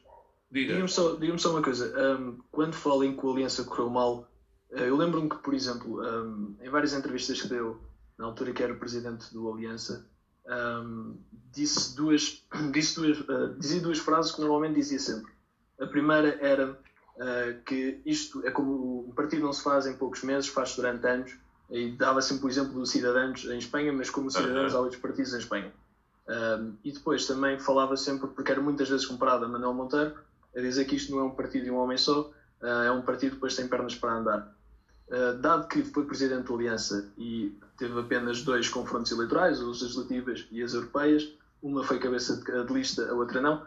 diga-me 0.50 0.88
só, 0.88 1.16
diga 1.16 1.36
só 1.38 1.50
uma 1.50 1.62
coisa. 1.62 1.92
Um, 2.16 2.38
quando 2.50 2.74
fala 2.74 3.04
em 3.04 3.16
que 3.16 3.26
a 3.26 3.30
aliança 3.30 3.64
correu 3.64 3.90
mal, 3.90 4.28
eu 4.72 4.96
lembro-me 4.96 5.28
que, 5.28 5.36
por 5.36 5.54
exemplo, 5.54 6.02
um, 6.02 6.56
em 6.60 6.70
várias 6.70 6.94
entrevistas 6.94 7.40
que 7.40 7.48
deu, 7.48 7.80
na 8.18 8.26
altura 8.26 8.52
que 8.52 8.62
era 8.62 8.74
presidente 8.74 9.32
do 9.32 9.52
Aliança, 9.52 10.06
um, 10.46 11.16
disse 11.52 11.94
duas, 11.94 12.44
disse 12.72 12.96
duas, 12.96 13.20
uh, 13.20 13.54
dizia 13.58 13.80
duas 13.80 13.98
frases 13.98 14.32
que 14.32 14.40
normalmente 14.40 14.74
dizia 14.74 14.98
sempre. 14.98 15.30
A 15.80 15.86
primeira 15.86 16.38
era 16.40 16.72
uh, 16.72 17.62
que 17.64 18.00
isto 18.06 18.46
é 18.46 18.50
como 18.50 19.08
um 19.08 19.12
partido 19.12 19.42
não 19.42 19.52
se 19.52 19.62
faz 19.62 19.86
em 19.86 19.96
poucos 19.96 20.22
meses, 20.22 20.48
faz 20.48 20.74
durante 20.74 21.06
anos, 21.06 21.36
e 21.70 21.90
dava 21.92 22.20
sempre 22.20 22.46
o 22.46 22.48
exemplo 22.48 22.74
dos 22.74 22.90
cidadãos 22.90 23.44
em 23.44 23.58
Espanha, 23.58 23.92
mas 23.92 24.10
como 24.10 24.30
cidadãos 24.30 24.72
uhum. 24.72 24.78
há 24.78 24.82
outros 24.82 25.00
partidos 25.00 25.32
em 25.34 25.38
Espanha. 25.38 25.72
Um, 26.28 26.76
e 26.84 26.92
depois 26.92 27.26
também 27.26 27.58
falava 27.58 27.96
sempre, 27.96 28.28
porque 28.28 28.52
era 28.52 28.60
muitas 28.60 28.88
vezes 28.88 29.06
comparado 29.06 29.44
a 29.44 29.48
Manuel 29.48 29.74
Monteiro, 29.74 30.14
a 30.54 30.60
dizer 30.60 30.84
que 30.84 30.96
isto 30.96 31.12
não 31.12 31.20
é 31.20 31.24
um 31.24 31.30
partido 31.30 31.64
de 31.64 31.70
um 31.70 31.76
homem 31.76 31.96
só, 31.96 32.30
uh, 32.60 32.66
é 32.66 32.92
um 32.92 33.02
partido 33.02 33.30
que 33.30 33.36
depois 33.36 33.56
tem 33.56 33.66
pernas 33.66 33.94
para 33.94 34.12
andar. 34.12 34.54
Uh, 35.12 35.36
dado 35.42 35.68
que 35.68 35.84
foi 35.84 36.06
presidente 36.06 36.48
da 36.48 36.54
Aliança 36.54 37.12
e 37.18 37.54
teve 37.76 38.00
apenas 38.00 38.42
dois 38.44 38.66
confrontos 38.66 39.12
eleitorais, 39.12 39.60
as 39.60 39.82
legislativas 39.82 40.46
e 40.50 40.62
as 40.62 40.72
europeias, 40.72 41.28
uma 41.62 41.84
foi 41.84 41.98
cabeça 41.98 42.36
de, 42.36 42.72
lista, 42.72 43.10
a 43.10 43.12
outra 43.12 43.42
não. 43.42 43.62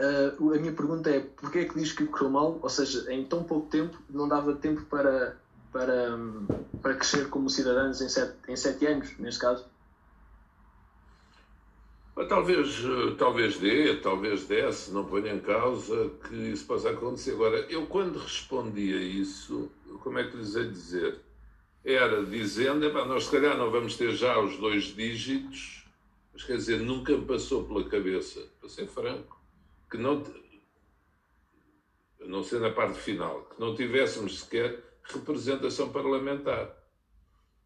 Uh, 0.00 0.54
a 0.54 0.58
minha 0.58 0.72
pergunta 0.72 1.10
é: 1.10 1.20
porquê 1.20 1.58
é 1.58 1.64
que 1.66 1.78
diz 1.78 1.92
que 1.92 2.06
correu 2.06 2.30
mal? 2.30 2.58
Ou 2.62 2.70
seja, 2.70 3.12
em 3.12 3.26
tão 3.26 3.44
pouco 3.44 3.68
tempo 3.68 4.02
não 4.08 4.26
dava 4.26 4.54
tempo 4.54 4.82
para, 4.86 5.36
para, 5.70 6.18
para 6.80 6.94
crescer 6.94 7.28
como 7.28 7.50
cidadãos 7.50 8.00
em 8.00 8.08
sete, 8.08 8.38
em 8.48 8.56
sete 8.56 8.86
anos, 8.86 9.18
neste 9.18 9.38
caso? 9.38 9.66
Talvez, 12.28 12.80
talvez 13.18 13.58
dê, 13.58 13.96
talvez 13.96 14.44
desse, 14.46 14.92
não 14.92 15.04
ponha 15.04 15.34
em 15.34 15.40
causa 15.40 16.10
que 16.28 16.34
isso 16.34 16.64
possa 16.64 16.90
acontecer. 16.90 17.32
Agora, 17.32 17.58
eu 17.68 17.86
quando 17.86 18.20
respondia 18.20 18.96
isso, 18.96 19.68
como 20.00 20.20
é 20.20 20.24
que 20.24 20.36
lhes 20.36 20.54
hei 20.54 20.68
dizer? 20.68 21.20
Era 21.84 22.24
dizendo, 22.24 22.88
nós 23.04 23.24
se 23.24 23.32
calhar 23.32 23.58
não 23.58 23.68
vamos 23.68 23.96
ter 23.96 24.12
já 24.12 24.38
os 24.38 24.56
dois 24.58 24.84
dígitos, 24.94 25.84
mas 26.32 26.44
quer 26.44 26.56
dizer, 26.56 26.78
nunca 26.78 27.16
me 27.16 27.24
passou 27.24 27.64
pela 27.64 27.82
cabeça, 27.88 28.40
para 28.60 28.68
ser 28.68 28.86
franco, 28.86 29.36
que 29.90 29.98
não, 29.98 30.22
não 32.20 32.44
ser 32.44 32.60
na 32.60 32.70
parte 32.70 32.98
final, 33.00 33.42
que 33.46 33.60
não 33.60 33.74
tivéssemos 33.74 34.40
sequer 34.40 34.82
representação 35.02 35.90
parlamentar. 35.90 36.74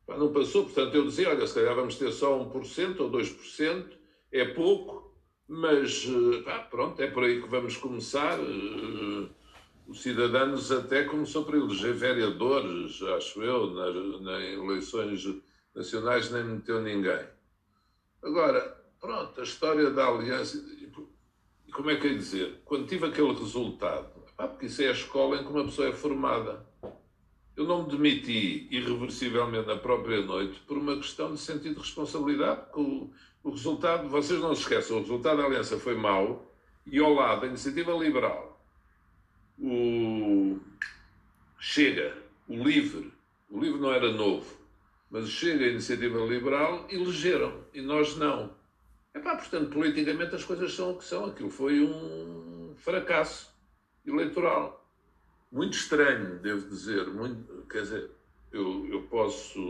Não 0.08 0.32
passou, 0.32 0.64
portanto 0.64 0.94
eu 0.94 1.04
dizia, 1.04 1.28
olha, 1.28 1.46
se 1.46 1.54
calhar 1.54 1.74
vamos 1.74 1.96
ter 1.96 2.10
só 2.10 2.34
1% 2.38 3.00
ou 3.00 3.10
2%, 3.10 3.97
é 4.32 4.44
pouco, 4.44 5.16
mas 5.46 6.06
ah, 6.46 6.58
pronto, 6.70 7.00
é 7.00 7.10
por 7.10 7.24
aí 7.24 7.40
que 7.40 7.48
vamos 7.48 7.76
começar. 7.76 8.38
Eh, 8.38 9.28
os 9.86 10.02
cidadãos 10.02 10.70
até 10.70 11.04
começou 11.04 11.44
por 11.44 11.54
eleger 11.54 11.94
vereadores, 11.94 13.02
acho 13.02 13.42
eu, 13.42 13.70
nas, 13.70 14.20
nas 14.20 14.42
eleições 14.42 15.26
nacionais 15.74 16.30
nem 16.30 16.44
meteu 16.44 16.82
ninguém. 16.82 17.26
Agora, 18.22 18.60
pronto, 19.00 19.40
a 19.40 19.44
história 19.44 19.90
da 19.90 20.06
aliança, 20.06 20.58
e 21.66 21.70
como 21.70 21.90
é 21.90 21.96
que 21.96 22.06
é 22.06 22.14
dizer? 22.14 22.60
Quando 22.64 22.86
tive 22.86 23.06
aquele 23.06 23.32
resultado, 23.32 24.18
porque 24.36 24.66
isso 24.66 24.82
é 24.82 24.88
a 24.88 24.92
escola 24.92 25.36
em 25.36 25.44
que 25.44 25.50
uma 25.50 25.64
pessoa 25.64 25.88
é 25.88 25.92
formada. 25.92 26.66
Eu 27.56 27.64
não 27.64 27.82
me 27.82 27.90
demiti 27.90 28.68
irreversivelmente 28.70 29.66
na 29.66 29.76
própria 29.76 30.22
noite 30.22 30.60
por 30.60 30.78
uma 30.78 30.96
questão 30.96 31.34
de 31.34 31.40
sentido 31.40 31.74
de 31.74 31.80
responsabilidade, 31.80 32.66
porque 32.72 33.10
o, 33.48 33.50
resultado, 33.50 34.08
vocês 34.08 34.40
não 34.40 34.54
se 34.54 34.62
esqueçam, 34.62 34.98
o 34.98 35.00
resultado 35.00 35.38
da 35.38 35.44
aliança 35.44 35.78
foi 35.78 35.94
mau 35.94 36.52
e 36.86 36.98
ao 36.98 37.14
lado 37.14 37.42
da 37.42 37.46
iniciativa 37.46 37.92
liberal, 37.92 38.60
o 39.58 40.58
Chega, 41.58 42.16
o 42.46 42.54
LIVRE, 42.54 43.12
o 43.50 43.58
LIVRE 43.58 43.80
não 43.80 43.92
era 43.92 44.12
novo, 44.12 44.46
mas 45.10 45.24
o 45.24 45.28
Chega 45.28 45.64
a 45.64 45.68
iniciativa 45.68 46.18
liberal 46.24 46.86
elegeram 46.90 47.64
e 47.72 47.80
nós 47.80 48.16
não. 48.16 48.56
Epá, 49.14 49.36
portanto, 49.36 49.70
politicamente 49.70 50.34
as 50.34 50.44
coisas 50.44 50.72
são 50.74 50.92
o 50.92 50.98
que 50.98 51.04
são. 51.04 51.24
Aquilo 51.24 51.50
foi 51.50 51.80
um 51.80 52.74
fracasso 52.76 53.52
eleitoral. 54.06 54.86
Muito 55.50 55.76
estranho, 55.76 56.38
devo 56.38 56.68
dizer. 56.68 57.08
Muito, 57.08 57.66
quer 57.66 57.82
dizer, 57.82 58.10
eu, 58.52 58.86
eu 58.86 59.02
posso 59.04 59.60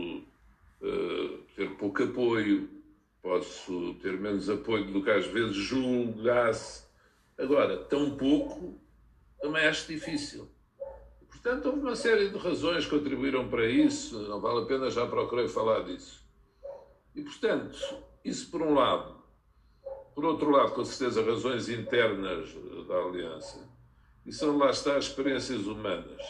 uh, 0.81 1.37
ter 1.55 1.69
pouco 1.77 2.03
apoio, 2.03 2.69
posso 3.21 3.95
ter 3.95 4.19
menos 4.19 4.49
apoio 4.49 4.91
do 4.91 5.03
que 5.03 5.09
às 5.09 5.25
vezes 5.27 5.55
julgasse. 5.55 6.85
Agora, 7.37 7.77
tão 7.85 8.17
pouco, 8.17 8.79
também 9.41 9.65
acho 9.65 9.87
difícil. 9.87 10.49
Portanto, 11.29 11.67
houve 11.67 11.79
uma 11.79 11.95
série 11.95 12.29
de 12.29 12.37
razões 12.37 12.85
que 12.85 12.91
contribuíram 12.91 13.49
para 13.49 13.65
isso, 13.65 14.19
não 14.27 14.41
vale 14.41 14.63
a 14.63 14.65
pena, 14.65 14.89
já 14.89 15.07
procurei 15.07 15.47
falar 15.47 15.83
disso. 15.83 16.27
E, 17.15 17.21
portanto, 17.21 17.77
isso 18.25 18.51
por 18.51 18.61
um 18.61 18.73
lado. 18.73 19.19
Por 20.13 20.25
outro 20.25 20.49
lado, 20.49 20.73
com 20.73 20.83
certeza, 20.83 21.23
razões 21.23 21.69
internas 21.69 22.53
da 22.87 22.95
aliança. 22.95 23.69
E 24.25 24.33
são, 24.33 24.57
lá 24.57 24.69
está, 24.69 24.97
experiências 24.97 25.65
humanas. 25.65 26.21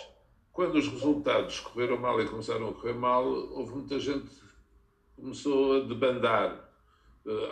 Quando 0.52 0.76
os 0.76 0.88
resultados 0.88 1.60
correram 1.60 1.98
mal 1.98 2.22
e 2.22 2.28
começaram 2.28 2.70
a 2.70 2.74
correr 2.74 2.94
mal, 2.94 3.26
houve 3.26 3.74
muita 3.74 4.00
gente 4.00 4.30
que 4.30 5.22
começou 5.22 5.78
a 5.78 5.80
debandar 5.80 6.69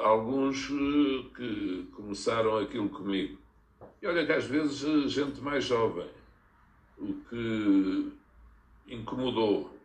alguns 0.03 0.70
uh, 0.70 1.24
que 1.36 1.88
começaram 1.93 2.57
aquilo 2.57 2.89
comigo. 2.89 3.38
E 4.01 4.07
olha 4.07 4.26
que 4.26 4.32
às 4.32 4.45
vezes 4.45 4.84
uh, 4.84 5.07
gente 5.07 5.41
mais 5.41 5.65
jovem, 5.65 6.07
o 6.97 7.13
que 7.30 8.11
incomodou. 8.88 9.76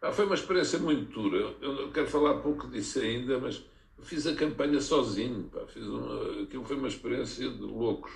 Ah, 0.00 0.12
foi 0.12 0.26
uma 0.26 0.34
experiência 0.34 0.78
muito 0.78 1.10
dura. 1.10 1.54
Eu 1.60 1.72
não 1.74 1.90
quero 1.90 2.06
falar 2.06 2.40
pouco 2.40 2.68
disso 2.68 3.00
ainda, 3.00 3.38
mas 3.38 3.64
fiz 4.02 4.26
a 4.26 4.34
campanha 4.34 4.80
sozinho. 4.80 5.44
Pá. 5.44 5.66
Fiz 5.66 5.84
uma, 5.84 6.42
aquilo 6.42 6.64
foi 6.64 6.76
uma 6.76 6.88
experiência 6.88 7.48
de 7.48 7.62
loucos, 7.62 8.12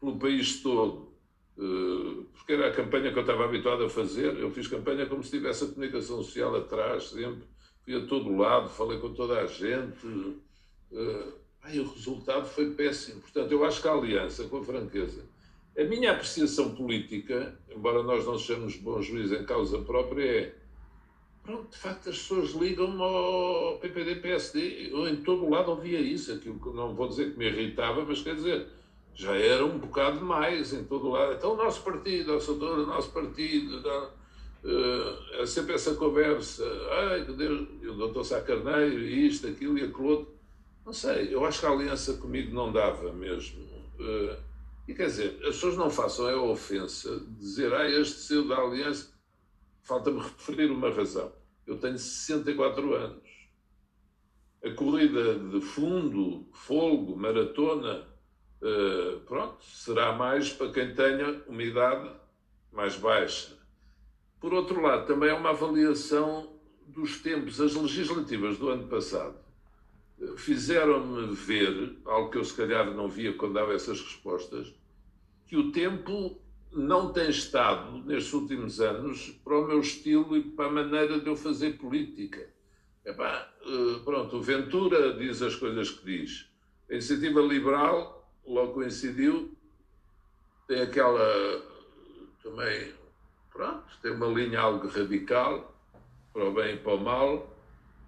pelo 0.00 0.18
país 0.18 0.62
todo. 0.62 1.12
porque 2.34 2.54
era 2.54 2.68
a 2.68 2.72
campanha 2.72 3.12
que 3.12 3.18
eu 3.18 3.22
estava 3.22 3.44
habituado 3.44 3.84
a 3.84 3.90
fazer. 3.90 4.36
Eu 4.38 4.50
fiz 4.50 4.66
campanha 4.66 5.06
como 5.06 5.22
se 5.22 5.30
tivesse 5.30 5.64
a 5.64 5.68
comunicação 5.68 6.22
social 6.22 6.56
atrás, 6.56 7.10
sempre 7.10 7.44
fui 7.88 7.96
a 7.96 8.06
todo 8.06 8.36
lado, 8.36 8.68
falei 8.68 8.98
com 8.98 9.14
toda 9.14 9.40
a 9.40 9.46
gente. 9.46 10.06
Uh, 10.06 11.32
ai, 11.62 11.80
o 11.80 11.88
resultado 11.88 12.46
foi 12.46 12.74
péssimo. 12.74 13.22
Portanto, 13.22 13.50
eu 13.50 13.64
acho 13.64 13.80
que 13.80 13.88
a 13.88 13.92
aliança, 13.92 14.44
com 14.44 14.58
a 14.58 14.64
franqueza, 14.64 15.24
a 15.76 15.84
minha 15.84 16.12
apreciação 16.12 16.74
política, 16.74 17.58
embora 17.74 18.02
nós 18.02 18.26
não 18.26 18.38
sejamos 18.38 18.76
bons 18.76 19.06
juízes 19.06 19.40
em 19.40 19.44
causa 19.44 19.78
própria, 19.78 20.22
é 20.22 20.54
pronto, 21.42 21.70
de 21.70 21.78
facto 21.78 22.10
as 22.10 22.18
pessoas 22.18 22.50
ligam 22.50 23.02
ao 23.02 23.78
PPD-PSD. 23.78 24.90
Eu 24.92 25.08
em 25.08 25.16
todo 25.16 25.46
o 25.46 25.50
lado 25.50 25.70
ouvia 25.70 25.98
isso, 25.98 26.30
aquilo 26.32 26.60
que 26.60 26.68
não 26.76 26.94
vou 26.94 27.08
dizer 27.08 27.32
que 27.32 27.38
me 27.38 27.46
irritava, 27.46 28.04
mas 28.04 28.20
quer 28.20 28.34
dizer, 28.34 28.66
já 29.14 29.34
era 29.34 29.64
um 29.64 29.78
bocado 29.78 30.22
mais 30.22 30.74
em 30.74 30.84
todo 30.84 31.06
o 31.06 31.12
lado. 31.12 31.32
Então 31.32 31.54
o 31.54 31.56
nosso 31.56 31.82
partido, 31.82 32.32
o 32.32 32.86
nosso 32.86 33.10
partido, 33.12 33.82
É 35.32 35.46
sempre 35.46 35.74
essa 35.74 35.94
conversa, 35.94 36.64
ai 36.90 37.24
que 37.24 37.32
Deus, 37.32 37.66
o 37.82 37.94
doutor 37.94 38.24
Sá 38.24 38.40
Carneiro, 38.42 39.00
isto, 39.00 39.46
aquilo 39.46 39.78
e 39.78 39.84
aquilo 39.84 40.08
outro. 40.08 40.34
Não 40.84 40.92
sei, 40.92 41.32
eu 41.32 41.44
acho 41.46 41.60
que 41.60 41.66
a 41.66 41.70
aliança 41.70 42.14
comigo 42.14 42.54
não 42.54 42.70
dava 42.70 43.12
mesmo. 43.12 43.62
Uh, 43.98 44.36
e 44.86 44.94
quer 44.94 45.06
dizer, 45.06 45.38
as 45.42 45.54
pessoas 45.54 45.76
não 45.76 45.88
façam 45.88 46.28
a 46.28 46.42
ofensa 46.42 47.18
dizer, 47.38 47.72
ah, 47.72 47.88
este 47.88 48.18
seu 48.18 48.46
da 48.46 48.58
aliança. 48.58 49.12
Falta-me 49.82 50.20
referir 50.20 50.70
uma 50.70 50.90
razão. 50.90 51.32
Eu 51.66 51.78
tenho 51.78 51.98
64 51.98 52.94
anos. 52.94 53.22
A 54.62 54.70
corrida 54.72 55.38
de 55.38 55.60
fundo, 55.62 56.46
folgo, 56.52 57.16
maratona, 57.16 58.06
uh, 58.60 59.20
pronto, 59.20 59.62
será 59.64 60.12
mais 60.12 60.52
para 60.52 60.72
quem 60.72 60.94
tenha 60.94 61.42
uma 61.46 61.62
idade 61.62 62.10
mais 62.70 62.96
baixa 62.96 63.57
por 64.40 64.54
outro 64.54 64.80
lado, 64.80 65.06
também 65.06 65.30
é 65.30 65.34
uma 65.34 65.50
avaliação 65.50 66.52
dos 66.86 67.20
tempos. 67.20 67.60
As 67.60 67.74
legislativas 67.74 68.58
do 68.58 68.68
ano 68.68 68.86
passado 68.88 69.36
fizeram-me 70.36 71.34
ver, 71.34 71.96
algo 72.04 72.30
que 72.30 72.38
eu 72.38 72.44
se 72.44 72.54
calhar 72.54 72.92
não 72.92 73.08
via 73.08 73.32
quando 73.32 73.54
dava 73.54 73.72
essas 73.72 74.00
respostas, 74.00 74.74
que 75.46 75.56
o 75.56 75.70
tempo 75.70 76.40
não 76.72 77.12
tem 77.12 77.30
estado, 77.30 78.04
nestes 78.04 78.32
últimos 78.32 78.80
anos, 78.80 79.30
para 79.44 79.58
o 79.58 79.66
meu 79.66 79.80
estilo 79.80 80.36
e 80.36 80.42
para 80.42 80.66
a 80.66 80.72
maneira 80.72 81.18
de 81.18 81.26
eu 81.26 81.36
fazer 81.36 81.78
política. 81.78 82.48
Epá, 83.04 83.50
eh, 83.62 84.00
pronto, 84.04 84.36
o 84.36 84.42
Ventura 84.42 85.14
diz 85.14 85.40
as 85.40 85.54
coisas 85.54 85.90
que 85.90 86.04
diz. 86.04 86.50
A 86.90 86.92
iniciativa 86.92 87.40
liberal, 87.40 88.30
logo 88.46 88.74
coincidiu, 88.74 89.56
tem 90.66 90.82
aquela 90.82 91.62
também, 92.42 92.92
pronto, 93.58 93.82
tem 94.00 94.12
uma 94.12 94.26
linha 94.28 94.60
algo 94.60 94.86
radical, 94.86 95.74
para 96.32 96.44
o 96.44 96.52
bem 96.52 96.76
e 96.76 96.78
para 96.78 96.94
o 96.94 97.00
mal, 97.00 97.52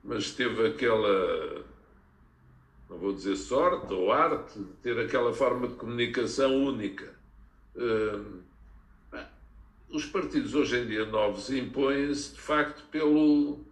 mas 0.05 0.31
teve 0.31 0.65
aquela, 0.65 1.65
não 2.89 2.97
vou 2.97 3.13
dizer 3.13 3.35
sorte 3.35 3.93
ou 3.93 4.13
arte, 4.13 4.57
de 4.57 4.73
ter 4.75 4.97
aquela 4.97 5.33
forma 5.33 5.67
de 5.67 5.75
comunicação 5.75 6.55
única. 6.55 7.19
Uh, 7.75 8.39
os 9.89 10.07
partidos 10.07 10.55
hoje 10.55 10.79
em 10.79 10.87
dia 10.87 11.05
novos 11.07 11.51
impõem-se 11.51 12.35
de 12.35 12.41
facto 12.41 12.85
pelo. 12.85 13.65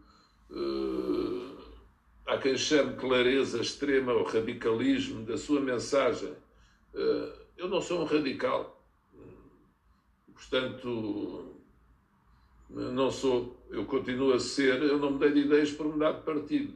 Uh, 0.51 1.59
há 2.26 2.39
quem 2.39 2.57
chame 2.57 2.97
clareza 2.97 3.61
extrema 3.61 4.12
ou 4.12 4.24
radicalismo 4.24 5.24
da 5.24 5.39
sua 5.39 5.61
mensagem. 5.61 6.33
Uh, 6.93 7.33
eu 7.57 7.68
não 7.68 7.81
sou 7.81 8.01
um 8.01 8.05
radical. 8.05 8.74
Portanto, 10.35 11.57
não 12.69 13.11
sou. 13.11 13.57
Eu 13.71 13.85
continuo 13.85 14.33
a 14.33 14.41
ser. 14.41 14.83
Eu 14.83 14.99
não 14.99 15.12
mudei 15.12 15.33
de 15.33 15.41
ideias 15.41 15.73
por 15.73 15.87
mudar 15.87 16.12
de 16.12 16.23
partido. 16.23 16.75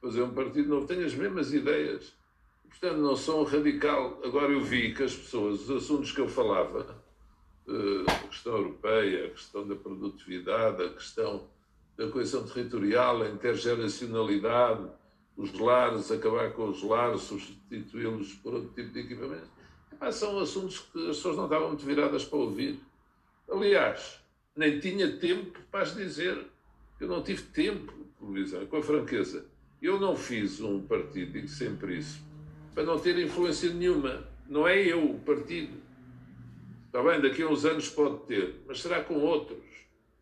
Fazer 0.00 0.22
um 0.22 0.34
partido 0.34 0.68
novo. 0.68 0.86
Tenho 0.86 1.04
as 1.04 1.14
mesmas 1.14 1.52
ideias. 1.52 2.12
Portanto, 2.68 2.98
não 2.98 3.16
sou 3.16 3.42
um 3.42 3.44
radical. 3.44 4.20
Agora 4.24 4.52
eu 4.52 4.60
vi 4.60 4.94
que 4.94 5.02
as 5.02 5.14
pessoas, 5.14 5.68
os 5.68 5.70
assuntos 5.70 6.12
que 6.12 6.20
eu 6.20 6.28
falava, 6.28 7.02
a 8.06 8.28
questão 8.28 8.56
europeia, 8.56 9.26
a 9.26 9.30
questão 9.30 9.66
da 9.66 9.74
produtividade, 9.74 10.82
a 10.82 10.88
questão 10.90 11.48
da 11.96 12.08
coesão 12.08 12.46
territorial, 12.46 13.22
a 13.22 13.28
intergeracionalidade, 13.28 14.88
os 15.36 15.52
lares, 15.58 16.10
acabar 16.10 16.52
com 16.52 16.68
os 16.68 16.82
lares, 16.82 17.22
substituí-los 17.22 18.34
por 18.34 18.54
outro 18.54 18.70
tipo 18.70 18.90
de 18.92 19.00
equipamentos. 19.00 19.48
Epá, 19.92 20.10
são 20.10 20.38
assuntos 20.38 20.78
que 20.78 20.98
as 21.10 21.16
pessoas 21.16 21.36
não 21.36 21.44
estavam 21.44 21.68
muito 21.68 21.84
viradas 21.84 22.24
para 22.24 22.38
ouvir. 22.38 22.80
Aliás, 23.50 24.19
nem 24.60 24.78
tinha 24.78 25.16
tempo 25.16 25.58
para 25.70 25.80
as 25.80 25.94
dizer. 25.94 26.38
Eu 27.00 27.08
não 27.08 27.22
tive 27.22 27.42
tempo, 27.44 27.92
com 28.68 28.76
a 28.76 28.82
franqueza. 28.82 29.46
Eu 29.80 29.98
não 29.98 30.14
fiz 30.14 30.60
um 30.60 30.82
partido, 30.82 31.32
digo 31.32 31.48
sempre 31.48 31.98
isso, 31.98 32.22
para 32.74 32.84
não 32.84 32.98
ter 32.98 33.18
influência 33.18 33.72
nenhuma. 33.72 34.28
Não 34.46 34.68
é 34.68 34.78
eu 34.78 35.12
o 35.12 35.18
partido 35.20 35.80
Está 36.90 37.04
bem, 37.04 37.20
daqui 37.20 37.40
a 37.40 37.48
uns 37.48 37.64
anos 37.64 37.88
pode 37.88 38.26
ter, 38.26 38.62
mas 38.66 38.82
será 38.82 39.04
com 39.04 39.14
outros. 39.20 39.64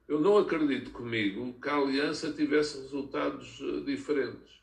Eu 0.07 0.21
não 0.21 0.37
acredito 0.37 0.91
comigo 0.91 1.55
que 1.63 1.67
a 1.67 1.77
aliança 1.77 2.31
tivesse 2.31 2.83
resultados 2.83 3.59
uh, 3.61 3.81
diferentes. 3.87 4.61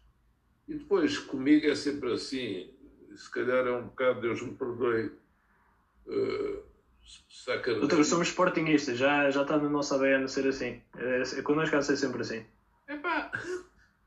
E 0.67 0.75
depois, 0.75 1.17
comigo 1.17 1.65
é 1.65 1.73
sempre 1.73 2.13
assim. 2.13 2.69
Se 3.15 3.31
calhar 3.31 3.65
é 3.65 3.71
um 3.71 3.85
bocado, 3.85 4.21
Deus 4.21 4.39
me 4.43 4.53
perdoe. 4.53 5.13
Uh, 6.05 6.61
saca... 7.29 7.75
Doutor, 7.75 8.03
somos 8.03 8.27
sportingistas, 8.27 8.97
já, 8.97 9.29
já 9.29 9.41
está 9.41 9.57
na 9.57 9.69
nossa 9.69 9.95
ABN 9.95 10.27
ser 10.27 10.47
assim. 10.47 10.81
É, 10.97 11.21
é, 11.21 11.41
connosco 11.41 11.75
há 11.75 11.79
de 11.79 11.85
ser 11.85 11.97
sempre 11.97 12.21
assim. 12.21 12.45
É 12.87 12.95
pá, 12.97 13.31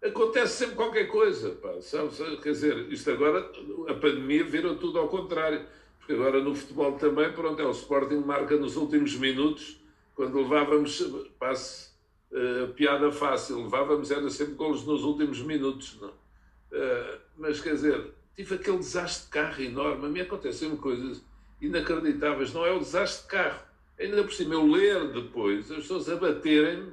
acontece 0.04 0.56
sempre 0.56 0.76
qualquer 0.76 1.06
coisa. 1.06 1.50
Pá, 1.50 1.80
sabe, 1.80 2.08
quer 2.42 2.52
dizer, 2.52 2.92
isto 2.92 3.10
agora, 3.10 3.50
a 3.88 3.94
pandemia 3.94 4.44
virou 4.44 4.76
tudo 4.76 4.98
ao 4.98 5.08
contrário 5.08 5.66
Agora 6.08 6.42
no 6.42 6.54
futebol 6.54 6.92
também, 6.92 7.30
pronto, 7.32 7.60
é 7.60 7.66
o 7.66 7.70
Sporting 7.70 8.20
marca 8.24 8.56
nos 8.56 8.76
últimos 8.76 9.14
minutos, 9.16 9.78
quando 10.14 10.40
levávamos, 10.40 11.02
passe 11.38 11.90
uh, 12.32 12.72
piada 12.72 13.12
fácil, 13.12 13.62
levávamos 13.62 14.10
era 14.10 14.28
sempre 14.30 14.54
golos 14.54 14.86
nos 14.86 15.04
últimos 15.04 15.42
minutos, 15.42 16.00
não? 16.00 16.08
Uh, 16.08 17.20
mas 17.36 17.60
quer 17.60 17.74
dizer, 17.74 18.14
tive 18.34 18.54
aquele 18.54 18.78
desastre 18.78 19.26
de 19.26 19.30
carro 19.30 19.62
enorme, 19.62 20.06
a 20.06 20.08
mim 20.08 20.20
acontecem 20.20 20.74
coisas 20.78 21.22
inacreditáveis, 21.60 22.52
não 22.52 22.64
é 22.64 22.72
o 22.72 22.78
desastre 22.78 23.22
de 23.22 23.28
carro, 23.28 23.62
ainda 23.98 24.22
por 24.22 24.32
cima 24.32 24.54
eu 24.54 24.66
ler 24.66 25.12
depois, 25.12 25.70
as 25.70 25.78
pessoas 25.78 26.08
abaterem-me 26.08 26.92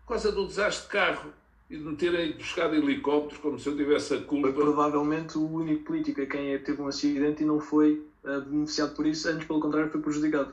por 0.00 0.08
causa 0.08 0.32
do 0.32 0.46
desastre 0.46 0.84
de 0.84 0.92
carro 0.92 1.32
e 1.70 1.76
de 1.76 1.84
me 1.84 1.96
terem 1.96 2.32
buscado 2.32 2.74
helicópteros 2.74 3.38
como 3.38 3.58
se 3.58 3.68
eu 3.68 3.76
tivesse 3.76 4.14
a 4.14 4.20
culpa. 4.20 4.52
Foi 4.52 4.62
provavelmente 4.62 5.38
o 5.38 5.50
único 5.50 5.84
político 5.84 6.20
a 6.20 6.26
quem 6.26 6.58
teve 6.58 6.82
um 6.82 6.88
acidente 6.88 7.42
e 7.42 7.46
não 7.46 7.60
foi 7.60 8.06
uh, 8.24 8.40
beneficiado 8.42 8.94
por 8.94 9.06
isso, 9.06 9.28
antes 9.28 9.46
pelo 9.46 9.60
contrário 9.60 9.90
foi 9.90 10.00
prejudicado. 10.00 10.52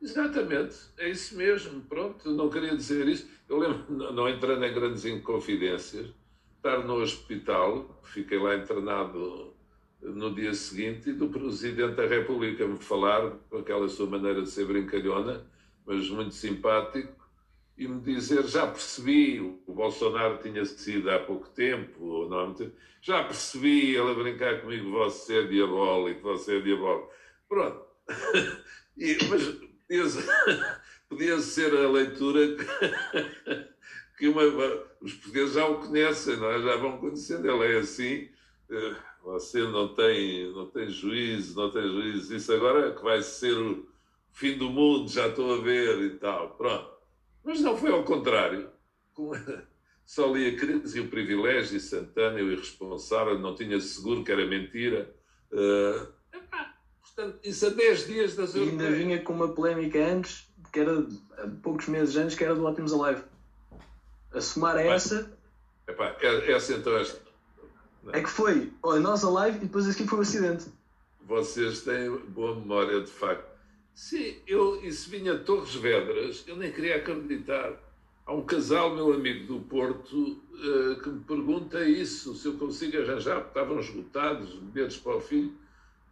Exatamente, 0.00 0.76
é 0.98 1.08
isso 1.08 1.36
mesmo. 1.36 1.80
Pronto, 1.82 2.30
não 2.30 2.48
queria 2.48 2.76
dizer 2.76 3.08
isso. 3.08 3.28
Eu 3.48 3.58
lembro, 3.58 3.84
não 4.12 4.28
entrando 4.28 4.64
em 4.64 4.72
grandes 4.72 5.04
inconfidências, 5.04 6.08
estar 6.56 6.78
no 6.84 6.94
hospital, 6.94 8.00
fiquei 8.02 8.38
lá 8.38 8.56
internado 8.56 9.53
no 10.04 10.34
dia 10.34 10.52
seguinte, 10.54 11.12
do 11.12 11.28
Presidente 11.28 11.94
da 11.94 12.06
República 12.06 12.66
me 12.66 12.78
falar, 12.78 13.30
com 13.48 13.58
aquela 13.58 13.88
sua 13.88 14.06
maneira 14.06 14.42
de 14.42 14.50
ser 14.50 14.66
brincalhona, 14.66 15.46
mas 15.86 16.08
muito 16.10 16.34
simpático, 16.34 17.24
e 17.76 17.88
me 17.88 18.00
dizer, 18.00 18.44
já 18.44 18.66
percebi, 18.66 19.40
o 19.40 19.72
Bolsonaro 19.72 20.38
tinha 20.38 20.64
sido 20.64 21.10
há 21.10 21.18
pouco 21.18 21.48
tempo, 21.48 22.04
ou 22.04 22.28
não 22.28 22.54
já 23.02 23.24
percebi 23.24 23.96
ele 23.96 24.10
a 24.10 24.14
brincar 24.14 24.60
comigo, 24.60 24.90
você 24.90 25.40
é 25.40 25.46
diabólico, 25.46 26.22
você 26.22 26.58
é 26.58 26.60
diabólico. 26.60 27.10
Pronto. 27.48 27.84
E, 28.96 29.18
mas 29.28 29.42
podia, 29.44 30.04
podia 31.08 31.38
ser 31.40 31.74
a 31.74 31.90
leitura 31.90 32.56
que 34.16 34.28
uma, 34.28 34.42
os 35.00 35.14
portugueses 35.14 35.54
já 35.54 35.66
o 35.66 35.80
conhecem, 35.80 36.36
não 36.36 36.48
é? 36.48 36.62
já 36.62 36.76
vão 36.76 36.98
conhecendo, 36.98 37.50
ele 37.50 37.74
é 37.74 37.78
assim, 37.80 38.28
eh, 38.70 38.96
você 39.24 39.62
não 39.62 39.94
tem, 39.94 40.52
não 40.52 40.66
tem 40.66 40.88
juízo, 40.88 41.58
não 41.58 41.70
tem 41.70 41.82
juízo, 41.82 42.36
isso 42.36 42.52
agora 42.52 42.88
é 42.88 42.94
que 42.94 43.02
vai 43.02 43.22
ser 43.22 43.56
o 43.56 43.88
fim 44.32 44.58
do 44.58 44.68
mundo, 44.68 45.08
já 45.08 45.28
estou 45.28 45.54
a 45.54 45.62
ver 45.62 45.98
e 46.02 46.10
tal, 46.18 46.50
pronto. 46.56 46.92
Mas 47.42 47.60
não 47.60 47.76
foi 47.76 47.90
ao 47.90 48.04
contrário. 48.04 48.68
Só 50.04 50.30
li 50.30 50.48
a 50.48 50.58
crise 50.58 50.98
e 50.98 51.00
o 51.00 51.08
privilégio, 51.08 51.78
e 51.78 51.80
Santana, 51.80 52.38
o 52.38 52.52
irresponsável, 52.52 53.38
não 53.38 53.54
tinha 53.54 53.80
seguro 53.80 54.22
que 54.22 54.30
era 54.30 54.46
mentira. 54.46 55.14
Uh, 55.50 56.12
epá, 56.30 56.74
portanto, 57.00 57.40
isso 57.42 57.66
a 57.66 57.70
10 57.70 58.06
dias 58.06 58.36
das. 58.36 58.54
E 58.54 58.60
ainda 58.60 58.90
vinha 58.90 59.22
com 59.22 59.32
uma 59.32 59.48
polémica 59.48 59.98
antes, 59.98 60.52
que 60.70 60.80
era 60.80 61.06
poucos 61.62 61.88
meses 61.88 62.14
antes, 62.16 62.36
que 62.36 62.44
era 62.44 62.54
do 62.54 62.64
Ótimos 62.64 62.92
Alive. 62.92 63.22
A 64.30 64.40
somar 64.42 64.76
a 64.76 64.82
essa. 64.82 65.34
Epá, 65.88 66.14
é, 66.20 66.52
essa 66.52 66.74
então 66.74 66.94
esta. 66.98 67.23
É 68.12 68.22
que 68.22 68.30
foi 68.30 68.72
a 68.84 68.98
nossa 68.98 69.28
live 69.30 69.58
e 69.58 69.60
depois 69.60 69.88
aqui 69.88 70.06
foi 70.06 70.18
o 70.18 70.22
acidente. 70.22 70.66
Vocês 71.26 71.82
têm 71.82 72.10
boa 72.28 72.54
memória, 72.54 73.00
de 73.00 73.10
facto. 73.10 73.54
Sim, 73.94 74.36
eu, 74.46 74.84
isso 74.84 75.08
vinha 75.08 75.36
de 75.38 75.44
Torres 75.44 75.74
Vedras, 75.74 76.44
eu 76.46 76.56
nem 76.56 76.72
queria 76.72 76.96
acreditar. 76.96 77.72
Há 78.26 78.34
um 78.34 78.42
casal, 78.42 78.94
meu 78.94 79.12
amigo 79.12 79.46
do 79.46 79.60
Porto, 79.60 80.16
uh, 80.52 81.00
que 81.02 81.08
me 81.08 81.20
pergunta 81.20 81.84
isso, 81.84 82.34
se 82.34 82.48
eu 82.48 82.54
consigo 82.54 82.98
arranjar, 82.98 83.42
porque 83.42 83.58
estavam 83.58 83.78
esgotados, 83.78 84.54
bilhetes 84.54 84.96
para 84.96 85.16
o 85.16 85.20
filho. 85.20 85.52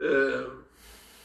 Uh, 0.00 0.62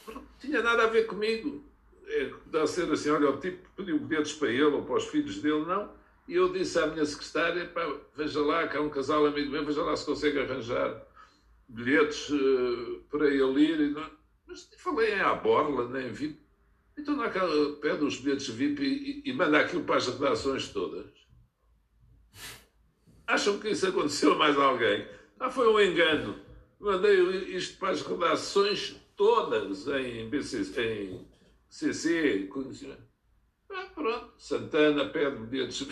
não 0.07 0.23
tinha 0.39 0.61
nada 0.61 0.83
a 0.83 0.87
ver 0.87 1.05
comigo. 1.05 1.63
É, 2.07 2.31
dá 2.47 2.63
a 2.63 2.67
ser 2.67 2.89
assim, 2.91 3.09
olha, 3.09 3.29
o 3.29 3.37
tipo 3.37 3.67
pediu 3.75 3.99
bilhetes 3.99 4.33
para 4.33 4.49
ele 4.49 4.63
ou 4.63 4.83
para 4.83 4.95
os 4.95 5.05
filhos 5.05 5.39
dele, 5.39 5.65
não. 5.65 5.89
E 6.27 6.35
eu 6.35 6.51
disse 6.51 6.77
à 6.79 6.87
minha 6.87 7.05
secretária, 7.05 7.71
veja 8.15 8.41
lá, 8.41 8.67
que 8.67 8.75
há 8.75 8.81
um 8.81 8.89
casal 8.89 9.25
amigo 9.25 9.51
meu, 9.51 9.65
veja 9.65 9.83
lá 9.83 9.95
se 9.95 10.05
consegue 10.05 10.39
arranjar 10.39 11.05
bilhetes 11.67 12.29
uh, 12.29 13.03
para 13.09 13.27
ele 13.27 13.61
ir. 13.61 13.79
E 13.79 13.89
não... 13.91 14.09
Mas 14.45 14.69
falei 14.77 15.13
em 15.13 15.19
à 15.19 15.33
borla, 15.33 15.87
nem 15.87 16.11
vi 16.11 16.37
então 16.97 17.15
naquela, 17.15 17.73
pede 17.75 18.03
os 18.03 18.17
bilhetes 18.19 18.47
VIP 18.47 18.83
e, 18.83 19.29
e, 19.29 19.33
manda 19.33 19.59
aquilo 19.59 19.83
para 19.83 19.97
as 19.97 20.07
redações 20.07 20.69
todas. 20.69 21.05
Acham 23.27 23.59
que 23.59 23.69
isso 23.69 23.87
aconteceu 23.87 24.33
a 24.33 24.35
mais 24.35 24.57
alguém? 24.57 25.07
Ah, 25.39 25.51
foi 25.51 25.67
um 25.67 25.79
engano. 25.79 26.39
Mandei 26.79 27.19
isto 27.55 27.77
para 27.77 27.89
as 27.89 28.01
redações 28.01 28.95
todas 29.15 29.87
em 29.87 30.27
BCC, 30.29 30.81
em 30.81 31.27
CC, 31.69 32.49
ah, 33.69 33.85
pronto, 33.93 34.33
Santana 34.37 35.05
pede 35.09 35.37
bilhetes. 35.37 35.87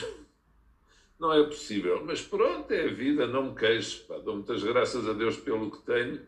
Não 1.19 1.31
é 1.31 1.43
possível, 1.43 2.03
mas 2.05 2.21
pronto, 2.21 2.71
é 2.71 2.85
a 2.85 2.93
vida, 2.93 3.25
não 3.25 3.51
me 3.51 3.55
queixo. 3.55 4.05
Pá, 4.07 4.17
dou 4.17 4.35
muitas 4.35 4.61
graças 4.63 5.07
a 5.07 5.13
Deus 5.13 5.37
pelo 5.37 5.71
que 5.71 5.81
tenho. 5.85 6.19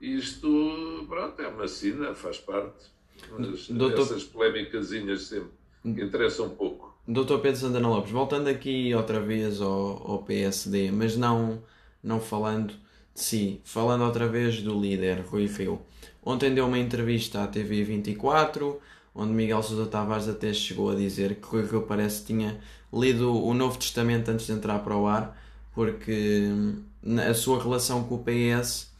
Isto, 0.00 1.06
pronto, 1.08 1.40
é 1.40 1.48
uma 1.48 1.66
sina, 1.66 2.14
faz 2.14 2.38
parte. 2.38 2.86
Mas 3.30 3.68
Doutor... 3.68 4.02
essas 4.02 4.24
sempre 4.24 5.50
que 5.82 6.02
interessam 6.02 6.46
um 6.46 6.50
pouco. 6.50 6.96
Doutor 7.06 7.40
Pedro 7.40 7.58
Santana 7.58 7.88
Lopes, 7.88 8.10
voltando 8.10 8.48
aqui 8.48 8.94
outra 8.94 9.18
vez 9.18 9.62
ao, 9.62 10.10
ao 10.10 10.22
PSD, 10.22 10.90
mas 10.92 11.16
não, 11.16 11.62
não 12.02 12.20
falando 12.20 12.74
Sim, 13.18 13.60
falando 13.64 14.04
outra 14.04 14.28
vez 14.28 14.62
do 14.62 14.80
líder, 14.80 15.24
Rui 15.26 15.46
Rio. 15.46 15.80
Ontem 16.24 16.54
deu 16.54 16.66
uma 16.66 16.78
entrevista 16.78 17.42
à 17.42 17.48
TV 17.48 17.82
24, 17.82 18.80
onde 19.18 19.32
Miguel 19.32 19.60
Sousa 19.64 19.84
Tavares 19.86 20.28
até 20.28 20.52
chegou 20.52 20.90
a 20.90 20.94
dizer 20.94 21.34
que 21.34 21.46
Rui 21.48 21.66
Rio 21.66 21.82
parece 21.82 22.24
tinha 22.24 22.60
lido 22.92 23.34
o 23.34 23.52
Novo 23.52 23.76
Testamento 23.76 24.30
antes 24.30 24.46
de 24.46 24.52
entrar 24.52 24.78
para 24.78 24.96
o 24.96 25.08
ar, 25.08 25.36
porque 25.74 26.48
hum, 26.48 26.84
a 27.28 27.34
sua 27.34 27.60
relação 27.60 28.04
com 28.04 28.14
o 28.14 28.24
PS, 28.24 28.92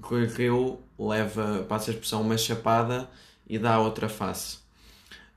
Rui 0.00 0.26
Rio 0.26 0.80
leva, 0.98 1.62
passa 1.68 1.90
a 1.90 1.92
expressão, 1.92 2.22
uma 2.22 2.38
chapada 2.38 3.08
e 3.46 3.58
dá 3.58 3.78
outra 3.78 4.08
face. 4.08 4.58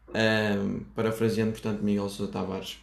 Um, 0.07 0.79
parafraseando, 0.95 1.51
portanto, 1.51 1.83
Miguel 1.83 2.09
Sousa 2.09 2.31
Tavares. 2.31 2.77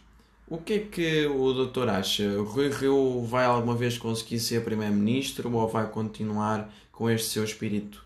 O 0.47 0.59
que 0.59 0.73
é 0.73 0.79
que 0.79 1.25
o 1.25 1.53
doutor 1.53 1.89
acha? 1.89 2.39
Rui 2.39 2.69
Rio 2.69 3.23
vai 3.23 3.45
alguma 3.45 3.75
vez 3.75 3.97
conseguir 3.97 4.39
ser 4.39 4.63
primeiro-ministro 4.63 5.51
ou 5.51 5.67
vai 5.67 5.89
continuar 5.89 6.71
com 6.91 7.09
este 7.09 7.29
seu 7.29 7.43
espírito 7.43 8.05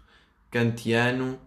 kantiano, 0.49 1.38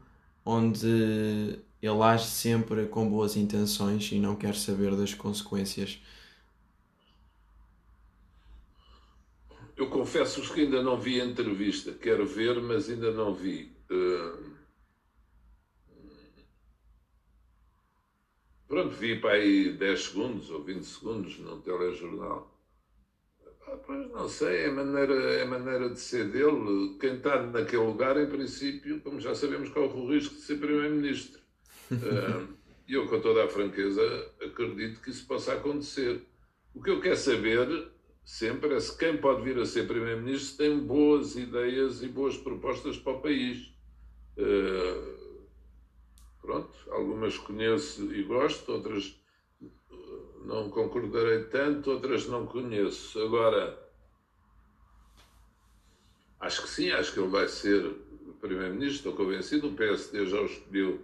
onde 0.45 1.59
ele 1.87 2.03
age 2.03 2.27
sempre 2.27 2.87
com 2.87 3.09
boas 3.09 3.37
intenções 3.37 4.11
e 4.13 4.19
não 4.19 4.37
quer 4.37 4.55
saber 4.55 4.97
das 4.97 5.15
consequências? 5.15 6.01
Eu 9.77 9.89
confesso-vos 9.89 10.51
que 10.51 10.61
ainda 10.63 10.83
não 10.83 11.01
vi 11.01 11.21
a 11.21 11.25
entrevista. 11.25 11.93
Quero 11.93 12.27
ver, 12.27 12.61
mas 12.63 12.89
ainda 12.89 13.11
não 13.11 13.35
vi. 13.35 13.73
Uh 13.91 14.55
Pronto, 18.75 18.97
vi 18.97 19.21
para 19.21 19.35
aí 19.35 19.73
10 19.73 20.03
segundos 20.03 20.51
ou 20.51 20.61
20 20.65 20.83
segundos 20.83 21.39
no 21.39 21.61
telejornal. 21.61 22.53
Ah, 23.69 23.77
pois 23.87 24.11
não 24.11 24.29
sei, 24.29 24.65
é 24.65 24.71
maneira, 24.71 25.15
é 25.15 25.45
maneira 25.45 25.91
de 25.91 26.01
ser 26.01 26.29
dele. 26.31 26.97
Quem 26.99 27.15
está 27.15 27.41
naquele 27.47 27.85
lugar, 27.85 28.17
em 28.17 28.27
princípio, 28.29 29.01
como 29.01 29.21
já 29.21 29.33
sabemos, 29.33 29.69
corre 29.69 29.95
o 29.95 30.09
risco 30.11 30.35
de 30.35 30.41
ser 30.41 30.59
Primeiro-Ministro. 30.59 31.41
Ah, 31.93 32.47
e 32.87 32.95
eu, 32.95 33.09
com 33.09 33.21
toda 33.21 33.45
a 33.45 33.49
franqueza, 33.49 34.03
acredito 34.43 35.01
que 35.01 35.11
isso 35.11 35.27
possa 35.27 35.55
acontecer. 35.55 36.23
O 36.75 36.83
que 36.83 36.91
eu 36.91 37.01
quero 37.01 37.17
saber 37.17 37.89
sempre 38.25 38.75
é 38.75 38.81
se 38.81 38.97
quem 38.99 39.17
pode 39.17 39.43
vir 39.43 39.59
a 39.59 39.65
ser 39.65 39.87
Primeiro-Ministro 39.87 40.59
tem 40.59 40.79
boas 40.79 41.35
ideias 41.37 42.03
e 42.03 42.09
boas 42.09 42.37
propostas 42.37 42.99
para 42.99 43.13
o 43.13 43.21
país. 43.21 43.73
Uh, 44.37 45.25
Pronto, 46.45 46.77
algumas 46.91 47.39
conheço 47.39 48.15
e 48.15 48.23
gosto, 48.23 48.71
outras 48.71 49.19
eh, 49.63 49.67
não 50.45 50.69
concordarei 50.69 51.45
tanto, 51.45 51.91
outras 51.91 52.29
não 52.29 52.45
conheço. 52.45 53.19
Agora, 53.23 53.83
acho 56.39 56.61
que 56.61 56.69
sim, 56.69 56.91
acho 56.91 57.15
que 57.15 57.19
ele 57.21 57.31
vai 57.31 57.49
ser 57.49 57.97
Primeiro-Ministro, 58.43 59.11
estou 59.11 59.15
convencido. 59.15 59.69
O 59.69 59.75
PSD 59.75 60.27
já 60.27 60.39
o 60.39 60.45
escolheu 60.45 61.01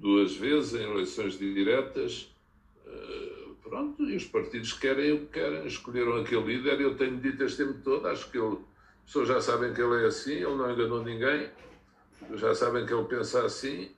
duas 0.00 0.34
vezes 0.34 0.74
em 0.74 0.90
eleições 0.90 1.38
diretas. 1.38 2.34
Eh, 2.86 3.48
pronto, 3.62 4.02
e 4.04 4.16
os 4.16 4.24
partidos 4.24 4.72
querem 4.72 5.12
o 5.12 5.20
que 5.20 5.40
querem, 5.40 5.66
escolheram 5.66 6.16
aquele 6.16 6.56
líder. 6.56 6.80
Eu 6.80 6.96
tenho 6.96 7.18
dito 7.18 7.44
este 7.44 7.64
tempo 7.64 7.78
todo, 7.84 8.08
acho 8.08 8.30
que 8.30 8.38
ele, 8.38 8.56
as 8.56 9.06
pessoas 9.06 9.28
já 9.28 9.40
sabem 9.40 9.72
que 9.72 9.80
ele 9.80 10.02
é 10.02 10.06
assim, 10.06 10.32
ele 10.32 10.56
não 10.56 10.72
enganou 10.72 11.04
ninguém, 11.04 11.50
já 12.34 12.54
sabem 12.54 12.86
que 12.86 12.92
ele 12.92 13.04
pensa 13.04 13.44
assim 13.44 13.90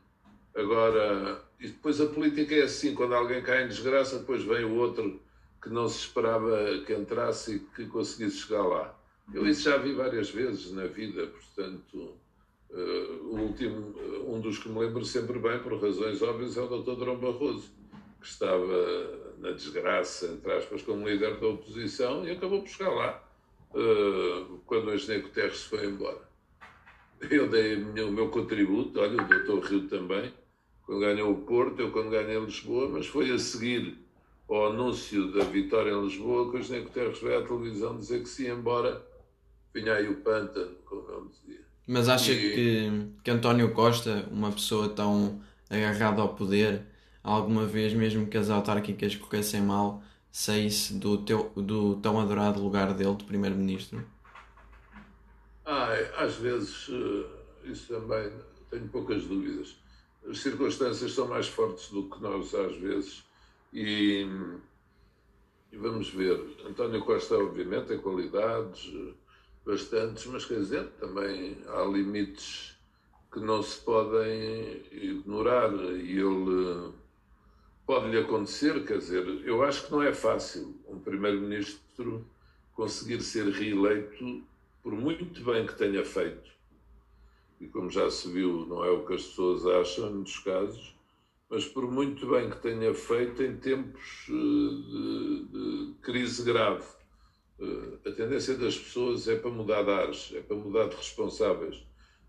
Agora, 0.54 1.42
e 1.58 1.68
depois 1.68 2.00
a 2.00 2.06
política 2.06 2.54
é 2.54 2.62
assim, 2.62 2.94
quando 2.94 3.14
alguém 3.14 3.42
cai 3.42 3.64
em 3.64 3.68
desgraça, 3.68 4.18
depois 4.18 4.42
vem 4.42 4.64
o 4.64 4.74
outro 4.74 5.20
que 5.62 5.70
não 5.70 5.88
se 5.88 6.00
esperava 6.00 6.78
que 6.86 6.92
entrasse 6.92 7.56
e 7.56 7.58
que 7.60 7.86
conseguisse 7.86 8.38
chegar 8.38 8.62
lá. 8.62 8.94
Eu 9.32 9.46
isso 9.46 9.62
já 9.62 9.78
vi 9.78 9.94
várias 9.94 10.30
vezes 10.30 10.72
na 10.72 10.86
vida, 10.86 11.26
portanto, 11.26 12.16
uh, 12.72 13.36
último, 13.38 13.94
um 14.26 14.40
dos 14.40 14.58
que 14.58 14.68
me 14.68 14.80
lembro 14.80 15.04
sempre 15.04 15.38
bem, 15.38 15.58
por 15.60 15.80
razões 15.80 16.20
óbvias, 16.22 16.56
é 16.56 16.62
o 16.62 16.82
Dr. 16.82 16.96
Drão 16.96 17.16
Barroso, 17.16 17.70
que 18.20 18.26
estava 18.26 19.34
na 19.38 19.50
desgraça, 19.50 20.26
entre 20.26 20.52
aspas, 20.52 20.82
como 20.82 21.08
líder 21.08 21.38
da 21.38 21.48
oposição 21.48 22.26
e 22.26 22.30
acabou 22.30 22.62
por 22.62 22.68
chegar 22.68 22.90
lá, 22.90 23.22
uh, 23.74 24.58
quando 24.66 24.88
o 24.88 24.94
engenheiro 24.94 25.28
Guterres 25.28 25.62
foi 25.64 25.86
embora. 25.86 26.30
Eu 27.30 27.48
dei 27.48 27.76
o 27.76 28.12
meu 28.12 28.28
contributo, 28.30 29.00
olha, 29.00 29.22
o 29.22 29.26
Dr. 29.26 29.66
Rio 29.66 29.88
também, 29.88 30.32
quando 30.84 31.00
ganhou 31.00 31.32
o 31.32 31.42
Porto, 31.42 31.80
eu 31.80 31.90
quando 31.90 32.10
ganhei 32.10 32.38
Lisboa, 32.38 32.88
mas 32.88 33.06
foi 33.06 33.30
a 33.30 33.38
seguir 33.38 33.96
ao 34.48 34.66
anúncio 34.66 35.32
da 35.32 35.44
vitória 35.44 35.92
em 35.92 36.04
Lisboa 36.04 36.50
que 36.50 36.56
o 36.56 36.62
José 36.62 36.80
Guterres 36.80 37.20
veio 37.20 37.38
à 37.38 37.46
televisão 37.46 37.98
dizer 37.98 38.22
que 38.22 38.28
se 38.28 38.44
ia 38.44 38.52
embora, 38.52 39.04
vinha 39.72 39.94
aí 39.94 40.08
o 40.08 40.16
pântano, 40.16 40.74
como 40.84 41.10
ele 41.10 41.28
dizia. 41.28 41.71
Mas 41.86 42.08
acha 42.08 42.32
e... 42.32 42.36
que, 42.36 42.92
que 43.24 43.30
António 43.30 43.72
Costa, 43.72 44.28
uma 44.30 44.52
pessoa 44.52 44.88
tão 44.88 45.40
agarrada 45.68 46.22
ao 46.22 46.34
poder, 46.34 46.82
alguma 47.22 47.66
vez, 47.66 47.92
mesmo 47.92 48.26
que 48.26 48.36
as 48.36 48.50
autárquicas 48.50 49.16
corressem 49.16 49.62
mal, 49.62 50.02
saísse 50.30 50.94
do, 50.94 51.18
teu, 51.18 51.50
do 51.56 51.96
tão 51.96 52.20
adorado 52.20 52.62
lugar 52.62 52.94
dele 52.94 53.16
de 53.16 53.24
Primeiro-Ministro? 53.24 54.04
Ah, 55.64 55.92
às 56.18 56.36
vezes, 56.36 56.88
eh, 56.90 57.70
isso 57.70 57.94
também, 57.94 58.32
tenho 58.70 58.88
poucas 58.88 59.24
dúvidas 59.24 59.82
as 60.28 60.38
circunstâncias 60.38 61.12
são 61.12 61.26
mais 61.26 61.48
fortes 61.48 61.90
do 61.90 62.08
que 62.08 62.20
nós 62.20 62.54
às 62.54 62.76
vezes 62.76 63.24
e, 63.72 64.26
e 65.70 65.76
vamos 65.76 66.10
ver. 66.10 66.38
António 66.66 67.04
Costa, 67.04 67.36
obviamente, 67.36 67.88
tem 67.88 67.98
qualidades 67.98 68.92
bastantes, 69.64 70.26
mas 70.26 70.44
quer 70.44 70.60
dizer, 70.60 70.86
também 71.00 71.58
há 71.68 71.82
limites 71.84 72.76
que 73.32 73.40
não 73.40 73.62
se 73.62 73.80
podem 73.80 74.82
ignorar 74.90 75.72
e 75.72 76.18
ele 76.18 76.92
pode-lhe 77.86 78.18
acontecer, 78.18 78.84
quer 78.84 78.98
dizer, 78.98 79.26
eu 79.44 79.62
acho 79.62 79.86
que 79.86 79.92
não 79.92 80.02
é 80.02 80.12
fácil 80.12 80.74
um 80.88 80.98
primeiro-ministro 80.98 82.26
conseguir 82.74 83.20
ser 83.22 83.48
reeleito 83.48 84.42
por 84.82 84.92
muito 84.92 85.24
bem 85.44 85.66
que 85.66 85.74
tenha 85.74 86.04
feito 86.04 86.52
e 87.62 87.68
como 87.68 87.88
já 87.88 88.10
se 88.10 88.28
viu, 88.28 88.66
não 88.66 88.84
é 88.84 88.90
o 88.90 89.06
que 89.06 89.14
as 89.14 89.22
pessoas 89.22 89.64
acham, 89.64 90.10
muitos 90.10 90.36
casos, 90.40 90.96
mas 91.48 91.64
por 91.64 91.88
muito 91.88 92.26
bem 92.26 92.50
que 92.50 92.56
tenha 92.56 92.92
feito 92.92 93.40
em 93.40 93.56
tempos 93.56 94.26
eh, 94.28 94.32
de, 94.32 95.46
de 95.46 95.94
crise 96.02 96.42
grave. 96.42 96.84
Eh, 97.62 98.08
a 98.08 98.12
tendência 98.12 98.56
das 98.56 98.76
pessoas 98.76 99.28
é 99.28 99.36
para 99.36 99.50
mudar 99.50 99.82
de 99.84 99.90
ares, 99.90 100.32
é 100.34 100.40
para 100.40 100.56
mudar 100.56 100.88
de 100.88 100.96
responsáveis. 100.96 101.86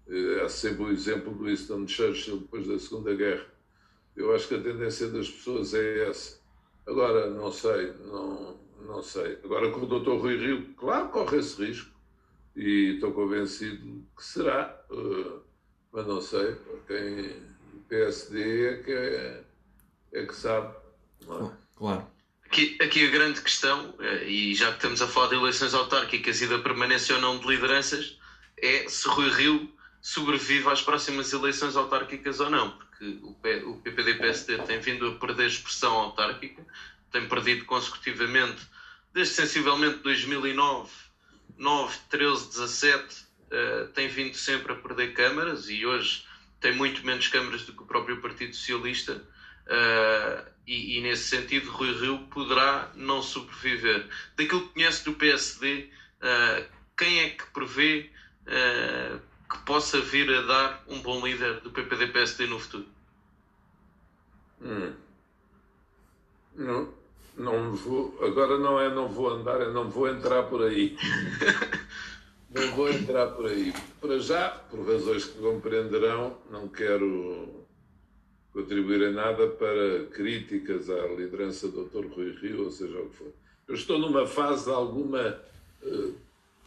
Eh, 0.07 0.41
há 0.43 0.49
sempre 0.49 0.83
o 0.83 0.91
exemplo 0.91 1.33
do 1.33 1.45
Winston 1.45 1.87
Churchill 1.87 2.41
depois 2.41 2.67
da 2.67 2.77
Segunda 2.77 3.15
Guerra. 3.15 3.45
Eu 4.15 4.35
acho 4.35 4.47
que 4.47 4.55
a 4.55 4.61
tendência 4.61 5.09
das 5.09 5.29
pessoas 5.29 5.73
é 5.73 6.07
essa. 6.07 6.39
Agora, 6.85 7.29
não 7.31 7.51
sei, 7.51 7.93
não, 8.05 8.59
não 8.85 9.01
sei. 9.01 9.39
Agora, 9.43 9.71
com 9.71 9.81
o 9.81 9.99
Dr. 9.99 10.21
Rui 10.21 10.37
Rio, 10.37 10.73
claro, 10.75 11.09
corre 11.09 11.37
esse 11.39 11.65
risco 11.65 11.91
e 12.55 12.95
estou 12.95 13.11
convencido 13.11 14.05
que 14.15 14.23
será, 14.23 14.85
uh, 14.91 15.41
mas 15.91 16.05
não 16.05 16.21
sei, 16.21 16.55
quem 16.85 17.41
PSD 17.89 18.67
é 18.67 18.83
que, 18.83 18.91
é, 18.91 19.43
é 20.13 20.25
que 20.25 20.35
sabe. 20.35 20.75
É? 21.23 21.51
Claro. 21.75 22.12
Aqui, 22.53 22.77
aqui 22.79 23.07
a 23.07 23.09
grande 23.09 23.41
questão, 23.41 23.95
eh, 23.99 24.25
e 24.25 24.53
já 24.53 24.67
que 24.67 24.75
estamos 24.75 25.01
a 25.01 25.07
falar 25.07 25.29
de 25.29 25.33
eleições 25.33 25.73
autárquicas 25.73 26.39
e 26.39 26.45
da 26.45 26.59
permanência 26.59 27.15
ou 27.15 27.19
não 27.19 27.39
de 27.39 27.47
lideranças, 27.47 28.15
é 28.61 28.87
se 28.87 29.07
Rui 29.07 29.27
Rio 29.31 29.73
sobrevive 29.99 30.69
às 30.69 30.79
próximas 30.79 31.33
eleições 31.33 31.75
autárquicas 31.75 32.39
ou 32.39 32.51
não, 32.51 32.69
porque 32.77 33.17
o 33.63 33.77
PPD-PSD 33.77 34.59
tem 34.67 34.79
vindo 34.79 35.07
a 35.07 35.15
perder 35.15 35.47
expressão 35.47 35.93
autárquica, 35.93 36.63
tem 37.11 37.27
perdido 37.27 37.65
consecutivamente, 37.65 38.61
desde 39.11 39.33
sensivelmente 39.33 39.97
2009 40.03 40.91
9, 41.57 41.97
13, 42.11 42.49
17 42.49 43.25
uh, 43.49 43.87
tem 43.95 44.07
vindo 44.07 44.37
sempre 44.37 44.73
a 44.73 44.75
perder 44.75 45.13
câmaras 45.13 45.69
e 45.69 45.87
hoje 45.87 46.23
tem 46.59 46.75
muito 46.75 47.03
menos 47.03 47.27
câmaras 47.27 47.63
do 47.63 47.73
que 47.73 47.81
o 47.81 47.87
próprio 47.87 48.21
Partido 48.21 48.55
Socialista. 48.55 49.23
Uh, 49.65 50.52
e, 50.65 50.97
e, 50.97 51.01
nesse 51.01 51.23
sentido, 51.23 51.69
Rui 51.71 51.91
Rio 51.93 52.19
poderá 52.29 52.89
não 52.95 53.21
sobreviver. 53.21 54.07
Daquilo 54.37 54.67
que 54.67 54.73
conhece 54.73 55.03
do 55.03 55.13
PSD, 55.13 55.89
uh, 56.21 56.25
eh, 56.25 56.67
quem 56.97 57.19
é 57.19 57.29
que 57.31 57.45
prevê 57.47 58.09
uh, 58.47 59.19
que 59.49 59.57
possa 59.65 59.99
vir 59.99 60.29
a 60.33 60.41
dar 60.41 60.83
um 60.87 61.01
bom 61.01 61.25
líder 61.25 61.59
do 61.59 61.71
PPD-PSD 61.71 62.47
no 62.47 62.59
futuro? 62.59 62.85
Hum. 64.61 64.93
Não, 66.55 66.93
não 67.35 67.73
vou, 67.75 68.17
agora 68.23 68.57
não 68.57 68.79
é 68.79 68.93
não 68.93 69.09
vou 69.09 69.29
andar, 69.29 69.59
é 69.59 69.69
não 69.69 69.89
vou 69.89 70.07
entrar 70.07 70.43
por 70.43 70.63
aí. 70.63 70.95
não 72.49 72.71
vou 72.73 72.89
entrar 72.89 73.27
por 73.27 73.47
aí. 73.47 73.73
Para 73.99 74.17
já, 74.19 74.49
por 74.49 74.87
razões 74.87 75.25
que 75.25 75.39
compreenderão, 75.39 76.37
não 76.49 76.69
quero 76.69 77.62
contribuir 78.53 79.01
em 79.01 79.13
nada 79.13 79.47
para 79.47 80.05
críticas 80.11 80.89
à 80.89 81.07
liderança 81.07 81.67
do 81.67 81.85
Dr. 81.85 82.05
Rui 82.07 82.31
Rio, 82.39 82.65
ou 82.65 82.71
seja 82.71 82.99
o 82.99 83.09
que 83.09 83.15
for. 83.15 83.33
Eu 83.67 83.75
estou 83.75 83.97
numa 83.97 84.27
fase 84.27 84.65
de 84.65 84.71
alguma 84.71 85.41
uh, 85.81 86.15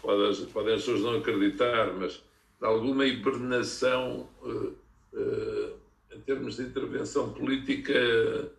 podem, 0.02 0.74
as 0.74 0.82
pessoas 0.82 1.00
não 1.00 1.16
acreditar, 1.16 1.92
mas 1.94 2.22
de 2.60 2.66
alguma 2.66 3.04
hibernação 3.06 4.28
uh, 4.42 4.74
uh, 5.12 5.76
em 6.12 6.20
termos 6.20 6.56
de 6.56 6.62
intervenção 6.62 7.32
política 7.32 8.50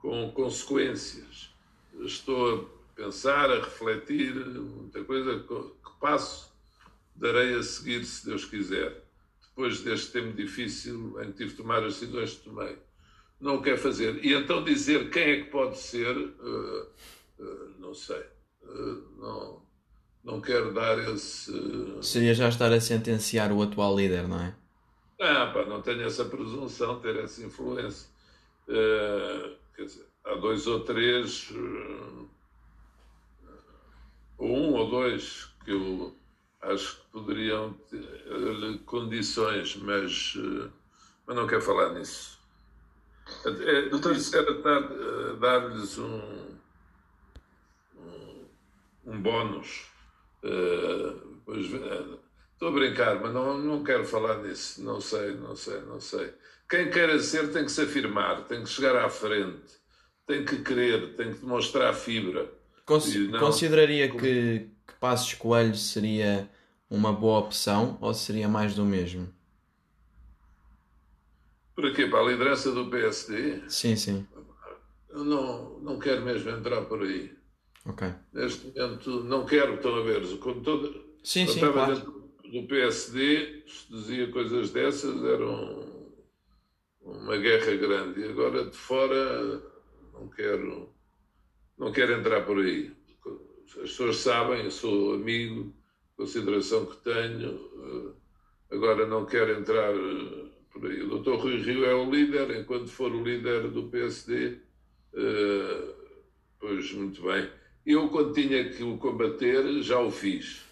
com 0.00 0.30
consequências. 0.32 1.50
Estou 2.00 2.54
a 2.96 2.96
pensar, 2.96 3.50
a 3.50 3.56
refletir, 3.56 4.34
muita 4.34 5.02
coisa 5.04 5.38
que 5.40 5.90
passo, 6.00 6.52
darei 7.14 7.54
a 7.54 7.62
seguir, 7.62 8.04
se 8.04 8.26
Deus 8.26 8.44
quiser. 8.44 9.09
Depois 9.50 9.80
deste 9.82 10.12
tempo 10.12 10.36
difícil 10.36 11.20
em 11.22 11.32
que 11.32 11.38
tive 11.38 11.50
de 11.50 11.56
tomar 11.56 11.84
as 11.84 11.94
decisões 11.94 12.34
que 12.34 12.44
tomei. 12.44 12.78
Não 13.40 13.56
o 13.56 13.62
quer 13.62 13.76
fazer. 13.76 14.24
E 14.24 14.32
então 14.32 14.62
dizer 14.64 15.10
quem 15.10 15.22
é 15.22 15.36
que 15.42 15.50
pode 15.50 15.78
ser, 15.78 16.16
uh, 16.16 16.86
uh, 17.38 17.74
não 17.78 17.94
sei. 17.94 18.22
Uh, 18.62 19.02
não, 19.18 19.62
não 20.22 20.40
quero 20.40 20.72
dar 20.72 20.98
esse. 20.98 21.52
Seria 22.02 22.34
já 22.34 22.48
estar 22.48 22.72
a 22.72 22.80
sentenciar 22.80 23.50
o 23.52 23.62
atual 23.62 23.96
líder, 23.96 24.28
não 24.28 24.40
é? 24.40 24.54
Ah, 25.20 25.46
pá, 25.52 25.66
não 25.66 25.82
tenho 25.82 26.02
essa 26.02 26.24
presunção, 26.24 27.00
ter 27.00 27.16
essa 27.16 27.42
influência. 27.42 28.08
Quer 28.66 29.84
dizer, 29.84 30.06
há 30.24 30.34
dois 30.34 30.66
ou 30.66 30.80
três, 30.80 31.50
uh, 31.50 32.28
um 34.38 34.72
ou 34.74 34.90
dois, 34.90 35.52
que 35.64 35.72
eu 35.72 36.14
acho 36.62 36.96
que 36.96 37.06
poderiam 37.12 37.72
ter 37.90 38.78
condições, 38.84 39.76
mas, 39.76 40.34
uh, 40.36 40.70
mas 41.26 41.36
não 41.36 41.46
quero 41.46 41.62
falar 41.62 41.94
nisso. 41.94 42.38
É, 43.44 43.88
Doutor... 43.88 44.16
Isso 44.16 44.36
era 44.36 44.52
dar-lhes 45.38 45.96
dar 45.96 46.02
um, 46.02 46.58
um, 47.96 48.46
um 49.06 49.22
bónus. 49.22 49.86
Uh, 50.42 51.40
pois, 51.44 51.66
Estou 52.60 52.68
a 52.68 52.72
brincar, 52.72 53.18
mas 53.18 53.32
não, 53.32 53.56
não 53.56 53.82
quero 53.82 54.04
falar 54.04 54.42
nisso. 54.42 54.84
Não 54.84 55.00
sei, 55.00 55.34
não 55.34 55.56
sei, 55.56 55.80
não 55.80 55.98
sei. 55.98 56.30
Quem 56.68 56.90
queira 56.90 57.18
ser 57.18 57.50
tem 57.50 57.64
que 57.64 57.72
se 57.72 57.80
afirmar, 57.80 58.44
tem 58.44 58.62
que 58.62 58.68
chegar 58.68 58.94
à 58.96 59.08
frente, 59.08 59.80
tem 60.26 60.44
que 60.44 60.58
querer, 60.58 61.16
tem 61.16 61.32
que 61.32 61.40
demonstrar 61.40 61.94
fibra. 61.94 62.52
Cons 62.84 63.14
não... 63.14 63.40
Consideraria 63.40 64.10
que, 64.10 64.68
que 64.90 64.98
Passos 64.98 65.34
Coelho 65.34 65.76
seria 65.76 66.48
uma 66.90 67.12
boa 67.12 67.38
opção 67.38 67.96
ou 68.00 68.12
seria 68.12 68.48
mais 68.48 68.74
do 68.74 68.84
mesmo? 68.84 69.32
Para 71.74 71.92
quê? 71.94 72.06
Para 72.06 72.20
a 72.20 72.28
liderança 72.28 72.72
do 72.72 72.90
PSD? 72.90 73.62
Sim, 73.68 73.96
sim. 73.96 74.26
Eu 75.08 75.24
não, 75.24 75.80
não 75.80 75.98
quero 75.98 76.22
mesmo 76.22 76.50
entrar 76.50 76.82
por 76.82 77.02
aí. 77.02 77.34
Ok. 77.86 78.12
Neste 78.32 78.66
momento 78.66 79.24
não 79.24 79.46
quero, 79.46 79.74
estão 79.74 79.94
a 79.96 80.02
ver, 80.02 80.38
com 80.38 80.60
toda... 80.60 80.88
Sim, 81.22 81.46
sim, 81.46 81.60
claro. 81.60 81.94
Dentro 81.94 82.30
do 82.50 82.66
PSD, 82.66 83.64
se 83.66 83.90
dizia 83.90 84.30
coisas 84.30 84.70
dessas, 84.70 85.22
era 85.24 85.46
um, 85.46 86.12
uma 87.00 87.36
guerra 87.36 87.76
grande. 87.76 88.20
E 88.20 88.24
agora 88.24 88.64
de 88.66 88.76
fora 88.76 89.62
não 90.12 90.28
quero, 90.28 90.92
não 91.78 91.92
quero 91.92 92.12
entrar 92.12 92.44
por 92.44 92.58
aí. 92.58 92.92
As 93.70 93.90
pessoas 93.90 94.16
sabem, 94.16 94.64
eu 94.64 94.70
sou 94.70 95.14
amigo, 95.14 95.72
consideração 96.16 96.86
que 96.86 96.96
tenho, 96.96 97.54
eh, 97.54 98.74
agora 98.74 99.06
não 99.06 99.24
quero 99.24 99.52
entrar 99.52 99.94
eh, 99.94 100.46
por 100.72 100.86
aí. 100.86 101.02
O 101.02 101.18
Dr. 101.18 101.36
Rui 101.36 101.56
Rio 101.62 101.84
é 101.84 101.94
o 101.94 102.10
líder, 102.10 102.50
enquanto 102.60 102.88
for 102.88 103.12
o 103.12 103.22
líder 103.22 103.70
do 103.70 103.84
PSD, 103.84 104.58
eh, 105.14 105.94
pois 106.58 106.92
muito 106.92 107.22
bem. 107.22 107.48
Eu, 107.86 108.08
quando 108.08 108.34
tinha 108.34 108.68
que 108.68 108.82
o 108.82 108.98
combater, 108.98 109.80
já 109.82 110.00
o 110.00 110.10
fiz. 110.10 110.62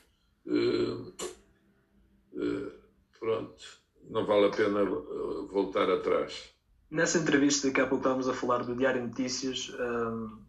Pronto, 3.18 3.64
não 4.10 4.26
vale 4.26 4.46
a 4.46 4.50
pena 4.50 4.84
voltar 4.84 5.90
atrás. 5.90 6.50
Nessa 6.90 7.18
entrevista 7.18 7.70
que 7.70 7.80
há 7.80 7.86
pouco 7.86 8.02
estávamos 8.02 8.28
a 8.28 8.34
falar 8.34 8.64
do 8.64 8.74
Diário 8.74 9.06
Notícias, 9.06 9.72
ehm, 9.78 10.47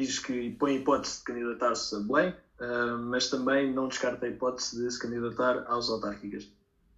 diz 0.00 0.18
que 0.18 0.50
põe 0.52 0.76
hipótese 0.76 1.18
de 1.18 1.24
candidatar-se 1.24 1.94
a 1.94 2.00
Belém, 2.00 2.34
uh, 2.60 2.98
mas 2.98 3.28
também 3.28 3.72
não 3.72 3.88
descarta 3.88 4.26
a 4.26 4.28
hipótese 4.28 4.82
de 4.82 4.90
se 4.90 4.98
candidatar 4.98 5.64
às 5.68 5.88
autárquicas. 5.88 6.48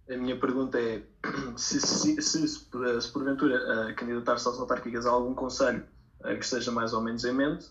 A 0.09 0.17
minha 0.17 0.39
pergunta 0.39 0.79
é 0.79 1.03
se, 1.57 1.79
se, 1.79 2.21
se, 2.21 2.47
se 2.47 3.11
porventura 3.11 3.89
uh, 3.89 3.95
candidatar-se 3.95 4.47
às 4.47 4.59
autárquicas 4.59 5.05
há 5.05 5.11
algum 5.11 5.33
conselho 5.33 5.83
uh, 6.21 6.35
que 6.37 6.43
esteja 6.43 6.71
mais 6.71 6.93
ou 6.93 7.01
menos 7.01 7.23
em 7.25 7.33
mente 7.33 7.67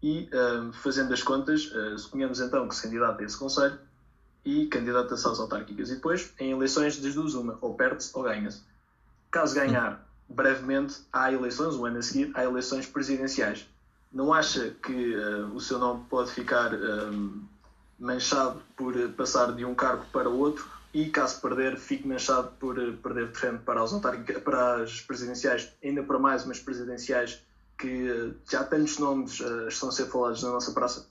e, 0.00 0.30
fazendo 0.74 1.12
as 1.12 1.24
contas, 1.24 1.72
suponhamos 1.96 2.38
então 2.38 2.68
que 2.68 2.76
se 2.76 2.82
candidata 2.82 3.20
a 3.20 3.26
esse 3.26 3.36
conselho, 3.36 3.76
e 4.44 4.66
candidata-se 4.66 5.26
às 5.26 5.38
autárquicas. 5.38 5.90
E 5.90 5.96
depois, 5.96 6.32
em 6.38 6.52
eleições, 6.52 6.96
desduz 6.96 7.34
uma, 7.34 7.58
ou 7.60 7.74
perde-se 7.74 8.10
ou 8.14 8.22
ganha-se. 8.22 8.62
Caso 9.30 9.54
ganhar, 9.54 10.08
brevemente, 10.28 11.02
há 11.12 11.32
eleições, 11.32 11.74
o 11.74 11.84
ano 11.84 11.98
a 11.98 12.02
seguir, 12.02 12.30
há 12.34 12.44
eleições 12.44 12.86
presidenciais. 12.86 13.68
Não 14.12 14.32
acha 14.32 14.74
que 14.82 15.14
uh, 15.14 15.54
o 15.54 15.60
seu 15.60 15.78
nome 15.78 16.04
pode 16.08 16.30
ficar 16.32 16.72
um, 16.72 16.78
eh, 16.78 17.46
manchado 17.98 18.62
por 18.76 18.94
passar 19.10 19.52
de 19.52 19.64
um 19.64 19.74
cargo 19.74 20.04
para 20.10 20.28
outro 20.28 20.66
e, 20.94 21.10
caso 21.10 21.40
perder, 21.42 21.76
fique 21.76 22.08
manchado 22.08 22.50
por 22.58 22.74
perder 23.02 23.30
terreno 23.32 23.58
para 23.58 23.80
autárquicas, 23.80 24.42
para 24.42 24.82
as 24.82 25.00
presidenciais, 25.02 25.70
ainda 25.84 26.02
para 26.02 26.18
mais 26.18 26.44
umas 26.44 26.58
presidenciais 26.58 27.38
que 27.78 28.10
uh, 28.10 28.34
já 28.50 28.64
tantos 28.64 28.98
nomes 28.98 29.40
uh, 29.40 29.68
estão 29.68 29.90
a 29.90 29.92
ser 29.92 30.06
falados 30.06 30.42
na 30.42 30.50
nossa 30.52 30.72
praça? 30.72 31.06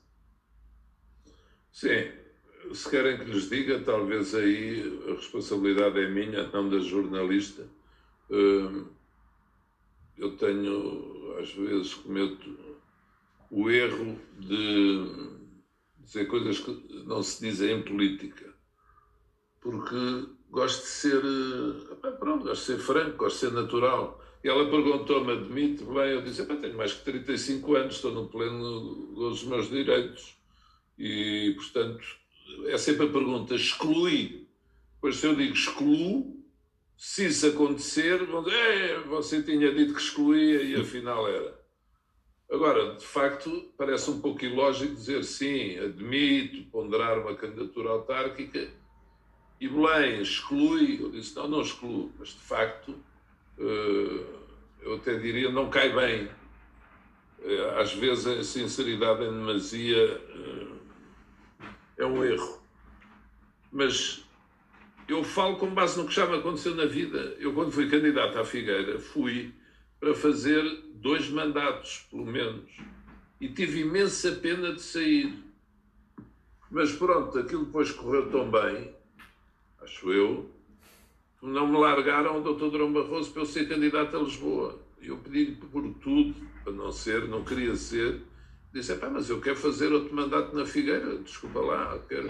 Sim, 1.72 2.12
se 2.74 2.90
querem 2.90 3.18
que 3.18 3.26
lhes 3.26 3.50
diga, 3.50 3.80
talvez 3.80 4.34
aí 4.34 5.02
a 5.08 5.14
responsabilidade 5.14 6.00
é 6.00 6.08
minha, 6.10 6.48
não 6.48 6.70
da 6.70 6.80
jornalista. 6.80 7.64
Hum, 8.30 8.88
eu 10.18 10.36
tenho, 10.36 11.38
às 11.40 11.52
vezes, 11.54 11.94
cometo 11.94 12.50
o 13.50 13.70
erro 13.70 14.20
de 14.40 15.38
dizer 16.00 16.26
coisas 16.28 16.60
que 16.60 17.04
não 17.06 17.22
se 17.24 17.42
dizem 17.42 17.80
em 17.80 17.82
política. 17.82 18.54
Porque 19.62 20.28
gosto 20.50 20.82
de 20.82 20.88
ser, 20.88 21.22
pronto, 22.20 22.46
gosto 22.46 22.62
de 22.62 22.78
ser 22.78 22.80
franco, 22.80 23.18
gosto 23.18 23.36
de 23.36 23.40
ser 23.40 23.52
natural. 23.52 24.24
E 24.44 24.48
ela 24.48 24.70
perguntou-me, 24.70 25.34
admite 25.34 25.84
bem, 25.84 26.12
eu 26.12 26.22
disse, 26.22 26.46
tenho 26.46 26.78
mais 26.78 26.94
que 26.94 27.04
35 27.04 27.76
anos, 27.76 27.96
estou 27.96 28.14
no 28.14 28.28
pleno 28.28 29.14
dos 29.14 29.44
meus 29.44 29.70
direitos. 29.70 30.38
E, 30.98 31.54
portanto, 31.56 32.06
é 32.68 32.78
sempre 32.78 33.08
a 33.08 33.12
pergunta: 33.12 33.56
exclui? 33.56 34.48
Pois 35.02 35.18
se 35.18 35.28
eu 35.28 35.36
digo 35.36 35.54
excluo, 35.54 36.44
se 36.98 37.28
isso 37.28 37.48
acontecer, 37.48 38.26
vão 38.26 38.44
dizer, 38.44 38.56
é, 38.58 39.00
você 39.02 39.44
tinha 39.44 39.72
dito 39.74 39.94
que 39.94 40.02
excluía 40.02 40.64
e 40.64 40.76
afinal 40.82 41.28
era. 41.28 41.57
Agora, 42.50 42.96
de 42.96 43.06
facto, 43.06 43.72
parece 43.78 44.10
um 44.10 44.22
pouco 44.22 44.46
ilógico 44.46 44.96
dizer 44.96 45.24
sim, 45.24 45.78
admito 45.80 46.64
ponderar 46.72 47.20
uma 47.20 47.36
candidatura 47.36 47.90
autárquica 47.90 48.70
e 49.60 49.68
Belém 49.68 50.22
exclui. 50.22 51.02
Eu 51.02 51.12
disse 51.12 51.36
não, 51.36 51.48
não 51.48 51.62
excluo, 51.62 52.12
mas 52.18 52.30
de 52.30 52.40
facto, 52.40 52.96
eh, 53.60 54.24
eu 54.82 54.96
até 54.96 55.16
diria, 55.16 55.52
não 55.52 55.70
cai 55.70 55.94
bem. 55.94 56.30
Eh, 57.44 57.80
às 57.82 57.94
vezes 57.94 58.26
a 58.26 58.44
sinceridade 58.44 59.24
em 59.26 59.32
demasia 59.32 60.22
eh, 60.30 60.68
é 61.98 62.06
um 62.06 62.24
erro. 62.24 62.62
Mas 63.70 64.26
eu 65.06 65.22
falo 65.22 65.58
com 65.58 65.68
base 65.74 66.00
no 66.00 66.08
que 66.08 66.14
já 66.14 66.26
me 66.26 66.38
aconteceu 66.38 66.76
na 66.76 66.86
vida. 66.86 67.36
Eu, 67.40 67.54
quando 67.54 67.72
fui 67.72 67.90
candidato 67.90 68.40
à 68.40 68.46
Figueira, 68.46 69.00
fui 69.00 69.54
para 70.00 70.14
fazer 70.14 70.64
dois 70.96 71.30
mandatos, 71.30 72.06
pelo 72.10 72.26
menos. 72.26 72.70
E 73.40 73.50
tive 73.50 73.82
imensa 73.82 74.32
pena 74.34 74.74
de 74.74 74.82
sair. 74.82 75.34
Mas 76.70 76.92
pronto, 76.92 77.38
aquilo 77.40 77.66
depois 77.66 77.92
correu 77.92 78.30
tão 78.30 78.50
bem, 78.52 78.94
acho 79.82 80.12
eu, 80.12 80.52
que 81.40 81.46
não 81.46 81.68
me 81.68 81.78
largaram 81.78 82.36
ao 82.36 82.42
Dr. 82.42 82.70
Durão 82.70 82.92
Barroso 82.92 83.32
para 83.32 83.44
eu 83.44 83.46
ser 83.46 83.70
candidato 83.70 84.18
a 84.18 84.20
Lisboa. 84.20 84.80
Eu 85.02 85.18
pedi 85.18 85.52
por 85.72 85.84
tudo, 86.02 86.36
para 86.64 86.74
não 86.74 86.92
ser, 86.92 87.28
não 87.28 87.44
queria 87.44 87.76
ser, 87.76 88.22
disse, 88.74 88.94
mas 88.96 89.30
eu 89.30 89.40
quero 89.40 89.56
fazer 89.56 89.92
outro 89.94 90.14
mandato 90.14 90.56
na 90.56 90.66
Figueira, 90.66 91.18
desculpa 91.20 91.60
lá, 91.60 91.98
quero... 92.10 92.30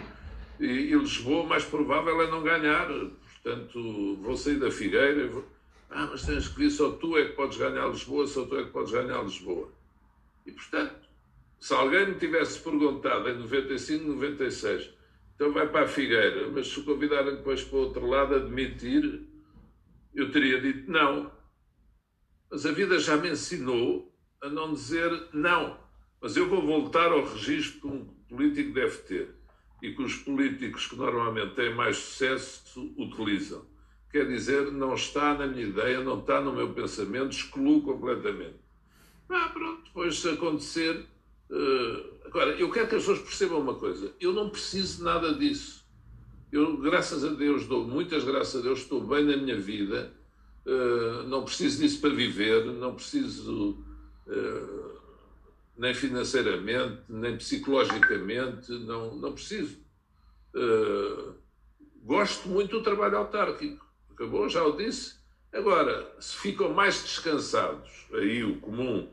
E, 0.59 0.65
e 0.65 0.95
Lisboa, 0.95 1.43
o 1.43 1.47
mais 1.47 1.63
provável 1.63 2.21
é 2.21 2.29
não 2.29 2.43
ganhar, 2.43 2.87
portanto, 2.87 4.17
vou 4.21 4.35
sair 4.35 4.59
da 4.59 4.69
Figueira, 4.69 5.27
vou... 5.27 5.56
ah, 5.89 6.07
mas 6.11 6.25
tens 6.25 6.47
que 6.47 6.59
vir, 6.59 6.69
só 6.69 6.91
tu 6.91 7.17
é 7.17 7.25
que 7.25 7.33
podes 7.33 7.57
ganhar 7.57 7.87
Lisboa, 7.87 8.27
só 8.27 8.45
tu 8.45 8.57
é 8.57 8.63
que 8.65 8.71
podes 8.71 8.91
ganhar 8.91 9.23
Lisboa. 9.23 9.71
E, 10.45 10.51
portanto, 10.51 11.07
se 11.59 11.73
alguém 11.73 12.07
me 12.07 12.15
tivesse 12.15 12.59
perguntado 12.59 13.29
em 13.29 13.37
95, 13.39 14.05
96, 14.05 14.89
então 15.35 15.51
vai 15.53 15.67
para 15.67 15.85
a 15.85 15.87
Figueira, 15.87 16.49
mas 16.49 16.67
se 16.67 16.79
o 16.79 16.83
convidarem 16.83 17.35
depois 17.35 17.63
para 17.63 17.77
o 17.77 17.81
outro 17.81 18.05
lado 18.07 18.35
admitir, 18.35 19.27
eu 20.13 20.31
teria 20.31 20.59
dito 20.59 20.89
não. 20.91 21.31
Mas 22.49 22.65
a 22.65 22.71
vida 22.71 22.97
já 22.99 23.17
me 23.17 23.29
ensinou 23.29 24.13
a 24.41 24.49
não 24.49 24.73
dizer 24.73 25.29
não. 25.33 25.79
Mas 26.21 26.35
eu 26.35 26.49
vou 26.49 26.61
voltar 26.65 27.11
ao 27.11 27.23
registro 27.23 27.81
que 27.81 27.87
um 27.87 28.05
político 28.29 28.73
deve 28.73 28.97
ter. 28.99 29.35
e 29.81 29.93
que 29.93 30.01
os 30.01 30.15
políticos 30.15 30.87
que 30.87 30.95
normalmente 30.95 31.53
têm 31.53 31.73
mais 31.75 31.97
sucesso 31.97 32.93
utilizam. 32.97 33.63
Quer 34.11 34.27
dizer, 34.27 34.71
não 34.71 34.93
está 34.95 35.33
na 35.33 35.45
minha 35.45 35.67
ideia, 35.67 36.01
não 36.01 36.19
está 36.19 36.41
no 36.41 36.53
meu 36.53 36.73
pensamento, 36.73 37.31
excluo 37.31 37.81
completamente. 37.81 38.55
Ah, 39.29 39.49
pronto, 39.49 39.83
depois 39.83 40.19
se 40.19 40.29
acontecer. 40.29 41.05
Uh, 41.49 42.25
agora, 42.25 42.51
eu 42.51 42.71
quero 42.71 42.87
que 42.87 42.95
as 42.95 43.01
pessoas 43.01 43.19
percebam 43.19 43.59
uma 43.59 43.75
coisa: 43.75 44.13
eu 44.19 44.31
não 44.33 44.49
preciso 44.49 45.03
nada 45.03 45.33
disso. 45.33 45.85
Eu, 46.51 46.77
graças 46.77 47.25
a 47.25 47.29
Deus, 47.29 47.65
dou 47.67 47.85
muitas 47.85 48.23
graças 48.23 48.61
a 48.61 48.63
Deus, 48.63 48.79
estou 48.79 49.01
bem 49.01 49.25
na 49.25 49.35
minha 49.35 49.59
vida, 49.59 50.13
uh, 50.65 51.27
não 51.27 51.43
preciso 51.43 51.81
disso 51.81 51.99
para 51.99 52.09
viver, 52.09 52.65
não 52.65 52.95
preciso. 52.95 53.83
Uh, 54.25 54.97
nem 55.77 55.93
financeiramente, 55.93 57.03
nem 57.07 57.37
psicologicamente, 57.37 58.71
não, 58.71 59.15
não 59.15 59.33
preciso. 59.33 59.77
Uh, 60.55 61.35
gosto 62.03 62.49
muito 62.49 62.77
do 62.77 62.83
trabalho 62.83 63.17
autárquico, 63.17 63.85
acabou, 64.17 64.49
já 64.49 64.65
o 64.65 64.75
disse. 64.75 65.15
Agora, 65.53 66.11
se 66.19 66.35
ficam 66.35 66.73
mais 66.73 67.01
descansados, 67.01 68.07
aí 68.13 68.43
o 68.43 68.59
comum, 68.59 69.07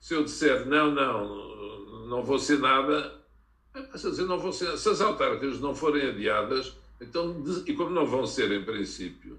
se 0.00 0.14
eu 0.14 0.24
disser 0.24 0.66
não, 0.66 0.90
não, 0.90 2.06
não 2.06 2.24
vou 2.24 2.38
ser 2.38 2.58
nada, 2.58 3.20
passa 3.72 4.08
a 4.08 4.10
dizer 4.10 4.24
não 4.24 4.38
vou 4.38 4.52
ser, 4.52 4.76
se 4.78 4.88
as 4.88 5.00
autárquicas 5.00 5.60
não 5.60 5.74
forem 5.74 6.08
adiadas, 6.08 6.74
então, 7.00 7.44
e 7.66 7.72
como 7.74 7.90
não 7.90 8.06
vão 8.06 8.26
ser 8.26 8.50
em 8.50 8.64
princípio, 8.64 9.38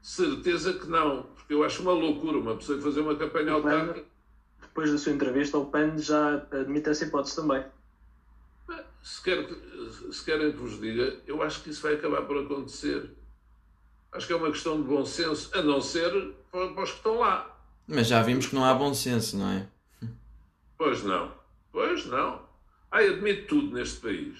certeza 0.00 0.74
que 0.74 0.86
não, 0.86 1.24
porque 1.34 1.54
eu 1.54 1.64
acho 1.64 1.82
uma 1.82 1.92
loucura 1.92 2.38
uma 2.38 2.56
pessoa 2.56 2.80
fazer 2.80 3.00
uma 3.00 3.16
campanha 3.16 3.52
autárquica 3.52 4.04
depois 4.72 4.90
da 4.90 4.96
sua 4.96 5.12
entrevista, 5.12 5.58
o 5.58 5.66
PAN 5.66 5.98
já 5.98 6.36
admite 6.50 6.88
essa 6.88 7.04
hipótese 7.04 7.36
também. 7.36 7.62
Se, 9.02 9.22
quer, 9.22 9.46
se 10.10 10.24
querem 10.24 10.52
que 10.52 10.58
vos 10.58 10.80
diga, 10.80 11.18
eu 11.26 11.42
acho 11.42 11.62
que 11.62 11.70
isso 11.70 11.82
vai 11.82 11.94
acabar 11.94 12.22
por 12.22 12.38
acontecer. 12.38 13.10
Acho 14.12 14.26
que 14.26 14.32
é 14.32 14.36
uma 14.36 14.50
questão 14.50 14.80
de 14.80 14.86
bom 14.86 15.04
senso, 15.04 15.50
a 15.56 15.62
não 15.62 15.80
ser 15.80 16.10
para 16.50 16.82
os 16.82 16.90
que 16.90 16.96
estão 16.96 17.18
lá. 17.18 17.48
Mas 17.86 18.06
já 18.06 18.22
vimos 18.22 18.46
que 18.46 18.54
não 18.54 18.64
há 18.64 18.74
bom 18.74 18.92
senso, 18.92 19.38
não 19.38 19.48
é? 19.50 19.66
Pois 20.76 21.02
não. 21.02 21.32
Pois 21.70 22.06
não. 22.06 22.42
Ai, 22.90 23.08
admito 23.08 23.46
tudo 23.46 23.74
neste 23.74 24.00
país. 24.00 24.38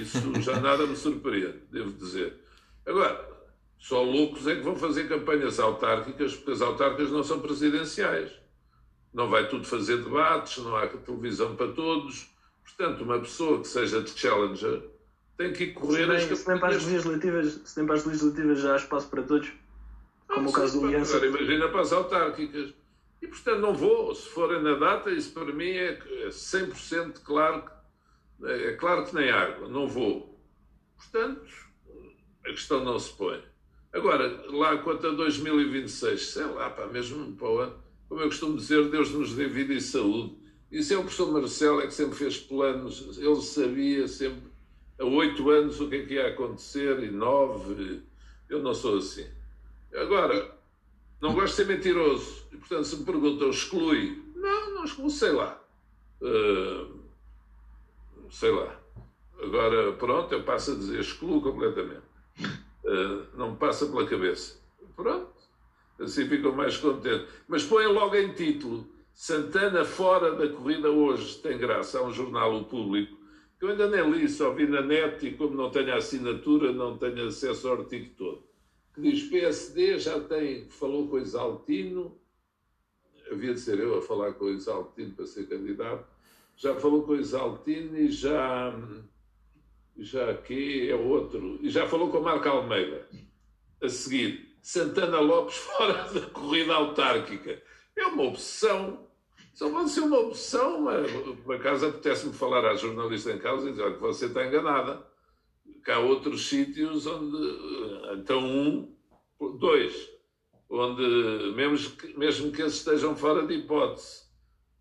Isso 0.00 0.40
já 0.40 0.60
nada 0.60 0.86
me 0.86 0.96
surpreende, 0.96 1.62
devo 1.70 1.92
dizer. 1.92 2.38
Agora, 2.86 3.28
só 3.78 4.02
loucos 4.02 4.46
é 4.46 4.54
que 4.54 4.62
vão 4.62 4.76
fazer 4.76 5.08
campanhas 5.08 5.58
autárquicas, 5.58 6.34
porque 6.36 6.52
as 6.52 6.62
autárquicas 6.62 7.10
não 7.10 7.24
são 7.24 7.40
presidenciais 7.40 8.30
não 9.12 9.28
vai 9.28 9.48
tudo 9.48 9.64
fazer 9.64 10.02
debates, 10.02 10.62
não 10.62 10.76
há 10.76 10.86
televisão 10.86 11.56
para 11.56 11.72
todos. 11.72 12.28
Portanto, 12.62 13.02
uma 13.02 13.18
pessoa 13.18 13.60
que 13.60 13.68
seja 13.68 14.02
de 14.02 14.10
challenger 14.10 14.82
tem 15.38 15.52
que 15.52 15.64
ir 15.64 15.72
correr 15.72 16.02
se 16.02 16.06
nem, 16.06 16.16
as 16.16 16.38
se 16.38 16.48
nem 16.48 16.58
para 16.58 16.76
as 16.76 16.84
legislativas, 16.84 17.60
se 17.64 17.78
nem 17.78 17.86
para 17.86 17.96
as 17.96 18.04
legislativas 18.04 18.60
já 18.60 18.74
há 18.74 18.76
espaço 18.76 19.08
para 19.08 19.22
todos, 19.22 19.50
como 20.26 20.48
ah, 20.48 20.50
o 20.50 20.52
caso 20.52 20.80
do 20.80 20.86
Aliança. 20.86 21.24
Imagina 21.24 21.68
para 21.68 21.80
as 21.80 21.92
autárquicas. 21.92 22.74
E, 23.22 23.26
portanto, 23.26 23.60
não 23.60 23.74
vou. 23.74 24.14
Se 24.14 24.28
forem 24.28 24.62
na 24.62 24.74
data, 24.74 25.10
isso 25.10 25.32
para 25.32 25.52
mim 25.52 25.70
é 25.70 25.98
100% 26.28 27.22
claro. 27.24 27.64
É 28.42 28.72
claro 28.72 29.06
que 29.06 29.14
nem 29.14 29.30
água. 29.30 29.68
Não 29.68 29.88
vou. 29.88 30.38
Portanto, 30.96 31.48
a 32.44 32.50
questão 32.50 32.84
não 32.84 32.98
se 32.98 33.12
põe. 33.14 33.42
Agora, 33.92 34.44
lá 34.50 34.76
quanto 34.78 35.06
a 35.06 35.10
2026, 35.10 36.26
sei 36.26 36.44
lá, 36.44 36.68
pá, 36.68 36.86
mesmo 36.86 37.32
para 37.36 37.48
o 37.48 37.58
ano 37.58 37.88
como 38.08 38.22
eu 38.22 38.28
costumo 38.28 38.56
dizer, 38.56 38.88
Deus 38.88 39.10
nos 39.10 39.34
dê 39.34 39.46
vida 39.46 39.74
e 39.74 39.80
saúde. 39.80 40.34
Isso 40.72 40.92
é 40.94 40.96
o 40.96 41.00
professor 41.00 41.30
Marcelo, 41.30 41.80
é 41.80 41.86
que 41.86 41.94
sempre 41.94 42.16
fez 42.16 42.38
planos, 42.38 43.18
ele 43.18 43.40
sabia 43.40 44.08
sempre, 44.08 44.47
oito 45.00 45.50
anos, 45.50 45.80
o 45.80 45.88
que 45.88 45.96
é 45.96 46.06
que 46.06 46.14
ia 46.14 46.28
acontecer, 46.28 47.02
e 47.02 47.10
nove, 47.10 48.02
eu 48.48 48.62
não 48.62 48.74
sou 48.74 48.98
assim. 48.98 49.26
Agora, 49.94 50.56
não 51.20 51.34
gosto 51.34 51.56
de 51.56 51.64
ser 51.64 51.66
mentiroso, 51.66 52.46
e 52.52 52.56
portanto, 52.56 52.84
se 52.84 52.96
me 52.96 53.04
perguntam, 53.04 53.50
exclui? 53.50 54.22
Não, 54.34 54.74
não 54.74 54.84
exclui, 54.84 55.10
sei 55.10 55.32
lá. 55.32 55.60
Uh, 56.20 56.98
sei 58.30 58.50
lá. 58.50 58.78
Agora, 59.42 59.92
pronto, 59.92 60.32
eu 60.32 60.42
passo 60.42 60.72
a 60.72 60.74
dizer, 60.74 61.00
excluo 61.00 61.40
completamente. 61.40 62.02
Uh, 62.84 63.26
não 63.36 63.52
me 63.52 63.56
passa 63.56 63.86
pela 63.86 64.06
cabeça. 64.06 64.58
Pronto, 64.96 65.32
assim 66.00 66.28
ficam 66.28 66.52
mais 66.52 66.76
contentes. 66.76 67.28
Mas 67.46 67.62
põem 67.62 67.86
logo 67.86 68.16
em 68.16 68.32
título: 68.32 68.86
Santana 69.14 69.84
fora 69.84 70.34
da 70.34 70.48
corrida 70.48 70.90
hoje. 70.90 71.38
Tem 71.38 71.56
graça, 71.58 71.98
há 71.98 72.02
um 72.02 72.12
jornal 72.12 72.56
o 72.56 72.64
público, 72.64 73.17
que 73.58 73.64
eu 73.64 73.70
ainda 73.70 73.88
nem 73.88 74.10
li, 74.10 74.28
só 74.28 74.52
vi 74.52 74.66
na 74.66 74.80
net 74.80 75.26
e 75.26 75.34
como 75.34 75.56
não 75.56 75.70
tenho 75.70 75.94
assinatura, 75.94 76.72
não 76.72 76.96
tenho 76.96 77.26
acesso 77.26 77.68
ao 77.68 77.80
artigo 77.80 78.14
todo. 78.16 78.48
Que 78.94 79.00
diz: 79.00 79.24
PSD 79.24 79.98
já 79.98 80.20
tem, 80.20 80.68
falou 80.68 81.08
com 81.08 81.16
o 81.16 81.18
Exaltino, 81.18 82.20
havia 83.30 83.54
de 83.54 83.60
ser 83.60 83.80
eu 83.80 83.98
a 83.98 84.02
falar 84.02 84.34
com 84.34 84.44
o 84.44 84.50
Exaltino 84.50 85.12
para 85.12 85.26
ser 85.26 85.48
candidato, 85.48 86.06
já 86.56 86.74
falou 86.76 87.02
com 87.02 87.12
o 87.12 87.16
Exaltino 87.16 87.96
e 87.98 88.10
já. 88.10 88.74
Já 89.96 90.30
aqui 90.30 90.88
é 90.88 90.94
outro. 90.94 91.58
E 91.60 91.68
já 91.68 91.88
falou 91.88 92.08
com 92.08 92.18
o 92.18 92.22
Marco 92.22 92.48
Almeida. 92.48 93.08
A 93.82 93.88
seguir, 93.88 94.56
Santana 94.62 95.18
Lopes 95.18 95.56
fora 95.58 96.04
da 96.12 96.20
corrida 96.30 96.74
autárquica. 96.74 97.60
É 97.96 98.06
uma 98.06 98.24
opção. 98.24 99.07
Só 99.58 99.68
pode 99.70 99.90
ser 99.90 100.02
uma 100.02 100.20
opção. 100.20 100.84
Por 101.44 101.56
acaso 101.56 101.88
apetece-me 101.88 102.32
falar 102.32 102.64
à 102.64 102.76
jornalista 102.76 103.32
em 103.32 103.40
causa 103.40 103.66
e 103.66 103.72
dizer: 103.72 103.82
olha, 103.82 103.96
você 103.96 104.26
está 104.26 104.46
enganada. 104.46 105.04
Que 105.84 105.90
há 105.90 105.98
outros 105.98 106.48
sítios 106.48 107.08
onde. 107.08 107.36
Então, 108.20 108.38
um, 108.38 108.96
dois, 109.58 110.08
onde, 110.70 111.52
mesmo 111.56 111.90
que, 111.96 112.16
mesmo 112.16 112.52
que 112.52 112.62
esses 112.62 112.78
estejam 112.78 113.16
fora 113.16 113.48
de 113.48 113.54
hipótese. 113.54 114.28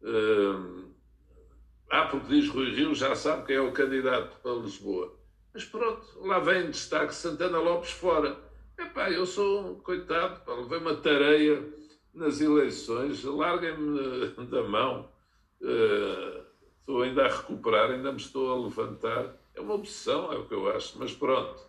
Uh, 0.04 0.94
ah, 1.90 2.06
porque 2.12 2.28
diz 2.28 2.48
Rui 2.48 2.70
Rio, 2.70 2.94
já 2.94 3.16
sabe 3.16 3.48
quem 3.48 3.56
é 3.56 3.62
o 3.62 3.72
candidato 3.72 4.40
para 4.44 4.54
Lisboa. 4.54 5.18
Mas 5.56 5.66
pronto, 5.66 6.06
lá 6.20 6.38
vem 6.38 6.68
em 6.68 6.70
destaque 6.70 7.16
Santana 7.16 7.58
Lopes 7.58 7.90
fora. 7.90 8.38
Epá, 8.78 9.10
eu 9.10 9.26
sou 9.26 9.72
um 9.72 9.80
coitado, 9.80 10.40
levei 10.62 10.78
uma 10.78 10.96
tareia 10.98 11.77
nas 12.18 12.42
eleições, 12.42 13.24
larguem-me 13.24 14.28
da 14.50 14.64
mão. 14.64 15.08
Uh, 15.62 16.42
estou 16.80 17.02
ainda 17.04 17.26
a 17.26 17.30
recuperar, 17.30 17.92
ainda 17.92 18.12
me 18.12 18.18
estou 18.18 18.52
a 18.52 18.64
levantar. 18.64 19.36
É 19.56 19.62
uma 19.62 19.76
opção, 19.76 20.32
é 20.34 20.38
o 20.38 20.46
que 20.46 20.54
eu 20.54 20.70
acho, 20.76 20.98
mas 21.00 21.14
pronto. 21.14 21.62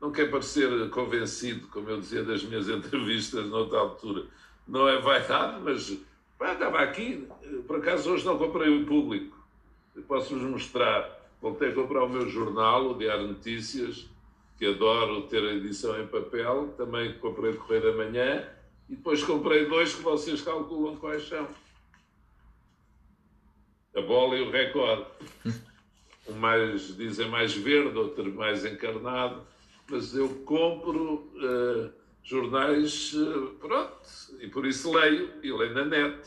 Não 0.00 0.10
quer 0.10 0.30
parecer 0.30 0.90
convencido, 0.90 1.68
como 1.68 1.88
eu 1.88 2.00
dizia 2.00 2.24
das 2.24 2.42
minhas 2.42 2.66
entrevistas 2.70 3.46
noutra 3.46 3.78
altura. 3.78 4.26
Não 4.66 4.88
é 4.88 5.00
vaidade, 5.00 5.60
mas 5.62 5.96
pá, 6.38 6.52
estava 6.52 6.80
aqui. 6.80 7.28
Por 7.66 7.76
acaso 7.76 8.12
hoje 8.12 8.26
não 8.26 8.36
comprei 8.36 8.68
o 8.68 8.84
público. 8.84 9.38
Posso-vos 10.08 10.42
mostrar. 10.42 11.20
Voltei 11.40 11.70
a 11.70 11.74
comprar 11.74 12.04
o 12.04 12.08
meu 12.08 12.28
jornal, 12.28 12.90
o 12.90 12.98
Diário 12.98 13.26
Notícias, 13.26 14.08
que 14.56 14.66
adoro 14.66 15.22
ter 15.22 15.42
a 15.42 15.52
edição 15.52 16.00
em 16.00 16.06
papel, 16.06 16.72
também 16.76 17.18
comprei 17.18 17.52
de 17.52 17.58
Correio 17.58 17.82
da 17.82 17.92
Manhã, 17.92 18.48
e 18.92 18.94
depois 18.94 19.24
comprei 19.24 19.64
dois 19.64 19.94
que 19.94 20.02
vocês 20.02 20.42
calculam 20.42 20.96
quais 20.96 21.26
são. 21.26 21.48
A 23.96 24.02
bola 24.02 24.36
e 24.36 24.42
o 24.42 24.50
recorde. 24.50 25.06
Um 26.28 26.34
mais, 26.34 26.96
dizem 26.96 27.28
mais 27.28 27.52
verde, 27.52 27.98
outro 27.98 28.32
mais 28.32 28.64
encarnado, 28.64 29.44
mas 29.90 30.14
eu 30.14 30.28
compro 30.44 31.14
uh, 31.14 31.92
jornais, 32.22 33.12
uh, 33.14 33.56
pronto, 33.58 33.98
e 34.38 34.46
por 34.46 34.64
isso 34.64 34.96
leio, 34.96 35.32
e 35.42 35.52
leio 35.52 35.74
na 35.74 35.84
net. 35.84 36.20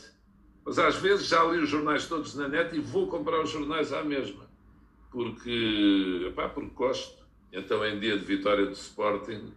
Mas 0.66 0.78
às 0.78 0.98
vezes 0.98 1.28
já 1.30 1.46
li 1.46 1.60
os 1.60 1.70
jornais 1.70 2.10
todos 2.10 2.36
na 2.36 2.50
net 2.50 2.76
e 2.76 2.80
vou 2.82 3.08
comprar 3.08 3.42
os 3.42 3.50
jornais 3.50 3.94
à 3.94 4.04
mesma, 4.04 4.46
porque, 5.10 6.26
epá, 6.28 6.50
porque 6.50 6.76
gosto. 6.76 7.26
Então, 7.54 7.84
em 7.86 7.98
dia 7.98 8.18
de 8.18 8.26
vitória 8.26 8.66
do 8.66 8.74
Sporting, 8.74 9.54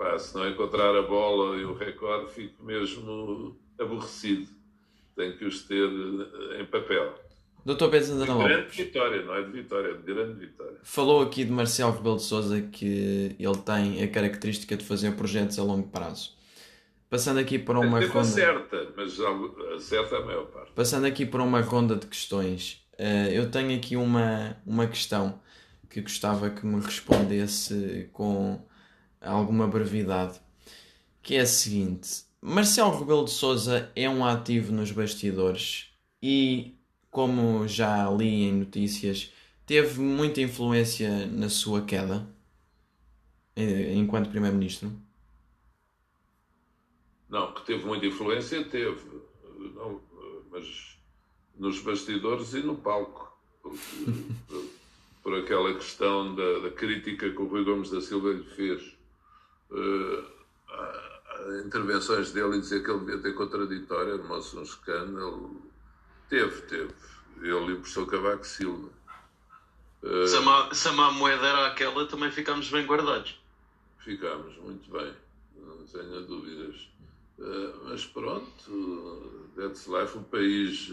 pá, 0.00 0.18
se 0.18 0.34
não 0.34 0.48
encontrar 0.48 0.96
a 0.96 1.02
bola 1.02 1.58
e 1.58 1.64
o 1.64 1.74
recorde, 1.74 2.32
fico 2.32 2.64
mesmo 2.64 3.54
aborrecido. 3.78 4.48
Tenho 5.14 5.36
que 5.36 5.44
os 5.44 5.62
ter 5.64 5.86
eh, 5.86 6.62
em 6.62 6.64
papel. 6.64 7.14
Doutor 7.66 7.90
Pedro 7.90 8.06
Santana 8.06 8.32
Lopes. 8.32 8.56
Grande 8.56 8.70
vitória, 8.70 9.22
não 9.22 9.34
é 9.34 9.42
de 9.42 9.52
vitória, 9.52 9.90
é 9.90 9.94
de 9.94 10.02
grande 10.02 10.40
vitória. 10.40 10.78
Falou 10.82 11.20
aqui 11.20 11.44
de 11.44 11.52
Marcelo 11.52 11.92
Rebelo 11.92 12.16
de 12.16 12.22
Souza 12.22 12.62
que 12.62 13.36
ele 13.38 13.58
tem 13.58 14.02
a 14.02 14.08
característica 14.08 14.74
de 14.74 14.84
fazer 14.84 15.14
projetos 15.14 15.58
a 15.58 15.62
longo 15.62 15.86
prazo. 15.88 16.34
Passando 17.10 17.38
aqui 17.38 17.58
para 17.58 17.78
uma 17.78 18.00
ronda. 18.00 18.20
acerta, 18.20 18.88
mas 18.96 19.18
acerta 19.76 20.16
a 20.16 20.24
maior 20.24 20.46
parte. 20.46 20.72
Passando 20.72 21.04
aqui 21.04 21.26
para 21.26 21.42
uma 21.42 21.60
ronda 21.60 21.96
de 21.96 22.06
questões, 22.06 22.82
eh, 22.96 23.36
eu 23.36 23.50
tenho 23.50 23.76
aqui 23.76 23.96
uma, 23.96 24.56
uma 24.64 24.86
questão 24.86 25.38
que 25.90 26.00
gostava 26.00 26.48
que 26.48 26.64
me 26.64 26.80
respondesse 26.80 28.08
com 28.12 28.64
alguma 29.20 29.66
brevidade, 29.66 30.40
que 31.22 31.36
é 31.36 31.40
a 31.40 31.46
seguinte: 31.46 32.24
Marcelo 32.40 32.98
Rebelo 32.98 33.24
de 33.24 33.30
Souza 33.30 33.90
é 33.94 34.08
um 34.08 34.24
ativo 34.24 34.72
nos 34.72 34.90
bastidores 34.90 35.92
e, 36.22 36.74
como 37.10 37.66
já 37.68 38.08
li 38.10 38.44
em 38.44 38.52
notícias, 38.52 39.32
teve 39.66 40.00
muita 40.00 40.40
influência 40.40 41.26
na 41.26 41.48
sua 41.48 41.82
queda 41.82 42.26
eh, 43.56 43.92
enquanto 43.94 44.30
Primeiro-Ministro? 44.30 44.90
Não, 47.28 47.52
que 47.52 47.64
teve 47.64 47.84
muita 47.84 48.06
influência, 48.06 48.64
teve. 48.64 49.00
Não, 49.74 50.00
mas 50.50 50.98
nos 51.56 51.80
bastidores 51.80 52.54
e 52.54 52.60
no 52.60 52.76
palco. 52.76 53.30
Por, 54.48 54.80
por 55.22 55.34
aquela 55.34 55.74
questão 55.74 56.34
da, 56.34 56.60
da, 56.60 56.70
crítica 56.70 57.28
que 57.28 57.42
o 57.42 57.46
Rui 57.46 57.62
Gomes 57.62 57.90
da 57.90 58.00
Silva 58.00 58.30
lhe 58.30 58.42
fez. 58.42 58.96
Uh, 59.70 60.40
intervenções 61.64 62.32
dele 62.32 62.56
e 62.56 62.60
dizer 62.60 62.82
que 62.82 62.90
ele 62.90 63.00
devia 63.00 63.18
ter 63.18 63.34
contraditória, 63.34 64.16
mostra 64.18 64.60
um 64.60 64.62
escândalo. 64.62 65.62
Teve, 66.28 66.62
teve. 66.62 66.94
Ele 67.38 67.50
e 67.50 67.72
o 67.72 67.76
professor 67.76 68.06
Cavaco 68.06 68.46
Silva. 68.46 68.88
Uh, 70.02 70.26
se, 70.26 70.36
a 70.36 70.40
má, 70.40 70.74
se 70.74 70.88
a 70.88 70.92
má 70.92 71.10
moeda 71.12 71.46
era 71.46 71.66
aquela, 71.68 72.06
também 72.06 72.30
ficámos 72.30 72.70
bem 72.70 72.86
guardados. 72.86 73.40
Ficámos, 73.98 74.56
muito 74.58 74.90
bem. 74.90 75.12
Não 75.56 75.84
tenho 75.86 76.26
dúvidas. 76.26 76.88
Uh, 77.38 77.88
mas 77.88 78.04
pronto, 78.06 79.50
that's 79.56 79.86
life, 79.86 80.16
o 80.16 80.22
país. 80.22 80.90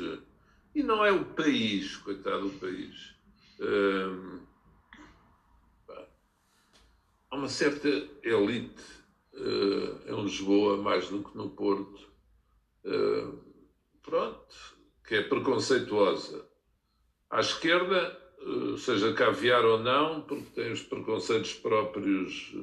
E 0.74 0.84
não 0.84 1.04
é 1.04 1.12
o 1.12 1.26
país, 1.26 1.98
coitado 1.98 2.50
do 2.50 2.60
país. 2.60 3.16
Uh, 3.60 4.40
uma 7.38 7.48
certa 7.48 7.88
elite 8.24 8.84
em 10.08 10.24
Lisboa, 10.24 10.78
mais 10.78 11.08
do 11.10 11.24
que 11.24 11.38
no 11.38 11.50
Porto, 11.52 12.12
pronto, 14.02 14.56
que 15.08 15.16
é 15.16 15.22
preconceituosa. 15.22 16.46
À 17.30 17.40
esquerda, 17.40 18.20
seja 18.78 19.14
caviar 19.14 19.64
ou 19.64 19.80
não, 19.80 20.22
porque 20.22 20.50
tem 20.52 20.72
os 20.72 20.82
preconceitos 20.82 21.54
próprios 21.54 22.56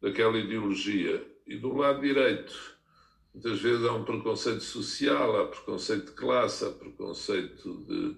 daquela 0.00 0.36
ideologia. 0.36 1.24
E 1.46 1.56
do 1.56 1.76
lado 1.76 2.00
direito, 2.00 2.78
Muitas 3.32 3.60
vezes 3.60 3.86
há 3.86 3.92
um 3.92 4.04
preconceito 4.04 4.62
social, 4.62 5.40
há 5.40 5.46
preconceito 5.46 6.06
de 6.06 6.12
classe, 6.12 6.64
há 6.64 6.70
preconceito 6.70 7.84
de, 7.84 8.16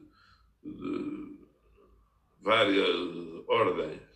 de 0.65 1.37
várias 2.41 2.89
ordens 3.47 4.10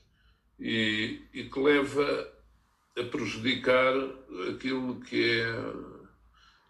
e, 0.59 1.21
e 1.33 1.45
que 1.45 1.61
leva 1.61 2.33
a 2.99 3.03
prejudicar 3.05 3.95
aquilo 4.51 5.01
que 5.01 5.41
é 5.41 5.75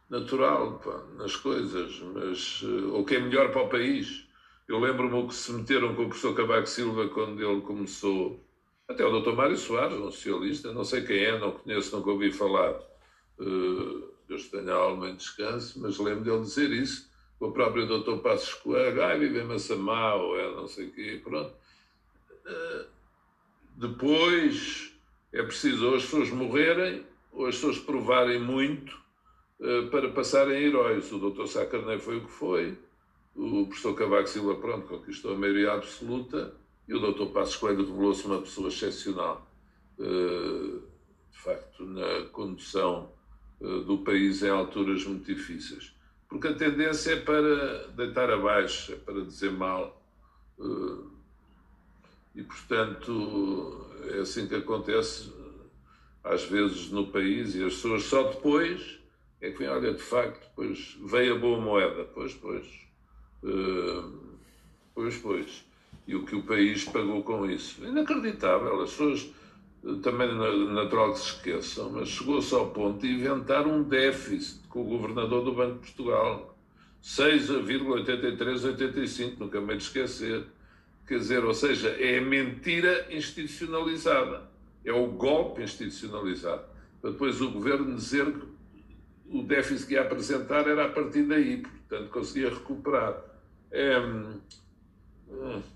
natural 0.09 0.78
pá, 0.78 1.03
nas 1.16 1.37
coisas, 1.37 2.01
mas 2.14 2.62
o 2.62 3.05
que 3.05 3.16
é 3.16 3.20
melhor 3.20 3.51
para 3.51 3.62
o 3.62 3.68
país. 3.68 4.24
Eu 4.66 4.78
lembro-me 4.78 5.26
que 5.28 5.35
se 5.35 5.53
meteram 5.53 5.95
com 5.95 6.03
o 6.05 6.09
professor 6.09 6.35
Cavaco 6.35 6.66
Silva 6.66 7.09
quando 7.09 7.43
ele 7.43 7.61
começou, 7.61 8.43
até 8.89 9.05
o 9.05 9.20
Dr. 9.20 9.32
Mário 9.32 9.57
Soares, 9.57 9.99
um 9.99 10.11
socialista, 10.11 10.72
não 10.72 10.85
sei 10.85 11.03
quem 11.03 11.22
é, 11.24 11.39
não 11.39 11.53
conheço, 11.53 11.95
nunca 11.95 12.11
ouvi 12.11 12.30
falar. 12.30 12.74
Uh, 13.39 14.14
Deus 14.26 14.49
tenha 14.49 14.72
a 14.72 14.76
alma 14.76 15.11
em 15.11 15.16
descanso, 15.16 15.78
mas 15.80 15.99
lembro 15.99 16.24
dele 16.24 16.41
dizer 16.41 16.70
isso, 16.70 17.11
o 17.39 17.51
próprio 17.51 17.87
Dr. 17.87 18.22
Passos 18.22 18.55
Coelho, 18.55 19.03
ai, 19.03 19.18
vive 19.18 19.41
em 19.41 19.45
Massamá, 19.45 20.14
ou 20.14 20.39
é 20.39 20.55
não 20.55 20.66
sei 20.66 20.87
o 20.87 20.93
quê, 20.93 21.20
pronto. 21.22 21.53
Uh, 22.47 22.93
depois 23.75 24.93
é 25.33 25.43
preciso 25.43 25.89
ou 25.89 25.97
as 25.97 26.05
pessoas 26.05 26.31
morrerem, 26.31 27.05
ou 27.33 27.47
as 27.47 27.57
pessoas 27.57 27.79
provarem 27.79 28.41
muito 28.41 28.97
uh, 29.61 29.89
para 29.91 30.11
passarem 30.11 30.62
heróis. 30.62 31.11
O 31.12 31.18
Dr. 31.18 31.47
Sá 31.47 31.66
Carneiro 31.66 32.01
foi 32.01 32.18
o 32.18 32.25
que 32.25 32.33
foi, 32.33 32.79
o 33.35 33.66
professor 33.66 33.95
Cavaco 33.95 34.29
Silva, 34.29 34.55
pronto, 34.57 34.87
conquistou 34.87 35.35
a 35.35 35.39
maioria 35.39 35.72
absoluta, 35.72 36.55
e 36.87 36.95
o 36.95 37.01
Dr. 37.01 37.33
Passos 37.33 37.57
Coelho 37.57 37.85
revelou-se 37.85 38.25
uma 38.27 38.41
pessoa 38.41 38.68
excepcional. 38.68 39.51
Uh, 39.99 40.95
de 41.35 41.39
facto, 41.41 41.85
na 41.85 42.27
condução 42.31 43.11
eh, 43.61 43.81
do 43.85 43.99
país 43.99 44.43
em 44.43 44.51
alturas 44.51 45.05
muito 45.05 45.27
difíceis. 45.27 45.95
Porque 46.29 46.49
a 46.49 46.55
tendência 46.55 47.12
é 47.12 47.20
para 47.20 47.89
deitar 47.89 48.31
abaixo, 48.31 48.93
é 48.93 48.97
para 48.97 49.20
dizer 49.22 49.51
mal. 49.51 50.03
Eh, 50.59 51.14
e, 52.35 52.43
portanto, 52.43 53.87
é 54.12 54.20
assim 54.20 54.47
que 54.47 54.55
acontece 54.55 55.32
às 56.22 56.45
vezes 56.45 56.91
no 56.91 57.09
país 57.09 57.55
e 57.55 57.64
as 57.64 57.74
pessoas 57.74 58.05
só 58.05 58.22
depois 58.24 58.99
é 59.41 59.51
que 59.51 59.59
vem, 59.59 59.68
olha, 59.68 59.93
de 59.93 60.03
facto, 60.03 60.49
depois 60.49 60.97
veio 61.05 61.37
a 61.37 61.39
boa 61.39 61.61
moeda, 61.61 62.05
pois, 62.14 62.32
pois, 62.32 62.66
eh, 63.45 64.05
pois, 64.95 65.18
pois. 65.18 65.64
E 66.07 66.14
o 66.14 66.24
que 66.24 66.35
o 66.35 66.43
país 66.43 66.85
pagou 66.85 67.22
com 67.22 67.45
isso. 67.45 67.85
Inacreditável, 67.85 68.80
as 68.80 68.91
pessoas 68.91 69.28
também 70.03 70.35
natural 70.72 71.12
que 71.12 71.18
se 71.18 71.26
esqueçam, 71.26 71.91
mas 71.91 72.09
chegou-se 72.09 72.55
ao 72.55 72.70
ponto 72.70 73.01
de 73.01 73.12
inventar 73.12 73.66
um 73.66 73.82
déficit 73.82 74.66
com 74.68 74.80
o 74.80 74.85
governador 74.85 75.45
do 75.45 75.53
Banco 75.53 75.74
de 75.74 75.93
Portugal. 75.93 76.57
6,8385, 77.03 79.39
nunca 79.39 79.61
me 79.61 79.76
de 79.76 79.82
esquecer. 79.82 80.47
Quer 81.07 81.18
dizer, 81.18 81.44
ou 81.44 81.55
seja, 81.55 81.88
é 81.90 82.18
a 82.18 82.22
mentira 82.22 83.07
institucionalizada. 83.11 84.50
É 84.84 84.92
o 84.92 85.07
golpe 85.09 85.62
institucionalizado. 85.62 86.64
Para 87.00 87.11
depois 87.11 87.40
o 87.40 87.50
governo 87.50 87.94
dizer 87.94 88.32
que 88.32 88.46
o 89.28 89.42
déficit 89.42 89.88
que 89.88 89.94
ia 89.94 90.02
apresentar 90.02 90.66
era 90.68 90.86
a 90.86 90.88
partir 90.88 91.24
daí, 91.24 91.59
portanto 91.59 92.11
conseguia 92.11 92.50
recuperar. 92.50 93.22
É, 93.70 93.96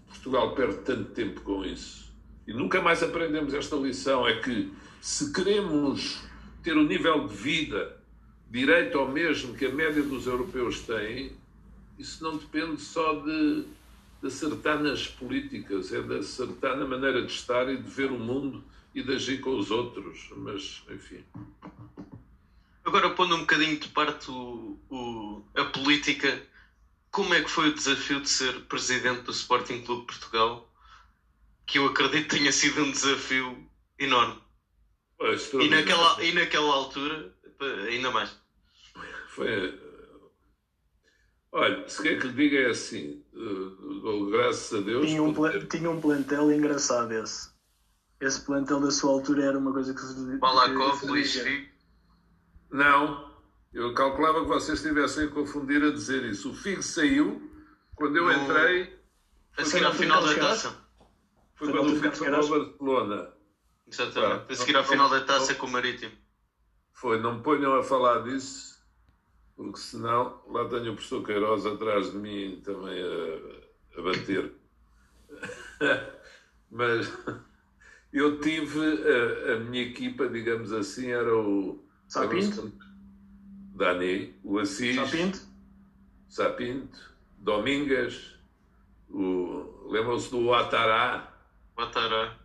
Portugal 0.06 0.54
perde 0.54 0.78
tanto 0.78 1.10
tempo 1.10 1.40
com 1.42 1.64
isso 1.64 2.08
e 2.48 2.52
nunca 2.54 2.80
mais 2.80 3.02
aprendemos 3.02 3.52
esta 3.52 3.76
lição, 3.76 4.26
é 4.26 4.40
que 4.40 4.72
se 5.02 5.34
queremos 5.34 6.22
ter 6.62 6.74
o 6.74 6.80
um 6.80 6.86
nível 6.86 7.28
de 7.28 7.34
vida 7.34 8.00
direito 8.50 8.98
ao 8.98 9.06
mesmo 9.06 9.52
que 9.54 9.66
a 9.66 9.70
média 9.70 10.02
dos 10.02 10.26
europeus 10.26 10.80
tem, 10.80 11.32
isso 11.98 12.24
não 12.24 12.38
depende 12.38 12.80
só 12.80 13.16
de, 13.16 13.66
de 14.20 14.26
acertar 14.26 14.82
nas 14.82 15.06
políticas, 15.06 15.92
é 15.92 16.02
de 16.02 16.18
acertar 16.18 16.76
na 16.76 16.86
maneira 16.86 17.24
de 17.24 17.32
estar 17.32 17.68
e 17.68 17.76
de 17.76 17.88
ver 17.88 18.10
o 18.10 18.18
mundo 18.18 18.64
e 18.94 19.02
de 19.02 19.14
agir 19.14 19.40
com 19.40 19.56
os 19.56 19.70
outros. 19.70 20.28
Mas, 20.36 20.82
enfim. 20.90 21.24
Agora, 22.84 23.10
pondo 23.10 23.36
um 23.36 23.40
bocadinho 23.40 23.78
de 23.78 23.88
parte 23.88 24.30
o, 24.30 24.78
o, 24.90 25.44
a 25.54 25.64
política, 25.64 26.42
como 27.10 27.34
é 27.34 27.42
que 27.42 27.50
foi 27.50 27.68
o 27.68 27.74
desafio 27.74 28.20
de 28.20 28.28
ser 28.28 28.60
presidente 28.62 29.22
do 29.22 29.30
Sporting 29.30 29.82
Clube 29.82 30.06
Portugal 30.06 30.68
que 31.68 31.78
eu 31.78 31.86
acredito 31.86 32.34
tenha 32.34 32.50
sido 32.50 32.82
um 32.82 32.90
desafio 32.90 33.70
enorme. 33.98 34.40
Pois, 35.18 35.52
e, 35.52 35.68
naquela, 35.68 36.24
e 36.24 36.32
naquela 36.32 36.72
altura, 36.72 37.34
ainda 37.88 38.10
mais. 38.10 38.34
Foi. 39.28 39.78
Olha, 41.50 41.88
se 41.88 42.02
quer 42.02 42.20
que 42.20 42.26
lhe 42.26 42.32
diga 42.34 42.58
é 42.58 42.70
assim, 42.70 43.24
uh, 43.32 44.30
graças 44.30 44.78
a 44.78 44.82
Deus. 44.82 45.06
Tinha 45.06 45.22
um, 45.22 45.32
ter... 45.32 45.66
tinha 45.66 45.90
um 45.90 46.00
plantel 46.00 46.52
engraçado 46.52 47.12
esse. 47.12 47.50
Esse 48.20 48.40
plantel 48.44 48.80
da 48.80 48.90
sua 48.90 49.12
altura 49.12 49.44
era 49.44 49.58
uma 49.58 49.72
coisa 49.72 49.94
que 49.94 50.00
se. 50.00 50.36
Balakov, 50.38 51.04
Luís 51.06 51.32
Figo. 51.32 51.68
Não, 52.70 53.32
eu 53.72 53.94
calculava 53.94 54.42
que 54.42 54.48
vocês 54.48 54.78
estivessem 54.78 55.24
a 55.24 55.28
confundir 55.28 55.82
a 55.82 55.90
dizer 55.90 56.24
isso. 56.24 56.50
O 56.50 56.54
Figo 56.54 56.82
saiu 56.82 57.50
quando 57.94 58.16
eu 58.16 58.24
no... 58.24 58.32
entrei. 58.32 58.98
A 59.56 59.64
seguir 59.64 59.84
ao 59.84 59.94
final 59.94 60.22
da 60.22 60.34
taça. 60.34 60.76
Foi 61.54 61.72
quando 61.72 61.92
o 61.92 61.96
Figo 61.96 62.14
foi 62.14 62.28
ao 62.28 62.46
Barcelona. 62.46 63.32
Exatamente. 63.86 64.52
a 64.52 64.54
seguir 64.54 64.76
ao 64.76 64.84
final 64.84 65.08
da 65.08 65.20
taça 65.22 65.54
com 65.54 65.66
o 65.66 65.70
Marítimo. 65.70 66.12
Foi, 66.92 67.20
não 67.20 67.36
me 67.36 67.42
ponham 67.42 67.74
a 67.74 67.82
falar 67.82 68.24
disso, 68.24 68.77
porque 69.58 69.80
senão 69.80 70.40
lá 70.46 70.68
tenho 70.68 70.92
o 70.92 70.94
professor 70.94 71.24
Queiroz 71.24 71.66
atrás 71.66 72.12
de 72.12 72.16
mim 72.16 72.62
também 72.64 73.02
a, 73.02 73.98
a 73.98 74.02
bater. 74.02 74.52
Mas 76.70 77.12
eu 78.12 78.40
tive 78.40 78.78
a, 78.78 79.54
a, 79.54 79.58
minha 79.58 79.82
equipa, 79.82 80.28
digamos 80.28 80.72
assim, 80.72 81.10
era 81.10 81.36
o. 81.36 81.84
Sapinto? 82.06 82.72
Dani, 83.74 84.32
o 84.44 84.60
Assis. 84.60 84.94
Sapinto? 84.94 85.40
Sapinto, 86.28 87.12
Domingas, 87.36 88.36
o, 89.10 89.88
lembram-se 89.90 90.30
do 90.30 90.54
Atará, 90.54 91.36
Matará. 91.76 92.38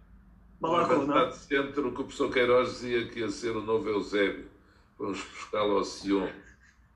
Balacov, 0.59 1.05
não? 1.05 1.29
de 1.29 1.37
centro 1.37 1.91
que 1.91 2.01
o 2.01 2.05
professor 2.05 2.31
Queiroz 2.31 2.69
dizia 2.69 3.07
que 3.07 3.19
ia 3.19 3.29
ser 3.29 3.55
o 3.55 3.61
novo 3.61 3.87
Eusébio. 3.87 4.49
Vamos 4.97 5.19
buscá-lo 5.19 5.77
ao 5.77 5.83
Sion. 5.83 6.27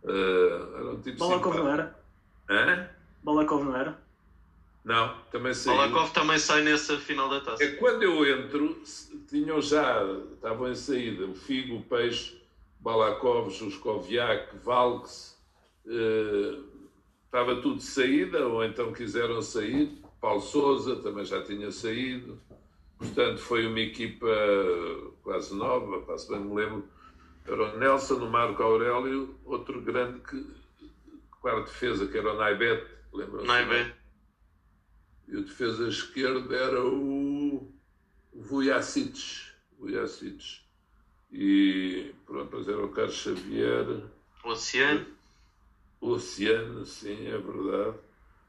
Uh, 0.08 0.76
era 0.76 0.90
um 0.92 1.02
tipo 1.02 1.20
Balakov 1.20 1.58
não 1.58 1.72
era? 1.72 2.00
Hã? 2.50 2.90
Balakov 3.24 3.64
não 3.64 3.76
era? 3.76 4.00
Não, 4.84 5.18
também 5.32 5.54
saiu. 5.54 5.78
Balakov 5.78 6.12
também 6.12 6.40
sai 6.40 6.62
nessa 6.62 6.98
final 6.98 7.30
da 7.30 7.42
taça. 7.42 7.64
É 7.64 7.76
quando 7.76 8.04
eu 8.04 8.26
entro, 8.26 8.82
tinham 9.28 9.62
já, 9.62 10.02
estavam 10.34 10.72
em 10.72 10.76
saída, 10.76 11.26
o 11.26 11.36
Figo, 11.36 11.78
o 11.78 11.82
Peixe, 11.84 12.42
Balakov, 12.80 13.50
Juskoviak, 13.50 14.58
Valks, 14.64 15.38
uh, 15.86 16.64
estava 17.26 17.56
tudo 17.62 17.78
de 17.78 17.84
saída, 17.84 18.48
ou 18.48 18.64
então 18.64 18.94
quiseram 18.94 19.42
sair 19.42 20.02
Paulo 20.20 20.42
Souza 20.42 20.98
também 20.98 21.24
já 21.24 21.42
tinha 21.44 21.72
saído. 21.72 22.40
Portanto, 22.98 23.40
foi 23.40 23.68
uma 23.68 23.80
equipa 23.80 24.28
quase 25.22 25.56
nova, 25.56 26.02
quase 26.02 26.28
bem 26.28 26.40
me 26.40 26.56
lembro. 26.56 26.88
Era 27.48 27.64
o 27.64 27.78
Nelson, 27.78 28.16
o 28.16 28.30
Marco 28.30 28.62
Aurélio, 28.62 29.40
outro 29.46 29.82
grande 29.82 30.20
que, 30.20 30.46
quarto 31.40 31.68
defesa, 31.68 32.06
que 32.06 32.18
era 32.18 32.34
o 32.34 32.38
Naibet, 32.38 32.86
lembram-se? 33.14 33.48
Naibet. 33.48 33.96
E 35.30 35.38
o 35.38 35.44
defesa 35.44 35.88
esquerdo 35.88 36.54
era 36.54 36.84
o 36.84 37.72
Vujacic. 38.34 39.48
Vujacic. 39.80 40.62
E 41.32 42.14
pronto, 42.26 42.46
depois 42.46 42.68
era 42.68 42.86
o 42.86 42.90
Carlos 42.90 43.16
Xavier. 43.16 44.04
Oceano. 44.44 45.06
Oceano, 46.02 46.86
sim, 46.86 47.28
é 47.28 47.38
verdade. 47.38 47.98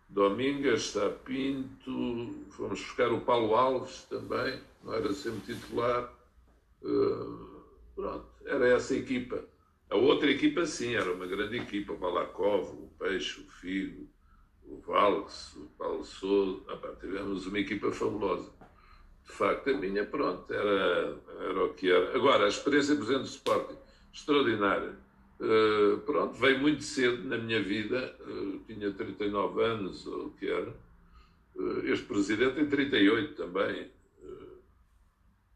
Domingas, 0.08 0.86
está 0.86 1.08
Pinto, 1.08 2.34
fomos 2.50 2.80
buscar 2.80 3.12
o 3.12 3.20
Paulo 3.20 3.54
Alves 3.54 4.02
também, 4.04 4.60
não 4.82 4.94
era 4.94 5.12
sempre 5.12 5.54
titular. 5.54 6.12
Uh, 6.82 7.47
pronto, 7.98 8.28
era 8.46 8.68
essa 8.68 8.94
equipa. 8.94 9.44
A 9.90 9.96
outra 9.96 10.30
equipa, 10.30 10.64
sim, 10.66 10.94
era 10.94 11.12
uma 11.12 11.26
grande 11.26 11.56
equipa. 11.56 11.92
O 11.94 11.96
Balakov, 11.96 12.70
o 12.70 12.90
Peixe, 12.98 13.40
o 13.40 13.50
Figo, 13.50 14.08
o 14.64 14.80
Valks, 14.86 15.56
o 15.56 15.66
Paulo 15.76 16.04
Souza. 16.04 16.62
Ah, 16.68 16.94
tivemos 17.00 17.46
uma 17.46 17.58
equipa 17.58 17.90
fabulosa. 17.90 18.52
De 19.24 19.32
facto, 19.32 19.70
a 19.70 19.74
minha, 19.74 20.04
pronto, 20.04 20.52
era, 20.52 21.18
era 21.40 21.64
o 21.64 21.74
que 21.74 21.90
era. 21.90 22.14
Agora, 22.14 22.44
a 22.44 22.48
experiência 22.48 22.94
do 22.94 23.04
Presidente 23.04 23.28
do 23.28 23.34
Sporting, 23.34 23.76
extraordinária 24.12 25.08
Uh, 25.40 25.98
pronto, 25.98 26.34
veio 26.34 26.58
muito 26.58 26.82
cedo 26.82 27.22
na 27.28 27.38
minha 27.38 27.62
vida, 27.62 28.12
uh, 28.26 28.58
tinha 28.66 28.90
39 28.90 29.62
anos, 29.62 30.04
ou 30.04 30.26
o 30.26 30.30
que 30.32 30.50
era. 30.50 30.74
Uh, 31.54 31.86
este 31.86 32.04
presidente 32.06 32.56
tem 32.56 32.66
38 32.66 33.34
também. 33.34 33.88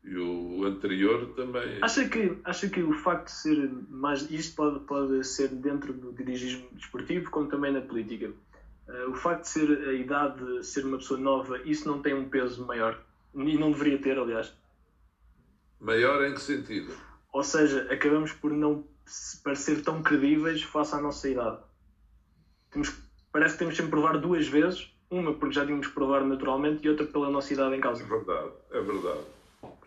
E 0.05 0.17
o 0.17 0.65
anterior 0.65 1.33
também. 1.35 1.79
Acha 1.81 2.09
que, 2.09 2.37
acha 2.45 2.69
que 2.69 2.83
o 2.83 2.93
facto 2.93 3.27
de 3.27 3.33
ser 3.33 3.71
mais. 3.89 4.29
Isto 4.31 4.57
pode, 4.57 4.81
pode 4.81 5.25
ser 5.25 5.49
dentro 5.49 5.93
do 5.93 6.13
dirigismo 6.13 6.69
desportivo, 6.73 7.31
como 7.31 7.49
também 7.49 7.73
na 7.73 7.81
política. 7.81 8.33
o 9.09 9.15
facto 9.15 9.43
de 9.43 9.49
ser 9.49 9.89
a 9.89 9.93
idade, 9.93 10.45
de 10.45 10.67
ser 10.67 10.85
uma 10.85 10.99
pessoa 10.99 11.21
nova, 11.21 11.61
isso 11.65 11.87
não 11.87 12.03
tem 12.03 12.15
um 12.15 12.29
peso 12.29 12.67
maior? 12.67 13.01
E 13.35 13.57
não 13.57 13.71
deveria 13.71 13.99
ter, 13.99 14.19
aliás. 14.19 14.53
Maior 15.81 16.25
em 16.25 16.35
que 16.35 16.41
sentido? 16.41 16.93
Ou 17.33 17.43
seja, 17.43 17.87
acabamos 17.91 18.33
por 18.33 18.53
não 18.53 18.85
parecer 19.43 19.83
tão 19.83 20.03
credíveis 20.03 20.63
face 20.63 20.95
à 20.95 21.01
nossa 21.01 21.29
idade. 21.29 21.59
Temos, 22.71 22.93
parece 23.33 23.55
que 23.55 23.59
temos 23.61 23.77
sempre 23.77 23.91
provar 23.91 24.19
duas 24.19 24.47
vezes, 24.47 24.93
uma 25.11 25.33
porque 25.33 25.55
já 25.55 25.65
tínhamos 25.65 25.87
que 25.87 25.95
provar 25.95 26.25
naturalmente 26.25 26.85
e 26.85 26.91
outra 26.91 27.07
pela 27.07 27.31
nossa 27.31 27.53
idade 27.53 27.77
em 27.77 27.81
causa. 27.81 28.03
É 28.03 28.07
verdade, 28.07 28.51
é 28.71 28.81
verdade. 28.81 29.21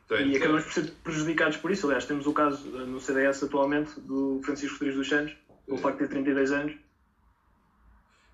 E 0.10 0.38
acabamos 0.38 0.66
por 0.66 0.74
ser 0.74 0.92
prejudicados 1.04 1.58
por 1.58 1.72
isso. 1.72 1.88
Aliás, 1.88 2.06
temos 2.06 2.28
o 2.28 2.34
caso 2.34 2.70
eh, 2.78 2.86
no 2.86 3.00
CDS 3.00 3.44
atualmente 3.44 4.00
do 4.02 4.40
Francisco 4.44 4.76
Rodrigues 4.76 4.98
dos 4.98 5.10
Santos, 5.10 5.36
pelo 5.66 5.80
facto 5.80 5.98
de 5.98 6.08
ter 6.08 6.14
32 6.14 6.52
anos. 6.52 6.76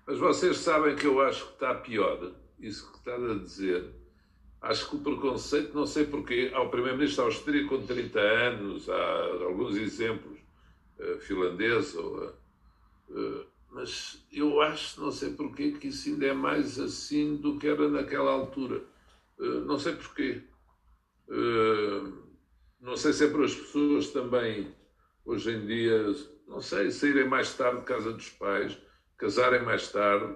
Mas 0.06 0.18
vocês 0.18 0.58
sabem 0.58 0.94
que 0.96 1.06
eu 1.06 1.20
acho 1.22 1.46
que 1.46 1.52
está 1.52 1.74
pior, 1.74 2.32
isso 2.60 2.90
que 2.90 2.98
está 2.98 3.14
a 3.14 3.38
dizer. 3.38 3.90
Acho 4.60 4.90
que 4.90 4.96
o 4.96 4.98
preconceito, 5.00 5.74
não 5.74 5.86
sei 5.86 6.04
porquê, 6.04 6.50
ao 6.54 6.70
Primeiro-Ministro 6.70 7.24
austríaco 7.24 7.78
com 7.78 7.86
30 7.86 8.20
anos, 8.20 8.88
há 8.88 9.44
alguns 9.44 9.76
exemplos, 9.76 10.38
uh, 10.98 11.18
finlandesa, 11.20 12.00
uh, 12.00 12.32
uh, 13.10 13.46
mas 13.70 14.24
eu 14.30 14.60
acho, 14.60 15.00
não 15.00 15.10
sei 15.10 15.30
porquê, 15.32 15.72
que 15.72 15.88
isso 15.88 16.10
ainda 16.10 16.26
é 16.26 16.32
mais 16.34 16.78
assim 16.78 17.36
do 17.36 17.58
que 17.58 17.66
era 17.66 17.88
naquela 17.88 18.30
altura. 18.30 18.82
não 19.38 19.78
sei 19.78 19.94
porquê. 19.94 20.42
Não 22.80 22.96
sei 22.96 23.12
se 23.12 23.24
é 23.24 23.28
para 23.28 23.44
as 23.44 23.54
pessoas 23.54 24.08
também, 24.08 24.74
hoje 25.24 25.52
em 25.52 25.66
dia, 25.66 26.14
não 26.46 26.60
sei, 26.60 26.90
saírem 26.90 27.28
mais 27.28 27.54
tarde 27.54 27.80
de 27.80 27.86
casa 27.86 28.12
dos 28.12 28.28
pais, 28.30 28.76
casarem 29.16 29.62
mais 29.62 29.90
tarde, 29.90 30.34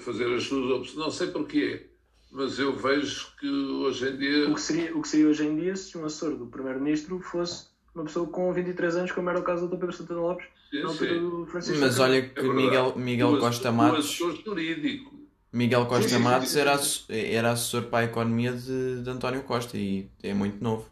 fazer 0.00 0.32
as 0.34 0.44
suas 0.44 0.70
opções, 0.70 0.96
não 0.96 1.10
sei 1.10 1.28
porquê 1.28 1.88
mas 2.30 2.58
eu 2.58 2.76
vejo 2.76 3.28
que 3.38 3.48
hoje 3.48 4.08
em 4.08 4.16
dia. 4.16 4.50
O 4.50 4.54
que 4.54 4.60
seria, 4.60 4.96
o 4.96 5.02
que 5.02 5.08
seria 5.08 5.28
hoje 5.28 5.46
em 5.46 5.56
dia 5.56 5.74
se 5.76 5.96
um 5.96 6.04
assessor 6.04 6.36
do 6.36 6.46
Primeiro-Ministro 6.46 7.18
fosse 7.20 7.68
uma 7.94 8.04
pessoa 8.04 8.28
com 8.28 8.52
23 8.52 8.96
anos, 8.96 9.12
como 9.12 9.30
era 9.30 9.38
o 9.38 9.42
caso 9.42 9.66
do 9.66 9.70
Dr. 9.70 9.80
Pedro 9.80 9.96
Santana 9.96 10.20
Lopes, 10.20 10.46
sim, 10.70 11.06
do 11.06 11.46
Francisco 11.46 11.80
Mas 11.80 11.98
olha 11.98 12.28
que 12.28 12.40
é 12.40 12.52
Miguel, 12.52 12.94
Miguel 12.96 13.38
Costa 13.38 13.72
Matos. 13.72 14.10
jurídico. 14.44 15.17
Miguel 15.52 15.86
Costa 15.86 16.10
sim, 16.10 16.18
Matos 16.18 16.56
era, 16.56 16.78
era 17.08 17.52
assessor 17.52 17.84
para 17.84 18.00
a 18.00 18.04
economia 18.04 18.52
de, 18.52 19.02
de 19.02 19.10
António 19.10 19.42
Costa 19.42 19.76
e 19.76 20.10
é 20.22 20.34
muito 20.34 20.62
novo. 20.62 20.90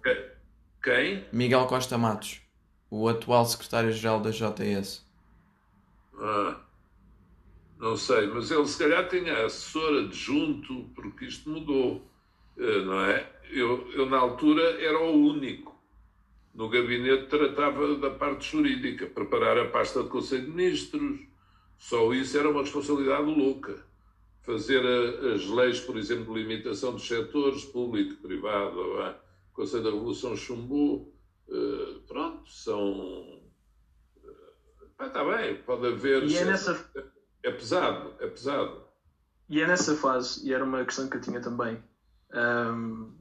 Quem? 0.82 1.24
Miguel 1.32 1.66
Costa 1.66 1.98
Matos, 1.98 2.40
o 2.90 3.08
atual 3.08 3.44
secretário-geral 3.44 4.20
da 4.20 4.30
JS. 4.30 5.04
Ah, 6.18 6.56
não 7.78 7.96
sei, 7.96 8.26
mas 8.28 8.50
ele 8.50 8.66
se 8.66 8.78
calhar 8.78 9.08
tinha 9.08 9.44
assessor 9.44 10.04
adjunto, 10.04 10.90
porque 10.94 11.26
isto 11.26 11.50
mudou, 11.50 12.10
eh, 12.56 12.84
não 12.84 13.00
é? 13.04 13.30
Eu, 13.50 13.90
eu 13.92 14.06
na 14.06 14.18
altura 14.18 14.62
era 14.82 14.98
o 14.98 15.12
único 15.12 15.76
no 16.56 16.70
gabinete 16.70 17.26
tratava 17.26 17.96
da 17.96 18.10
parte 18.10 18.50
jurídica, 18.50 19.06
preparar 19.06 19.58
a 19.58 19.66
pasta 19.66 20.02
de 20.02 20.08
Conselho 20.08 20.46
de 20.46 20.52
Ministros. 20.52 21.20
Só 21.76 22.12
isso 22.14 22.38
era 22.38 22.48
uma 22.48 22.62
responsabilidade 22.62 23.26
louca. 23.26 23.85
Fazer 24.46 24.80
a, 24.80 25.34
as 25.34 25.44
leis, 25.46 25.80
por 25.80 25.96
exemplo, 25.96 26.32
de 26.32 26.42
limitação 26.42 26.92
dos 26.92 27.06
setores, 27.06 27.64
público, 27.64 28.22
privado, 28.22 28.78
o 28.80 29.14
Conselho 29.52 29.84
da 29.84 29.90
Revolução 29.90 30.36
chumbou. 30.36 31.12
Uh, 31.48 32.00
pronto, 32.06 32.48
são. 32.48 33.42
Está 35.00 35.24
uh, 35.24 35.36
bem, 35.36 35.62
pode 35.62 35.86
haver. 35.86 36.24
E 36.24 36.36
é, 36.36 36.44
nessa... 36.44 36.90
é 37.42 37.50
pesado, 37.50 38.14
é 38.20 38.26
pesado. 38.28 38.86
E 39.48 39.60
é 39.60 39.66
nessa 39.66 39.94
fase, 39.94 40.46
e 40.46 40.52
era 40.52 40.64
uma 40.64 40.84
questão 40.84 41.08
que 41.08 41.16
eu 41.16 41.20
tinha 41.20 41.40
também. 41.40 41.82
Um 42.32 43.16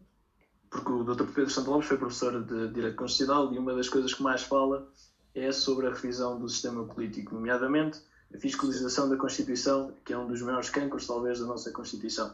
porque 0.75 0.91
o 0.91 1.03
Dr. 1.03 1.25
Pedro 1.33 1.49
Santo 1.49 1.71
Lopes 1.71 1.87
foi 1.87 1.97
professor 1.97 2.43
de 2.43 2.67
Direito 2.69 2.97
Constitucional 2.97 3.53
e 3.53 3.57
uma 3.57 3.73
das 3.73 3.87
coisas 3.89 4.13
que 4.13 4.21
mais 4.21 4.43
fala 4.43 4.87
é 5.33 5.51
sobre 5.51 5.87
a 5.87 5.91
revisão 5.91 6.39
do 6.39 6.49
sistema 6.49 6.85
político, 6.85 7.35
nomeadamente 7.35 7.99
a 8.33 8.37
fiscalização 8.37 9.09
da 9.09 9.17
Constituição, 9.17 9.93
que 10.03 10.13
é 10.13 10.17
um 10.17 10.27
dos 10.27 10.41
maiores 10.41 10.69
cancros, 10.69 11.07
talvez, 11.07 11.39
da 11.39 11.45
nossa 11.45 11.71
Constituição. 11.71 12.33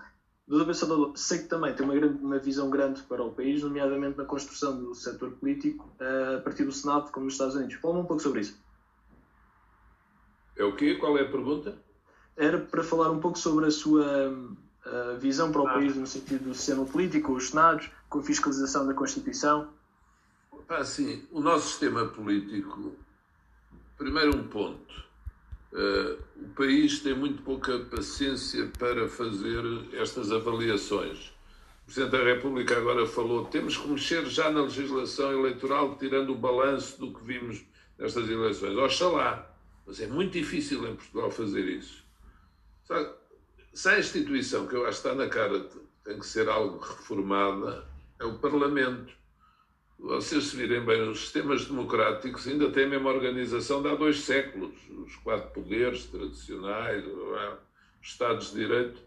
Santo 0.73 0.95
Lopes 0.95 1.21
sei 1.21 1.39
que 1.39 1.47
também 1.47 1.73
tem 1.73 1.85
uma, 1.85 1.95
grande, 1.95 2.23
uma 2.23 2.37
visão 2.37 2.69
grande 2.69 3.01
para 3.03 3.23
o 3.23 3.31
país, 3.31 3.61
nomeadamente 3.63 4.17
na 4.17 4.25
construção 4.25 4.77
do 4.77 4.93
setor 4.93 5.31
político 5.31 5.89
eh, 5.99 6.35
a 6.37 6.41
partir 6.41 6.65
do 6.65 6.71
Senado, 6.71 7.11
como 7.11 7.25
nos 7.25 7.35
Estados 7.35 7.55
Unidos. 7.55 7.75
Fala 7.75 7.99
um 7.99 8.05
pouco 8.05 8.21
sobre 8.21 8.41
isso. 8.41 8.57
É 10.57 10.63
o 10.63 10.75
quê? 10.75 10.95
Qual 10.95 11.17
é 11.17 11.21
a 11.21 11.29
pergunta? 11.29 11.77
Era 12.35 12.57
para 12.59 12.83
falar 12.83 13.11
um 13.11 13.19
pouco 13.19 13.37
sobre 13.37 13.65
a 13.67 13.71
sua 13.71 14.33
a 14.85 15.13
visão 15.13 15.51
para 15.51 15.61
o 15.61 15.67
ah. 15.67 15.73
país 15.73 15.95
no 15.95 16.07
sentido 16.07 16.45
do 16.45 16.53
sistema 16.53 16.85
político, 16.85 17.33
os 17.33 17.49
Senados, 17.49 17.89
com 18.09 18.19
a 18.19 18.23
fiscalização 18.23 18.85
da 18.85 18.93
Constituição? 18.93 19.69
Ah, 20.67 20.83
sim, 20.83 21.27
o 21.31 21.41
nosso 21.41 21.67
sistema 21.67 22.05
político, 22.05 22.93
primeiro 23.97 24.35
um 24.35 24.47
ponto, 24.47 25.03
uh, 25.73 26.17
o 26.37 26.49
país 26.55 26.99
tem 26.99 27.13
muito 27.13 27.41
pouca 27.43 27.79
paciência 27.79 28.71
para 28.77 29.07
fazer 29.07 29.63
estas 29.93 30.31
avaliações. 30.31 31.31
O 31.83 31.85
Presidente 31.85 32.11
da 32.11 32.23
República 32.23 32.77
agora 32.77 33.05
falou, 33.05 33.45
temos 33.45 33.77
que 33.77 33.87
mexer 33.87 34.25
já 34.25 34.49
na 34.49 34.61
legislação 34.61 35.31
eleitoral, 35.33 35.97
tirando 35.97 36.31
o 36.31 36.37
balanço 36.37 36.99
do 36.99 37.13
que 37.13 37.23
vimos 37.23 37.61
nestas 37.97 38.29
eleições. 38.29 38.77
Oxalá, 38.77 39.53
mas 39.85 39.99
é 39.99 40.07
muito 40.07 40.33
difícil 40.33 40.87
em 40.87 40.95
Portugal 40.95 41.29
fazer 41.29 41.65
isso. 41.65 42.03
Sabe? 42.85 43.21
se 43.73 43.89
a 43.89 43.99
instituição 43.99 44.67
que 44.67 44.75
eu 44.75 44.85
acho 44.85 45.01
que 45.01 45.07
está 45.07 45.15
na 45.15 45.29
cara 45.29 45.65
tem 46.03 46.19
que 46.19 46.25
ser 46.25 46.49
algo 46.49 46.77
reformada, 46.79 47.85
é 48.19 48.25
o 48.25 48.37
Parlamento. 48.37 49.13
Vocês 50.01 50.45
se 50.45 50.55
virem 50.55 50.83
bem, 50.83 51.07
os 51.07 51.19
sistemas 51.19 51.65
democráticos 51.65 52.47
ainda 52.47 52.71
têm 52.71 52.85
a 52.85 52.89
mesma 52.89 53.11
organização 53.11 53.83
de 53.83 53.87
há 53.87 53.93
dois 53.93 54.21
séculos. 54.21 54.73
Os 54.89 55.15
quatro 55.17 55.51
poderes 55.51 56.05
tradicionais, 56.05 57.05
os 57.05 57.61
Estados 58.01 58.51
de 58.51 58.61
Direito. 58.61 58.99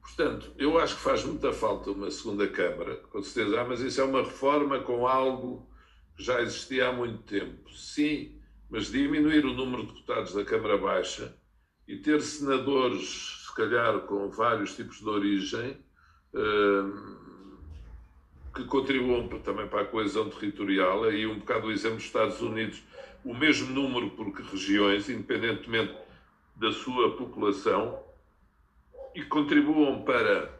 Portanto, 0.00 0.52
eu 0.56 0.78
acho 0.78 0.94
que 0.94 1.02
faz 1.02 1.24
muita 1.24 1.52
falta 1.52 1.90
uma 1.90 2.08
segunda 2.12 2.46
Câmara, 2.46 2.94
com 3.10 3.20
certeza. 3.20 3.60
Ah, 3.60 3.64
mas 3.64 3.80
isso 3.80 4.00
é 4.00 4.04
uma 4.04 4.22
reforma 4.22 4.78
com 4.78 5.04
algo 5.04 5.68
que 6.16 6.22
já 6.22 6.40
existia 6.40 6.88
há 6.88 6.92
muito 6.92 7.24
tempo. 7.24 7.68
Sim, 7.74 8.40
mas 8.70 8.86
diminuir 8.86 9.44
o 9.44 9.52
número 9.52 9.82
de 9.82 9.92
deputados 9.92 10.32
da 10.32 10.44
Câmara 10.44 10.78
Baixa 10.78 11.36
e 11.88 11.96
ter 11.96 12.22
senadores 12.22 13.46
se 13.46 13.54
calhar 13.56 13.98
com 14.02 14.30
vários 14.30 14.76
tipos 14.76 14.98
de 14.98 15.08
origem, 15.08 15.76
ehm, 16.32 17.29
que 18.54 18.64
contribuam 18.64 19.28
também 19.40 19.66
para 19.68 19.82
a 19.82 19.86
coesão 19.86 20.28
territorial. 20.28 21.04
Aí 21.04 21.26
um 21.26 21.38
bocado 21.38 21.68
o 21.68 21.72
exemplo 21.72 21.96
dos 21.96 22.06
Estados 22.06 22.40
Unidos, 22.40 22.82
o 23.24 23.34
mesmo 23.34 23.72
número 23.72 24.10
por 24.10 24.30
regiões, 24.30 25.08
independentemente 25.08 25.94
da 26.56 26.72
sua 26.72 27.16
população. 27.16 27.98
e 29.14 29.22
contribuam 29.24 30.02
para 30.02 30.50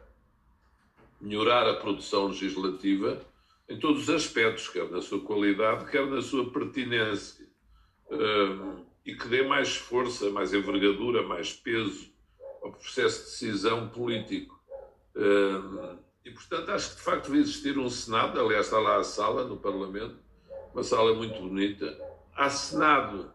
melhorar 1.19 1.67
a 1.69 1.75
produção 1.75 2.27
legislativa 2.27 3.21
em 3.69 3.79
todos 3.79 4.03
os 4.03 4.09
aspectos, 4.09 4.67
quer 4.67 4.89
na 4.89 5.01
sua 5.01 5.21
qualidade, 5.21 5.89
quer 5.89 6.05
na 6.05 6.21
sua 6.21 6.51
pertinência, 6.51 7.47
um, 8.09 8.83
e 9.05 9.15
que 9.15 9.27
dê 9.29 9.41
mais 9.41 9.77
força, 9.77 10.29
mais 10.29 10.53
envergadura, 10.53 11.23
mais 11.23 11.53
peso 11.53 12.11
ao 12.61 12.71
processo 12.73 13.19
de 13.19 13.29
decisão 13.31 13.87
político. 13.89 14.59
E, 16.23 16.31
portanto, 16.31 16.69
acho 16.69 16.91
que 16.91 16.95
de 16.97 17.01
facto 17.01 17.25
devia 17.25 17.41
existir 17.41 17.77
um 17.77 17.89
Senado, 17.89 18.39
aliás, 18.39 18.67
está 18.67 18.79
lá 18.79 18.97
a 18.97 19.03
sala 19.03 19.43
no 19.45 19.57
Parlamento, 19.57 20.15
uma 20.73 20.83
sala 20.83 21.13
muito 21.15 21.39
bonita. 21.41 21.97
Há 22.35 22.49
Senado, 22.49 23.31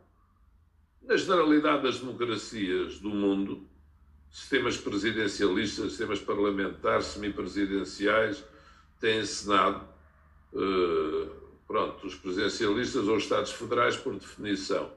na 1.03 1.17
generalidade 1.17 1.83
das 1.83 1.99
democracias 1.99 2.99
do 3.01 3.11
mundo, 3.11 3.69
sistemas 4.31 4.77
presidencialistas, 4.77 5.91
sistemas 5.91 6.21
parlamentares, 6.21 7.07
semipresidenciais, 7.07 8.45
têm 9.01 9.25
Senado. 9.25 9.87
Uh, 10.53 11.29
pronto, 11.67 12.07
os 12.07 12.15
presidencialistas 12.15 13.09
ou 13.09 13.17
os 13.17 13.25
Estados 13.25 13.53
federais, 13.53 13.97
por 13.97 14.15
definição. 14.15 14.93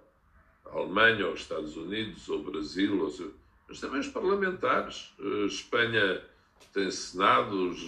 A 0.66 0.78
Alemanha, 0.78 1.26
ou 1.26 1.34
os 1.34 1.42
Estados 1.42 1.76
Unidos, 1.76 2.30
ou 2.30 2.44
Brasil, 2.44 3.04
ou... 3.04 3.34
mas 3.68 3.80
também 3.80 4.00
os 4.00 4.08
parlamentares. 4.08 5.12
Uh, 5.20 5.46
Espanha 5.48 6.22
tem 6.68 6.92
Senado, 6.92 7.70
os, 7.70 7.82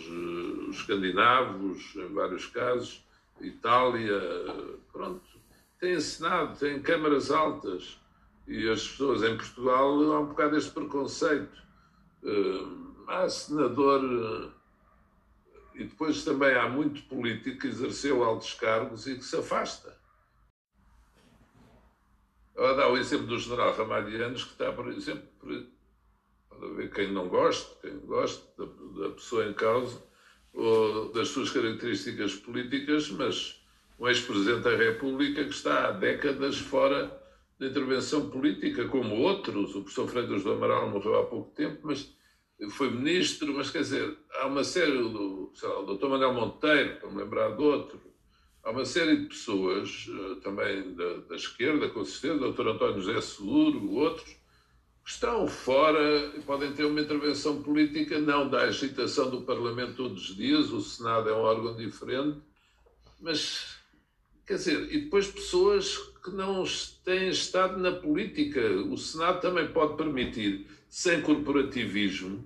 os 0.69 0.76
escandinavos, 0.77 1.95
em 1.95 2.14
vários 2.14 2.45
casos, 2.48 3.03
Itália, 3.39 4.19
pronto. 4.91 5.22
Tem 5.80 5.99
Senado, 5.99 6.57
tem 6.57 6.81
câmaras 6.81 7.31
altas. 7.31 7.99
E 8.48 8.69
as 8.69 8.88
pessoas 8.88 9.23
em 9.23 9.35
Portugal 9.35 10.14
há 10.14 10.19
um 10.19 10.26
bocado 10.27 10.57
este 10.57 10.72
preconceito. 10.72 11.61
Uh, 12.23 13.06
há 13.07 13.27
senador. 13.30 14.03
Uh, 14.03 14.52
e 15.73 15.85
depois 15.85 16.23
também 16.23 16.53
há 16.56 16.68
muito 16.68 17.02
político 17.03 17.60
que 17.60 17.68
exerceu 17.68 18.23
altos 18.23 18.53
cargos 18.53 19.07
e 19.07 19.15
que 19.15 19.23
se 19.23 19.38
afasta. 19.38 19.98
Ela 22.56 22.76
dá 22.76 22.89
o 22.89 22.98
exemplo 22.98 23.26
do 23.26 23.39
general 23.39 23.73
Ramalhianos, 23.76 24.43
que 24.43 24.52
está, 24.52 24.72
por 24.72 24.88
exemplo, 24.89 25.23
quem 26.94 27.12
não 27.12 27.28
goste, 27.28 27.70
quem 27.82 27.98
goste 28.00 28.44
da, 28.58 28.66
da 29.02 29.10
pessoa 29.12 29.48
em 29.48 29.54
causa, 29.54 30.02
ou 30.54 31.12
das 31.12 31.30
suas 31.30 31.50
características 31.50 32.36
políticas, 32.36 33.10
mas 33.10 33.62
um 34.00 34.08
ex-presidente 34.08 34.64
da 34.64 34.76
República 34.76 35.44
que 35.44 35.52
está 35.52 35.88
há 35.88 35.92
décadas 35.92 36.58
fora 36.58 37.22
de 37.60 37.68
intervenção 37.68 38.30
política, 38.30 38.88
como 38.88 39.16
outros. 39.18 39.76
O 39.76 39.82
professor 39.82 40.08
Freitas 40.08 40.44
do 40.44 40.54
Amaral 40.54 40.90
morreu 40.90 41.20
há 41.20 41.26
pouco 41.26 41.52
tempo, 41.52 41.82
mas 41.84 42.12
foi 42.72 42.90
ministro. 42.90 43.54
Mas 43.54 43.70
quer 43.70 43.82
dizer, 43.82 44.18
há 44.40 44.48
uma 44.48 44.64
série, 44.64 44.92
do, 44.92 45.52
sei 45.54 45.70
lá, 45.70 45.80
o 45.80 45.86
doutor 45.86 46.10
Manuel 46.10 46.34
Monteiro, 46.34 47.00
para 47.00 47.12
me 47.12 47.18
lembrar 47.18 47.56
de 47.56 47.62
outro, 47.62 48.02
há 48.64 48.72
uma 48.72 48.86
série 48.86 49.18
de 49.18 49.26
pessoas, 49.28 50.10
eh, 50.10 50.40
também 50.42 50.96
da, 50.96 51.18
da 51.30 51.36
esquerda, 51.36 51.88
com 51.90 52.04
certeza, 52.04 52.36
o 52.36 52.40
doutor 52.40 52.68
António 52.70 53.02
José 53.02 53.22
Seguro, 53.22 53.92
outros, 53.92 54.36
estão 55.14 55.48
fora 55.48 56.32
e 56.36 56.42
podem 56.42 56.74
ter 56.74 56.86
uma 56.86 57.02
intervenção 57.02 57.62
política, 57.62 58.20
não 58.20 58.50
da 58.50 58.62
agitação 58.62 59.30
do 59.30 59.42
Parlamento 59.42 59.96
todos 59.96 60.30
os 60.30 60.36
dias, 60.36 60.72
o 60.72 60.82
Senado 60.82 61.30
é 61.30 61.34
um 61.34 61.42
órgão 61.42 61.76
diferente, 61.76 62.38
mas 63.20 63.82
Quer 64.52 64.56
dizer, 64.56 64.94
e 64.94 65.02
depois 65.02 65.28
pessoas 65.28 65.98
que 66.22 66.30
não 66.32 66.66
têm 67.06 67.30
estado 67.30 67.78
na 67.78 67.94
política. 67.94 68.60
O 68.90 68.98
Senado 68.98 69.40
também 69.40 69.66
pode 69.68 69.96
permitir, 69.96 70.68
sem 70.90 71.22
corporativismo, 71.22 72.44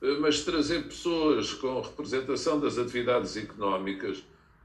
eh, 0.00 0.16
mas 0.20 0.42
trazer 0.42 0.84
pessoas 0.84 1.52
com 1.52 1.82
representação 1.82 2.58
das 2.58 2.78
atividades 2.78 3.36
económicas, 3.36 4.24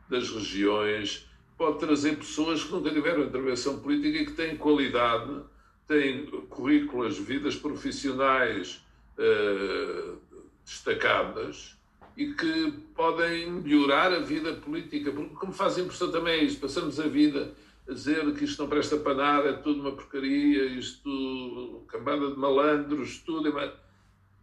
das 0.09 0.29
regiões, 0.29 1.27
pode 1.57 1.79
trazer 1.79 2.15
pessoas 2.15 2.63
que 2.63 2.71
nunca 2.71 2.91
tiveram 2.91 3.23
intervenção 3.23 3.79
política 3.79 4.17
e 4.17 4.25
que 4.25 4.31
têm 4.31 4.55
qualidade, 4.55 5.41
têm 5.89 6.27
currículas, 6.49 7.17
vidas 7.17 7.55
profissionais 7.55 8.85
uh, 9.17 10.17
destacadas 10.63 11.75
e 12.15 12.31
que 12.33 12.71
podem 12.93 13.51
melhorar 13.51 14.13
a 14.13 14.19
vida 14.19 14.53
política, 14.53 15.11
porque 15.11 15.33
como 15.33 15.51
faz 15.51 15.79
impressão 15.79 16.11
também 16.11 16.41
é 16.41 16.43
isso, 16.43 16.59
passamos 16.59 16.99
a 16.99 17.07
vida 17.07 17.55
a 17.89 17.93
dizer 17.93 18.31
que 18.35 18.43
isto 18.43 18.61
não 18.61 18.69
presta 18.69 18.97
para 18.97 19.15
nada, 19.15 19.49
é 19.49 19.53
tudo 19.53 19.81
uma 19.81 19.91
porcaria, 19.91 20.65
isto, 20.65 21.83
cambada 21.87 22.29
de 22.29 22.37
malandros, 22.37 23.17
tudo. 23.25 23.51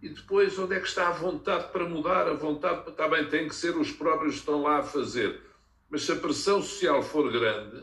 E 0.03 0.09
depois, 0.09 0.59
onde 0.59 0.75
é 0.75 0.81
que 0.81 0.89
está 0.89 1.09
a 1.09 1.13
vontade 1.13 1.71
para 1.71 1.89
mudar? 1.89 2.29
A 2.29 2.35
vontade, 2.35 2.91
está 2.91 3.07
bem, 3.07 3.29
tem 3.29 3.47
que 3.47 3.55
ser 3.55 3.77
os 3.77 3.93
próprios 3.93 4.35
que 4.35 4.41
estão 4.41 4.63
lá 4.63 4.79
a 4.79 4.83
fazer. 4.83 5.41
Mas 5.89 6.03
se 6.03 6.11
a 6.11 6.17
pressão 6.17 6.61
social 6.61 7.03
for 7.05 7.31
grande, 7.31 7.77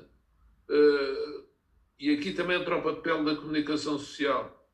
uh, 0.69 1.32
e 1.99 2.13
aqui 2.13 2.33
também 2.33 2.59
entra 2.59 2.77
o 2.77 2.81
papel 2.81 3.23
da 3.23 3.35
comunicação 3.35 3.97
social, 3.97 4.67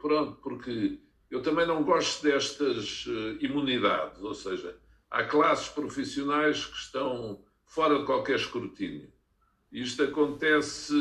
pronto, 0.00 0.40
porque 0.42 0.98
eu 1.30 1.42
também 1.42 1.66
não 1.66 1.82
gosto 1.82 2.22
destas 2.22 3.06
uh, 3.06 3.36
imunidades, 3.40 4.22
ou 4.22 4.34
seja, 4.34 4.78
há 5.10 5.24
classes 5.24 5.68
profissionais 5.68 6.66
que 6.66 6.76
estão 6.76 7.44
fora 7.64 7.98
de 7.98 8.04
qualquer 8.04 8.36
escrutínio. 8.36 9.12
Isto 9.72 10.04
acontece, 10.04 10.94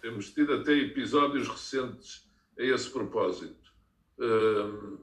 temos 0.00 0.30
tido 0.32 0.54
até 0.54 0.72
episódios 0.72 1.48
recentes 1.48 2.28
a 2.58 2.62
esse 2.62 2.90
propósito. 2.90 3.72
Uh, 4.18 4.98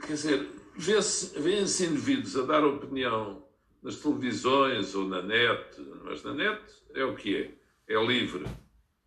quer 0.00 0.12
dizer, 0.14 0.48
vêem-se 0.74 1.86
indivíduos 1.86 2.36
a 2.36 2.42
dar 2.42 2.64
opinião 2.64 3.45
nas 3.86 3.96
televisões 3.96 4.96
ou 4.96 5.06
na 5.06 5.22
net, 5.22 5.80
mas 6.02 6.24
na 6.24 6.34
net 6.34 6.60
é 6.92 7.04
o 7.04 7.14
que 7.14 7.36
é, 7.36 7.94
é 7.94 8.04
livre 8.04 8.44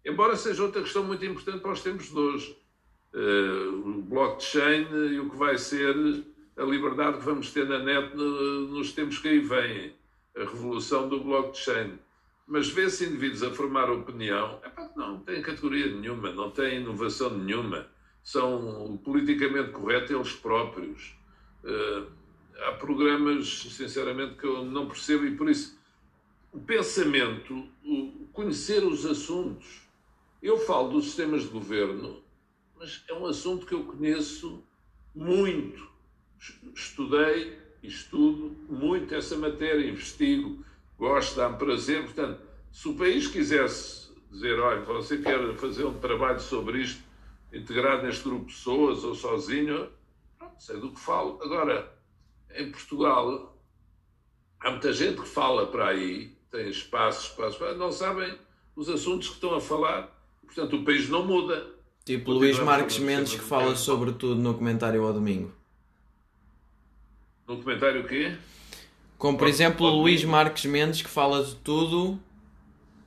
Embora 0.05 0.37
seja 0.37 0.63
outra 0.63 0.81
questão 0.81 1.03
muito 1.03 1.25
importante 1.25 1.59
para 1.59 1.73
os 1.73 1.81
tempos 1.81 2.07
de 2.07 2.17
hoje. 2.17 2.57
Uh, 3.13 3.97
o 3.97 4.01
blockchain 4.03 4.87
e 5.11 5.19
o 5.19 5.29
que 5.29 5.35
vai 5.35 5.57
ser 5.57 5.93
a 6.55 6.63
liberdade 6.63 7.17
que 7.17 7.25
vamos 7.25 7.51
ter 7.51 7.67
na 7.67 7.79
net 7.79 8.15
no, 8.15 8.69
nos 8.69 8.93
tempos 8.93 9.17
que 9.17 9.27
aí 9.27 9.39
vêm. 9.39 9.93
A 10.37 10.39
revolução 10.39 11.09
do 11.09 11.19
blockchain. 11.19 11.99
Mas 12.47 12.69
vê-se 12.69 13.05
indivíduos 13.05 13.43
a 13.43 13.51
formar 13.51 13.91
opinião, 13.91 14.61
epá, 14.65 14.89
não 14.95 15.19
têm 15.19 15.41
categoria 15.41 15.87
nenhuma, 15.87 16.31
não 16.31 16.49
têm 16.49 16.79
inovação 16.79 17.37
nenhuma, 17.37 17.85
são 18.23 18.97
politicamente 19.03 19.71
corretos 19.71 20.11
eles 20.11 20.33
próprios. 20.33 21.13
Uh, 21.65 22.18
há 22.67 22.73
programas, 22.73 23.61
sinceramente, 23.71 24.35
que 24.35 24.45
eu 24.45 24.63
não 24.65 24.87
percebo 24.87 25.25
e 25.25 25.35
por 25.35 25.49
isso 25.49 25.79
o 26.51 26.59
pensamento, 26.59 27.67
o 27.83 28.27
conhecer 28.33 28.83
os 28.83 29.05
assuntos, 29.05 29.81
eu 30.41 30.57
falo 30.57 30.89
dos 30.89 31.05
sistemas 31.05 31.43
de 31.43 31.49
governo, 31.49 32.23
mas 32.77 33.03
é 33.07 33.13
um 33.13 33.25
assunto 33.25 33.65
que 33.65 33.73
eu 33.73 33.83
conheço 33.83 34.63
muito. 35.13 35.87
Estudei 36.73 37.59
estudo 37.83 38.55
muito 38.69 39.13
essa 39.13 39.37
matéria, 39.37 39.89
investigo, 39.89 40.63
gosto, 40.97 41.35
dá-me 41.35 41.57
prazer. 41.57 42.03
Portanto, 42.03 42.41
se 42.71 42.87
o 42.87 42.95
país 42.95 43.27
quisesse 43.27 44.09
dizer, 44.31 44.59
olha, 44.59 44.81
você 44.81 45.17
quer 45.17 45.55
fazer 45.55 45.85
um 45.85 45.99
trabalho 45.99 46.39
sobre 46.39 46.81
isto, 46.81 47.03
integrado 47.53 48.03
neste 48.03 48.23
grupo 48.23 48.45
de 48.45 48.53
pessoas 48.53 49.03
ou 49.03 49.15
sozinho, 49.15 49.89
pronto, 50.37 50.55
sei 50.59 50.77
do 50.77 50.91
que 50.91 50.99
falo. 50.99 51.39
Agora, 51.41 51.91
em 52.55 52.71
Portugal, 52.71 53.57
há 54.59 54.71
muita 54.71 54.93
gente 54.93 55.21
que 55.21 55.27
fala 55.27 55.67
para 55.67 55.89
aí, 55.89 56.35
tem 56.51 56.69
espaços, 56.69 57.31
espaços, 57.31 57.77
não 57.77 57.91
sabem 57.91 58.37
os 58.75 58.89
assuntos 58.89 59.29
que 59.29 59.35
estão 59.35 59.53
a 59.55 59.61
falar 59.61 60.19
Portanto, 60.49 60.77
o 60.77 60.83
país 60.83 61.07
não 61.07 61.25
muda. 61.25 61.67
Tipo 62.03 62.31
Luís 62.31 62.57
Marques 62.59 62.97
Mendes 62.97 63.35
que 63.35 63.41
fala 63.41 63.75
sobre 63.75 64.11
tudo 64.13 64.41
no 64.41 64.55
comentário 64.55 65.03
ao 65.03 65.13
domingo. 65.13 65.53
No 67.47 67.61
comentário 67.61 68.01
o 68.01 68.07
quê? 68.07 68.35
Como 69.17 69.37
por 69.37 69.47
exemplo 69.47 69.85
o 69.85 70.01
Luís 70.01 70.23
Marques 70.23 70.65
Mendes 70.65 71.03
que 71.03 71.09
fala 71.09 71.43
de 71.43 71.55
tudo 71.57 72.19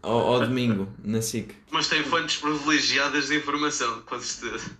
ao, 0.01 0.35
ao 0.35 0.41
domingo, 0.47 0.89
na 1.03 1.21
SIC. 1.21 1.53
Mas 1.71 1.89
tem 1.89 2.05
fontes 2.05 2.37
privilegiadas 2.37 3.27
de 3.27 3.39
informação, 3.39 4.03
com 4.03 4.21
certeza. 4.21 4.79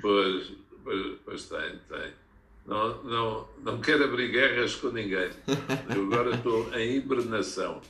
Pois, 0.00 0.52
pois, 0.84 1.18
pois 1.24 1.44
tem, 1.46 1.78
tem. 1.88 2.12
Não, 2.66 3.02
não, 3.04 3.48
não 3.62 3.80
quero 3.80 4.04
abrir 4.04 4.28
guerras 4.28 4.74
com 4.74 4.88
ninguém. 4.88 5.30
Eu 5.94 6.02
agora 6.04 6.34
estou 6.34 6.74
em 6.74 6.96
hibernação. 6.96 7.80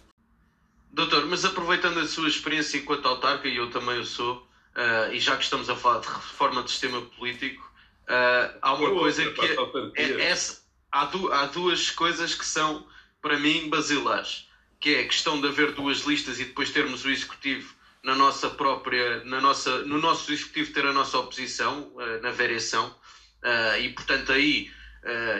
Doutor, 0.92 1.26
mas 1.26 1.44
aproveitando 1.44 1.98
a 1.98 2.06
sua 2.06 2.28
experiência 2.28 2.78
enquanto 2.78 3.06
autarca, 3.06 3.48
e 3.48 3.56
eu 3.56 3.70
também 3.70 3.98
o 3.98 4.04
sou, 4.04 4.36
uh, 4.36 5.12
e 5.12 5.18
já 5.18 5.36
que 5.36 5.44
estamos 5.44 5.70
a 5.70 5.76
falar 5.76 6.00
de 6.00 6.08
reforma 6.08 6.62
do 6.62 6.70
sistema 6.70 7.00
político, 7.00 7.62
uh, 8.02 8.58
há 8.60 8.74
uma 8.74 8.90
coisa 8.90 9.30
que 9.30 9.40
é, 9.40 10.02
é, 10.02 10.24
essa, 10.26 10.62
há, 10.92 11.06
du, 11.06 11.32
há 11.32 11.46
duas 11.46 11.90
coisas 11.90 12.34
que 12.34 12.44
são, 12.44 12.86
para 13.22 13.38
mim, 13.38 13.70
basilares, 13.70 14.48
que 14.78 14.94
é 14.94 15.00
a 15.00 15.06
questão 15.06 15.40
de 15.40 15.48
haver 15.48 15.72
duas 15.72 16.00
listas 16.00 16.38
e 16.38 16.44
depois 16.44 16.70
termos 16.70 17.02
o 17.04 17.10
executivo 17.10 17.74
na 18.02 18.14
nossa 18.14 18.50
própria, 18.50 19.24
na 19.24 19.40
nossa, 19.40 19.78
no 19.84 19.98
nosso 19.98 20.30
executivo 20.32 20.72
ter 20.72 20.86
a 20.86 20.92
nossa 20.92 21.18
oposição 21.18 21.92
na 22.22 22.30
variação 22.30 22.94
e 23.78 23.88
portanto 23.90 24.32
aí 24.32 24.70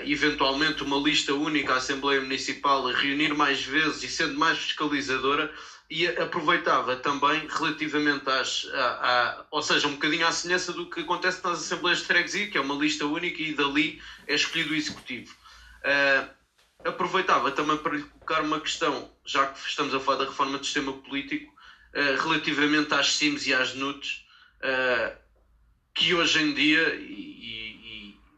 eventualmente 0.05 0.85
uma 0.85 0.97
lista 0.97 1.35
única 1.35 1.75
à 1.75 1.77
Assembleia 1.77 2.21
Municipal 2.21 2.87
reunir 2.93 3.35
mais 3.35 3.63
vezes 3.63 4.03
e 4.05 4.09
sendo 4.09 4.39
mais 4.39 4.59
fiscalizadora 4.59 5.53
e 5.89 6.07
aproveitava 6.07 6.97
também 6.97 7.47
relativamente 7.47 8.29
às, 8.29 8.67
à, 8.73 8.87
à, 9.41 9.47
ou 9.51 9.63
seja, 9.63 9.87
um 9.87 9.93
bocadinho 9.93 10.27
à 10.27 10.33
semelhança 10.33 10.73
do 10.73 10.91
que 10.91 11.01
acontece 11.01 11.43
nas 11.45 11.61
Assembleias 11.61 12.01
de 12.01 12.07
Freguesia, 12.07 12.51
que 12.51 12.59
é 12.59 12.61
uma 12.61 12.75
lista 12.75 13.07
única 13.07 13.41
e 13.41 13.55
dali 13.55 14.03
é 14.27 14.35
escolhido 14.35 14.73
o 14.73 14.75
Executivo. 14.75 15.33
Uh, 15.83 16.29
aproveitava 16.85 17.53
também 17.53 17.77
para 17.77 17.97
lhe 17.97 18.03
colocar 18.03 18.43
uma 18.43 18.61
questão, 18.61 19.11
já 19.25 19.47
que 19.47 19.69
estamos 19.69 19.95
a 19.95 20.01
falar 20.01 20.19
da 20.19 20.25
reforma 20.25 20.59
do 20.59 20.65
sistema 20.65 20.93
político, 20.93 21.53
uh, 21.95 22.23
relativamente 22.23 22.93
às 22.93 23.15
CIMs 23.15 23.47
e 23.47 23.55
às 23.55 23.75
NUTs, 23.75 24.25
uh, 24.59 25.17
que 25.95 26.15
hoje 26.15 26.43
em 26.43 26.53
dia, 26.53 26.97
e, 26.97 27.66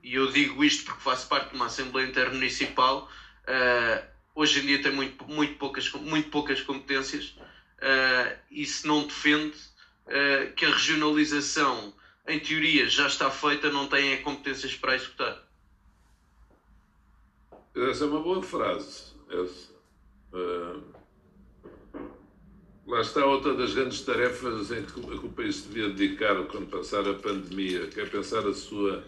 e, 0.02 0.14
eu 0.14 0.30
digo 0.30 0.64
isto 0.64 0.84
porque 0.84 1.00
faço 1.00 1.28
parte 1.28 1.50
de 1.50 1.56
uma 1.56 1.66
Assembleia 1.66 2.08
Intermunicipal, 2.08 3.10
hoje 4.38 4.60
em 4.60 4.66
dia 4.66 4.80
tem 4.80 4.92
muito, 4.92 5.24
muito, 5.26 5.54
poucas, 5.58 5.90
muito 5.92 6.30
poucas 6.30 6.60
competências 6.62 7.34
uh, 7.78 8.38
e 8.50 8.64
se 8.64 8.86
não 8.86 9.04
defende 9.04 9.56
uh, 10.06 10.52
que 10.54 10.64
a 10.64 10.70
regionalização, 10.70 11.92
em 12.26 12.38
teoria, 12.38 12.88
já 12.88 13.08
está 13.08 13.30
feita, 13.30 13.68
não 13.70 13.88
tem 13.88 14.22
competências 14.22 14.76
para 14.76 14.94
executar. 14.94 15.44
Essa 17.74 18.04
é 18.04 18.06
uma 18.06 18.20
boa 18.20 18.40
frase. 18.40 19.12
Uh, 20.32 20.82
lá 22.86 23.00
está 23.00 23.26
outra 23.26 23.54
das 23.54 23.74
grandes 23.74 24.02
tarefas 24.02 24.70
em 24.70 24.84
que 24.84 25.00
o 25.00 25.32
país 25.32 25.62
devia 25.62 25.88
dedicar 25.88 26.44
quando 26.44 26.70
passar 26.70 27.08
a 27.08 27.14
pandemia, 27.14 27.88
que 27.88 28.00
é 28.00 28.06
pensar 28.06 28.46
a 28.46 28.54
sua 28.54 29.04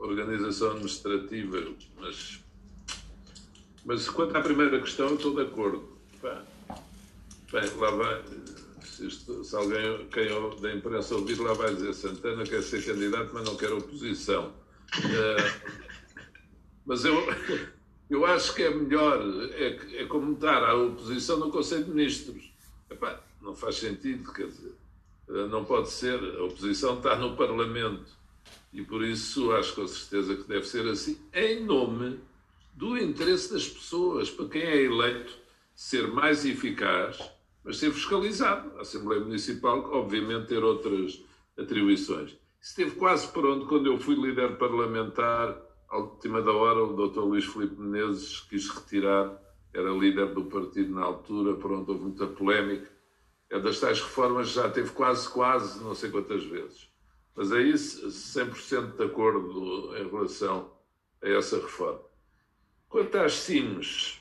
organização 0.00 0.72
administrativa, 0.72 1.64
mas 1.98 2.40
mas 3.84 4.08
quanto 4.08 4.36
à 4.36 4.40
primeira 4.40 4.78
questão, 4.80 5.08
eu 5.08 5.14
estou 5.14 5.34
de 5.34 5.42
acordo. 5.42 5.88
Bem, 6.22 7.76
lá 7.78 7.90
vai. 7.90 8.22
Se, 8.82 9.06
isto, 9.06 9.42
se 9.42 9.56
alguém 9.56 10.06
quem 10.08 10.28
da 10.60 10.74
imprensa 10.74 11.14
ouvir, 11.14 11.40
lá 11.40 11.54
vai 11.54 11.74
dizer 11.74 11.94
Santana 11.94 12.44
quer 12.44 12.62
ser 12.62 12.84
candidato, 12.84 13.30
mas 13.32 13.44
não 13.44 13.56
quer 13.56 13.72
oposição. 13.72 14.52
Uh, 14.96 15.70
mas 16.84 17.04
eu, 17.04 17.14
eu 18.10 18.26
acho 18.26 18.54
que 18.54 18.62
é 18.62 18.70
melhor, 18.70 19.22
é, 19.52 20.02
é 20.02 20.04
como 20.04 20.34
dar 20.36 20.62
à 20.62 20.74
oposição 20.74 21.38
no 21.38 21.50
Conselho 21.50 21.84
de 21.84 21.90
Ministros. 21.90 22.52
Epá, 22.90 23.20
não 23.40 23.54
faz 23.54 23.76
sentido, 23.76 24.32
quer 24.32 24.48
dizer, 24.48 24.74
eh, 25.30 25.46
não 25.46 25.64
pode 25.64 25.90
ser. 25.90 26.18
A 26.36 26.44
oposição 26.44 26.98
está 26.98 27.16
no 27.16 27.36
Parlamento 27.36 28.19
e 28.72 28.82
por 28.82 29.04
isso 29.04 29.52
acho 29.52 29.74
com 29.74 29.86
certeza 29.86 30.36
que 30.36 30.48
deve 30.48 30.66
ser 30.66 30.86
assim, 30.88 31.18
em 31.32 31.64
nome 31.64 32.20
do 32.74 32.96
interesse 32.96 33.52
das 33.52 33.68
pessoas, 33.68 34.30
para 34.30 34.48
quem 34.48 34.62
é 34.62 34.82
eleito 34.82 35.36
ser 35.74 36.08
mais 36.08 36.44
eficaz, 36.44 37.18
mas 37.64 37.78
ser 37.78 37.92
fiscalizado. 37.92 38.76
A 38.78 38.82
Assembleia 38.82 39.20
Municipal, 39.20 39.90
obviamente, 39.92 40.48
ter 40.48 40.62
outras 40.62 41.22
atribuições. 41.58 42.36
Esteve 42.60 42.92
quase 42.92 43.28
pronto 43.28 43.66
quando 43.66 43.86
eu 43.86 43.98
fui 43.98 44.14
líder 44.14 44.56
parlamentar, 44.56 45.60
à 45.88 45.98
última 45.98 46.40
da 46.40 46.52
hora, 46.52 46.84
o 46.84 47.08
Dr. 47.08 47.20
Luís 47.20 47.44
Filipe 47.44 47.80
Menezes 47.80 48.40
quis 48.40 48.68
retirar, 48.68 49.40
era 49.72 49.90
líder 49.90 50.34
do 50.34 50.44
partido 50.44 50.94
na 50.94 51.02
altura, 51.02 51.54
pronto, 51.56 51.90
houve 51.90 52.04
muita 52.04 52.26
polémica. 52.26 52.90
É 53.50 53.58
das 53.58 53.80
tais 53.80 54.00
reformas 54.00 54.50
já 54.50 54.68
teve 54.70 54.90
quase, 54.90 55.28
quase, 55.28 55.82
não 55.82 55.94
sei 55.94 56.10
quantas 56.10 56.44
vezes. 56.44 56.89
Mas 57.40 57.52
aí 57.52 57.72
100% 57.72 58.96
de 58.98 59.02
acordo 59.02 59.96
em 59.96 60.10
relação 60.10 60.70
a 61.22 61.28
essa 61.30 61.56
reforma. 61.56 62.02
Quanto 62.86 63.16
às 63.16 63.32
CIMs, 63.32 64.20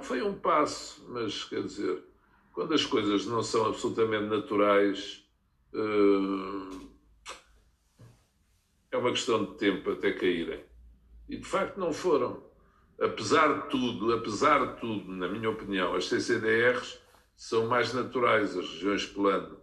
foi 0.00 0.22
um 0.22 0.38
passo, 0.38 1.04
mas 1.08 1.42
quer 1.42 1.64
dizer, 1.64 2.04
quando 2.52 2.72
as 2.72 2.86
coisas 2.86 3.26
não 3.26 3.42
são 3.42 3.66
absolutamente 3.66 4.26
naturais, 4.26 5.26
uh, 5.74 6.88
é 8.92 8.96
uma 8.96 9.10
questão 9.10 9.44
de 9.44 9.54
tempo 9.58 9.90
até 9.90 10.12
caírem. 10.12 10.64
E 11.28 11.38
de 11.38 11.44
facto 11.44 11.78
não 11.78 11.92
foram. 11.92 12.44
Apesar 13.00 13.62
de 13.62 13.70
tudo, 13.70 14.14
apesar 14.14 14.74
de 14.74 14.80
tudo, 14.80 15.10
na 15.10 15.28
minha 15.28 15.50
opinião, 15.50 15.96
as 15.96 16.04
CCDRs 16.04 17.00
são 17.34 17.66
mais 17.66 17.92
naturais, 17.92 18.56
as 18.56 18.68
regiões 18.68 19.04
plano. 19.04 19.58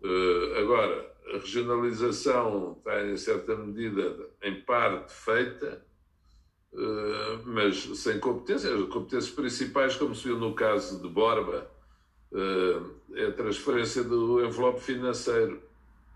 Uh, 0.00 0.54
agora, 0.60 1.17
a 1.34 1.38
regionalização 1.38 2.76
está 2.78 3.04
em 3.04 3.16
certa 3.16 3.56
medida, 3.56 4.28
em 4.42 4.60
parte, 4.62 5.12
feita 5.12 5.86
eh, 6.72 7.38
mas 7.44 7.76
sem 7.98 8.18
competências. 8.18 8.72
As 8.72 8.88
competências 8.88 9.30
principais, 9.30 9.96
como 9.96 10.14
se 10.14 10.24
viu 10.24 10.38
no 10.38 10.54
caso 10.54 11.00
de 11.00 11.08
Borba, 11.08 11.70
uh, 12.32 12.94
é 13.14 13.26
a 13.26 13.32
transferência 13.32 14.04
do 14.04 14.44
envelope 14.44 14.80
financeiro. 14.80 15.62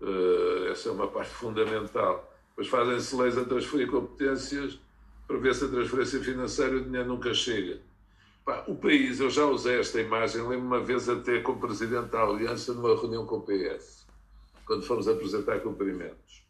Uh, 0.01 0.67
essa 0.69 0.89
é 0.89 0.91
uma 0.91 1.07
parte 1.07 1.31
fundamental. 1.31 2.29
Depois 2.49 2.67
fazem-se 2.67 3.15
leis 3.15 3.37
a 3.37 3.45
transferir 3.45 3.89
competências 3.89 4.79
para 5.27 5.37
ver 5.37 5.55
se 5.55 5.65
a 5.65 5.69
transferência 5.69 6.19
financeira 6.19 6.75
o 6.77 6.83
dinheiro 6.83 7.07
nunca 7.07 7.33
chega. 7.33 7.81
O 8.67 8.75
país, 8.75 9.21
eu 9.21 9.29
já 9.29 9.45
usei 9.45 9.79
esta 9.79 10.01
imagem, 10.01 10.41
lembro 10.41 10.65
uma 10.65 10.81
vez 10.81 11.07
até 11.07 11.39
como 11.39 11.61
Presidente 11.61 12.09
da 12.09 12.23
Aliança 12.23 12.73
numa 12.73 12.93
reunião 12.93 13.25
com 13.25 13.37
o 13.37 13.41
PS, 13.41 14.02
quando 14.65 14.85
fomos 14.85 15.07
apresentar 15.07 15.59
cumprimentos 15.61 16.43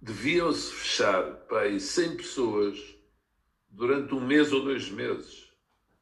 deviam-se 0.00 0.72
fechar 0.72 1.22
para 1.46 1.62
aí 1.62 1.78
100 1.78 2.16
pessoas 2.16 2.96
durante 3.68 4.14
um 4.14 4.20
mês 4.20 4.52
ou 4.52 4.64
dois 4.64 4.90
meses. 4.90 5.50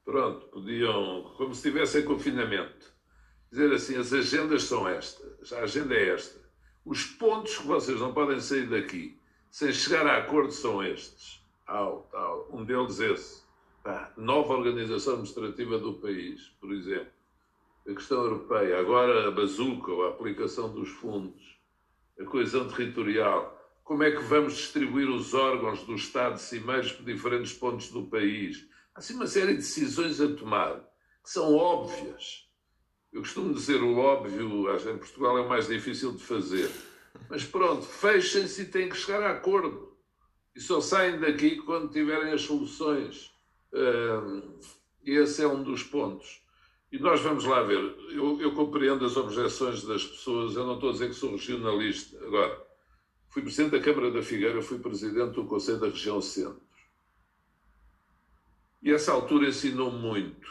Pronto, 0.05 0.47
podiam, 0.47 1.35
como 1.37 1.55
se 1.55 1.69
estivessem 1.69 2.03
em 2.03 2.05
confinamento, 2.05 2.93
dizer 3.51 3.73
assim: 3.73 3.97
as 3.97 4.13
agendas 4.13 4.63
são 4.63 4.89
estas, 4.89 5.53
a 5.53 5.61
agenda 5.61 5.95
é 5.95 6.11
esta. 6.11 6.39
Os 6.85 7.05
pontos 7.05 7.59
que 7.59 7.67
vocês 7.67 8.01
não 8.01 8.15
podem 8.15 8.41
sair 8.41 8.69
daqui 8.69 9.19
sem 9.51 9.73
chegar 9.73 10.07
a 10.07 10.19
acordo 10.19 10.53
são 10.53 10.83
estes. 10.83 11.43
Tal. 11.67 12.09
Um 12.51 12.65
deles 12.65 12.99
esse. 12.99 13.43
Ah, 13.85 14.11
nova 14.17 14.55
organização 14.55 15.15
administrativa 15.15 15.79
do 15.79 15.95
país, 15.95 16.49
por 16.61 16.73
exemplo. 16.73 17.18
A 17.89 17.95
questão 17.95 18.23
europeia, 18.23 18.79
agora 18.79 19.29
a 19.29 19.31
bazuca, 19.31 19.91
ou 19.91 20.05
a 20.05 20.11
aplicação 20.11 20.71
dos 20.73 20.91
fundos, 20.91 21.59
a 22.21 22.25
coesão 22.25 22.69
territorial 22.69 23.57
como 23.83 24.03
é 24.03 24.11
que 24.11 24.23
vamos 24.23 24.55
distribuir 24.55 25.09
os 25.09 25.33
órgãos 25.33 25.83
do 25.85 25.95
Estado 25.95 26.39
cimeiros 26.39 26.93
por 26.93 27.07
diferentes 27.07 27.55
pontos 27.55 27.89
do 27.89 28.05
país. 28.05 28.69
Há 28.95 28.99
assim 28.99 29.15
uma 29.15 29.27
série 29.27 29.53
de 29.53 29.61
decisões 29.61 30.21
a 30.21 30.29
tomar 30.29 30.81
que 31.25 31.31
são 31.31 31.55
óbvias. 31.55 32.47
Eu 33.11 33.23
costumo 33.23 33.55
dizer 33.55 33.83
o 33.83 33.97
óbvio, 33.97 34.71
acho 34.71 34.85
que 34.85 34.91
em 34.91 34.99
Portugal 34.99 35.39
é 35.39 35.41
o 35.41 35.49
mais 35.49 35.67
difícil 35.67 36.13
de 36.13 36.23
fazer. 36.23 36.71
Mas 37.31 37.45
pronto, 37.45 37.87
fechem-se 37.87 38.61
e 38.61 38.67
têm 38.67 38.91
que 38.91 38.97
chegar 38.99 39.23
a 39.23 39.31
acordo. 39.31 39.97
E 40.55 40.61
só 40.61 40.83
saem 40.83 41.19
daqui 41.19 41.57
quando 41.57 41.91
tiverem 41.91 42.35
as 42.35 42.43
soluções. 42.43 43.33
Esse 45.03 45.43
é 45.43 45.49
um 45.49 45.63
dos 45.63 45.83
pontos. 45.83 46.43
E 46.91 46.99
nós 46.99 47.21
vamos 47.21 47.45
lá 47.45 47.63
ver. 47.63 47.79
Eu, 48.11 48.41
eu 48.41 48.53
compreendo 48.53 49.05
as 49.05 49.17
objeções 49.17 49.83
das 49.85 50.05
pessoas. 50.05 50.57
Eu 50.57 50.67
não 50.67 50.75
estou 50.75 50.91
a 50.91 50.93
dizer 50.93 51.09
que 51.09 51.15
sou 51.15 51.33
regionalista. 51.33 52.19
Agora, 52.25 52.69
Fui 53.29 53.43
presidente 53.43 53.73
da 53.73 53.81
Câmara 53.81 54.11
da 54.11 54.23
Figueira, 54.23 54.63
fui 54.63 54.79
presidente 54.79 55.35
do 55.35 55.45
Conselho 55.45 55.79
da 55.79 55.89
Região 55.89 56.21
Centro. 56.21 56.63
E 58.83 58.91
essa 58.93 59.13
altura 59.13 59.49
ensinou 59.49 59.93
muito. 59.93 60.49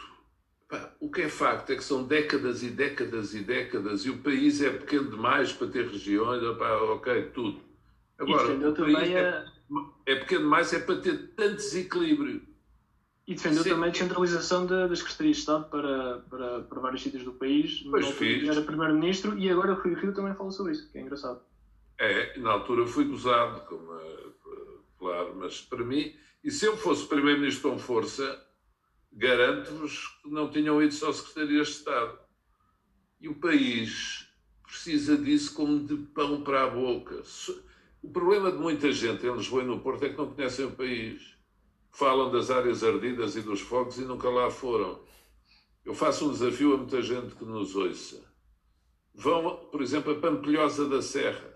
o 1.00 1.10
que 1.10 1.22
é 1.22 1.28
facto 1.28 1.70
é 1.70 1.76
que 1.76 1.84
são 1.84 2.04
décadas 2.06 2.62
e 2.62 2.70
décadas 2.70 3.34
e 3.34 3.40
décadas 3.40 4.04
e 4.06 4.10
o 4.10 4.22
país 4.22 4.62
é 4.62 4.70
pequeno 4.70 5.10
demais 5.10 5.52
para 5.52 5.66
ter 5.66 5.86
regiões, 5.88 6.42
ok, 6.42 7.30
tudo. 7.30 7.60
Agora, 8.18 8.54
o 8.54 8.74
país 8.74 9.10
é, 9.10 9.44
é 10.06 10.16
pequeno 10.16 10.42
demais 10.42 10.72
é 10.72 10.78
para 10.78 11.00
ter 11.00 11.34
tanto 11.34 11.56
desequilíbrio. 11.56 12.46
E 13.28 13.34
defendeu 13.34 13.62
Sim. 13.62 13.68
também 13.68 13.90
a 13.90 13.92
descentralização 13.92 14.64
de, 14.64 14.88
das 14.88 15.00
secretarias 15.00 15.36
de 15.36 15.40
Estado 15.42 15.68
para, 15.68 16.20
para, 16.30 16.62
para 16.62 16.80
vários 16.80 17.02
sítios 17.02 17.24
do 17.24 17.34
país. 17.34 17.82
Pois 17.90 18.08
fiz. 18.12 18.48
Era 18.48 18.62
primeiro-ministro 18.62 19.38
e 19.38 19.50
agora 19.50 19.74
o 19.74 19.82
Rui 19.82 19.92
Rio 19.92 20.14
também 20.14 20.34
falou 20.34 20.50
sobre 20.50 20.72
isso, 20.72 20.90
que 20.90 20.96
é 20.96 21.02
engraçado. 21.02 21.42
É, 21.98 22.38
na 22.38 22.52
altura 22.52 22.86
fui 22.86 23.04
gozado, 23.04 23.60
como, 23.66 23.92
claro, 24.98 25.36
mas 25.36 25.60
para 25.60 25.84
mim, 25.84 26.16
e 26.42 26.50
se 26.50 26.64
eu 26.64 26.74
fosse 26.78 27.06
Primeiro-Ministro 27.06 27.70
com 27.70 27.78
força, 27.78 28.42
garanto-vos 29.12 30.06
que 30.22 30.30
não 30.30 30.50
tinham 30.50 30.82
ido 30.82 30.94
só 30.94 31.12
secretarias 31.12 31.66
de 31.66 31.72
Estado. 31.74 32.18
E 33.20 33.28
o 33.28 33.34
país 33.34 34.26
precisa 34.62 35.18
disso 35.18 35.52
como 35.52 35.86
de 35.86 35.96
pão 36.14 36.40
para 36.40 36.64
a 36.64 36.70
boca. 36.70 37.22
O 38.02 38.08
problema 38.10 38.50
de 38.50 38.56
muita 38.56 38.90
gente 38.90 39.26
em 39.26 39.36
Lisboa 39.36 39.62
e 39.62 39.66
no 39.66 39.80
Porto 39.80 40.06
é 40.06 40.08
que 40.08 40.16
não 40.16 40.32
conhecem 40.32 40.64
o 40.64 40.70
país. 40.72 41.36
Falam 41.90 42.30
das 42.30 42.50
áreas 42.50 42.84
ardidas 42.84 43.36
e 43.36 43.40
dos 43.40 43.60
fogos 43.60 43.98
e 43.98 44.02
nunca 44.02 44.28
lá 44.28 44.50
foram. 44.50 45.00
Eu 45.84 45.94
faço 45.94 46.28
um 46.28 46.32
desafio 46.32 46.74
a 46.74 46.76
muita 46.76 47.02
gente 47.02 47.34
que 47.34 47.44
nos 47.44 47.74
ouça. 47.74 48.22
Vão, 49.14 49.56
por 49.70 49.82
exemplo, 49.82 50.12
a 50.12 50.20
Pampilhosa 50.20 50.88
da 50.88 51.02
Serra, 51.02 51.52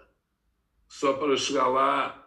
só 0.88 1.12
para 1.12 1.36
chegar 1.36 1.68
lá, 1.68 2.26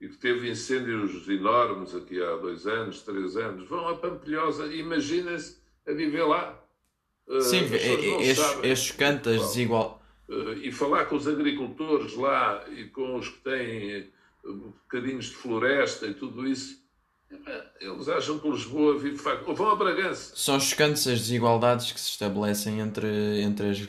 e 0.00 0.08
que 0.08 0.18
teve 0.18 0.50
incêndios 0.50 1.28
enormes 1.28 1.94
aqui 1.94 2.20
há 2.20 2.36
dois 2.36 2.66
anos, 2.66 3.02
três 3.02 3.36
anos. 3.36 3.68
Vão 3.68 3.88
a 3.88 3.96
Pampilhosa 3.96 4.66
imaginem-se 4.74 5.62
a 5.86 5.92
viver 5.92 6.24
lá. 6.24 6.60
Sim, 7.40 7.64
uh, 7.64 8.20
estes, 8.20 8.58
estes 8.64 8.90
cantas 8.90 9.40
desigual. 9.40 10.02
Uh, 10.28 10.54
e 10.54 10.72
falar 10.72 11.06
com 11.06 11.16
os 11.16 11.28
agricultores 11.28 12.14
lá 12.16 12.64
e 12.68 12.86
com 12.86 13.16
os 13.16 13.28
que 13.28 13.38
têm 13.38 14.12
bocadinhos 14.44 15.26
de 15.26 15.36
floresta 15.36 16.06
e 16.06 16.14
tudo 16.14 16.46
isso. 16.46 16.82
Eles 17.80 18.08
acham 18.08 18.38
que 18.38 18.48
Lisboa 18.48 18.98
vive 18.98 19.16
de 19.16 19.22
facto. 19.22 19.48
Ou 19.48 19.54
vão 19.54 19.70
a 19.70 19.76
Bragança. 19.76 20.34
São 20.36 20.60
chocantes 20.60 21.06
as 21.06 21.18
desigualdades 21.20 21.90
que 21.90 21.98
se 21.98 22.10
estabelecem 22.10 22.80
entre, 22.80 23.40
entre 23.40 23.70
as, 23.70 23.80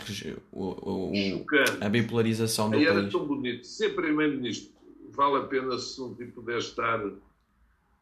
o, 0.51 1.11
o, 1.11 1.45
a 1.81 1.89
bipolarização 1.89 2.69
do 2.69 2.77
Aí 2.77 2.85
país. 2.85 2.97
Era 2.97 3.09
tão 3.09 3.25
bonito. 3.25 3.67
Ser 3.67 3.95
Primeiro-Ministro 3.95 4.71
vale 5.11 5.38
a 5.38 5.41
pena 5.41 5.77
se 5.77 6.01
um 6.01 6.15
tipo 6.15 6.41
pudesse 6.41 6.69
estar 6.69 7.01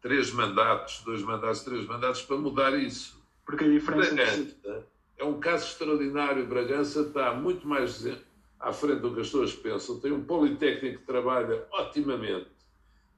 três 0.02 0.32
mandatos, 0.32 1.02
dois 1.04 1.22
mandatos, 1.22 1.62
três 1.62 1.86
mandatos 1.86 2.22
para 2.22 2.38
mudar 2.38 2.78
isso. 2.78 3.20
Porque 3.46 3.66
a 3.66 3.68
diferença 3.68 4.14
Bragança 4.14 4.88
é 5.18 5.24
um 5.24 5.40
caso 5.40 5.66
extraordinário. 5.66 6.46
Bragança 6.46 7.02
está 7.02 7.34
muito 7.34 7.68
mais 7.68 8.06
à 8.62 8.72
frente 8.72 9.02
do 9.02 9.14
que 9.14 9.22
as 9.22 9.28
pessoas 9.28 9.54
pensam. 9.54 10.00
Tem 10.00 10.12
um 10.12 10.24
Politécnico 10.24 11.00
que 11.00 11.06
trabalha 11.06 11.68
otimamente. 11.72 12.50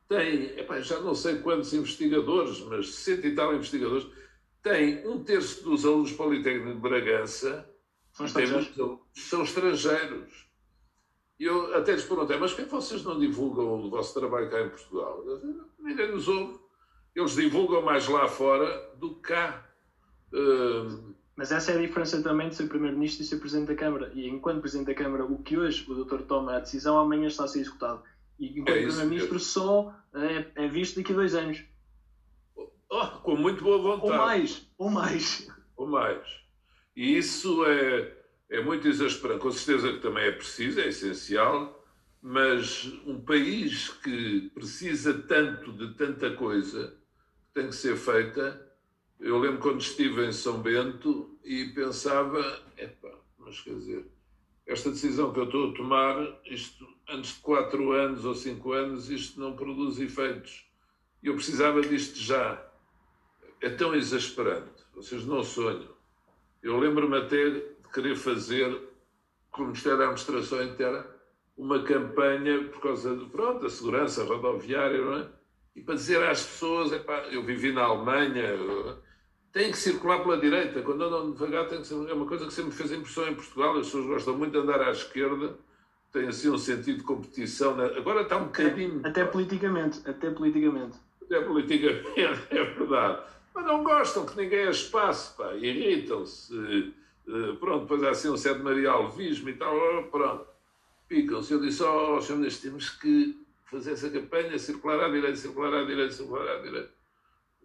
Tem, 0.07 0.57
epá, 0.57 0.79
já 0.79 0.99
não 0.99 1.13
sei 1.13 1.39
quantos 1.39 1.73
investigadores, 1.73 2.59
mas 2.61 2.93
cento 2.95 3.25
e 3.27 3.35
tal 3.35 3.53
investigadores. 3.53 4.07
Tem 4.61 5.05
um 5.07 5.23
terço 5.23 5.63
dos 5.63 5.85
alunos 5.85 6.11
Politécnico 6.11 6.75
de 6.75 6.79
Bragança 6.79 7.69
são 8.13 8.25
estrangeiros. 8.25 8.99
são 9.13 9.43
estrangeiros. 9.43 10.47
E 11.39 11.45
eu 11.45 11.75
até 11.75 11.93
lhes 11.93 12.05
perguntei, 12.05 12.37
mas 12.37 12.53
por 12.53 12.63
que 12.63 12.71
vocês 12.71 13.03
não 13.03 13.19
divulgam 13.19 13.65
o 13.65 13.89
vosso 13.89 14.17
trabalho 14.17 14.49
cá 14.49 14.61
em 14.61 14.69
Portugal? 14.69 15.23
Ninguém 15.79 16.11
nos 16.11 16.27
ouve. 16.27 16.59
Eles 17.15 17.35
divulgam 17.35 17.81
mais 17.81 18.07
lá 18.07 18.27
fora 18.27 18.95
do 18.97 19.15
que 19.15 19.21
cá. 19.21 19.67
Uh, 20.31 21.12
mas 21.35 21.51
essa 21.51 21.71
é 21.71 21.75
a 21.75 21.81
diferença 21.81 22.21
também 22.21 22.49
de 22.49 22.55
ser 22.55 22.67
Primeiro-Ministro 22.67 23.23
e 23.23 23.25
ser 23.25 23.37
Presidente 23.37 23.67
da 23.67 23.75
Câmara. 23.75 24.11
E 24.13 24.27
enquanto 24.27 24.61
Presidente 24.61 24.87
da 24.87 24.93
Câmara, 24.93 25.25
o 25.25 25.41
que 25.41 25.57
hoje 25.57 25.83
o 25.89 25.95
doutor 25.95 26.21
toma 26.23 26.55
a 26.55 26.59
decisão, 26.59 26.99
amanhã 26.99 27.27
está 27.27 27.45
a 27.45 27.47
ser 27.47 27.61
executado. 27.61 28.03
E 28.39 28.59
enquanto 28.59 28.69
é 28.69 28.83
Primeiro-Ministro 28.83 29.39
só 29.39 29.95
é, 30.13 30.45
é, 30.55 30.67
visto 30.67 30.97
daqui 30.97 31.11
a 31.11 31.15
dois 31.15 31.33
anos. 31.33 31.63
Oh, 32.89 33.07
com 33.23 33.35
muito 33.35 33.63
boa 33.63 33.79
vontade. 33.79 34.11
Ou 34.11 34.17
mais, 34.17 34.69
ou 34.77 34.89
mais. 34.89 35.47
Ou 35.75 35.87
mais. 35.87 36.43
E 36.95 37.17
isso 37.17 37.65
é, 37.65 38.13
é 38.51 38.61
muito 38.61 38.87
exasperante. 38.87 39.41
Com 39.41 39.51
certeza 39.51 39.93
que 39.93 39.99
também 39.99 40.25
é 40.25 40.31
preciso, 40.31 40.79
é 40.79 40.87
essencial, 40.87 41.83
mas 42.21 42.85
um 43.07 43.19
país 43.19 43.89
que 43.89 44.51
precisa 44.53 45.13
tanto 45.13 45.73
de 45.73 45.95
tanta 45.95 46.35
coisa 46.35 46.95
tem 47.55 47.67
que 47.67 47.75
ser 47.75 47.97
feita 47.97 48.72
eu 49.23 49.39
lembro 49.39 49.59
quando 49.59 49.79
estive 49.79 50.27
em 50.27 50.33
São 50.33 50.61
Bento 50.61 51.39
e 51.45 51.69
pensava, 51.69 52.41
epá, 52.77 53.09
mas 53.39 53.61
quer 53.61 53.73
dizer, 53.75 54.05
esta 54.67 54.89
decisão 54.89 55.31
que 55.31 55.39
eu 55.39 55.45
estou 55.45 55.71
a 55.71 55.73
tomar, 55.73 56.41
isto, 56.45 56.85
antes 57.09 57.35
de 57.35 57.39
quatro 57.39 57.93
anos 57.93 58.25
ou 58.25 58.35
cinco 58.35 58.73
anos, 58.73 59.09
isto 59.09 59.39
não 59.39 59.55
produz 59.55 59.97
efeitos. 59.97 60.65
E 61.21 61.27
eu 61.27 61.35
precisava 61.35 61.81
disto 61.81 62.17
já. 62.19 62.61
É 63.61 63.69
tão 63.69 63.95
exasperante. 63.95 64.83
Vocês 64.93 65.25
não 65.25 65.41
sonham. 65.41 65.93
Eu 66.61 66.77
lembro-me 66.77 67.17
até 67.17 67.49
de 67.49 67.63
querer 67.93 68.17
fazer, 68.17 68.77
como 69.51 69.67
Ministério 69.67 69.99
da 69.99 70.03
Administração 70.03 70.63
Interna, 70.63 71.07
uma 71.57 71.81
campanha 71.83 72.65
por 72.65 72.81
causa 72.81 73.15
de, 73.15 73.25
pronto, 73.29 73.61
da 73.61 73.69
segurança 73.69 74.25
rodoviária, 74.25 75.01
não 75.01 75.19
é? 75.19 75.29
E 75.77 75.81
para 75.81 75.95
dizer 75.95 76.21
às 76.23 76.43
pessoas, 76.43 76.91
epá, 76.91 77.19
eu 77.31 77.43
vivi 77.43 77.71
na 77.71 77.83
Alemanha, 77.83 78.43
tem 79.53 79.71
que 79.71 79.77
circular 79.77 80.19
pela 80.23 80.37
direita. 80.37 80.81
Quando 80.81 81.03
andam 81.03 81.31
devagar, 81.31 81.69
tem 81.69 81.79
que 81.79 81.87
ser, 81.87 81.93
é 82.09 82.13
uma 82.13 82.25
coisa 82.25 82.45
que 82.47 82.53
sempre 82.53 82.71
fez 82.71 82.91
impressão 82.91 83.27
em 83.27 83.35
Portugal. 83.35 83.77
As 83.77 83.85
pessoas 83.85 84.07
gostam 84.07 84.37
muito 84.37 84.51
de 84.51 84.57
andar 84.57 84.81
à 84.81 84.91
esquerda, 84.91 85.55
tem 86.11 86.27
assim 86.27 86.49
um 86.49 86.57
sentido 86.57 86.97
de 86.97 87.03
competição. 87.03 87.79
Agora 87.79 88.23
está 88.23 88.37
um 88.37 88.45
bocadinho. 88.45 88.99
Até, 88.99 89.21
até 89.21 89.25
politicamente, 89.25 90.01
até 90.09 90.31
politicamente. 90.31 90.97
Até 91.21 91.39
politicamente, 91.41 92.11
é 92.49 92.63
verdade. 92.63 93.23
Mas 93.53 93.65
não 93.65 93.83
gostam 93.83 94.25
que 94.25 94.35
ninguém 94.35 94.67
a 94.67 94.71
espaço, 94.71 95.37
pá, 95.37 95.53
irritam-se. 95.53 96.93
Eh, 97.27 97.53
pronto, 97.59 97.83
depois 97.83 98.03
há 98.03 98.09
assim 98.09 98.29
um 98.29 98.35
certo 98.35 98.63
Maria 98.63 98.89
Alvismo 98.89 99.49
e 99.49 99.53
tal, 99.53 99.75
oh, 99.75 100.03
pronto. 100.05 100.47
Picam-se. 101.07 101.53
Eu 101.53 101.61
disse, 101.61 101.83
oh, 101.83 102.19
Sr. 102.19 102.51
temos 102.59 102.89
que 102.89 103.39
fazer 103.65 103.91
essa 103.91 104.09
campanha, 104.09 104.57
circular 104.57 104.99
à 104.99 105.09
direita, 105.09 105.35
circular 105.35 105.71
à 105.71 105.83
direita, 105.83 106.11
circular 106.11 106.47
à 106.47 106.61
direita. 106.61 107.02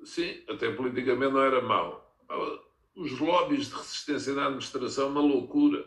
Sim, 0.05 0.43
até 0.49 0.70
politicamente 0.73 1.33
não 1.33 1.43
era 1.43 1.61
mau. 1.61 2.16
Os 2.95 3.19
lobbies 3.19 3.69
de 3.69 3.75
resistência 3.75 4.35
na 4.35 4.47
administração 4.47 5.09
uma 5.09 5.20
loucura. 5.20 5.85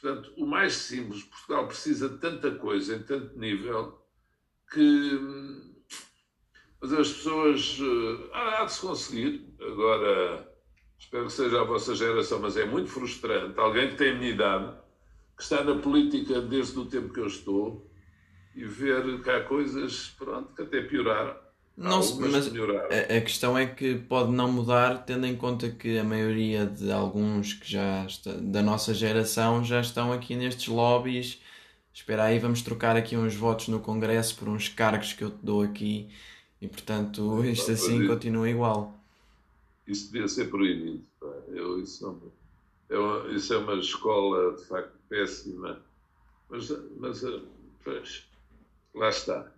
Portanto, 0.00 0.32
o 0.36 0.46
mais 0.46 0.74
simples, 0.74 1.22
Portugal 1.22 1.66
precisa 1.66 2.08
de 2.08 2.18
tanta 2.18 2.50
coisa, 2.52 2.96
em 2.96 3.02
tanto 3.02 3.38
nível, 3.38 4.04
que. 4.72 5.18
Mas 6.80 6.92
as 6.92 7.12
pessoas. 7.12 7.78
Ah, 8.32 8.62
há 8.62 8.64
de 8.64 8.72
se 8.72 8.80
conseguir. 8.80 9.54
Agora, 9.60 10.54
espero 10.98 11.26
que 11.26 11.32
seja 11.32 11.60
a 11.60 11.64
vossa 11.64 11.94
geração, 11.94 12.40
mas 12.40 12.56
é 12.56 12.66
muito 12.66 12.90
frustrante. 12.90 13.58
Alguém 13.58 13.90
que 13.90 13.96
tem 13.96 14.10
a 14.10 14.14
minha 14.14 14.30
idade, 14.30 14.76
que 15.36 15.42
está 15.42 15.64
na 15.64 15.76
política 15.76 16.40
desde 16.40 16.78
o 16.78 16.86
tempo 16.86 17.12
que 17.12 17.20
eu 17.20 17.26
estou, 17.26 17.90
e 18.54 18.64
ver 18.64 19.22
que 19.22 19.30
há 19.30 19.42
coisas, 19.44 20.14
pronto, 20.18 20.54
que 20.54 20.62
até 20.62 20.82
pioraram. 20.82 21.43
Não, 21.76 21.98
mas 22.20 22.46
a, 22.46 23.16
a, 23.16 23.20
questão 23.20 23.58
é 23.58 23.66
que 23.66 23.96
pode 23.96 24.30
não 24.30 24.50
mudar, 24.50 25.04
tendo 25.04 25.26
em 25.26 25.34
conta 25.34 25.68
que 25.68 25.98
a 25.98 26.04
maioria 26.04 26.64
de 26.64 26.92
alguns 26.92 27.52
que 27.52 27.68
já 27.68 28.06
está, 28.06 28.32
da 28.32 28.62
nossa 28.62 28.94
geração 28.94 29.64
já 29.64 29.80
estão 29.80 30.12
aqui 30.12 30.36
nestes 30.36 30.68
lobbies. 30.68 31.42
Espera 31.92 32.24
aí, 32.24 32.38
vamos 32.38 32.62
trocar 32.62 32.96
aqui 32.96 33.16
uns 33.16 33.34
votos 33.34 33.68
no 33.68 33.80
Congresso 33.80 34.36
por 34.36 34.48
uns 34.48 34.68
cargos 34.68 35.12
que 35.12 35.24
eu 35.24 35.30
te 35.30 35.38
dou 35.42 35.62
aqui 35.62 36.08
e 36.60 36.68
portanto 36.68 37.44
isto 37.44 37.72
assim 37.72 38.06
continua 38.06 38.48
igual. 38.48 38.96
Isso 39.86 40.12
devia 40.12 40.28
ser 40.28 40.50
proibido. 40.50 41.04
Eu, 41.48 41.80
isso, 41.80 42.04
não, 42.06 42.32
é 42.88 42.98
uma, 42.98 43.32
isso 43.32 43.52
é 43.52 43.58
uma 43.58 43.74
escola 43.74 44.56
de 44.56 44.64
facto 44.64 44.92
péssima. 45.08 45.80
Mas, 46.48 46.72
mas 46.98 47.22
pois, 47.82 48.26
lá 48.94 49.08
está. 49.08 49.53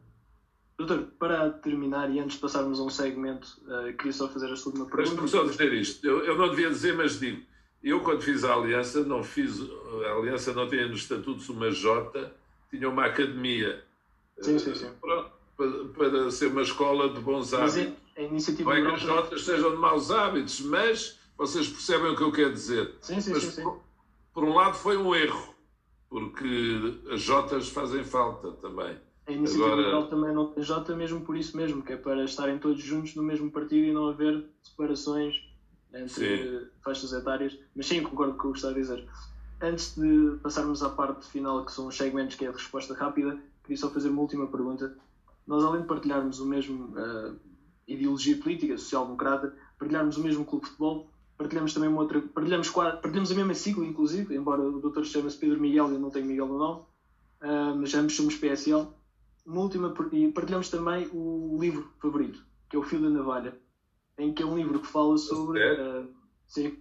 Doutor, 0.78 1.08
para 1.18 1.50
terminar 1.50 2.10
e 2.10 2.20
antes 2.20 2.34
de 2.34 2.42
passarmos 2.42 2.78
a 2.78 2.82
um 2.82 2.90
segmento, 2.90 3.48
uh, 3.62 3.92
queria 3.96 4.12
só 4.12 4.28
fazer 4.28 4.52
a 4.52 4.56
segunda 4.56 4.84
pergunta. 4.84 5.22
Deixa-me 5.22 5.28
só 5.28 5.44
dizer 5.44 5.72
isto. 5.72 6.06
Eu, 6.06 6.22
eu, 6.24 6.36
não 6.36 6.50
devia 6.50 6.68
dizer, 6.68 6.94
mas 6.94 7.18
digo. 7.18 7.42
Eu, 7.82 8.00
quando 8.00 8.20
fiz 8.20 8.44
a 8.44 8.52
aliança, 8.52 9.02
não 9.04 9.22
fiz. 9.22 9.58
A 10.06 10.12
aliança 10.12 10.52
não 10.52 10.68
tinha 10.68 10.86
nos 10.86 11.00
estatutos 11.00 11.48
uma 11.48 11.70
J, 11.70 12.30
tinha 12.70 12.88
uma 12.88 13.06
academia. 13.06 13.84
Sim, 14.40 14.58
sim, 14.58 14.74
sim. 14.74 14.90
Pronto, 15.00 15.30
para, 15.56 15.84
para 15.94 16.30
ser 16.30 16.48
uma 16.48 16.62
escola 16.62 17.08
de 17.08 17.20
bons 17.20 17.54
hábitos. 17.54 17.76
Mas 17.76 17.94
a 18.16 18.20
iniciativa 18.22 18.74
não 18.74 18.76
é 18.78 18.88
que 18.90 18.94
as 18.96 19.00
Jotas 19.00 19.44
sejam 19.44 19.70
de 19.70 19.76
maus 19.76 20.10
hábitos, 20.10 20.60
mas 20.60 21.18
vocês 21.38 21.68
percebem 21.68 22.10
o 22.10 22.16
que 22.16 22.22
eu 22.22 22.32
quero 22.32 22.52
dizer. 22.52 22.94
Sim, 23.00 23.20
sim, 23.20 23.32
mas, 23.32 23.42
sim, 23.44 23.50
sim. 23.50 23.62
Por, 23.62 23.80
por 24.34 24.44
um 24.44 24.54
lado, 24.54 24.74
foi 24.74 24.98
um 24.98 25.14
erro, 25.14 25.54
porque 26.10 26.98
as 27.10 27.22
Jotas 27.22 27.68
fazem 27.68 28.04
falta 28.04 28.52
também. 28.52 29.05
A 29.26 29.32
iniciativa 29.32 29.66
Agora... 29.66 29.82
liberal 29.82 30.08
também 30.08 30.32
não 30.32 30.52
tem 30.52 30.62
J 30.62 30.94
mesmo 30.94 31.20
por 31.22 31.36
isso 31.36 31.56
mesmo, 31.56 31.82
que 31.82 31.92
é 31.92 31.96
para 31.96 32.24
estarem 32.24 32.58
todos 32.58 32.80
juntos 32.80 33.14
no 33.16 33.22
mesmo 33.22 33.50
partido 33.50 33.86
e 33.86 33.92
não 33.92 34.06
haver 34.08 34.44
separações 34.62 35.34
entre 35.92 36.08
sim. 36.08 36.66
faixas 36.82 37.12
etárias. 37.12 37.58
Mas 37.74 37.86
sim, 37.86 38.02
concordo 38.02 38.34
com 38.34 38.48
o 38.48 38.52
que 38.52 38.58
está 38.58 38.70
a 38.70 38.74
dizer. 38.74 39.04
Antes 39.60 39.96
de 39.96 40.38
passarmos 40.42 40.82
à 40.82 40.90
parte 40.90 41.26
final, 41.26 41.64
que 41.64 41.72
são 41.72 41.88
os 41.88 41.96
segmentos 41.96 42.36
que 42.36 42.44
é 42.44 42.48
a 42.48 42.52
resposta 42.52 42.94
rápida, 42.94 43.36
queria 43.62 43.76
só 43.76 43.90
fazer 43.90 44.10
uma 44.10 44.20
última 44.20 44.46
pergunta. 44.46 44.96
Nós, 45.46 45.64
além 45.64 45.82
de 45.82 45.88
partilharmos 45.88 46.38
o 46.38 46.46
mesmo 46.46 46.94
uh, 46.96 47.36
ideologia 47.88 48.36
política, 48.36 48.78
social-democrata, 48.78 49.52
partilharmos 49.78 50.16
o 50.18 50.20
mesmo 50.20 50.44
clube 50.44 50.64
de 50.64 50.70
futebol, 50.70 51.10
partilhamos 51.36 51.74
também 51.74 51.88
uma 51.88 52.02
outra. 52.02 52.20
Partilhamos, 52.20 52.70
partilhamos 52.70 53.32
a 53.32 53.34
mesma 53.34 53.54
sigla, 53.54 53.84
inclusive, 53.84 54.36
embora 54.36 54.62
o 54.62 54.80
doutor 54.80 55.04
chame-se 55.04 55.36
Pedro 55.36 55.60
Miguel 55.60 55.90
e 55.90 55.94
eu 55.94 56.00
não 56.00 56.10
tenho 56.10 56.26
Miguel 56.26 56.46
no 56.46 56.58
nome, 56.58 56.80
uh, 57.42 57.76
mas 57.76 57.92
ambos 57.94 58.14
somos 58.14 58.36
PSL 58.36 58.86
uma 59.46 59.60
última, 59.60 59.94
e 60.12 60.32
partilhamos 60.32 60.68
também 60.68 61.08
o 61.12 61.56
livro 61.60 61.88
favorito, 62.00 62.44
que 62.68 62.76
é 62.76 62.78
O 62.78 62.82
Fio 62.82 63.00
da 63.00 63.08
Navalha, 63.08 63.56
em 64.18 64.32
que 64.32 64.42
é 64.42 64.46
um 64.46 64.56
livro 64.56 64.80
que 64.80 64.86
fala 64.86 65.16
sobre. 65.16 65.60
Uh, 65.60 66.08
sim. 66.48 66.76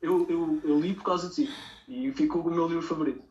Eu, 0.00 0.26
eu, 0.28 0.60
eu, 0.64 0.80
li 0.80 0.94
por 0.94 1.04
causa 1.04 1.28
de 1.28 1.34
si 1.34 1.50
e 1.86 2.10
ficou 2.12 2.42
o 2.42 2.50
meu 2.50 2.66
livro 2.66 2.82
favorito. 2.82 3.22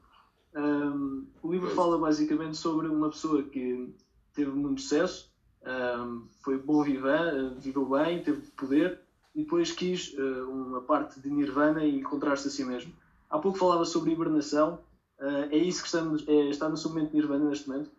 Um, 0.55 1.27
o 1.41 1.51
livro 1.51 1.69
fala 1.71 1.97
basicamente 1.97 2.55
sobre 2.55 2.87
uma 2.87 3.09
pessoa 3.09 3.43
que 3.43 3.93
teve 4.33 4.51
muito 4.51 4.81
sucesso, 4.81 5.31
um, 5.63 6.27
foi 6.43 6.57
bom 6.57 6.81
viver, 6.83 7.53
viveu 7.59 7.85
bem, 7.85 8.23
teve 8.23 8.41
poder 8.51 8.99
e 9.35 9.43
depois 9.43 9.71
quis 9.71 10.13
uh, 10.13 10.49
uma 10.49 10.81
parte 10.81 11.19
de 11.19 11.29
Nirvana 11.29 11.83
e 11.83 11.99
encontrar-se 11.99 12.47
a 12.47 12.51
si 12.51 12.63
mesmo. 12.63 12.93
Há 13.29 13.37
pouco 13.39 13.57
falava 13.57 13.85
sobre 13.85 14.11
hibernação. 14.11 14.79
Uh, 15.19 15.47
é 15.51 15.57
isso 15.57 15.81
que 15.81 15.87
estamos, 15.87 16.27
é, 16.27 16.49
está 16.49 16.67
no 16.67 16.77
seu 16.77 16.89
momento 16.89 17.11
de 17.11 17.15
Nirvana 17.17 17.49
neste 17.49 17.69
momento? 17.69 17.91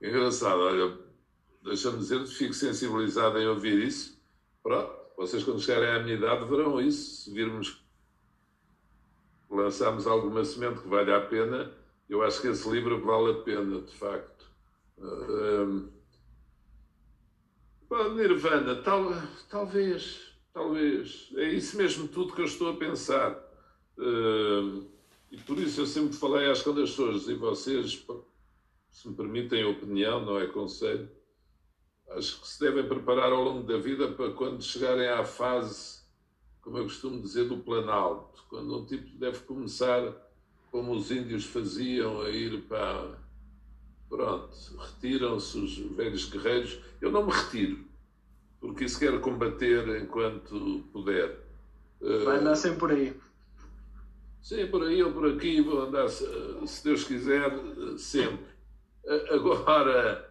Engraçado, 0.00 0.60
olha, 0.60 0.98
deixa-me 1.62 1.98
dizer, 1.98 2.26
fico 2.26 2.54
sensibilizado 2.54 3.38
em 3.38 3.48
ouvir 3.48 3.86
isso. 3.86 4.20
Pronto, 4.62 4.92
vocês 5.16 5.42
quando 5.42 5.60
chegarem 5.60 5.90
à 5.90 6.02
minha 6.02 6.16
idade 6.16 6.44
verão 6.48 6.80
isso. 6.80 7.24
Se 7.24 7.32
virmos 7.32 7.82
lançarmos 9.48 10.06
alguma 10.06 10.44
semente 10.44 10.80
que 10.80 10.88
vale 10.88 11.12
a 11.12 11.20
pena, 11.20 11.72
eu 12.08 12.22
acho 12.22 12.40
que 12.40 12.48
esse 12.48 12.68
livro 12.68 13.04
vale 13.04 13.32
a 13.32 13.42
pena, 13.42 13.80
de 13.80 13.92
facto. 13.92 14.44
Uh, 14.98 15.90
Nirvana, 18.14 18.76
tal, 18.82 19.12
talvez, 19.48 20.32
talvez. 20.52 21.32
É 21.36 21.44
isso 21.52 21.76
mesmo 21.76 22.08
tudo 22.08 22.34
que 22.34 22.40
eu 22.40 22.46
estou 22.46 22.70
a 22.70 22.76
pensar. 22.76 23.32
Uh, 23.96 24.86
e 25.30 25.38
por 25.38 25.58
isso 25.58 25.80
eu 25.80 25.86
sempre 25.86 26.16
falei 26.16 26.50
às 26.50 26.62
quando 26.62 26.82
as 26.82 26.90
pessoas, 26.90 27.28
e 27.28 27.34
vocês, 27.34 28.04
se 28.96 29.10
me 29.10 29.14
permitem 29.14 29.62
a 29.62 29.68
opinião, 29.68 30.24
não 30.24 30.40
é 30.40 30.46
conselho, 30.46 31.06
acho 32.12 32.40
que 32.40 32.48
se 32.48 32.58
devem 32.58 32.88
preparar 32.88 33.30
ao 33.30 33.44
longo 33.44 33.62
da 33.62 33.76
vida 33.76 34.10
para 34.12 34.32
quando 34.32 34.62
chegarem 34.62 35.06
à 35.06 35.22
fase, 35.22 36.00
como 36.62 36.78
eu 36.78 36.84
costumo 36.84 37.20
dizer, 37.20 37.46
do 37.46 37.58
planalto, 37.58 38.42
quando 38.48 38.74
um 38.74 38.86
tipo 38.86 39.18
deve 39.18 39.40
começar 39.40 40.14
como 40.70 40.94
os 40.94 41.10
índios 41.10 41.44
faziam, 41.44 42.22
a 42.22 42.30
ir 42.30 42.62
para. 42.62 43.18
Pronto, 44.08 44.56
retiram-se 44.78 45.58
os 45.58 45.76
velhos 45.94 46.30
guerreiros. 46.30 46.78
Eu 46.98 47.10
não 47.10 47.26
me 47.26 47.32
retiro, 47.32 47.84
porque 48.58 48.84
isso 48.84 48.98
quero 48.98 49.20
combater 49.20 50.02
enquanto 50.02 50.84
puder. 50.90 51.38
Vai 52.24 52.38
andar 52.38 52.56
sempre 52.56 52.78
por 52.78 52.92
aí. 52.92 53.14
Sim, 54.40 54.68
por 54.68 54.84
aí 54.84 55.02
ou 55.02 55.12
por 55.12 55.28
aqui, 55.34 55.60
vou 55.60 55.82
andar, 55.82 56.08
se 56.08 56.82
Deus 56.82 57.04
quiser, 57.04 57.50
sempre. 57.98 58.55
Agora, 59.30 60.28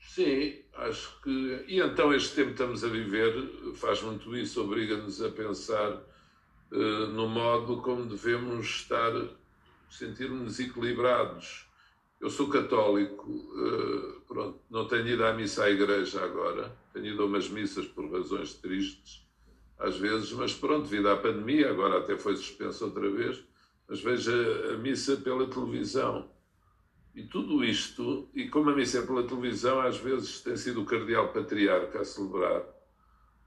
sim, 0.00 0.54
acho 0.74 1.20
que. 1.22 1.64
E 1.68 1.80
então, 1.80 2.12
este 2.12 2.34
tempo 2.34 2.48
que 2.48 2.52
estamos 2.52 2.84
a 2.84 2.88
viver 2.88 3.32
faz 3.74 4.02
muito 4.02 4.36
isso, 4.36 4.62
obriga-nos 4.62 5.22
a 5.22 5.30
pensar 5.30 5.92
uh, 6.72 7.06
no 7.08 7.28
modo 7.28 7.80
como 7.80 8.06
devemos 8.06 8.66
estar, 8.66 9.12
sentir-nos 9.90 10.58
equilibrados. 10.60 11.66
Eu 12.20 12.30
sou 12.30 12.48
católico, 12.48 13.30
uh, 13.30 14.20
pronto, 14.26 14.60
não 14.70 14.86
tenho 14.88 15.06
ido 15.08 15.24
à 15.24 15.34
missa 15.34 15.64
à 15.64 15.70
igreja 15.70 16.24
agora, 16.24 16.74
tenho 16.92 17.06
ido 17.06 17.22
a 17.22 17.26
umas 17.26 17.48
missas 17.48 17.86
por 17.86 18.10
razões 18.10 18.54
tristes, 18.54 19.26
às 19.78 19.98
vezes, 19.98 20.32
mas 20.32 20.54
pronto, 20.54 20.88
devido 20.88 21.10
à 21.10 21.16
pandemia, 21.16 21.70
agora 21.70 21.98
até 21.98 22.16
foi 22.16 22.34
suspensa 22.36 22.86
outra 22.86 23.10
vez, 23.10 23.44
mas 23.88 24.00
vejo 24.00 24.30
a, 24.72 24.78
missa 24.78 25.16
pela 25.16 25.48
televisão. 25.48 26.28
E 27.14 27.22
tudo 27.22 27.64
isto, 27.64 28.28
e 28.34 28.48
como 28.48 28.70
a 28.70 28.76
missa 28.76 28.98
é 28.98 29.06
pela 29.06 29.26
televisão, 29.26 29.80
às 29.80 29.96
vezes 29.96 30.40
tem 30.40 30.56
sido 30.56 30.82
o 30.82 30.84
cardeal 30.84 31.32
patriarca 31.32 32.00
a 32.00 32.04
celebrar, 32.04 32.62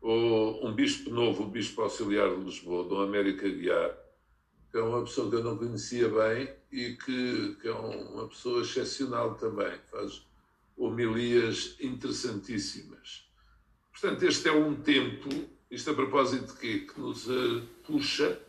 ou 0.02 0.66
um 0.66 0.74
bispo 0.74 1.10
novo, 1.10 1.44
o 1.44 1.50
bispo 1.50 1.82
auxiliar 1.82 2.30
de 2.30 2.44
Lisboa, 2.44 2.88
Dom 2.88 3.02
América 3.02 3.48
Guiar, 3.48 3.96
que 4.72 4.78
é 4.78 4.82
uma 4.82 5.02
pessoa 5.02 5.30
que 5.30 5.36
eu 5.36 5.44
não 5.44 5.58
conhecia 5.58 6.08
bem 6.10 6.50
e 6.72 6.96
que, 6.96 7.58
que 7.62 7.68
é 7.68 7.72
uma 7.72 8.28
pessoa 8.28 8.62
excepcional 8.62 9.36
também, 9.36 9.78
faz 9.92 10.26
homilias 10.78 11.76
interessantíssimas. 11.80 13.30
Portanto, 13.92 14.24
este 14.24 14.48
é 14.48 14.54
um 14.54 14.76
tempo, 14.76 15.30
isto 15.70 15.92
a 15.92 15.94
propósito 15.94 16.54
de 16.54 16.60
quê? 16.60 16.80
Que 16.80 17.00
nos 17.00 17.28
uh, 17.28 17.62
puxa 17.84 18.40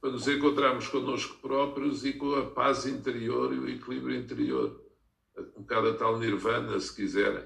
para 0.00 0.10
nos 0.10 0.28
encontrarmos 0.28 0.88
connosco 0.88 1.36
próprios 1.40 2.04
e 2.04 2.12
com 2.12 2.34
a 2.34 2.46
paz 2.46 2.86
interior 2.86 3.52
e 3.52 3.58
o 3.58 3.68
equilíbrio 3.68 4.16
interior. 4.16 4.80
Um 5.56 5.62
bocado 5.62 5.88
a 5.88 5.94
tal 5.94 6.18
nirvana, 6.18 6.78
se 6.78 6.94
quiserem. 6.94 7.44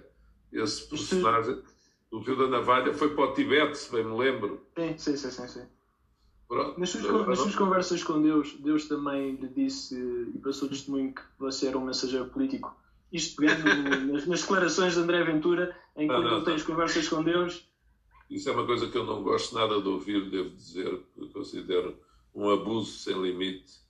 Esse 0.53 0.89
personagem 0.89 1.63
do 2.11 2.23
Fio 2.23 2.37
da 2.37 2.47
Navalha 2.47 2.93
foi 2.93 3.15
para 3.15 3.25
o 3.25 3.33
Tibete, 3.33 3.77
se 3.77 3.91
bem 3.91 4.05
me 4.05 4.17
lembro. 4.17 4.67
Sim, 4.77 4.99
sim, 4.99 5.17
sim. 5.17 5.31
sim, 5.31 5.49
sim. 5.49 5.67
Pronto. 6.47 6.79
Nas 6.79 6.91
suas, 6.91 7.27
nas 7.27 7.39
suas 7.39 7.55
conversas 7.55 8.05
com 8.05 8.21
Deus, 8.21 8.55
Deus 8.61 8.87
também 8.87 9.37
lhe 9.37 9.49
disse 9.49 9.97
e 10.35 10.39
passou 10.39 10.69
testemunho 10.69 11.15
que 11.15 11.23
você 11.39 11.69
era 11.69 11.79
um 11.79 11.87
mensageiro 11.87 12.27
político. 12.27 12.77
Isto 13.11 13.37
pegando 13.37 13.65
nas, 14.13 14.27
nas, 14.27 14.41
declarações 14.43 14.93
de 14.93 15.01
André 15.01 15.25
Ventura, 15.25 15.75
em 15.97 16.07
que 16.07 16.15
ele 16.15 16.45
tem 16.45 16.55
as 16.55 16.63
conversas 16.63 17.09
com 17.09 17.23
Deus. 17.23 17.67
Isso 18.29 18.51
é 18.51 18.53
uma 18.53 18.67
coisa 18.67 18.87
que 18.89 18.99
eu 18.99 19.05
não 19.05 19.23
gosto 19.23 19.55
nada 19.55 19.81
de 19.81 19.89
ouvir, 19.89 20.31
devo 20.31 20.51
dizer, 20.51 21.03
que 21.15 21.27
considero 21.29 21.99
um 22.35 22.51
abuso 22.51 22.99
sem 22.99 23.21
limite 23.21 23.83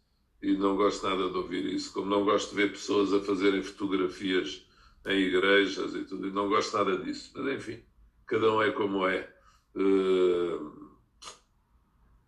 e 0.42 0.56
não 0.56 0.76
gosto 0.76 1.06
nada 1.06 1.30
de 1.30 1.36
ouvir 1.36 1.64
isso. 1.66 1.92
Como 1.92 2.10
não 2.10 2.24
gosto 2.24 2.50
de 2.50 2.56
ver 2.56 2.72
pessoas 2.72 3.12
a 3.12 3.20
fazerem 3.20 3.62
fotografias 3.62 4.66
em 5.06 5.18
igrejas 5.18 5.94
e 5.94 6.04
tudo, 6.04 6.26
e 6.26 6.32
não 6.32 6.48
gosto 6.48 6.76
nada 6.76 6.96
disso. 6.98 7.32
Mas 7.34 7.54
enfim, 7.54 7.82
cada 8.26 8.52
um 8.52 8.60
é 8.60 8.72
como 8.72 9.06
é. 9.06 9.32
Uh, 9.74 10.90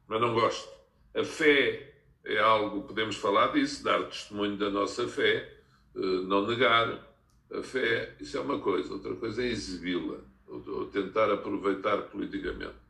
mas 0.06 0.20
não 0.20 0.34
gosto. 0.34 0.68
A 1.14 1.24
fé 1.24 1.94
é 2.24 2.38
algo, 2.38 2.82
podemos 2.82 3.16
falar 3.16 3.52
disso, 3.52 3.82
dar 3.84 4.04
testemunho 4.04 4.56
da 4.56 4.70
nossa 4.70 5.08
fé, 5.08 5.62
uh, 5.94 6.22
não 6.22 6.46
negar. 6.46 7.12
A 7.52 7.62
fé, 7.62 8.16
isso 8.18 8.36
é 8.36 8.40
uma 8.40 8.58
coisa, 8.58 8.92
outra 8.92 9.14
coisa 9.14 9.42
é 9.42 9.46
exibi-la, 9.46 10.18
ou, 10.46 10.64
ou 10.66 10.86
tentar 10.86 11.30
aproveitar 11.30 12.02
politicamente. 12.08 12.84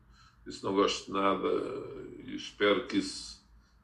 Isso 0.45 0.65
não 0.65 0.73
gosto 0.73 1.07
de 1.07 1.11
nada 1.11 1.47
e 2.25 2.35
espero 2.35 2.85
que 2.87 2.97
isso 2.97 3.35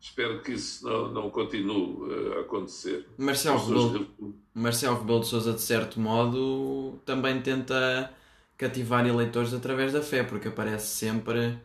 espero 0.01 0.41
que 0.41 0.53
isso 0.53 0.83
não, 0.83 1.11
não 1.13 1.29
continue 1.29 2.35
a 2.35 2.41
acontecer. 2.41 3.05
Marcelo 3.17 3.59
Rebelo, 3.91 4.35
Marcelo 4.53 4.97
Rebelo 4.99 5.19
de 5.19 5.27
Sousa, 5.27 5.53
de 5.53 5.61
certo 5.61 5.99
modo, 5.99 6.99
também 7.05 7.39
tenta 7.39 8.11
cativar 8.57 9.07
eleitores 9.07 9.53
através 9.53 9.93
da 9.93 10.01
fé, 10.01 10.23
porque 10.23 10.47
aparece 10.47 10.87
sempre, 10.87 11.57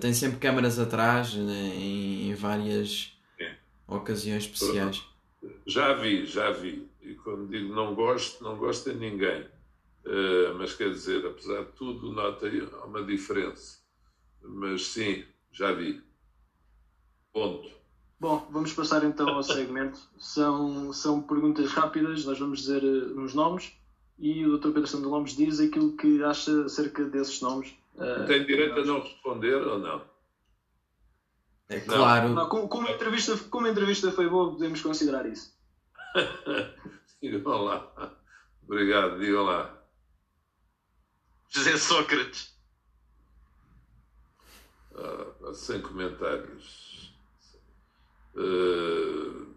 tem 0.00 0.12
sempre 0.14 0.38
câmaras 0.38 0.78
atrás 0.78 1.34
né, 1.34 1.72
em, 1.74 2.30
em, 2.30 2.34
várias 2.34 3.12
é. 3.38 3.54
ocasiões 3.86 4.44
especiais. 4.44 5.04
Já 5.66 5.92
vi, 5.94 6.26
já 6.26 6.50
vi. 6.50 6.88
E 7.02 7.14
quando 7.14 7.48
digo 7.48 7.74
não 7.74 7.94
gosto, 7.94 8.42
não 8.42 8.56
gosto 8.56 8.90
de 8.90 8.98
ninguém. 8.98 9.42
Uh, 10.04 10.54
mas 10.56 10.74
quer 10.74 10.90
dizer, 10.90 11.24
apesar 11.26 11.64
de 11.64 11.72
tudo, 11.72 12.12
nota 12.12 12.46
uma 12.84 13.02
diferença. 13.02 13.77
Mas 14.48 14.88
sim, 14.88 15.24
já 15.52 15.72
vi. 15.72 16.02
Ponto. 17.32 17.70
Bom, 18.18 18.48
vamos 18.50 18.72
passar 18.72 19.04
então 19.04 19.28
ao 19.28 19.42
segmento. 19.42 19.98
São, 20.18 20.92
são 20.92 21.22
perguntas 21.22 21.70
rápidas, 21.70 22.24
nós 22.24 22.38
vamos 22.38 22.60
dizer 22.60 22.82
uh, 22.82 23.20
uns 23.20 23.34
nomes 23.34 23.72
e 24.18 24.44
o 24.44 24.58
Dr. 24.58 24.72
Pedro 24.72 24.86
Santos 24.86 25.06
Lomes 25.06 25.36
diz 25.36 25.60
aquilo 25.60 25.96
que 25.96 26.22
acha 26.24 26.64
acerca 26.64 27.04
desses 27.04 27.40
nomes. 27.40 27.72
Uh, 27.94 28.26
Tem 28.26 28.44
direito 28.44 28.80
a 28.80 28.84
não 28.84 29.00
responder 29.00 29.54
ou 29.54 29.78
não? 29.78 30.02
É 31.68 31.80
claro. 31.80 32.30
Não, 32.30 32.48
como, 32.48 32.68
como, 32.68 32.88
a 32.88 32.92
entrevista, 32.92 33.36
como 33.50 33.66
a 33.66 33.70
entrevista 33.70 34.10
foi 34.10 34.28
boa, 34.28 34.52
podemos 34.52 34.80
considerar 34.80 35.26
isso. 35.26 35.56
digam 37.22 37.62
lá. 37.62 38.16
Obrigado, 38.64 39.20
digam 39.20 39.44
lá. 39.44 39.78
José 41.48 41.76
Sócrates. 41.76 42.57
Ah, 45.00 45.54
sem 45.54 45.80
comentários. 45.80 47.14
Uh, 48.34 49.54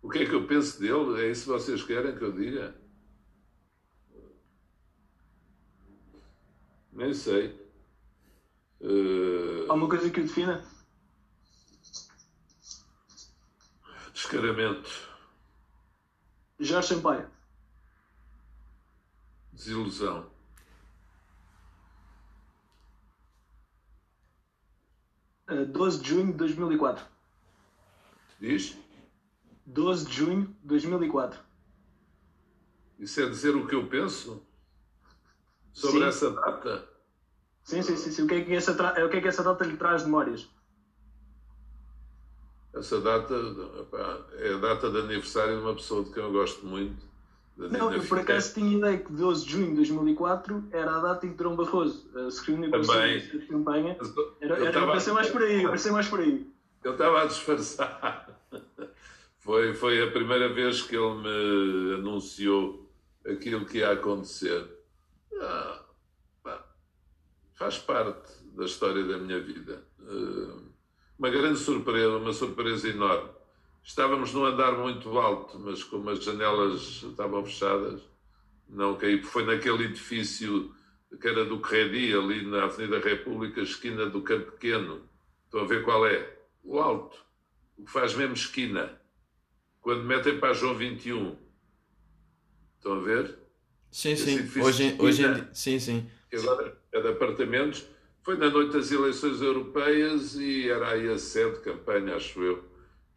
o 0.00 0.08
que 0.08 0.20
é 0.20 0.26
que 0.26 0.34
eu 0.34 0.46
penso 0.46 0.78
dele? 0.78 1.20
É 1.22 1.30
isso 1.30 1.44
que 1.44 1.50
vocês 1.50 1.82
querem 1.82 2.16
que 2.16 2.22
eu 2.22 2.32
diga? 2.32 2.80
Nem 6.92 7.12
sei. 7.12 7.48
Uh, 8.80 9.68
Alguma 9.68 9.88
coisa 9.88 10.10
que 10.10 10.20
o 10.20 10.22
defina? 10.24 10.64
Descaramento. 14.12 15.08
Jorge 16.60 16.88
Sampaio. 16.88 17.30
Desilusão. 19.52 20.37
12 25.48 26.02
de 26.02 26.08
junho 26.08 26.26
de 26.26 26.32
2004. 26.34 27.04
Diz? 28.40 28.76
12 29.64 30.06
de 30.06 30.14
junho 30.14 30.46
de 30.46 30.68
2004. 30.68 31.40
Isso 32.98 33.20
é 33.20 33.28
dizer 33.28 33.54
o 33.56 33.66
que 33.66 33.74
eu 33.74 33.86
penso? 33.88 34.42
Sobre 35.72 36.00
sim. 36.00 36.06
essa 36.06 36.30
data? 36.30 36.88
Sim, 37.62 37.82
sim, 37.82 37.96
sim, 37.96 38.10
sim. 38.10 38.22
O, 38.22 38.26
que 38.26 38.34
é 38.34 38.44
que 38.44 38.54
essa 38.54 38.74
tra... 38.74 39.04
o 39.04 39.08
que 39.08 39.16
é 39.16 39.20
que 39.20 39.28
essa 39.28 39.42
data 39.42 39.64
lhe 39.64 39.76
traz 39.76 40.04
memórias? 40.04 40.48
Essa 42.74 43.00
data 43.00 43.34
é 44.36 44.54
a 44.54 44.58
data 44.58 44.90
de 44.90 44.98
aniversário 44.98 45.56
de 45.56 45.62
uma 45.62 45.74
pessoa 45.74 46.04
de 46.04 46.12
quem 46.12 46.22
eu 46.22 46.32
gosto 46.32 46.66
muito 46.66 47.07
Não, 47.58 47.92
eu 47.92 48.02
por 48.04 48.20
acaso 48.20 48.54
tinha 48.54 48.78
ideia 48.78 48.98
que 48.98 49.12
12 49.12 49.44
de 49.44 49.50
junho 49.50 49.70
de 49.70 49.74
2004 49.76 50.68
era 50.70 50.96
a 50.96 51.00
data 51.00 51.26
em 51.26 51.30
que 51.30 51.36
Durão 51.36 51.56
Barroso 51.56 52.08
uh, 52.14 52.30
se 52.30 52.46
reuniu 52.46 52.70
com 52.70 52.76
a 52.76 52.80
campanha. 53.48 53.98
Era, 54.40 54.54
era, 54.54 54.68
estava... 54.68 54.86
parecia 54.86 55.12
mais 55.12 55.28
por 55.28 55.42
aí, 55.42 55.62
parecia 55.64 55.92
mais 55.92 56.08
por 56.08 56.20
aí. 56.20 56.46
Eu 56.84 56.92
estava 56.92 57.22
a 57.22 57.26
disfarçar. 57.26 58.38
Foi, 59.40 59.72
foi 59.72 60.02
a 60.02 60.10
primeira 60.10 60.52
vez 60.52 60.82
que 60.82 60.94
ele 60.94 61.14
me 61.22 61.94
anunciou 61.94 62.86
aquilo 63.26 63.64
que 63.64 63.78
ia 63.78 63.92
acontecer. 63.92 64.62
Ah, 65.40 65.82
faz 67.58 67.76
parte 67.78 68.30
da 68.54 68.64
história 68.64 69.04
da 69.04 69.18
minha 69.18 69.40
vida. 69.40 69.82
Uh, 69.98 70.62
uma 71.18 71.28
grande 71.28 71.58
surpresa, 71.58 72.16
uma 72.16 72.32
surpresa 72.32 72.88
enorme. 72.88 73.30
Estávamos 73.82 74.32
num 74.34 74.44
andar 74.44 74.72
muito 74.72 75.18
alto, 75.18 75.58
mas 75.58 75.82
como 75.82 76.10
as 76.10 76.22
janelas 76.22 77.02
estavam 77.02 77.44
fechadas, 77.44 78.02
não 78.68 78.96
caí. 78.96 79.22
Foi 79.22 79.44
naquele 79.44 79.84
edifício 79.84 80.74
que 81.20 81.26
era 81.26 81.44
do 81.44 81.58
Credi, 81.60 82.14
ali 82.14 82.44
na 82.44 82.64
Avenida 82.64 82.98
República, 82.98 83.60
esquina 83.60 84.06
do 84.06 84.22
Campo 84.22 84.52
Pequeno. 84.52 85.02
Estão 85.44 85.60
a 85.62 85.64
ver 85.64 85.82
qual 85.82 86.06
é? 86.06 86.38
O 86.62 86.78
alto. 86.78 87.16
O 87.78 87.84
que 87.84 87.90
faz 87.90 88.14
mesmo 88.14 88.34
esquina. 88.34 89.00
Quando 89.80 90.04
metem 90.04 90.38
para 90.38 90.52
João 90.52 90.76
21. 90.76 91.36
Estão 92.76 92.92
a 92.92 93.00
ver? 93.00 93.38
Sim, 93.90 94.14
sim. 94.16 94.60
Hoje, 94.60 94.96
hoje 94.98 95.24
em 95.24 95.54
sim, 95.54 95.78
sim. 95.78 96.10
Agora 96.32 96.78
é 96.92 97.00
de 97.00 97.08
apartamentos. 97.08 97.86
Foi 98.22 98.36
na 98.36 98.50
noite 98.50 98.72
das 98.72 98.90
eleições 98.90 99.40
europeias 99.40 100.34
e 100.34 100.68
era 100.68 100.90
aí 100.90 101.08
a 101.08 101.18
sede 101.18 101.54
de 101.54 101.60
campanha, 101.60 102.16
acho 102.16 102.42
eu. 102.42 102.67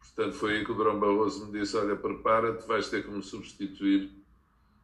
Portanto, 0.02 0.34
foi 0.34 0.58
aí 0.58 0.64
que 0.64 0.72
o 0.72 0.74
Durão 0.74 0.98
Barroso 0.98 1.46
me 1.46 1.58
disse: 1.58 1.76
Olha, 1.76 1.96
prepara-te, 1.96 2.66
vais 2.66 2.88
ter 2.88 3.04
que 3.04 3.10
me 3.10 3.22
substituir, 3.22 4.10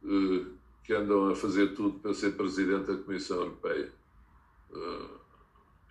uh, 0.03 0.45
que 0.83 0.93
andam 0.93 1.29
a 1.29 1.35
fazer 1.35 1.75
tudo 1.75 1.99
para 1.99 2.13
ser 2.13 2.31
presidente 2.35 2.87
da 2.87 2.97
Comissão 2.97 3.37
Europeia. 3.37 3.91
Uh, 4.71 5.19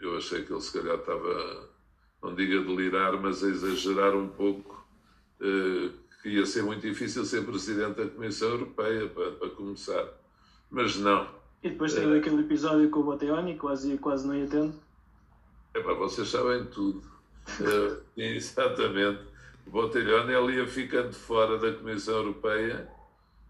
eu 0.00 0.16
achei 0.16 0.42
que 0.42 0.52
ele, 0.52 0.60
se 0.60 0.72
calhar, 0.72 0.96
estava, 0.96 1.68
não 2.22 2.34
diga 2.34 2.60
delirar, 2.60 3.20
mas 3.20 3.44
a 3.44 3.48
exagerar 3.48 4.16
um 4.16 4.28
pouco, 4.28 4.84
uh, 5.40 5.92
que 6.22 6.30
ia 6.30 6.46
ser 6.46 6.62
muito 6.62 6.80
difícil 6.80 7.24
ser 7.24 7.44
presidente 7.44 7.96
da 7.96 8.08
Comissão 8.08 8.48
Europeia, 8.48 9.08
para, 9.08 9.32
para 9.32 9.50
começar. 9.50 10.08
Mas 10.70 10.96
não. 10.96 11.28
E 11.62 11.70
depois 11.70 11.92
teve 11.92 12.18
aquele 12.18 12.40
episódio 12.42 12.88
com 12.90 13.00
o 13.00 13.04
Boteoni, 13.04 13.56
quase, 13.56 13.98
quase 13.98 14.26
não 14.26 14.34
ia 14.34 14.46
tendo. 14.46 14.74
É 15.74 15.80
para 15.80 15.94
vocês 15.94 16.28
sabem 16.28 16.64
tudo. 16.66 17.17
Exatamente. 18.16 19.22
O 19.66 19.70
Botelhone 19.70 20.32
ele 20.32 20.58
ia 20.58 20.66
ficando 20.66 21.12
fora 21.12 21.58
da 21.58 21.72
Comissão 21.72 22.16
Europeia 22.16 22.88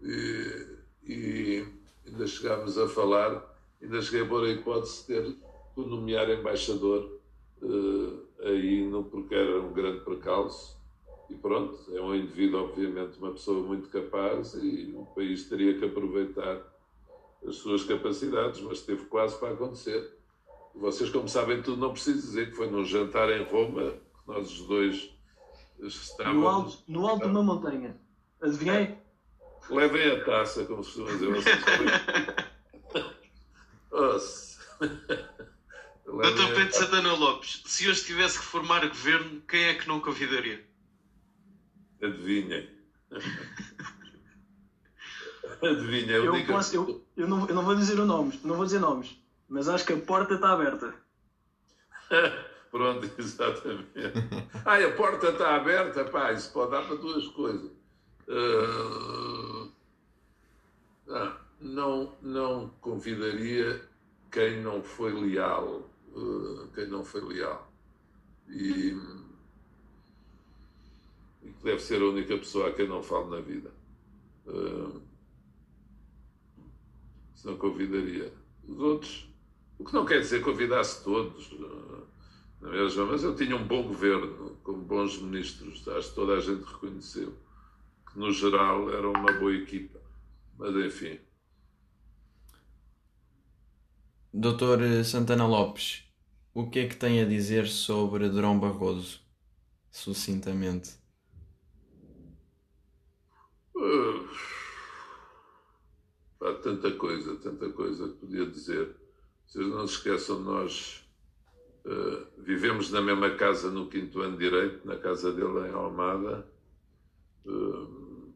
e, 0.01 0.67
e, 1.05 1.67
ainda 2.05 2.27
chegámos 2.27 2.77
a 2.77 2.87
falar, 2.87 3.55
ainda 3.81 4.01
cheguei 4.01 4.23
a 4.23 4.27
pôr 4.27 4.43
a 4.43 4.49
hipótese 4.49 5.01
de 5.01 5.07
ter 5.07 5.23
de 5.23 5.89
nomear 5.89 6.29
embaixador 6.29 7.19
uh, 7.61 8.19
aí, 8.43 8.85
no, 8.85 9.05
porque 9.05 9.33
era 9.33 9.61
um 9.61 9.71
grande 9.71 10.01
precalço. 10.01 10.77
E 11.29 11.35
pronto, 11.35 11.77
é 11.95 12.01
um 12.01 12.15
indivíduo, 12.15 12.63
obviamente, 12.63 13.17
uma 13.19 13.31
pessoa 13.31 13.65
muito 13.65 13.87
capaz 13.89 14.55
e 14.55 14.93
o 14.95 15.05
país 15.15 15.47
teria 15.47 15.77
que 15.77 15.85
aproveitar 15.85 16.61
as 17.47 17.55
suas 17.55 17.83
capacidades, 17.83 18.59
mas 18.61 18.81
teve 18.81 19.05
quase 19.05 19.37
para 19.39 19.53
acontecer. 19.53 20.18
Vocês, 20.79 21.09
como 21.09 21.27
sabem 21.27 21.61
tudo, 21.61 21.81
não 21.81 21.91
preciso 21.91 22.25
dizer 22.25 22.51
que 22.51 22.55
foi 22.55 22.69
num 22.71 22.85
jantar 22.85 23.29
em 23.29 23.43
Roma 23.43 23.91
que 23.91 24.27
nós 24.27 24.49
os 24.49 24.61
dois 24.65 25.09
estávamos. 25.81 26.39
No 26.41 26.47
alto, 26.47 26.83
no 26.87 27.05
alto 27.07 27.25
de 27.25 27.31
uma 27.31 27.43
montanha. 27.43 27.99
Adivinhei? 28.41 28.97
Levem 29.69 30.11
a 30.11 30.23
taça, 30.23 30.63
como 30.65 30.81
se 30.81 31.01
costuma 31.01 31.11
dizer. 31.11 31.43
Doutor 36.05 36.55
Pedro 36.55 36.73
Santana 36.73 37.13
Lopes, 37.13 37.61
se 37.65 37.89
hoje 37.89 38.05
tivesse 38.05 38.39
que 38.39 38.45
formar 38.45 38.87
governo, 38.87 39.41
quem 39.41 39.65
é 39.65 39.73
que 39.73 39.85
não 39.87 39.99
convidaria? 39.99 40.65
Adivinhem. 42.01 42.69
Adivinha, 45.61 46.13
eu, 46.13 46.33
eu, 46.33 46.45
posso, 46.45 46.73
eu, 46.75 47.05
eu, 47.17 47.27
não, 47.27 47.45
eu 47.47 47.53
não 47.53 47.65
vou 47.65 47.75
dizer 47.75 47.95
nomes, 47.97 48.41
não 48.43 48.55
vou 48.55 48.63
dizer 48.65 48.79
nomes, 48.79 49.18
mas 49.49 49.67
acho 49.67 49.85
que 49.85 49.93
a 49.93 49.97
porta 49.97 50.35
está 50.35 50.53
aberta. 50.53 50.93
Pronto, 52.71 53.09
exatamente. 53.17 53.89
Ah, 54.63 54.77
a 54.77 54.91
porta 54.91 55.29
está 55.29 55.55
aberta, 55.55 56.05
pá, 56.05 56.31
isso 56.31 56.53
pode 56.53 56.71
dar 56.71 56.85
para 56.85 56.95
duas 56.97 57.27
coisas. 57.29 57.71
Uh, 58.27 59.71
não, 61.59 62.15
não 62.21 62.69
convidaria 62.79 63.81
quem 64.31 64.61
não 64.61 64.83
foi 64.83 65.11
leal. 65.11 65.89
Uh, 66.13 66.67
quem 66.75 66.87
não 66.87 67.03
foi 67.03 67.21
leal. 67.21 67.71
E, 68.47 68.95
e 71.41 71.51
que 71.51 71.63
deve 71.63 71.79
ser 71.79 72.01
a 72.01 72.05
única 72.05 72.37
pessoa 72.37 72.69
a 72.69 72.73
quem 72.73 72.87
não 72.87 73.01
falo 73.01 73.31
na 73.31 73.41
vida. 73.41 73.71
Uh, 74.45 75.01
se 77.33 77.47
não 77.47 77.57
convidaria 77.57 78.31
os 78.67 78.79
outros. 78.79 79.28
Que 79.89 79.95
não 79.95 80.05
quer 80.05 80.19
dizer 80.19 80.43
convidasse 80.43 81.03
todos, 81.03 81.51
não 82.61 82.69
é 82.71 82.77
mesmo? 82.77 83.07
Mas 83.07 83.23
eu 83.23 83.35
tinha 83.35 83.55
um 83.55 83.67
bom 83.67 83.81
governo, 83.87 84.55
com 84.63 84.73
bons 84.73 85.19
ministros, 85.19 85.87
acho 85.87 86.09
que 86.09 86.15
toda 86.15 86.33
a 86.33 86.39
gente 86.39 86.63
reconheceu 86.63 87.35
que, 88.11 88.19
no 88.19 88.31
geral, 88.31 88.91
era 88.91 89.09
uma 89.09 89.33
boa 89.33 89.51
equipa. 89.51 89.99
Mas, 90.59 90.75
enfim. 90.75 91.19
Doutor 94.31 94.79
Santana 95.03 95.47
Lopes, 95.47 96.03
o 96.53 96.69
que 96.69 96.79
é 96.79 96.87
que 96.87 96.95
tem 96.95 97.19
a 97.21 97.25
dizer 97.25 97.65
sobre 97.65 98.29
Durão 98.29 98.59
Barroso, 98.59 99.21
sucintamente? 99.89 100.99
Uh 103.75 104.29
Há 106.41 106.53
tanta 106.53 106.91
coisa, 106.91 107.35
tanta 107.37 107.69
coisa 107.71 108.07
que 108.07 108.13
podia 108.15 108.45
dizer. 108.45 108.95
Vocês 109.49 109.67
não 109.67 109.87
se 109.87 109.95
esqueçam, 109.95 110.39
nós 110.41 111.03
uh, 111.83 112.27
vivemos 112.37 112.91
na 112.91 113.01
mesma 113.01 113.31
casa 113.31 113.71
no 113.71 113.87
quinto 113.87 114.21
ano 114.21 114.37
Direito, 114.37 114.87
na 114.87 114.95
casa 114.95 115.33
dele 115.33 115.67
em 115.67 115.73
Almada. 115.73 116.47
Uh, 117.43 118.31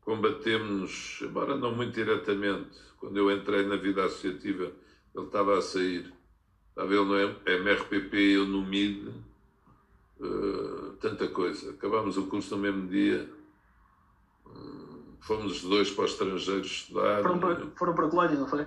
combatemos, 0.00 1.18
embora 1.20 1.54
não 1.56 1.74
muito 1.74 1.92
diretamente, 1.92 2.80
quando 2.96 3.18
eu 3.18 3.30
entrei 3.30 3.66
na 3.66 3.76
vida 3.76 4.02
associativa, 4.02 4.72
ele 5.14 5.26
estava 5.26 5.58
a 5.58 5.60
sair. 5.60 6.10
Estava 6.70 6.94
ele 6.94 7.04
no 7.04 7.18
MRPP 7.46 8.16
e 8.16 8.32
eu 8.32 8.46
no 8.46 8.62
MID. 8.62 9.12
Uh, 10.18 10.96
tanta 11.00 11.28
coisa. 11.28 11.72
Acabámos 11.72 12.16
o 12.16 12.28
curso 12.28 12.56
no 12.56 12.62
mesmo 12.62 12.88
dia 12.88 13.28
fomos 15.20 15.52
os 15.52 15.62
dois 15.62 15.90
para 15.90 16.02
o 16.02 16.06
estrangeiro 16.06 16.62
estudar. 16.62 17.22
Foram 17.22 17.38
para, 17.38 17.66
foram 17.76 17.94
para 17.94 18.06
a 18.06 18.10
Colónia, 18.10 18.38
não 18.38 18.48
foi? 18.48 18.66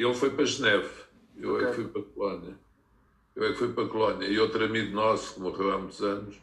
Ele 0.00 0.14
foi 0.14 0.30
para 0.30 0.44
Geneve, 0.46 0.88
eu 1.36 1.54
okay. 1.54 1.66
é 1.66 1.70
que 1.70 1.76
fui 1.76 1.84
para 1.88 2.00
a 2.00 2.04
Colónia. 2.04 2.58
Eu 3.36 3.44
é 3.44 3.48
que 3.52 3.58
fui 3.58 3.72
para 3.72 3.84
a 3.84 3.88
Colónia. 3.88 4.28
E 4.28 4.38
outro 4.38 4.64
amigo 4.64 4.94
nosso, 4.94 5.34
que 5.34 5.40
morreu 5.40 5.72
há 5.72 5.78
muitos 5.78 6.00
anos, 6.02 6.36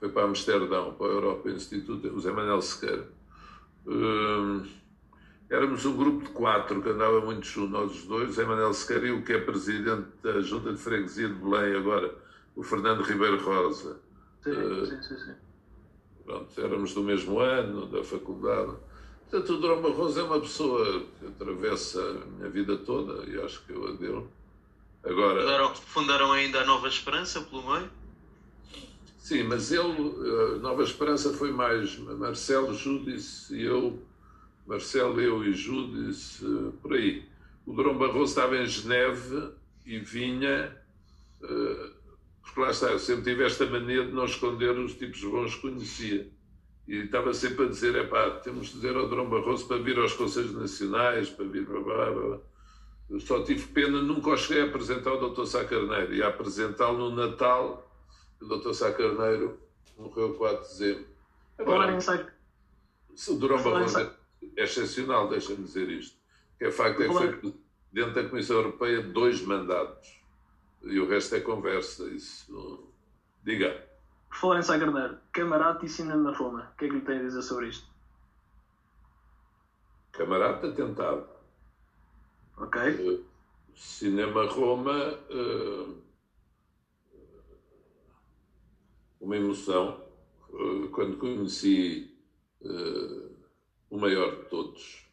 foi 0.00 0.08
para 0.08 0.24
Amsterdão, 0.24 0.94
para 0.94 1.06
o 1.06 1.10
Europa 1.10 1.50
Institute, 1.50 2.08
o 2.08 2.20
Zé 2.20 2.32
Manuel 2.32 2.62
Sequeira. 2.62 3.06
Hum, 3.86 4.66
éramos 5.50 5.84
um 5.84 5.96
grupo 5.96 6.24
de 6.24 6.30
quatro 6.30 6.82
que 6.82 6.88
andava 6.88 7.20
muito 7.20 7.46
junto, 7.46 7.70
nós 7.70 7.92
os 7.92 8.04
dois, 8.04 8.30
o 8.30 8.32
Zé 8.32 8.44
Manuel 8.44 8.72
Sequeira 8.72 9.08
e 9.08 9.10
o 9.12 9.22
que 9.22 9.34
é 9.34 9.38
presidente 9.38 10.08
da 10.22 10.40
Junta 10.40 10.72
de 10.72 10.78
Freguesia 10.78 11.28
de 11.28 11.34
Belém 11.34 11.76
agora, 11.76 12.14
o 12.56 12.62
Fernando 12.62 13.02
Ribeiro 13.02 13.42
Rosa. 13.44 14.00
Sim, 14.42 14.50
uh, 14.50 14.86
sim, 14.86 15.02
sim. 15.02 15.16
sim. 15.16 15.34
Pronto, 16.24 16.60
éramos 16.60 16.94
do 16.94 17.02
mesmo 17.02 17.38
ano, 17.38 17.86
da 17.86 18.02
faculdade. 18.02 18.72
Portanto, 19.32 19.54
o 19.54 19.60
Durão 19.62 19.80
Barroso 19.80 20.20
é 20.20 20.22
uma 20.24 20.38
pessoa 20.38 21.06
que 21.18 21.26
atravessa 21.26 22.02
a 22.02 22.26
minha 22.36 22.50
vida 22.50 22.76
toda 22.76 23.24
e 23.30 23.40
acho 23.40 23.64
que 23.64 23.72
eu 23.72 23.88
a 23.88 23.92
deu. 23.92 24.28
Agora... 25.02 25.40
Fundaram, 25.40 25.74
fundaram 25.74 26.32
ainda 26.32 26.60
a 26.60 26.66
Nova 26.66 26.86
Esperança 26.86 27.40
pelo 27.40 27.62
meio? 27.72 27.90
Sim, 29.16 29.44
mas 29.44 29.72
ele, 29.72 29.90
a 30.54 30.58
Nova 30.58 30.82
Esperança 30.82 31.32
foi 31.32 31.50
mais 31.50 31.96
Marcelo, 31.96 32.74
Júdice 32.74 33.56
e 33.56 33.62
eu, 33.64 34.02
Marcelo, 34.66 35.18
eu 35.18 35.42
e 35.42 35.54
Júdice, 35.54 36.44
por 36.82 36.92
aí. 36.92 37.24
O 37.64 37.72
Durão 37.72 37.96
Barroso 37.96 38.32
estava 38.32 38.58
em 38.58 38.66
Geneve 38.66 39.48
e 39.86 39.98
vinha 39.98 40.76
uh, 41.40 41.90
porque 42.42 42.60
lá 42.60 42.70
está, 42.70 42.88
eu 42.88 42.98
sempre 42.98 43.32
tive 43.32 43.46
esta 43.46 43.64
mania 43.64 44.04
de 44.04 44.12
não 44.12 44.26
esconder 44.26 44.76
os 44.78 44.92
tipos 44.92 45.24
bons 45.24 45.54
que 45.54 45.62
conhecia. 45.62 46.30
E 46.92 47.04
estava 47.04 47.32
sempre 47.32 47.64
a 47.64 47.68
dizer: 47.70 47.96
é 47.96 48.06
pá, 48.06 48.28
temos 48.40 48.66
de 48.66 48.74
dizer 48.74 48.94
ao 48.94 49.08
Dom 49.08 49.26
Barroso 49.26 49.66
para 49.66 49.78
vir 49.78 49.98
aos 49.98 50.12
Conselhos 50.12 50.52
Nacionais, 50.52 51.30
para 51.30 51.46
vir. 51.46 51.64
Blá, 51.64 51.80
blá, 51.80 52.10
blá. 52.10 52.38
Eu 53.08 53.18
só 53.18 53.42
tive 53.42 53.66
pena, 53.68 54.02
nunca 54.02 54.28
o 54.28 54.36
cheguei 54.36 54.62
a 54.62 54.66
apresentar 54.66 55.14
o 55.14 55.30
Dr. 55.30 55.46
Sá 55.46 55.64
Carneiro. 55.64 56.12
E 56.12 56.22
a 56.22 56.28
apresentá-lo 56.28 57.08
no 57.08 57.16
Natal, 57.16 57.90
o 58.38 58.44
Dr. 58.44 58.74
Sá 58.74 58.92
Carneiro 58.92 59.58
morreu 59.96 60.34
4 60.34 60.62
de 60.64 60.68
dezembro. 60.68 61.06
Agora, 61.56 61.98
o 61.98 63.34
Durão 63.36 63.62
Barroso 63.62 63.98
é 63.98 64.62
excepcional, 64.62 65.30
deixa-me 65.30 65.64
dizer 65.64 65.88
isto. 65.88 66.18
Que 66.58 66.66
é 66.66 66.70
facto 66.70 67.02
é 67.02 67.08
que 67.08 67.12
foi 67.14 67.54
dentro 67.90 68.12
da 68.12 68.28
Comissão 68.28 68.56
Europeia 68.56 69.00
dois 69.00 69.40
mandatos. 69.40 70.20
E 70.82 71.00
o 71.00 71.08
resto 71.08 71.36
é 71.36 71.40
conversa. 71.40 72.04
Isso. 72.04 72.86
Diga. 73.42 73.82
Por 74.32 74.38
falar 74.38 74.58
em 74.60 74.62
Sagarneiro, 74.62 75.18
camarada 75.30 75.84
e 75.84 75.88
cinema 75.88 76.30
na 76.30 76.36
Roma. 76.36 76.72
O 76.72 76.76
que 76.78 76.86
é 76.86 76.88
que 76.88 76.94
lhe 76.94 77.02
tem 77.02 77.18
a 77.18 77.22
dizer 77.22 77.42
sobre 77.42 77.68
isto? 77.68 77.86
Camarada 80.10 80.72
tentado. 80.72 81.28
Ok. 82.56 82.80
Uh, 82.80 83.24
cinema 83.74 84.46
Roma. 84.46 85.18
Uh, 85.30 86.02
uma 89.20 89.36
emoção. 89.36 90.02
Uh, 90.48 90.88
quando 90.88 91.18
conheci 91.18 92.10
o 93.90 93.98
maior 93.98 94.36
de 94.36 94.44
todos, 94.48 95.04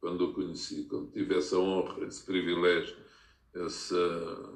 quando 0.00 0.30
o 0.30 0.32
conheci, 0.32 0.84
quando 0.84 1.10
tive 1.10 1.36
essa 1.36 1.58
honra, 1.58 2.06
esse 2.06 2.24
privilégio, 2.24 2.96
essa, 3.52 3.96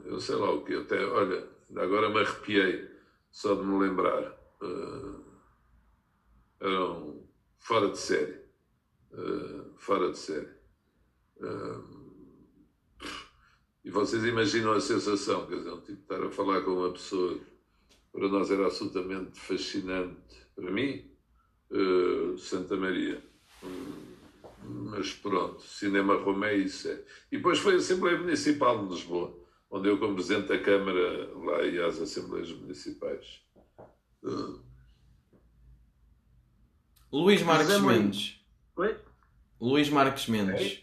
eu 0.05 0.21
sei 0.21 0.37
lá 0.37 0.53
o 0.53 0.65
que, 0.65 0.77
até, 0.77 1.05
olha, 1.05 1.45
agora 1.75 2.09
me 2.09 2.21
arrepiei 2.21 2.90
só 3.31 3.55
de 3.55 3.65
me 3.65 3.79
lembrar. 3.79 4.37
Uh, 4.61 5.25
eram 6.61 7.27
fora 7.59 7.91
de 7.91 7.99
série. 7.99 8.41
Uh, 9.13 9.73
fora 9.77 10.11
de 10.11 10.19
série. 10.19 10.49
Uh, 11.39 12.01
e 13.85 13.91
vocês 13.91 14.25
imaginam 14.25 14.73
a 14.73 14.81
sensação, 14.81 15.47
quer 15.47 15.57
dizer, 15.57 15.73
um 15.73 15.81
tipo 15.81 16.03
estar 16.03 16.23
a 16.23 16.31
falar 16.31 16.61
com 16.63 16.73
uma 16.73 16.93
pessoa 16.93 17.39
que 17.89 18.01
para 18.13 18.29
nós 18.29 18.51
era 18.51 18.67
absolutamente 18.67 19.41
fascinante. 19.41 20.49
Para 20.55 20.71
mim, 20.71 21.11
Santa 22.37 22.77
Maria. 22.77 23.25
mas 24.63 25.15
pronto, 25.15 25.63
Cinema 25.63 26.15
Romé, 26.17 26.57
isso 26.57 26.89
é. 26.89 27.03
E 27.33 27.39
depois 27.39 27.59
foi 27.59 27.75
a 27.75 27.77
Assembleia 27.79 28.19
Municipal 28.19 28.85
de 28.85 28.93
Lisboa 28.93 29.40
onde 29.71 29.89
eu, 29.89 29.99
como 29.99 30.15
Presidente 30.15 30.49
da 30.49 30.59
Câmara, 30.59 31.33
lá 31.35 31.63
ia 31.63 31.87
às 31.87 32.01
Assembleias 32.01 32.51
Municipais. 32.51 33.41
Uh. 34.23 34.61
Luís 37.13 37.43
Marques 37.43 37.71
é 37.71 37.79
Mendes. 37.79 38.45
Oi? 38.77 38.99
Luís 39.61 39.89
Marques 39.89 40.27
Mendes. 40.27 40.83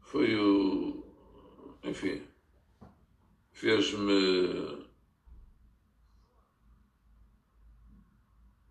Foi 0.00 0.36
o. 0.36 1.04
Enfim. 1.82 2.22
Fez-me 3.52 4.83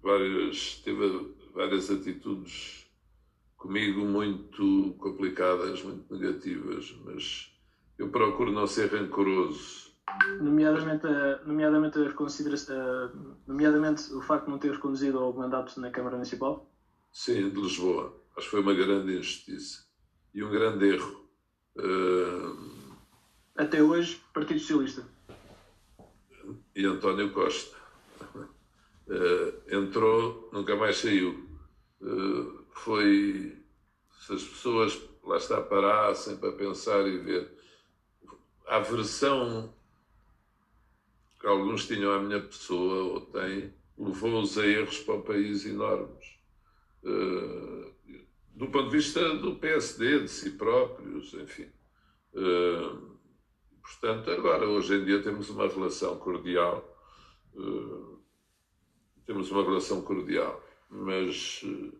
várias, 0.03 0.81
teve 0.83 1.33
várias 1.53 1.89
atitudes 1.89 2.85
comigo 3.57 4.01
muito 4.01 4.93
complicadas, 4.99 5.81
muito 5.81 6.13
negativas, 6.13 6.93
mas 7.05 7.49
eu 7.97 8.09
procuro 8.09 8.51
não 8.51 8.67
ser 8.67 8.91
rancoroso. 8.91 9.93
Nomeadamente, 10.41 11.05
nomeadamente, 11.45 11.97
nomeadamente 13.47 14.13
o 14.13 14.21
facto 14.21 14.45
de 14.45 14.51
não 14.51 14.59
teres 14.59 14.77
conduzido 14.77 15.17
ao 15.17 15.33
mandato 15.33 15.79
na 15.79 15.89
Câmara 15.89 16.17
Municipal? 16.17 16.69
Sim, 17.11 17.49
de 17.49 17.61
Lisboa. 17.61 18.21
Acho 18.35 18.47
que 18.47 18.51
foi 18.51 18.61
uma 18.61 18.73
grande 18.73 19.13
injustiça 19.13 19.85
e 20.33 20.43
um 20.43 20.49
grande 20.49 20.89
erro. 20.89 21.25
Uh... 21.77 22.93
Até 23.55 23.81
hoje, 23.81 24.21
Partido 24.33 24.59
Socialista. 24.59 25.07
E 26.75 26.85
António 26.85 27.31
Costa. 27.31 27.82
Uh, 29.07 29.75
entrou, 29.75 30.49
nunca 30.53 30.75
mais 30.75 30.97
saiu. 30.97 31.47
Uh, 32.01 32.65
foi. 32.71 33.57
Se 34.19 34.33
as 34.33 34.43
pessoas 34.43 35.01
lá 35.23 35.37
está 35.37 35.61
parassem 35.61 36.37
para 36.37 36.51
pensar 36.53 37.07
e 37.07 37.17
ver. 37.17 37.51
A 38.67 38.77
aversão 38.77 39.73
que 41.43 41.47
alguns 41.47 41.85
tinham 41.85 42.13
à 42.13 42.19
minha 42.19 42.39
pessoa, 42.39 43.03
ou 43.03 43.21
têm, 43.21 43.73
levou-os 43.97 44.57
a 44.57 44.65
erros 44.65 44.99
para 44.99 45.15
o 45.15 45.21
país 45.23 45.65
enormes. 45.65 46.39
Uh, 47.03 47.91
do 48.55 48.67
ponto 48.67 48.89
de 48.89 48.97
vista 48.97 49.35
do 49.35 49.55
PSD, 49.55 50.21
de 50.21 50.29
si 50.29 50.51
próprios, 50.51 51.33
enfim. 51.33 51.69
Uh, 52.33 53.17
portanto, 53.81 54.31
agora, 54.31 54.65
hoje 54.65 54.95
em 54.95 55.03
dia, 55.03 55.21
temos 55.21 55.49
uma 55.49 55.67
relação 55.67 56.17
cordial. 56.17 56.89
Uh, 57.53 58.12
temos 59.25 59.51
uma 59.51 59.63
relação 59.63 60.01
cordial, 60.01 60.61
mas 60.89 61.61
eh, 61.65 61.97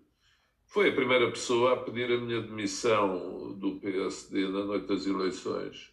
foi 0.66 0.90
a 0.90 0.96
primeira 0.96 1.30
pessoa 1.30 1.74
a 1.74 1.78
pedir 1.78 2.12
a 2.12 2.20
minha 2.20 2.42
demissão 2.42 3.54
do 3.54 3.80
PSD 3.80 4.48
na 4.50 4.66
noite 4.66 4.88
das 4.88 5.06
eleições, 5.06 5.92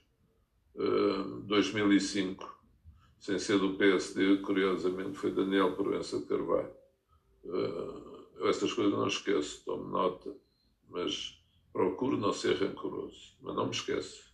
2005. 1.47 2.45
Eh, 2.45 2.61
Sem 3.21 3.39
ser 3.39 3.59
do 3.59 3.75
PSD, 3.77 4.39
curiosamente, 4.39 5.19
foi 5.19 5.31
Daniel 5.31 5.77
Proença 5.77 6.19
de 6.19 6.25
Carvalho. 6.25 6.73
Eu 7.45 8.47
eh, 8.47 8.49
estas 8.49 8.73
coisas 8.73 8.93
não 8.93 9.07
esqueço, 9.07 9.63
tomo 9.65 9.85
nota, 9.85 10.35
mas 10.89 11.39
procuro 11.73 12.17
não 12.17 12.33
ser 12.33 12.57
rancoroso, 12.57 13.37
mas 13.43 13.55
não 13.55 13.67
me 13.67 13.73
esqueço. 13.73 14.31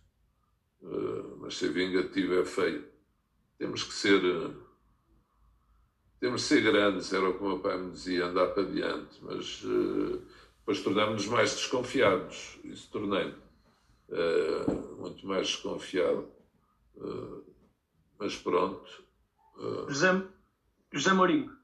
Mas 1.39 1.57
ser 1.57 1.71
vingativo 1.73 2.35
é 2.35 2.45
feio. 2.45 2.87
Temos 3.57 3.83
que 3.83 3.93
ser 3.93 4.21
temos 6.19 6.41
de 6.41 6.47
ser 6.47 6.61
grandes, 6.61 7.13
era 7.13 7.29
o 7.29 7.33
que 7.33 7.43
o 7.43 7.47
meu 7.47 7.59
pai 7.59 7.77
me 7.77 7.91
dizia, 7.91 8.25
andar 8.25 8.47
para 8.47 8.63
diante, 8.63 9.19
mas 9.21 9.63
uh, 9.63 10.21
depois 10.59 10.81
tornámos-nos 10.81 11.27
mais 11.27 11.55
desconfiados. 11.55 12.59
Isso 12.63 12.89
tornei-me 12.91 13.35
uh, 14.09 14.97
muito 14.99 15.25
mais 15.27 15.47
desconfiado. 15.47 16.27
Uh, 16.95 17.43
mas 18.19 18.35
pronto. 18.35 19.03
José, 19.87 20.23
José 20.91 21.13
Mourinho. 21.13 21.55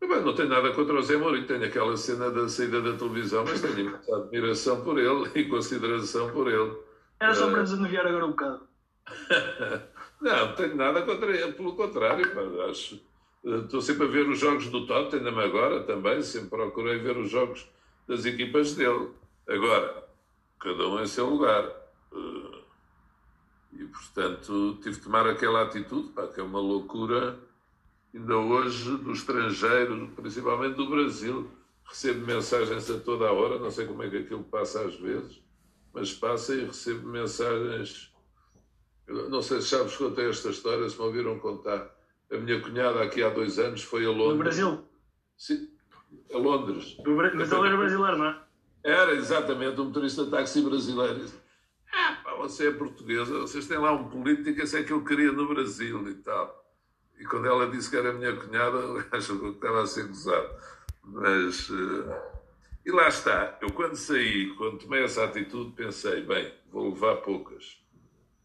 Bem, 0.00 0.22
não 0.22 0.34
tenho 0.34 0.48
nada 0.48 0.72
contra 0.72 0.94
o 0.94 0.96
José 0.98 1.16
Mourinho, 1.16 1.46
tenho 1.46 1.64
aquela 1.64 1.96
cena 1.96 2.30
da 2.30 2.48
saída 2.48 2.80
da 2.80 2.96
televisão, 2.96 3.44
mas 3.44 3.60
tenho 3.60 3.80
imensa 3.80 4.16
admiração 4.16 4.84
por 4.84 4.98
ele 4.98 5.30
e 5.34 5.48
consideração 5.48 6.30
por 6.30 6.46
ele. 6.46 6.76
Era 7.18 7.34
só 7.34 7.50
para 7.50 7.62
desanuviar 7.62 8.06
agora 8.06 8.26
um 8.26 8.30
bocado. 8.30 8.68
Não, 10.20 10.46
não 10.46 10.54
tenho 10.54 10.76
nada 10.76 11.02
contra 11.02 11.30
ele, 11.36 11.52
pelo 11.52 11.74
contrário, 11.74 12.24
acho. 12.68 13.00
Estou 13.44 13.80
sempre 13.80 14.06
a 14.06 14.10
ver 14.10 14.28
os 14.28 14.38
jogos 14.38 14.68
do 14.68 14.86
Tottenham 14.86 15.38
agora 15.38 15.84
também, 15.84 16.22
sempre 16.22 16.50
procurei 16.50 16.98
ver 16.98 17.16
os 17.16 17.30
jogos 17.30 17.68
das 18.08 18.24
equipas 18.24 18.74
dele. 18.74 19.10
Agora, 19.48 20.04
cada 20.58 20.88
um 20.88 21.00
em 21.00 21.06
seu 21.06 21.28
lugar. 21.28 21.64
Eh, 22.12 22.56
e, 23.74 23.84
portanto, 23.84 24.78
tive 24.82 24.96
de 24.96 25.02
tomar 25.02 25.28
aquela 25.28 25.62
atitude, 25.62 26.08
pá, 26.08 26.26
que 26.26 26.40
é 26.40 26.42
uma 26.42 26.58
loucura, 26.58 27.38
ainda 28.14 28.36
hoje, 28.36 28.96
do 28.96 29.12
estrangeiro, 29.12 30.10
principalmente 30.16 30.76
do 30.76 30.88
Brasil. 30.88 31.48
Recebo 31.84 32.26
mensagens 32.26 32.90
a 32.90 32.98
toda 32.98 33.28
a 33.28 33.32
hora, 33.32 33.58
não 33.58 33.70
sei 33.70 33.86
como 33.86 34.02
é 34.02 34.10
que 34.10 34.16
aquilo 34.16 34.42
passa 34.42 34.80
às 34.80 34.96
vezes, 34.96 35.40
mas 35.92 36.12
passa 36.12 36.54
e 36.54 36.64
recebo 36.64 37.06
mensagens 37.06 38.12
não 39.08 39.40
sei 39.40 39.60
se 39.60 39.68
já 39.68 39.82
vos 39.82 39.96
contei 39.96 40.28
esta 40.28 40.50
história, 40.50 40.88
se 40.88 40.98
me 40.98 41.04
ouviram 41.04 41.38
contar. 41.38 41.94
A 42.30 42.36
minha 42.36 42.60
cunhada 42.60 43.02
aqui 43.02 43.22
há 43.22 43.28
dois 43.28 43.58
anos 43.58 43.82
foi 43.84 44.04
a 44.04 44.10
Londres. 44.10 44.28
No 44.28 44.38
Brasil? 44.38 44.84
Sim, 45.36 45.68
a 46.32 46.38
Londres. 46.38 46.96
Mas 47.34 47.52
ele 47.52 47.66
era 47.66 47.76
brasileiro, 47.76 48.18
não 48.18 48.26
é? 48.26 48.40
Era, 48.82 49.14
exatamente, 49.14 49.80
um 49.80 49.84
motorista 49.84 50.24
de 50.24 50.30
táxi 50.30 50.60
brasileiro. 50.60 51.24
Ah, 51.92 52.20
pá, 52.24 52.34
você 52.34 52.68
é 52.68 52.72
portuguesa, 52.72 53.38
vocês 53.38 53.68
têm 53.68 53.78
lá 53.78 53.92
um 53.92 54.08
político, 54.08 54.60
esse 54.60 54.78
é 54.78 54.82
que 54.82 54.92
eu 54.92 55.04
queria 55.04 55.30
no 55.30 55.48
Brasil 55.48 56.08
e 56.08 56.14
tal. 56.14 56.64
E 57.18 57.24
quando 57.24 57.46
ela 57.46 57.70
disse 57.70 57.88
que 57.88 57.96
era 57.96 58.12
minha 58.12 58.34
cunhada, 58.34 58.78
acho 59.12 59.38
que 59.38 59.46
estava 59.46 59.82
a 59.82 59.86
ser 59.86 60.08
gozado. 60.08 60.50
Mas. 61.04 61.70
Uh... 61.70 62.12
E 62.84 62.90
lá 62.90 63.08
está. 63.08 63.56
Eu, 63.60 63.70
quando 63.70 63.96
saí, 63.96 64.52
quando 64.56 64.78
tomei 64.78 65.04
essa 65.04 65.24
atitude, 65.24 65.72
pensei: 65.72 66.22
bem, 66.22 66.52
vou 66.70 66.90
levar 66.90 67.16
poucas 67.16 67.85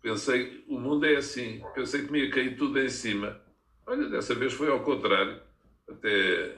Pensei, 0.02 0.64
o 0.68 0.80
mundo 0.80 1.06
é 1.06 1.16
assim. 1.18 1.62
Pensei 1.76 2.06
que 2.06 2.12
me 2.12 2.26
ia 2.26 2.32
cair 2.32 2.58
tudo 2.58 2.80
em 2.80 2.90
cima. 2.90 3.40
Olha, 3.86 4.10
dessa 4.10 4.34
vez 4.34 4.54
foi 4.54 4.70
ao 4.70 4.80
contrário. 4.82 5.40
Até, 5.88 6.58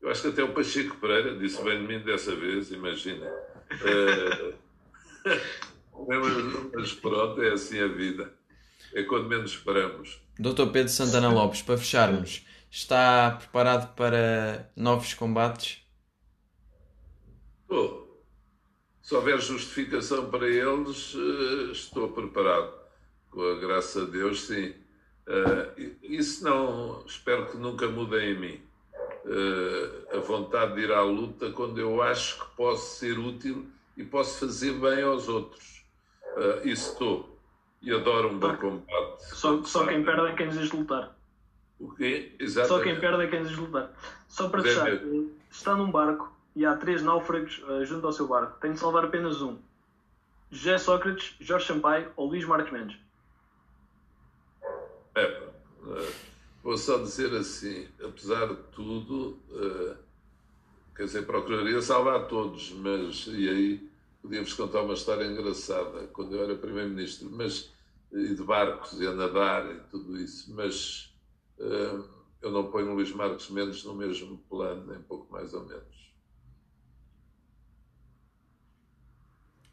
eu 0.00 0.10
acho 0.10 0.22
que 0.22 0.28
até 0.28 0.42
o 0.42 0.52
Pacheco 0.52 0.96
Pereira 0.96 1.38
disse 1.38 1.62
bem 1.62 1.80
de 1.80 1.86
mim 1.86 2.00
dessa 2.00 2.34
vez, 2.34 2.70
imagina. 2.70 3.30
Uh, 5.92 6.70
mas, 6.72 6.94
pronto, 6.94 7.42
é 7.42 7.52
assim 7.52 7.78
a 7.78 7.86
vida. 7.86 8.32
É 8.94 9.02
quando 9.02 9.28
menos 9.28 9.52
esperamos. 9.52 10.18
Doutor 10.38 10.72
Pedro 10.72 10.90
Santana 10.90 11.28
Lopes, 11.28 11.60
para 11.60 11.76
fecharmos, 11.76 12.46
está 12.70 13.32
preparado 13.32 13.94
para 13.94 14.72
novos 14.74 15.12
combates? 15.12 15.82
Estou. 17.60 18.24
se 19.02 19.14
houver 19.14 19.38
justificação 19.40 20.30
para 20.30 20.48
eles, 20.48 21.14
uh, 21.14 21.70
estou 21.70 22.10
preparado. 22.12 22.79
Com 23.30 23.42
a 23.42 23.54
graça 23.60 24.04
de 24.04 24.12
Deus, 24.12 24.46
sim. 24.46 24.74
Uh, 25.30 25.96
isso 26.02 26.42
não, 26.42 27.04
espero 27.06 27.46
que 27.46 27.56
nunca 27.56 27.86
mudem 27.86 28.32
em 28.32 28.38
mim. 28.38 28.60
Uh, 29.24 30.16
a 30.16 30.20
vontade 30.20 30.74
de 30.74 30.80
ir 30.80 30.92
à 30.92 31.02
luta 31.02 31.52
quando 31.52 31.78
eu 31.78 32.02
acho 32.02 32.40
que 32.40 32.56
posso 32.56 32.98
ser 32.98 33.18
útil 33.18 33.66
e 33.96 34.02
posso 34.02 34.40
fazer 34.40 34.72
bem 34.72 35.02
aos 35.02 35.28
outros. 35.28 35.84
Uh, 36.36 36.66
isso 36.66 36.92
estou. 36.92 37.38
E 37.80 37.92
adoro 37.92 38.30
um 38.30 38.38
bom 38.38 38.56
combate. 38.56 39.22
Só, 39.34 39.62
só 39.62 39.86
quem 39.86 40.04
perde 40.04 40.26
é 40.26 40.34
quem 40.34 40.48
desiste 40.48 40.76
lutar. 40.76 41.16
O 41.78 41.94
quê? 41.94 42.34
Exatamente. 42.38 42.76
Só 42.76 42.82
quem 42.82 43.00
perde 43.00 43.22
é 43.22 43.26
quem 43.28 43.42
desiste 43.42 43.60
lutar. 43.60 43.92
Só 44.28 44.48
para 44.48 44.62
fechar, 44.62 44.88
está 45.50 45.76
num 45.76 45.90
barco 45.90 46.30
e 46.54 46.66
há 46.66 46.76
três 46.76 47.02
náufragos 47.02 47.62
junto 47.84 48.06
ao 48.06 48.12
seu 48.12 48.26
barco. 48.26 48.60
Tem 48.60 48.72
de 48.72 48.78
salvar 48.78 49.04
apenas 49.04 49.40
um. 49.40 49.56
José 50.50 50.76
Sócrates, 50.78 51.36
Jorge 51.40 51.66
Sampaio 51.66 52.10
ou 52.16 52.28
Luís 52.28 52.44
Marques 52.44 52.72
Mendes? 52.72 52.98
É, 55.14 55.48
uh, 55.82 56.12
vou 56.62 56.76
só 56.76 56.98
dizer 56.98 57.34
assim, 57.34 57.88
apesar 58.02 58.46
de 58.46 58.62
tudo, 58.72 59.38
uh, 59.50 59.96
quer 60.94 61.04
dizer, 61.04 61.26
procuraria 61.26 61.80
salvar 61.82 62.28
todos, 62.28 62.70
mas 62.72 63.26
e 63.26 63.48
aí 63.48 63.90
podíamos 64.22 64.52
contar 64.54 64.82
uma 64.82 64.94
história 64.94 65.24
engraçada 65.24 66.06
quando 66.08 66.36
eu 66.36 66.44
era 66.44 66.54
primeiro-ministro, 66.54 67.30
mas 67.30 67.72
e 68.12 68.34
de 68.34 68.42
barcos 68.42 69.00
e 69.00 69.06
a 69.06 69.12
nadar 69.12 69.70
e 69.70 69.80
tudo 69.90 70.18
isso, 70.18 70.52
mas 70.54 71.14
uh, 71.58 72.04
eu 72.42 72.50
não 72.50 72.70
ponho 72.70 72.90
o 72.90 72.94
Luís 72.94 73.12
Marques 73.12 73.50
Mendes 73.50 73.84
no 73.84 73.94
mesmo 73.94 74.38
plano, 74.48 74.86
nem 74.86 75.00
pouco 75.02 75.32
mais 75.32 75.54
ou 75.54 75.64
menos. 75.64 76.10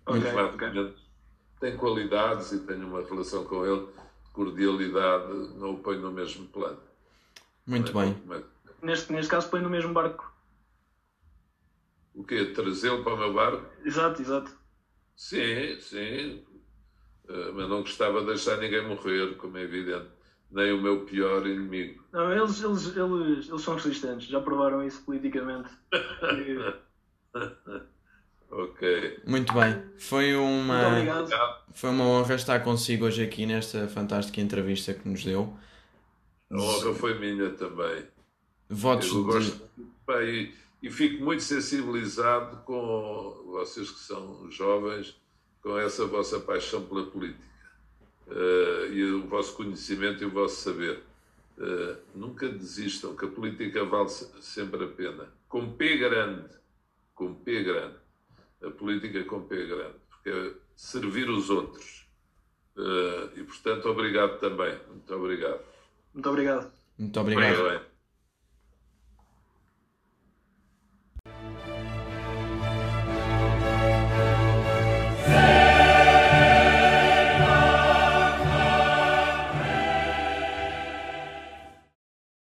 Okay, 0.06 0.32
okay. 0.32 0.96
Tem 1.60 1.76
qualidades 1.76 2.52
e 2.52 2.60
tenho 2.60 2.88
uma 2.88 3.02
relação 3.02 3.44
com 3.46 3.66
ele, 3.66 3.88
cordialidade, 4.38 5.34
não 5.56 5.72
o 5.72 5.80
ponho 5.80 6.00
no 6.00 6.12
mesmo 6.12 6.48
plano. 6.50 6.78
Muito 7.66 7.92
bem. 7.92 8.16
Neste, 8.84 9.12
neste 9.12 9.32
caso, 9.32 9.50
põe 9.50 9.62
no 9.62 9.70
mesmo 9.70 9.92
barco. 9.92 10.32
O 12.14 12.24
quê? 12.24 12.46
Trazê-lo 12.46 13.04
para 13.04 13.16
o 13.16 13.18
meu 13.18 13.34
barco? 13.34 13.66
Exato, 13.84 14.22
exato. 14.22 14.56
Sim, 15.16 15.80
sim. 15.80 16.46
Uh, 17.28 17.52
mas 17.56 17.68
não 17.68 17.82
gostava 17.82 18.20
de 18.20 18.28
deixar 18.28 18.58
ninguém 18.58 18.88
morrer, 18.88 19.36
como 19.38 19.58
é 19.58 19.64
evidente. 19.64 20.08
Nem 20.52 20.72
o 20.72 20.82
meu 20.82 21.04
pior 21.04 21.46
inimigo. 21.48 22.04
Não, 22.14 22.32
eles, 22.32 22.64
eles, 22.64 22.96
eles, 22.96 23.50
eles 23.50 23.62
são 23.62 23.76
resistentes, 23.76 24.28
já 24.28 24.40
provaram 24.40 24.86
isso 24.86 25.04
politicamente. 25.04 25.70
ok. 28.50 29.20
Muito 29.26 29.54
bem. 29.54 29.84
Foi 29.98 30.36
uma, 30.36 30.90
Muito 30.90 31.30
foi 31.74 31.90
uma 31.90 32.06
honra 32.06 32.36
estar 32.36 32.60
consigo 32.62 33.06
hoje 33.06 33.24
aqui 33.24 33.46
nesta 33.46 33.88
fantástica 33.88 34.42
entrevista 34.42 34.94
que 34.94 35.08
nos 35.08 35.24
deu. 35.24 35.54
A 36.50 36.56
honra 36.58 36.94
foi 36.94 37.20
minha 37.20 37.50
também. 37.52 38.06
Votos 38.70 39.10
Eu 39.10 39.24
gosto, 39.24 39.70
de... 39.78 39.86
Bem, 40.06 40.54
e 40.82 40.90
fico 40.90 41.24
muito 41.24 41.44
sensibilizado 41.44 42.58
com 42.58 43.44
vocês 43.48 43.90
que 43.90 44.00
são 44.00 44.50
jovens, 44.52 45.16
com 45.62 45.78
essa 45.78 46.06
vossa 46.06 46.40
paixão 46.40 46.84
pela 46.86 47.06
política 47.06 47.48
uh, 48.28 48.92
e 48.92 49.04
o 49.12 49.28
vosso 49.28 49.56
conhecimento 49.56 50.24
e 50.24 50.26
o 50.26 50.32
vosso 50.32 50.62
saber. 50.62 51.04
Uh, 51.58 51.98
nunca 52.14 52.48
desistam, 52.48 53.16
que 53.16 53.26
a 53.26 53.28
política 53.28 53.84
vale 53.84 54.10
sempre 54.10 54.84
a 54.84 54.88
pena. 54.88 55.34
Com 55.50 55.74
P 55.74 55.98
grande, 55.98 56.48
com 57.16 57.34
P 57.34 57.64
grande. 57.64 57.96
A 58.64 58.70
política 58.72 59.24
com 59.26 59.44
P 59.44 59.68
grande, 59.68 59.96
porque 60.10 60.30
é 60.30 60.54
servir 60.76 61.30
os 61.30 61.50
outros. 61.50 62.08
Uh, 62.76 63.40
e, 63.40 63.44
portanto, 63.44 63.90
obrigado 63.90 64.40
também. 64.40 64.78
Muito 64.88 65.14
obrigado. 65.14 65.62
Muito 66.14 66.30
obrigado. 66.30 66.72
Muito 66.98 67.20
obrigado. 67.20 67.97